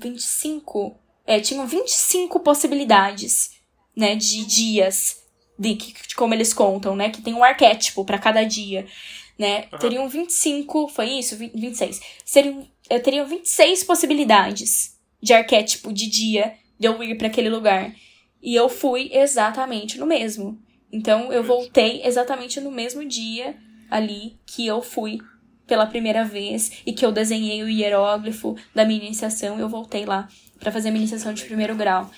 25, 0.00 0.98
é, 1.24 1.40
tinham 1.40 1.66
25 1.66 2.40
possibilidades, 2.40 3.52
né, 3.96 4.16
de 4.16 4.44
dias 4.44 5.24
de, 5.58 5.74
de 5.74 6.14
como 6.14 6.34
eles 6.34 6.52
contam, 6.52 6.94
né, 6.94 7.10
que 7.10 7.22
tem 7.22 7.34
um 7.34 7.44
arquétipo 7.44 8.04
para 8.04 8.18
cada 8.18 8.44
dia, 8.44 8.86
né? 9.38 9.68
Uhum. 9.72 9.78
Teriam 9.78 10.08
25, 10.08 10.88
foi 10.88 11.10
isso? 11.10 11.36
26. 11.36 12.00
Seriam, 12.24 12.68
eu 12.88 13.02
teria 13.02 13.24
26 13.24 13.84
possibilidades 13.84 14.96
de 15.22 15.32
arquétipo 15.32 15.92
de 15.92 16.08
dia 16.08 16.54
de 16.78 16.86
eu 16.86 17.02
ir 17.02 17.16
para 17.16 17.26
aquele 17.26 17.48
lugar. 17.48 17.94
E 18.46 18.54
eu 18.54 18.68
fui 18.68 19.10
exatamente 19.12 19.98
no 19.98 20.06
mesmo. 20.06 20.56
Então 20.92 21.32
eu 21.32 21.42
voltei 21.42 22.00
exatamente 22.04 22.60
no 22.60 22.70
mesmo 22.70 23.04
dia 23.04 23.56
ali 23.90 24.38
que 24.46 24.64
eu 24.64 24.80
fui 24.80 25.18
pela 25.66 25.84
primeira 25.84 26.24
vez 26.24 26.70
e 26.86 26.92
que 26.92 27.04
eu 27.04 27.10
desenhei 27.10 27.64
o 27.64 27.68
hieróglifo 27.68 28.56
da 28.72 28.84
minha 28.84 29.04
iniciação, 29.04 29.58
eu 29.58 29.68
voltei 29.68 30.06
lá 30.06 30.28
para 30.60 30.70
fazer 30.70 30.90
a 30.90 30.92
minha 30.92 31.02
iniciação 31.02 31.34
de 31.34 31.44
primeiro 31.44 31.74
grau. 31.74 32.08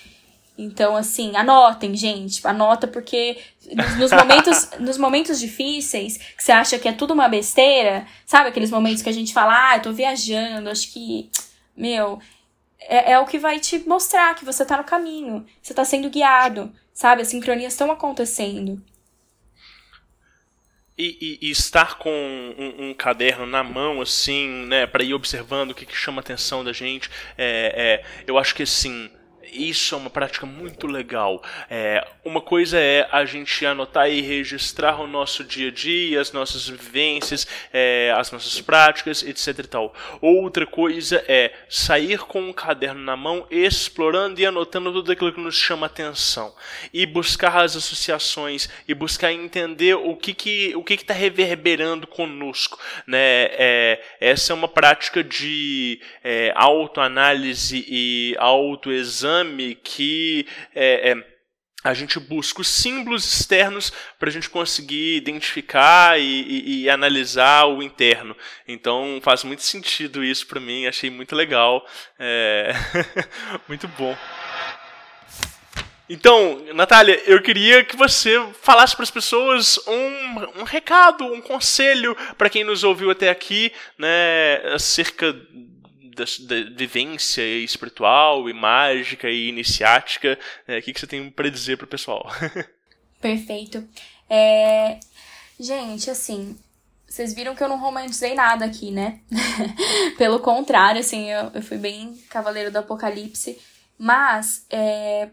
Então, 0.55 0.95
assim, 0.95 1.35
anotem, 1.35 1.95
gente, 1.95 2.45
anota 2.45 2.87
porque 2.87 3.37
nos 3.97 4.11
momentos, 4.11 4.69
nos 4.79 4.99
momentos 4.99 5.39
difíceis, 5.39 6.17
que 6.17 6.43
você 6.43 6.51
acha 6.51 6.77
que 6.77 6.87
é 6.87 6.91
tudo 6.91 7.15
uma 7.15 7.27
besteira, 7.27 8.05
sabe 8.23 8.49
aqueles 8.49 8.69
momentos 8.69 9.01
que 9.01 9.09
a 9.09 9.13
gente 9.13 9.33
fala, 9.33 9.71
ah, 9.71 9.77
eu 9.77 9.81
tô 9.81 9.91
viajando, 9.93 10.69
acho 10.69 10.91
que, 10.91 11.31
meu, 11.75 12.19
é, 12.89 13.11
é 13.11 13.19
o 13.19 13.25
que 13.25 13.37
vai 13.37 13.59
te 13.59 13.77
mostrar 13.87 14.35
que 14.35 14.43
você 14.43 14.65
tá 14.65 14.75
no 14.75 14.83
caminho, 14.83 15.45
você 15.61 15.73
tá 15.73 15.85
sendo 15.85 16.09
guiado, 16.09 16.73
sabe? 16.91 17.21
As 17.21 17.27
sincronias 17.27 17.73
estão 17.73 17.91
acontecendo. 17.91 18.81
E, 20.97 21.39
e, 21.41 21.47
e, 21.47 21.51
estar 21.51 21.97
com 21.97 22.09
um, 22.09 22.89
um, 22.89 22.93
caderno 22.93 23.45
na 23.45 23.63
mão, 23.63 24.01
assim, 24.01 24.65
né, 24.65 24.85
para 24.85 25.01
ir 25.01 25.13
observando 25.13 25.71
o 25.71 25.73
que, 25.73 25.85
que, 25.85 25.95
chama 25.95 26.19
a 26.19 26.23
atenção 26.23 26.61
da 26.61 26.73
gente, 26.73 27.09
é, 27.37 28.03
é, 28.03 28.23
eu 28.27 28.37
acho 28.37 28.53
que 28.53 28.63
assim 28.63 29.09
isso 29.51 29.95
é 29.95 29.97
uma 29.97 30.09
prática 30.09 30.45
muito 30.45 30.87
legal. 30.87 31.43
É, 31.69 32.05
uma 32.23 32.41
coisa 32.41 32.77
é 32.79 33.07
a 33.11 33.25
gente 33.25 33.65
anotar 33.65 34.09
e 34.09 34.21
registrar 34.21 34.99
o 35.01 35.07
nosso 35.07 35.43
dia 35.43 35.69
a 35.69 35.71
dia, 35.71 36.21
as 36.21 36.31
nossas 36.31 36.67
vivências, 36.67 37.47
é, 37.73 38.13
as 38.15 38.31
nossas 38.31 38.59
práticas, 38.61 39.23
etc. 39.23 39.59
E 39.59 39.67
tal. 39.67 39.93
Outra 40.21 40.65
coisa 40.65 41.23
é 41.27 41.53
sair 41.67 42.19
com 42.19 42.41
um 42.41 42.53
caderno 42.53 43.01
na 43.01 43.15
mão, 43.17 43.47
explorando 43.49 44.39
e 44.39 44.45
anotando 44.45 44.91
tudo 44.91 45.11
aquilo 45.11 45.33
que 45.33 45.41
nos 45.41 45.55
chama 45.55 45.87
atenção. 45.87 46.53
E 46.93 47.05
buscar 47.05 47.57
as 47.63 47.75
associações 47.75 48.69
e 48.87 48.93
buscar 48.93 49.31
entender 49.31 49.95
o 49.95 50.15
que 50.15 50.33
que 50.33 50.75
o 50.75 50.83
que 50.83 50.93
está 50.93 51.13
reverberando 51.13 52.07
conosco. 52.07 52.79
Né? 53.07 53.49
É, 53.51 54.01
essa 54.19 54.53
é 54.53 54.55
uma 54.55 54.67
prática 54.67 55.23
de 55.23 56.01
é, 56.23 56.51
autoanálise 56.55 57.85
e 57.87 58.35
autoexame 58.37 59.38
que 59.83 60.47
é, 60.73 61.11
é, 61.11 61.39
a 61.83 61.93
gente 61.93 62.19
busca 62.19 62.61
os 62.61 62.67
símbolos 62.67 63.25
externos 63.25 63.91
para 64.19 64.29
a 64.29 64.31
gente 64.31 64.49
conseguir 64.49 65.15
identificar 65.15 66.19
e, 66.19 66.23
e, 66.23 66.83
e, 66.83 66.89
analisar 66.89 67.65
o 67.65 67.81
interno. 67.81 68.35
Então 68.67 69.19
faz 69.21 69.43
muito 69.43 69.63
sentido 69.63 70.23
isso 70.23 70.45
para 70.45 70.59
mim, 70.59 70.87
achei 70.87 71.09
muito 71.09 71.35
legal, 71.35 71.85
é... 72.17 72.73
muito 73.67 73.87
bom. 73.87 74.17
Então, 76.09 76.65
Natália, 76.73 77.21
eu 77.27 77.39
queria 77.39 77.83
que 77.83 77.95
você 77.95 78.43
falasse 78.63 78.95
para 78.95 79.03
as 79.03 79.11
pessoas 79.11 79.77
um, 79.87 80.61
um 80.61 80.63
recado, 80.63 81.23
um 81.23 81.39
conselho 81.39 82.17
para 82.35 82.49
quem 82.49 82.63
nos 82.63 82.83
ouviu 82.83 83.11
até 83.11 83.29
aqui, 83.29 83.71
né, 83.95 84.55
acerca 84.73 85.35
da, 86.19 86.25
da 86.25 86.69
vivência 86.75 87.41
espiritual 87.41 88.49
e 88.49 88.53
mágica 88.53 89.29
e 89.29 89.47
iniciática. 89.47 90.37
É, 90.67 90.79
o 90.79 90.81
que, 90.81 90.93
que 90.93 90.99
você 90.99 91.07
tem 91.07 91.29
para 91.29 91.49
dizer 91.49 91.77
para 91.77 91.85
o 91.85 91.89
pessoal? 91.89 92.29
Perfeito. 93.21 93.87
É... 94.29 94.99
Gente, 95.59 96.09
assim, 96.09 96.57
vocês 97.07 97.33
viram 97.33 97.55
que 97.55 97.63
eu 97.63 97.67
não 97.67 97.79
romantizei 97.79 98.33
nada 98.33 98.65
aqui, 98.65 98.91
né? 98.91 99.19
Pelo 100.17 100.39
contrário, 100.39 101.01
assim, 101.01 101.29
eu, 101.29 101.51
eu 101.53 101.61
fui 101.61 101.77
bem 101.77 102.15
cavaleiro 102.29 102.71
do 102.71 102.77
apocalipse. 102.77 103.59
Mas, 103.97 104.65
é... 104.69 105.29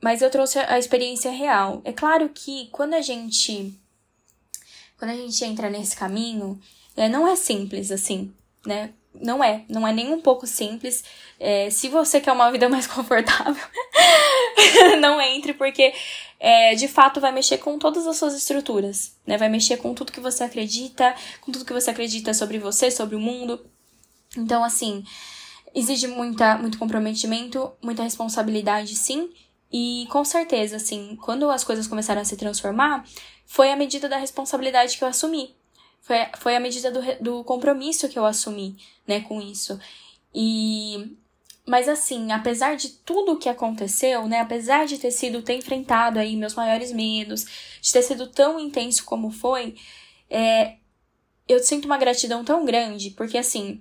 mas 0.00 0.22
eu 0.22 0.30
trouxe 0.30 0.58
a 0.58 0.78
experiência 0.78 1.30
real. 1.30 1.82
É 1.84 1.92
claro 1.92 2.28
que 2.28 2.68
quando 2.70 2.94
a 2.94 3.02
gente. 3.02 3.78
Quando 4.96 5.10
a 5.10 5.16
gente 5.16 5.44
entra 5.44 5.68
nesse 5.68 5.96
caminho, 5.96 6.60
é, 6.96 7.08
não 7.08 7.26
é 7.26 7.34
simples, 7.34 7.90
assim, 7.90 8.32
né? 8.64 8.92
Não 9.20 9.42
é, 9.42 9.64
não 9.68 9.86
é 9.86 9.92
nem 9.92 10.12
um 10.12 10.20
pouco 10.20 10.46
simples. 10.46 11.04
É, 11.38 11.70
se 11.70 11.88
você 11.88 12.20
quer 12.20 12.32
uma 12.32 12.50
vida 12.50 12.68
mais 12.70 12.86
confortável, 12.86 13.62
não 15.00 15.20
entre, 15.20 15.54
porque 15.54 15.92
é, 16.38 16.74
de 16.74 16.88
fato 16.88 17.20
vai 17.20 17.32
mexer 17.32 17.58
com 17.58 17.78
todas 17.78 18.06
as 18.06 18.16
suas 18.16 18.34
estruturas, 18.34 19.16
né? 19.26 19.36
Vai 19.36 19.48
mexer 19.48 19.76
com 19.76 19.94
tudo 19.94 20.12
que 20.12 20.20
você 20.20 20.44
acredita, 20.44 21.14
com 21.40 21.52
tudo 21.52 21.64
que 21.64 21.72
você 21.72 21.90
acredita 21.90 22.34
sobre 22.34 22.58
você, 22.58 22.90
sobre 22.90 23.16
o 23.16 23.20
mundo. 23.20 23.64
Então, 24.36 24.64
assim, 24.64 25.04
exige 25.74 26.06
muita, 26.06 26.56
muito 26.56 26.78
comprometimento, 26.78 27.72
muita 27.82 28.02
responsabilidade, 28.02 28.96
sim. 28.96 29.30
E 29.72 30.06
com 30.10 30.24
certeza, 30.24 30.76
assim, 30.76 31.16
quando 31.22 31.50
as 31.50 31.64
coisas 31.64 31.86
começaram 31.86 32.20
a 32.20 32.24
se 32.24 32.36
transformar, 32.36 33.04
foi 33.46 33.70
a 33.70 33.76
medida 33.76 34.08
da 34.08 34.18
responsabilidade 34.18 34.98
que 34.98 35.04
eu 35.04 35.08
assumi. 35.08 35.54
Foi, 36.02 36.16
foi 36.38 36.56
a 36.56 36.60
medida 36.60 36.90
do, 36.90 37.00
do 37.20 37.44
compromisso 37.44 38.08
que 38.08 38.18
eu 38.18 38.26
assumi, 38.26 38.76
né, 39.06 39.20
com 39.20 39.40
isso. 39.40 39.78
E 40.34 41.16
mas 41.64 41.88
assim, 41.88 42.32
apesar 42.32 42.76
de 42.76 42.88
tudo 42.88 43.32
o 43.32 43.38
que 43.38 43.48
aconteceu, 43.48 44.26
né, 44.26 44.40
apesar 44.40 44.84
de 44.84 44.98
ter 44.98 45.12
sido 45.12 45.42
ter 45.42 45.54
enfrentado 45.54 46.18
aí 46.18 46.36
meus 46.36 46.54
maiores 46.54 46.92
medos, 46.92 47.46
de 47.80 47.92
ter 47.92 48.02
sido 48.02 48.26
tão 48.26 48.58
intenso 48.58 49.04
como 49.04 49.30
foi, 49.30 49.76
é, 50.28 50.74
eu 51.48 51.60
sinto 51.60 51.84
uma 51.84 51.98
gratidão 51.98 52.44
tão 52.44 52.64
grande, 52.64 53.10
porque 53.10 53.38
assim, 53.38 53.80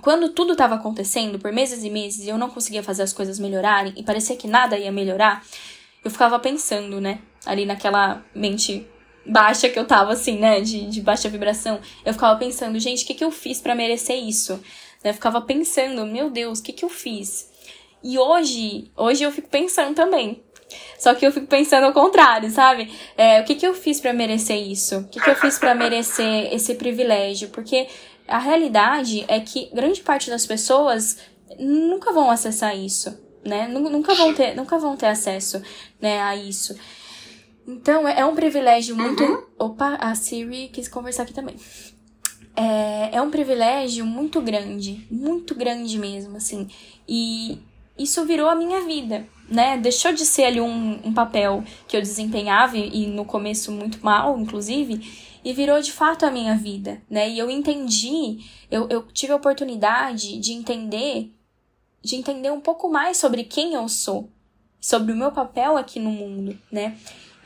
quando 0.00 0.28
tudo 0.30 0.52
estava 0.52 0.76
acontecendo 0.76 1.38
por 1.38 1.52
meses 1.52 1.82
e 1.82 1.90
meses 1.90 2.26
e 2.26 2.28
eu 2.28 2.38
não 2.38 2.50
conseguia 2.50 2.82
fazer 2.82 3.02
as 3.02 3.12
coisas 3.12 3.40
melhorarem 3.40 3.92
e 3.96 4.02
parecia 4.04 4.36
que 4.36 4.46
nada 4.46 4.78
ia 4.78 4.92
melhorar, 4.92 5.44
eu 6.04 6.10
ficava 6.10 6.38
pensando, 6.38 7.00
né, 7.00 7.20
ali 7.44 7.66
naquela 7.66 8.24
mente 8.32 8.86
baixa 9.28 9.68
que 9.68 9.78
eu 9.78 9.86
tava, 9.86 10.12
assim, 10.12 10.38
né? 10.38 10.60
De, 10.60 10.86
de 10.86 11.00
baixa 11.00 11.28
vibração. 11.28 11.80
Eu 12.04 12.12
ficava 12.12 12.38
pensando, 12.38 12.78
gente, 12.78 13.04
o 13.04 13.06
que, 13.06 13.14
que 13.14 13.24
eu 13.24 13.30
fiz 13.30 13.60
para 13.60 13.74
merecer 13.74 14.16
isso? 14.16 14.60
Eu 15.04 15.14
ficava 15.14 15.40
pensando, 15.40 16.06
meu 16.06 16.30
Deus, 16.30 16.58
o 16.58 16.62
que, 16.62 16.72
que 16.72 16.84
eu 16.84 16.88
fiz? 16.88 17.48
E 18.02 18.18
hoje, 18.18 18.90
hoje 18.96 19.22
eu 19.22 19.30
fico 19.30 19.48
pensando 19.48 19.94
também. 19.94 20.42
Só 20.98 21.14
que 21.14 21.26
eu 21.26 21.32
fico 21.32 21.46
pensando 21.46 21.84
ao 21.84 21.92
contrário, 21.92 22.50
sabe? 22.50 22.92
É, 23.16 23.40
o 23.40 23.44
que, 23.44 23.54
que 23.54 23.66
eu 23.66 23.74
fiz 23.74 24.00
para 24.00 24.12
merecer 24.12 24.56
isso? 24.56 24.98
O 24.98 25.04
que, 25.04 25.20
que 25.20 25.30
eu 25.30 25.36
fiz 25.36 25.58
para 25.58 25.74
merecer 25.74 26.52
esse 26.52 26.74
privilégio? 26.74 27.48
Porque 27.48 27.86
a 28.26 28.38
realidade 28.38 29.24
é 29.28 29.40
que 29.40 29.70
grande 29.72 30.02
parte 30.02 30.28
das 30.28 30.44
pessoas 30.44 31.18
nunca 31.58 32.12
vão 32.12 32.30
acessar 32.30 32.76
isso, 32.76 33.18
né? 33.44 33.66
Nunca 33.68 34.14
vão 34.14 34.34
ter, 34.34 34.54
nunca 34.54 34.78
vão 34.78 34.96
ter 34.96 35.06
acesso, 35.06 35.62
né, 36.00 36.20
a 36.20 36.36
isso. 36.36 36.76
Então, 37.68 38.08
é 38.08 38.24
um 38.24 38.34
privilégio 38.34 38.96
muito. 38.96 39.22
Uhum. 39.22 39.42
Opa, 39.58 39.96
a 40.00 40.14
Siri 40.14 40.68
quis 40.68 40.88
conversar 40.88 41.24
aqui 41.24 41.34
também. 41.34 41.54
É, 42.56 43.16
é 43.16 43.20
um 43.20 43.30
privilégio 43.30 44.06
muito 44.06 44.40
grande, 44.40 45.06
muito 45.10 45.54
grande 45.54 45.98
mesmo, 45.98 46.38
assim. 46.38 46.66
E 47.06 47.58
isso 47.98 48.24
virou 48.24 48.48
a 48.48 48.54
minha 48.54 48.80
vida, 48.86 49.28
né? 49.50 49.76
Deixou 49.76 50.14
de 50.14 50.24
ser 50.24 50.44
ali 50.44 50.62
um, 50.62 50.98
um 51.04 51.12
papel 51.12 51.62
que 51.86 51.94
eu 51.94 52.00
desempenhava 52.00 52.78
e 52.78 53.06
no 53.06 53.26
começo 53.26 53.70
muito 53.70 53.98
mal, 54.02 54.40
inclusive, 54.40 55.38
e 55.44 55.52
virou 55.52 55.78
de 55.82 55.92
fato 55.92 56.24
a 56.24 56.30
minha 56.30 56.56
vida, 56.56 57.02
né? 57.10 57.28
E 57.28 57.38
eu 57.38 57.50
entendi, 57.50 58.38
eu, 58.70 58.88
eu 58.88 59.02
tive 59.12 59.34
a 59.34 59.36
oportunidade 59.36 60.38
de 60.38 60.54
entender, 60.54 61.34
de 62.02 62.16
entender 62.16 62.50
um 62.50 62.62
pouco 62.62 62.88
mais 62.88 63.18
sobre 63.18 63.44
quem 63.44 63.74
eu 63.74 63.86
sou, 63.90 64.30
sobre 64.80 65.12
o 65.12 65.16
meu 65.16 65.30
papel 65.32 65.76
aqui 65.76 66.00
no 66.00 66.10
mundo, 66.10 66.58
né? 66.72 66.96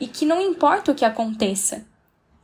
E 0.03 0.07
que 0.07 0.25
não 0.25 0.41
importa 0.41 0.91
o 0.91 0.95
que 0.95 1.05
aconteça, 1.05 1.87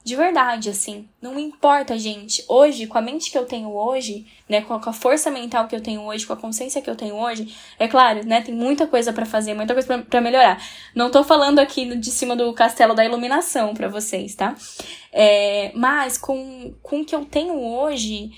de 0.02 0.16
verdade, 0.16 0.70
assim. 0.70 1.10
Não 1.22 1.38
importa, 1.38 2.00
gente. 2.00 2.42
Hoje, 2.48 2.88
com 2.88 2.98
a 2.98 3.02
mente 3.02 3.30
que 3.30 3.38
eu 3.38 3.44
tenho 3.44 3.76
hoje, 3.76 4.26
né, 4.48 4.62
com 4.62 4.74
a 4.76 4.94
força 4.94 5.30
mental 5.30 5.68
que 5.68 5.76
eu 5.76 5.84
tenho 5.84 6.00
hoje, 6.04 6.26
com 6.26 6.32
a 6.32 6.38
consciência 6.38 6.82
que 6.82 6.90
eu 6.90 6.96
tenho 6.96 7.16
hoje, 7.16 7.54
é 7.78 7.86
claro, 7.86 8.26
né, 8.26 8.40
tem 8.40 8.56
muita 8.56 8.88
coisa 8.88 9.12
para 9.12 9.26
fazer, 9.26 9.54
muita 9.56 9.74
coisa 9.74 10.02
para 10.02 10.22
melhorar. 10.22 10.64
Não 10.96 11.12
tô 11.12 11.22
falando 11.22 11.60
aqui 11.60 11.98
de 11.98 12.12
cima 12.12 12.34
do 12.34 12.54
castelo 12.54 12.96
da 12.96 13.04
iluminação 13.04 13.74
para 13.74 13.90
vocês, 13.90 14.36
tá? 14.36 14.56
É, 15.12 15.74
mas 15.76 16.18
com, 16.18 16.74
com 16.82 17.02
o 17.02 17.06
que 17.06 17.14
eu 17.14 17.26
tenho 17.26 17.60
hoje, 17.60 18.32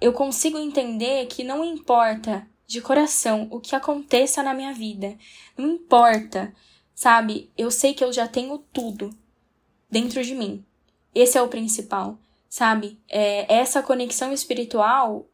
eu 0.00 0.12
consigo 0.12 0.58
entender 0.58 1.26
que 1.26 1.42
não 1.42 1.64
importa 1.64 2.46
de 2.68 2.80
coração 2.80 3.48
o 3.50 3.58
que 3.58 3.74
aconteça 3.74 4.44
na 4.44 4.54
minha 4.54 4.72
vida. 4.72 5.16
Não 5.58 5.72
importa, 5.72 6.54
sabe? 6.94 7.50
Eu 7.56 7.70
sei 7.70 7.94
que 7.94 8.04
eu 8.04 8.12
já 8.12 8.28
tenho 8.28 8.58
tudo 8.72 9.10
dentro 9.90 10.22
de 10.22 10.34
mim. 10.34 10.64
Esse 11.14 11.38
é 11.38 11.42
o 11.42 11.48
principal, 11.48 12.18
sabe? 12.48 12.98
É, 13.08 13.52
essa 13.52 13.82
conexão 13.82 14.32
espiritual 14.32 15.26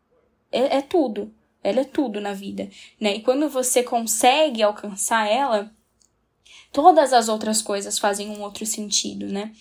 é, 0.51 0.79
é 0.79 0.83
tudo. 0.83 1.33
Ela 1.63 1.81
é 1.81 1.85
tudo 1.85 2.21
na 2.21 2.33
vida, 2.33 2.71
né? 2.99 3.17
E 3.17 3.23
quando 3.23 3.49
você 3.49 3.83
consegue 3.83 4.63
alcançar 4.63 5.31
ela, 5.31 5.71
todas 6.73 7.13
as 7.13 7.29
outras 7.29 7.61
coisas 7.61 7.99
fazem 7.99 8.31
um 8.31 8.41
outro 8.41 8.65
sentido, 8.65 9.27
né? 9.27 9.53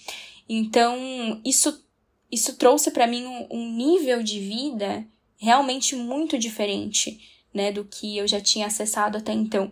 Então, 0.47 1.41
isso 1.43 1.83
isso 2.31 2.55
trouxe 2.55 2.91
para 2.91 3.07
mim 3.07 3.25
um, 3.25 3.47
um, 3.49 3.75
nível 3.75 4.21
de 4.21 4.39
vida 4.39 5.05
realmente 5.37 5.95
muito 5.95 6.37
diferente, 6.37 7.19
né, 7.51 7.71
do 7.71 7.83
que 7.83 8.17
eu 8.17 8.27
já 8.27 8.39
tinha 8.39 8.67
acessado 8.67 9.17
até 9.17 9.33
então. 9.33 9.71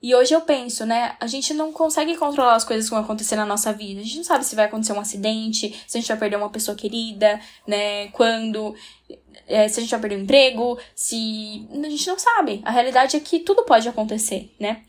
E 0.00 0.14
hoje 0.14 0.32
eu 0.32 0.40
penso, 0.40 0.86
né? 0.86 1.16
A 1.18 1.26
gente 1.26 1.52
não 1.52 1.72
consegue 1.72 2.16
controlar 2.16 2.54
as 2.54 2.64
coisas 2.64 2.84
que 2.86 2.94
vão 2.94 3.02
acontecer 3.02 3.34
na 3.34 3.44
nossa 3.44 3.72
vida. 3.72 4.00
A 4.00 4.04
gente 4.04 4.18
não 4.18 4.24
sabe 4.24 4.44
se 4.44 4.54
vai 4.54 4.66
acontecer 4.66 4.92
um 4.92 5.00
acidente, 5.00 5.74
se 5.86 5.98
a 5.98 6.00
gente 6.00 6.08
vai 6.08 6.16
perder 6.16 6.36
uma 6.36 6.50
pessoa 6.50 6.76
querida, 6.76 7.40
né? 7.66 8.08
Quando. 8.08 8.76
É, 9.46 9.66
se 9.66 9.80
a 9.80 9.82
gente 9.82 9.90
vai 9.90 10.00
perder 10.00 10.18
um 10.18 10.22
emprego, 10.22 10.78
se. 10.94 11.66
A 11.72 11.88
gente 11.88 12.06
não 12.06 12.18
sabe. 12.18 12.62
A 12.64 12.70
realidade 12.70 13.16
é 13.16 13.20
que 13.20 13.40
tudo 13.40 13.64
pode 13.64 13.88
acontecer, 13.88 14.54
né? 14.60 14.82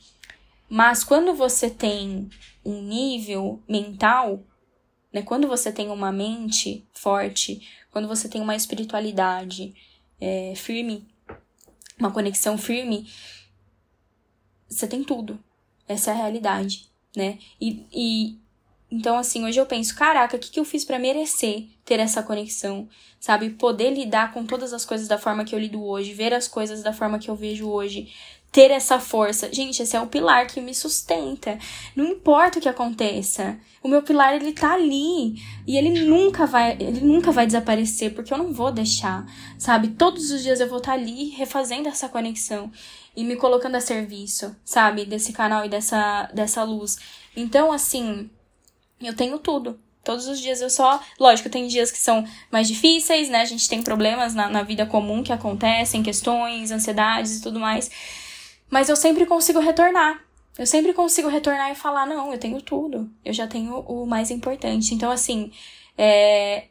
Mas 0.70 1.04
quando 1.04 1.34
você 1.34 1.72
tem 1.72 2.30
um 2.64 2.80
nível 2.84 3.64
mental, 3.68 4.44
né? 5.12 5.24
Quando 5.24 5.48
você 5.48 5.72
tem 5.72 5.90
uma 5.90 6.12
mente 6.12 6.88
forte, 6.94 7.68
quando 7.90 8.08
você 8.08 8.30
tem 8.30 8.42
uma 8.42 8.56
espiritualidade 8.56 9.74
é, 10.22 10.54
firme, 10.56 11.08
uma 11.98 12.12
conexão 12.12 12.60
firme 12.60 13.08
você 14.70 14.88
tem 14.88 15.04
tudo. 15.04 15.40
Essa 15.88 16.12
é 16.12 16.14
a 16.14 16.18
realidade, 16.18 16.88
né? 17.16 17.40
E, 17.60 17.86
e 17.92 18.40
então, 18.92 19.18
assim, 19.18 19.46
hoje 19.46 19.60
eu 19.60 19.66
penso, 19.68 19.96
caraca, 19.96 20.36
o 20.36 20.40
que, 20.40 20.50
que 20.50 20.60
eu 20.60 20.66
fiz 20.66 20.84
para 20.84 20.98
merecer 20.98 21.68
ter 21.86 22.00
essa 22.00 22.24
conexão, 22.24 22.88
sabe? 23.20 23.52
Poder 23.52 23.92
lidar 23.92 24.34
com 24.34 24.46
todas 24.46 24.74
as 24.74 24.84
coisas 24.84 25.08
da 25.08 25.18
forma 25.18 25.46
que 25.46 25.54
eu 25.54 25.60
lido 25.60 25.84
hoje, 25.84 26.14
ver 26.14 26.34
as 26.34 26.48
coisas 26.48 26.82
da 26.82 26.92
forma 26.92 27.20
que 27.20 27.30
eu 27.30 27.36
vejo 27.36 27.70
hoje, 27.70 28.12
ter 28.52 28.72
essa 28.72 29.00
força. 29.00 29.52
Gente, 29.54 29.84
esse 29.84 29.96
é 29.96 30.02
o 30.02 30.08
pilar 30.08 30.48
que 30.48 30.60
me 30.60 30.74
sustenta. 30.74 31.60
Não 31.96 32.06
importa 32.06 32.58
o 32.58 32.62
que 32.62 32.70
aconteça. 32.70 33.60
O 33.84 33.88
meu 33.88 34.02
pilar 34.02 34.36
ele 34.36 34.54
tá 34.54 34.74
ali 34.74 35.36
e 35.68 35.78
ele 35.78 36.06
nunca 36.06 36.48
vai, 36.48 36.76
ele 36.80 37.02
nunca 37.02 37.32
vai 37.32 37.46
desaparecer, 37.46 38.14
porque 38.14 38.34
eu 38.34 38.38
não 38.38 38.52
vou 38.52 38.72
deixar, 38.72 39.26
sabe? 39.58 39.90
Todos 39.90 40.32
os 40.32 40.42
dias 40.42 40.60
eu 40.60 40.68
vou 40.68 40.80
estar 40.80 40.94
tá 40.94 40.98
ali 40.98 41.30
refazendo 41.30 41.88
essa 41.88 42.10
conexão 42.10 42.72
e 43.16 43.24
me 43.24 43.36
colocando 43.36 43.76
a 43.76 43.82
serviço, 43.82 44.56
sabe? 44.64 45.06
Desse 45.06 45.34
canal 45.34 45.66
e 45.66 45.70
dessa 45.70 46.30
dessa 46.34 46.64
luz. 46.64 46.98
Então, 47.36 47.72
assim, 47.72 48.30
eu 49.02 49.16
tenho 49.16 49.40
tudo. 49.40 49.80
Todos 50.04 50.28
os 50.28 50.40
dias 50.40 50.62
eu 50.62 50.70
só. 50.70 51.02
Lógico, 51.20 51.50
tem 51.50 51.68
dias 51.68 51.92
que 51.92 51.98
são 51.98 52.26
mais 52.52 52.68
difíceis, 52.68 53.30
né? 53.30 53.42
A 53.42 53.46
gente 53.46 53.68
tem 53.70 53.84
problemas 53.84 54.34
na, 54.34 54.50
na 54.50 54.64
vida 54.64 54.86
comum 54.86 55.22
que 55.22 55.34
acontecem, 55.34 56.02
questões, 56.02 56.72
ansiedades 56.72 57.38
e 57.38 57.42
tudo 57.42 57.60
mais. 57.60 57.92
Mas 58.70 58.90
eu 58.90 58.96
sempre 58.96 59.26
consigo 59.26 59.60
retornar. 59.60 60.24
Eu 60.58 60.66
sempre 60.66 60.94
consigo 60.94 61.28
retornar 61.28 61.72
e 61.72 61.76
falar: 61.76 62.06
não, 62.06 62.32
eu 62.32 62.40
tenho 62.40 62.62
tudo. 62.62 63.10
Eu 63.24 63.34
já 63.34 63.48
tenho 63.48 63.80
o 63.82 64.06
mais 64.06 64.32
importante. 64.32 64.94
Então, 64.94 65.12
assim, 65.12 65.52
é, 65.98 66.68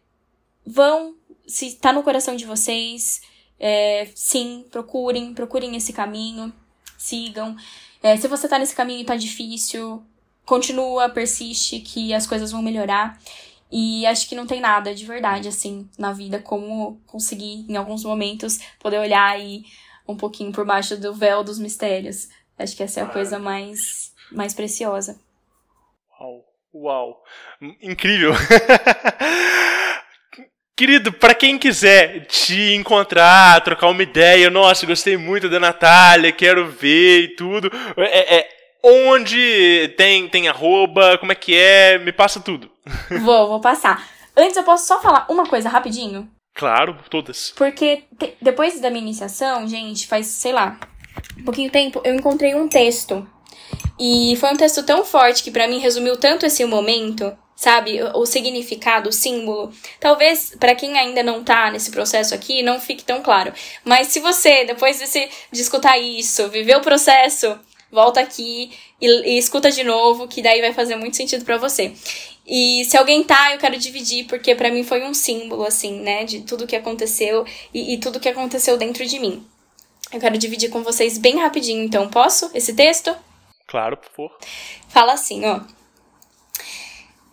vão, 0.67 1.15
se 1.47 1.77
tá 1.77 1.93
no 1.93 2.03
coração 2.03 2.37
de 2.37 2.45
vocês, 2.45 3.21
é, 3.59 4.09
sim, 4.15 4.65
procurem, 4.71 5.35
procurem 5.35 5.77
esse 5.77 5.93
caminho, 5.93 6.53
sigam. 6.97 7.57
É, 8.03 8.17
se 8.17 8.29
você 8.29 8.49
tá 8.49 8.59
nesse 8.59 8.75
caminho 8.75 9.01
e 9.01 9.05
tá 9.05 9.17
difícil, 9.17 10.03
continua, 10.45 11.09
persiste, 11.09 11.81
que 11.81 12.15
as 12.15 12.27
coisas 12.27 12.53
vão 12.53 12.63
melhorar. 12.63 13.19
E 13.71 14.07
acho 14.07 14.29
que 14.29 14.35
não 14.35 14.47
tem 14.47 14.61
nada 14.61 14.95
de 14.95 15.05
verdade, 15.05 15.49
assim, 15.49 15.89
na 15.99 16.13
vida, 16.13 16.39
como 16.39 17.01
conseguir, 17.07 17.67
em 17.69 17.77
alguns 17.77 18.03
momentos, 18.03 18.59
poder 18.79 18.99
olhar 18.99 19.39
e 19.39 19.65
um 20.07 20.17
pouquinho 20.17 20.53
por 20.53 20.65
baixo 20.65 20.97
do 20.97 21.13
véu 21.13 21.45
dos 21.45 21.59
mistérios. 21.59 22.29
Acho 22.59 22.75
que 22.75 22.83
essa 22.83 23.01
é 23.01 23.03
a 23.03 23.07
coisa 23.07 23.39
mais, 23.39 24.15
mais 24.33 24.55
preciosa. 24.55 25.21
Uau, 26.19 26.45
uau. 26.75 27.25
Incrível. 27.83 28.33
Querido, 30.79 31.13
para 31.13 31.35
quem 31.35 31.59
quiser 31.59 32.25
te 32.27 32.73
encontrar, 32.73 33.61
trocar 33.65 33.89
uma 33.89 34.01
ideia, 34.01 34.49
nossa, 34.49 34.87
gostei 34.87 35.17
muito 35.17 35.49
da 35.49 35.59
Natália, 35.59 36.31
quero 36.31 36.71
ver 36.71 37.23
e 37.23 37.29
tudo. 37.35 37.69
É, 37.97 38.37
é, 38.37 38.49
onde 38.81 39.93
tem, 39.97 40.29
tem 40.29 40.47
arroba, 40.47 41.19
como 41.19 41.33
é 41.33 41.35
que 41.35 41.53
é? 41.57 41.99
Me 41.99 42.13
passa 42.13 42.39
tudo. 42.39 42.71
Vou, 43.25 43.49
vou 43.49 43.61
passar. 43.61 44.09
Antes 44.37 44.57
eu 44.57 44.63
posso 44.63 44.87
só 44.87 45.03
falar 45.03 45.27
uma 45.29 45.47
coisa 45.47 45.69
rapidinho? 45.69 46.31
Claro, 46.55 46.97
todas. 47.11 47.53
Porque 47.57 48.05
te, 48.17 48.37
depois 48.41 48.81
da 48.81 48.89
minha 48.89 49.03
iniciação, 49.03 49.67
gente, 49.67 50.07
faz, 50.07 50.27
sei 50.27 50.53
lá, 50.53 50.79
um 51.37 51.43
pouquinho 51.43 51.73
tempo, 51.73 52.01
eu 52.05 52.15
encontrei 52.15 52.55
um 52.55 52.69
texto. 52.69 53.27
E 53.99 54.37
foi 54.37 54.53
um 54.53 54.57
texto 54.57 54.85
tão 54.85 55.05
forte 55.05 55.43
que 55.43 55.51
para 55.51 55.67
mim 55.67 55.81
resumiu 55.81 56.17
tanto 56.17 56.47
esse 56.47 56.65
momento, 56.65 57.37
sabe? 57.59 58.01
O, 58.01 58.21
o 58.21 58.27
significado, 58.27 59.09
o 59.09 59.13
símbolo. 59.13 59.73
Talvez 59.99 60.55
para 60.61 60.77
quem 60.77 60.97
ainda 60.97 61.25
não 61.25 61.43
tá 61.43 61.71
nesse 61.73 61.91
processo 61.91 62.33
aqui, 62.33 62.63
não 62.63 62.81
fique 62.81 63.03
tão 63.03 63.21
claro. 63.21 63.53
Mas 63.85 64.07
se 64.07 64.21
você, 64.21 64.65
depois 64.65 65.01
desse, 65.01 65.29
de 65.51 65.61
escutar 65.61 65.99
isso, 65.99 66.49
viver 66.49 66.77
o 66.77 66.81
processo, 66.81 67.59
volta 67.91 68.21
aqui 68.21 68.71
e, 69.01 69.35
e 69.35 69.39
escuta 69.39 69.73
de 69.73 69.83
novo, 69.83 70.29
que 70.29 70.41
daí 70.41 70.61
vai 70.61 70.73
fazer 70.73 70.95
muito 70.95 71.17
sentido 71.17 71.45
para 71.45 71.59
você. 71.59 71.93
E 72.47 72.85
se 72.85 72.97
alguém 72.97 73.25
tá, 73.25 73.53
eu 73.53 73.59
quero 73.59 73.77
dividir, 73.77 74.27
porque 74.27 74.55
para 74.55 74.71
mim 74.71 74.85
foi 74.85 75.05
um 75.05 75.13
símbolo, 75.13 75.65
assim, 75.65 76.01
né, 76.01 76.25
de 76.25 76.43
tudo 76.43 76.67
que 76.67 76.77
aconteceu 76.77 77.45
e, 77.75 77.95
e 77.95 77.99
tudo 77.99 78.21
que 78.21 78.29
aconteceu 78.29 78.79
dentro 78.79 79.05
de 79.05 79.19
mim. 79.19 79.45
Eu 80.13 80.21
quero 80.21 80.39
dividir 80.39 80.71
com 80.71 80.83
vocês 80.83 81.19
bem 81.19 81.39
rapidinho, 81.39 81.85
então, 81.85 82.09
posso? 82.09 82.51
Esse 82.55 82.75
texto? 82.75 83.15
Claro, 83.67 83.99
por 83.99 84.11
favor. 84.11 84.39
Fala 84.89 85.13
assim, 85.13 85.45
ó. 85.45 85.61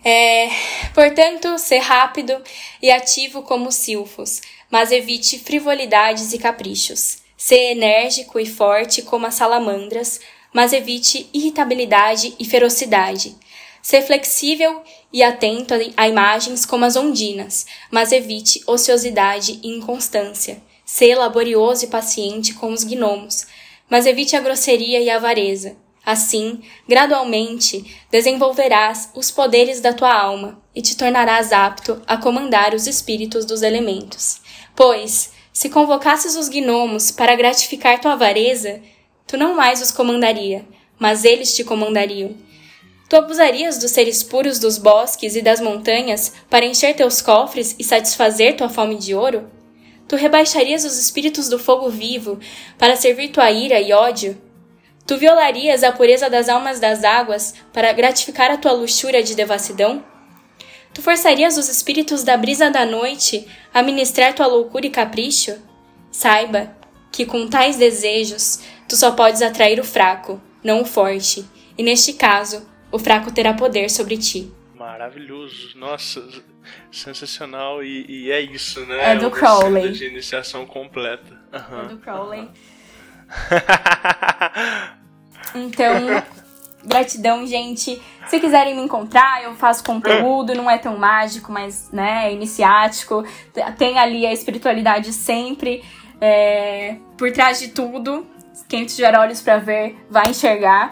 É, 0.07 0.49
portanto, 0.93 1.57
ser 1.57 1.79
rápido 1.79 2.39
e 2.79 2.91
ativo 2.91 3.41
como 3.41 3.71
silfos, 3.71 4.39
mas 4.69 4.91
evite 4.91 5.39
frivolidades 5.39 6.31
e 6.31 6.37
caprichos. 6.37 7.23
Ser 7.35 7.71
enérgico 7.71 8.39
e 8.39 8.45
forte 8.45 9.01
como 9.01 9.25
as 9.25 9.33
salamandras, 9.33 10.21
mas 10.53 10.73
evite 10.73 11.27
irritabilidade 11.33 12.35
e 12.37 12.45
ferocidade. 12.45 13.35
Ser 13.81 14.03
flexível 14.03 14.83
e 15.11 15.23
atento 15.23 15.73
a 15.97 16.07
imagens 16.07 16.67
como 16.67 16.85
as 16.85 16.95
ondinas, 16.95 17.65
mas 17.89 18.11
evite 18.11 18.61
ociosidade 18.67 19.59
e 19.63 19.69
inconstância. 19.69 20.61
Sê 20.85 21.15
laborioso 21.15 21.85
e 21.85 21.87
paciente 21.87 22.53
com 22.53 22.71
os 22.71 22.83
gnomos, 22.83 23.47
mas 23.89 24.05
evite 24.05 24.35
a 24.35 24.39
grosseria 24.39 24.99
e 24.99 25.09
a 25.09 25.15
avareza. 25.15 25.75
Assim, 26.05 26.61
gradualmente, 26.87 27.83
desenvolverás 28.11 29.09
os 29.15 29.31
poderes 29.31 29.81
da 29.81 29.91
tua 29.91 30.13
alma 30.13 30.61
e 30.75 30.81
te 30.81 30.95
tornarás 30.95 31.51
apto 31.51 31.99
a 32.05 32.15
comandar 32.15 32.75
os 32.75 32.85
espíritos 32.85 33.43
dos 33.43 33.63
elementos. 33.63 34.39
Pois, 34.75 35.31
se 35.51 35.67
convocasses 35.67 36.35
os 36.35 36.47
gnomos 36.47 37.09
para 37.09 37.35
gratificar 37.35 37.99
tua 37.99 38.13
avareza, 38.13 38.81
tu 39.25 39.35
não 39.35 39.55
mais 39.55 39.81
os 39.81 39.91
comandaria, 39.91 40.63
mas 40.99 41.25
eles 41.25 41.55
te 41.55 41.63
comandariam. 41.63 42.35
Tu 43.09 43.15
abusarias 43.15 43.79
dos 43.79 43.91
seres 43.91 44.21
puros 44.21 44.59
dos 44.59 44.77
bosques 44.77 45.35
e 45.35 45.41
das 45.41 45.59
montanhas 45.59 46.33
para 46.49 46.65
encher 46.65 46.95
teus 46.95 47.21
cofres 47.21 47.75
e 47.79 47.83
satisfazer 47.83 48.55
tua 48.55 48.69
fome 48.69 48.97
de 48.97 49.15
ouro? 49.15 49.49
Tu 50.07 50.15
rebaixarias 50.15 50.85
os 50.85 50.99
espíritos 50.99 51.49
do 51.49 51.57
fogo 51.57 51.89
vivo 51.89 52.39
para 52.77 52.95
servir 52.95 53.29
tua 53.29 53.49
ira 53.49 53.79
e 53.79 53.91
ódio? 53.91 54.44
Tu 55.07 55.17
violarias 55.17 55.83
a 55.83 55.91
pureza 55.91 56.29
das 56.29 56.49
almas 56.49 56.79
das 56.79 57.03
águas 57.03 57.53
para 57.71 57.93
gratificar 57.93 58.49
a 58.49 58.57
tua 58.57 58.71
luxúria 58.71 59.21
de 59.21 59.35
devassidão? 59.35 60.03
Tu 60.93 61.01
forçarias 61.01 61.57
os 61.57 61.69
espíritos 61.69 62.23
da 62.23 62.35
brisa 62.35 62.71
da 62.71 62.85
noite 62.85 63.47
a 63.71 63.83
ministrar 63.83 64.33
tua 64.33 64.47
loucura 64.47 64.87
e 64.87 64.89
capricho? 64.89 65.61
Saiba 66.11 66.75
que 67.11 67.25
com 67.25 67.47
tais 67.47 67.77
desejos 67.77 68.61
tu 68.89 68.95
só 68.95 69.11
podes 69.11 69.43
atrair 69.43 69.79
o 69.79 69.83
fraco, 69.83 70.41
não 70.63 70.81
o 70.81 70.85
forte, 70.85 71.45
e 71.77 71.83
neste 71.83 72.13
caso 72.13 72.67
o 72.91 72.97
fraco 72.97 73.31
terá 73.31 73.53
poder 73.53 73.91
sobre 73.91 74.17
ti. 74.17 74.51
Maravilhoso, 74.73 75.77
nossa, 75.77 76.27
sensacional 76.91 77.83
e, 77.83 78.05
e 78.07 78.31
é 78.31 78.41
isso, 78.41 78.79
né? 78.85 79.11
É 79.11 79.15
do 79.15 79.29
Crowley. 79.29 79.91
De 79.91 80.07
iniciação 80.07 80.65
completa. 80.65 81.39
Uhum. 81.53 81.81
É 81.81 81.87
do 81.89 81.97
Crowley. 81.97 82.49
então, 85.55 86.23
gratidão, 86.83 87.45
gente. 87.45 88.01
Se 88.27 88.39
quiserem 88.39 88.75
me 88.75 88.81
encontrar, 88.81 89.43
eu 89.43 89.53
faço 89.55 89.83
conteúdo, 89.83 90.55
não 90.55 90.69
é 90.69 90.77
tão 90.77 90.97
mágico, 90.97 91.51
mas 91.51 91.91
né, 91.91 92.27
é 92.27 92.33
iniciático. 92.33 93.23
Tem 93.77 93.99
ali 93.99 94.25
a 94.25 94.33
espiritualidade 94.33 95.13
sempre 95.13 95.83
é, 96.19 96.97
por 97.17 97.31
trás 97.31 97.59
de 97.59 97.69
tudo 97.69 98.25
quem 98.67 98.85
tiver 98.85 99.17
olhos 99.17 99.41
para 99.41 99.57
ver 99.57 99.97
vai 100.09 100.29
enxergar. 100.29 100.89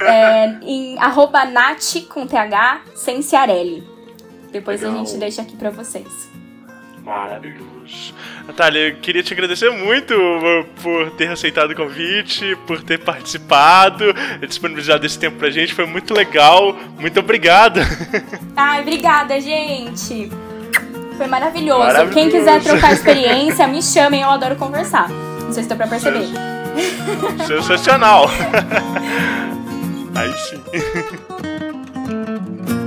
É, 0.00 0.46
em 0.62 0.98
arroba 0.98 1.44
Nath 1.44 2.06
com 2.08 2.26
TH 2.26 2.82
sem 2.94 3.22
Ciarelli. 3.22 3.86
Depois 4.52 4.80
Legal. 4.80 4.96
a 4.96 5.04
gente 5.04 5.18
deixa 5.18 5.42
aqui 5.42 5.56
para 5.56 5.70
vocês. 5.70 6.28
Maravilhoso. 7.02 7.69
Natália, 8.46 8.88
eu 8.88 8.96
queria 8.96 9.22
te 9.22 9.32
agradecer 9.32 9.70
muito 9.70 10.14
por 10.82 11.10
ter 11.12 11.28
aceitado 11.28 11.70
o 11.70 11.76
convite, 11.76 12.56
por 12.66 12.82
ter 12.82 12.98
participado, 12.98 14.04
disponibilizado 14.46 15.06
esse 15.06 15.18
tempo 15.18 15.38
pra 15.38 15.50
gente. 15.50 15.72
Foi 15.72 15.86
muito 15.86 16.12
legal. 16.12 16.76
Muito 16.98 17.20
obrigado. 17.20 17.80
Ai, 18.56 18.80
obrigada, 18.80 19.40
gente. 19.40 20.30
Foi 21.16 21.26
maravilhoso. 21.26 21.80
maravilhoso. 21.80 22.14
Quem 22.14 22.30
quiser 22.30 22.60
trocar 22.62 22.92
experiência, 22.92 23.68
me 23.68 23.82
chamem, 23.82 24.22
eu 24.22 24.30
adoro 24.30 24.56
conversar. 24.56 25.08
Não 25.08 25.52
sei 25.52 25.62
se 25.62 25.68
deu 25.68 25.76
pra 25.76 25.86
perceber. 25.86 26.26
Sensacional! 27.46 28.28
Aí 30.16 30.32
sim. 30.32 30.60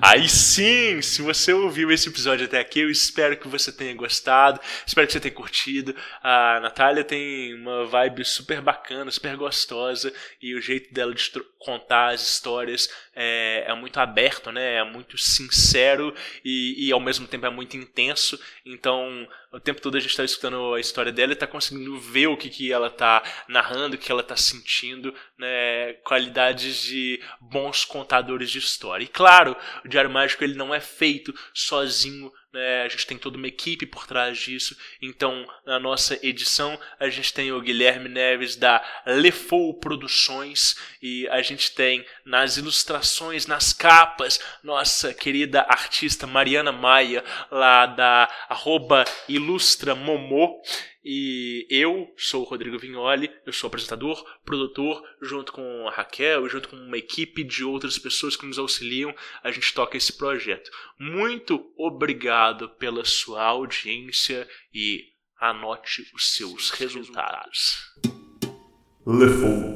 Aí 0.00 0.28
sim, 0.28 1.02
se 1.02 1.22
você 1.22 1.52
ouviu 1.52 1.90
esse 1.90 2.08
episódio 2.08 2.46
até 2.46 2.60
aqui, 2.60 2.80
eu 2.80 2.90
espero 2.90 3.36
que 3.36 3.48
você 3.48 3.72
tenha 3.72 3.94
gostado, 3.94 4.60
espero 4.86 5.06
que 5.06 5.12
você 5.12 5.20
tenha 5.20 5.34
curtido. 5.34 5.94
A 6.22 6.60
Natália 6.60 7.02
tem 7.02 7.54
uma 7.54 7.86
vibe 7.86 8.24
super 8.24 8.60
bacana, 8.60 9.10
super 9.10 9.36
gostosa, 9.36 10.12
e 10.40 10.54
o 10.54 10.60
jeito 10.60 10.92
dela 10.94 11.12
de 11.12 11.20
contar 11.58 12.14
as 12.14 12.22
histórias 12.22 12.88
é, 13.14 13.64
é 13.66 13.74
muito 13.74 13.98
aberto, 13.98 14.52
né? 14.52 14.76
É 14.76 14.84
muito 14.84 15.18
sincero 15.18 16.14
e, 16.44 16.86
e, 16.86 16.92
ao 16.92 17.00
mesmo 17.00 17.26
tempo 17.26 17.46
é 17.46 17.50
muito 17.50 17.76
intenso. 17.76 18.40
Então, 18.64 19.28
o 19.52 19.58
tempo 19.58 19.80
todo 19.80 19.96
a 19.96 20.00
gente 20.00 20.10
está 20.10 20.24
escutando 20.24 20.74
a 20.74 20.80
história 20.80 21.12
dela 21.12 21.32
e 21.32 21.34
está 21.34 21.46
conseguindo 21.46 21.98
ver 21.98 22.28
o 22.28 22.36
que, 22.36 22.48
que 22.48 22.72
ela 22.72 22.86
está 22.86 23.22
narrando, 23.48 23.96
o 23.96 23.98
que 23.98 24.10
ela 24.10 24.20
está 24.20 24.36
sentindo, 24.36 25.12
né? 25.36 25.94
Qualidades 26.04 26.82
de 26.82 27.20
bons 27.40 27.84
contadores 27.84 28.50
de 28.50 28.58
história. 28.58 29.04
E 29.04 29.08
claro, 29.08 29.56
o 29.84 29.88
Diário 29.88 30.10
Mágico 30.10 30.44
ele 30.44 30.54
não 30.54 30.74
é 30.74 30.80
feito 30.80 31.34
sozinho 31.52 32.32
né? 32.52 32.82
A 32.82 32.88
gente 32.88 33.06
tem 33.06 33.18
toda 33.18 33.36
uma 33.36 33.46
equipe 33.46 33.86
por 33.86 34.06
trás 34.06 34.38
disso. 34.38 34.76
Então, 35.02 35.46
na 35.66 35.78
nossa 35.78 36.18
edição, 36.26 36.78
a 36.98 37.08
gente 37.08 37.32
tem 37.32 37.52
o 37.52 37.60
Guilherme 37.60 38.08
Neves 38.08 38.56
da 38.56 38.82
Lefou 39.06 39.74
Produções 39.74 40.76
e 41.02 41.28
a 41.28 41.42
gente 41.42 41.72
tem 41.72 42.04
nas 42.24 42.56
ilustrações, 42.56 43.46
nas 43.46 43.72
capas, 43.72 44.40
nossa 44.62 45.12
querida 45.12 45.60
artista 45.62 46.26
Mariana 46.26 46.72
Maia, 46.72 47.24
lá 47.50 47.86
da 47.86 48.28
arroba 48.48 49.04
Ilustra 49.28 49.94
Momô. 49.94 50.62
E 51.10 51.66
eu 51.70 52.12
sou 52.18 52.42
o 52.42 52.44
Rodrigo 52.44 52.78
Vignoli, 52.78 53.30
eu 53.46 53.52
sou 53.54 53.68
apresentador, 53.68 54.22
produtor, 54.44 55.02
junto 55.22 55.54
com 55.54 55.88
a 55.88 55.90
Raquel 55.90 56.46
e 56.46 56.50
junto 56.50 56.68
com 56.68 56.76
uma 56.76 56.98
equipe 56.98 57.42
de 57.42 57.64
outras 57.64 57.98
pessoas 57.98 58.36
que 58.36 58.44
nos 58.44 58.58
auxiliam, 58.58 59.14
a 59.42 59.50
gente 59.50 59.72
toca 59.72 59.96
esse 59.96 60.12
projeto. 60.12 60.70
Muito 60.98 61.72
obrigado 61.78 62.68
pela 62.68 63.06
sua 63.06 63.42
audiência 63.42 64.46
e 64.74 65.06
anote 65.40 66.06
os 66.14 66.34
seus 66.34 66.68
resultados. 66.72 67.78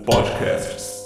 Podcasts. 0.05 1.02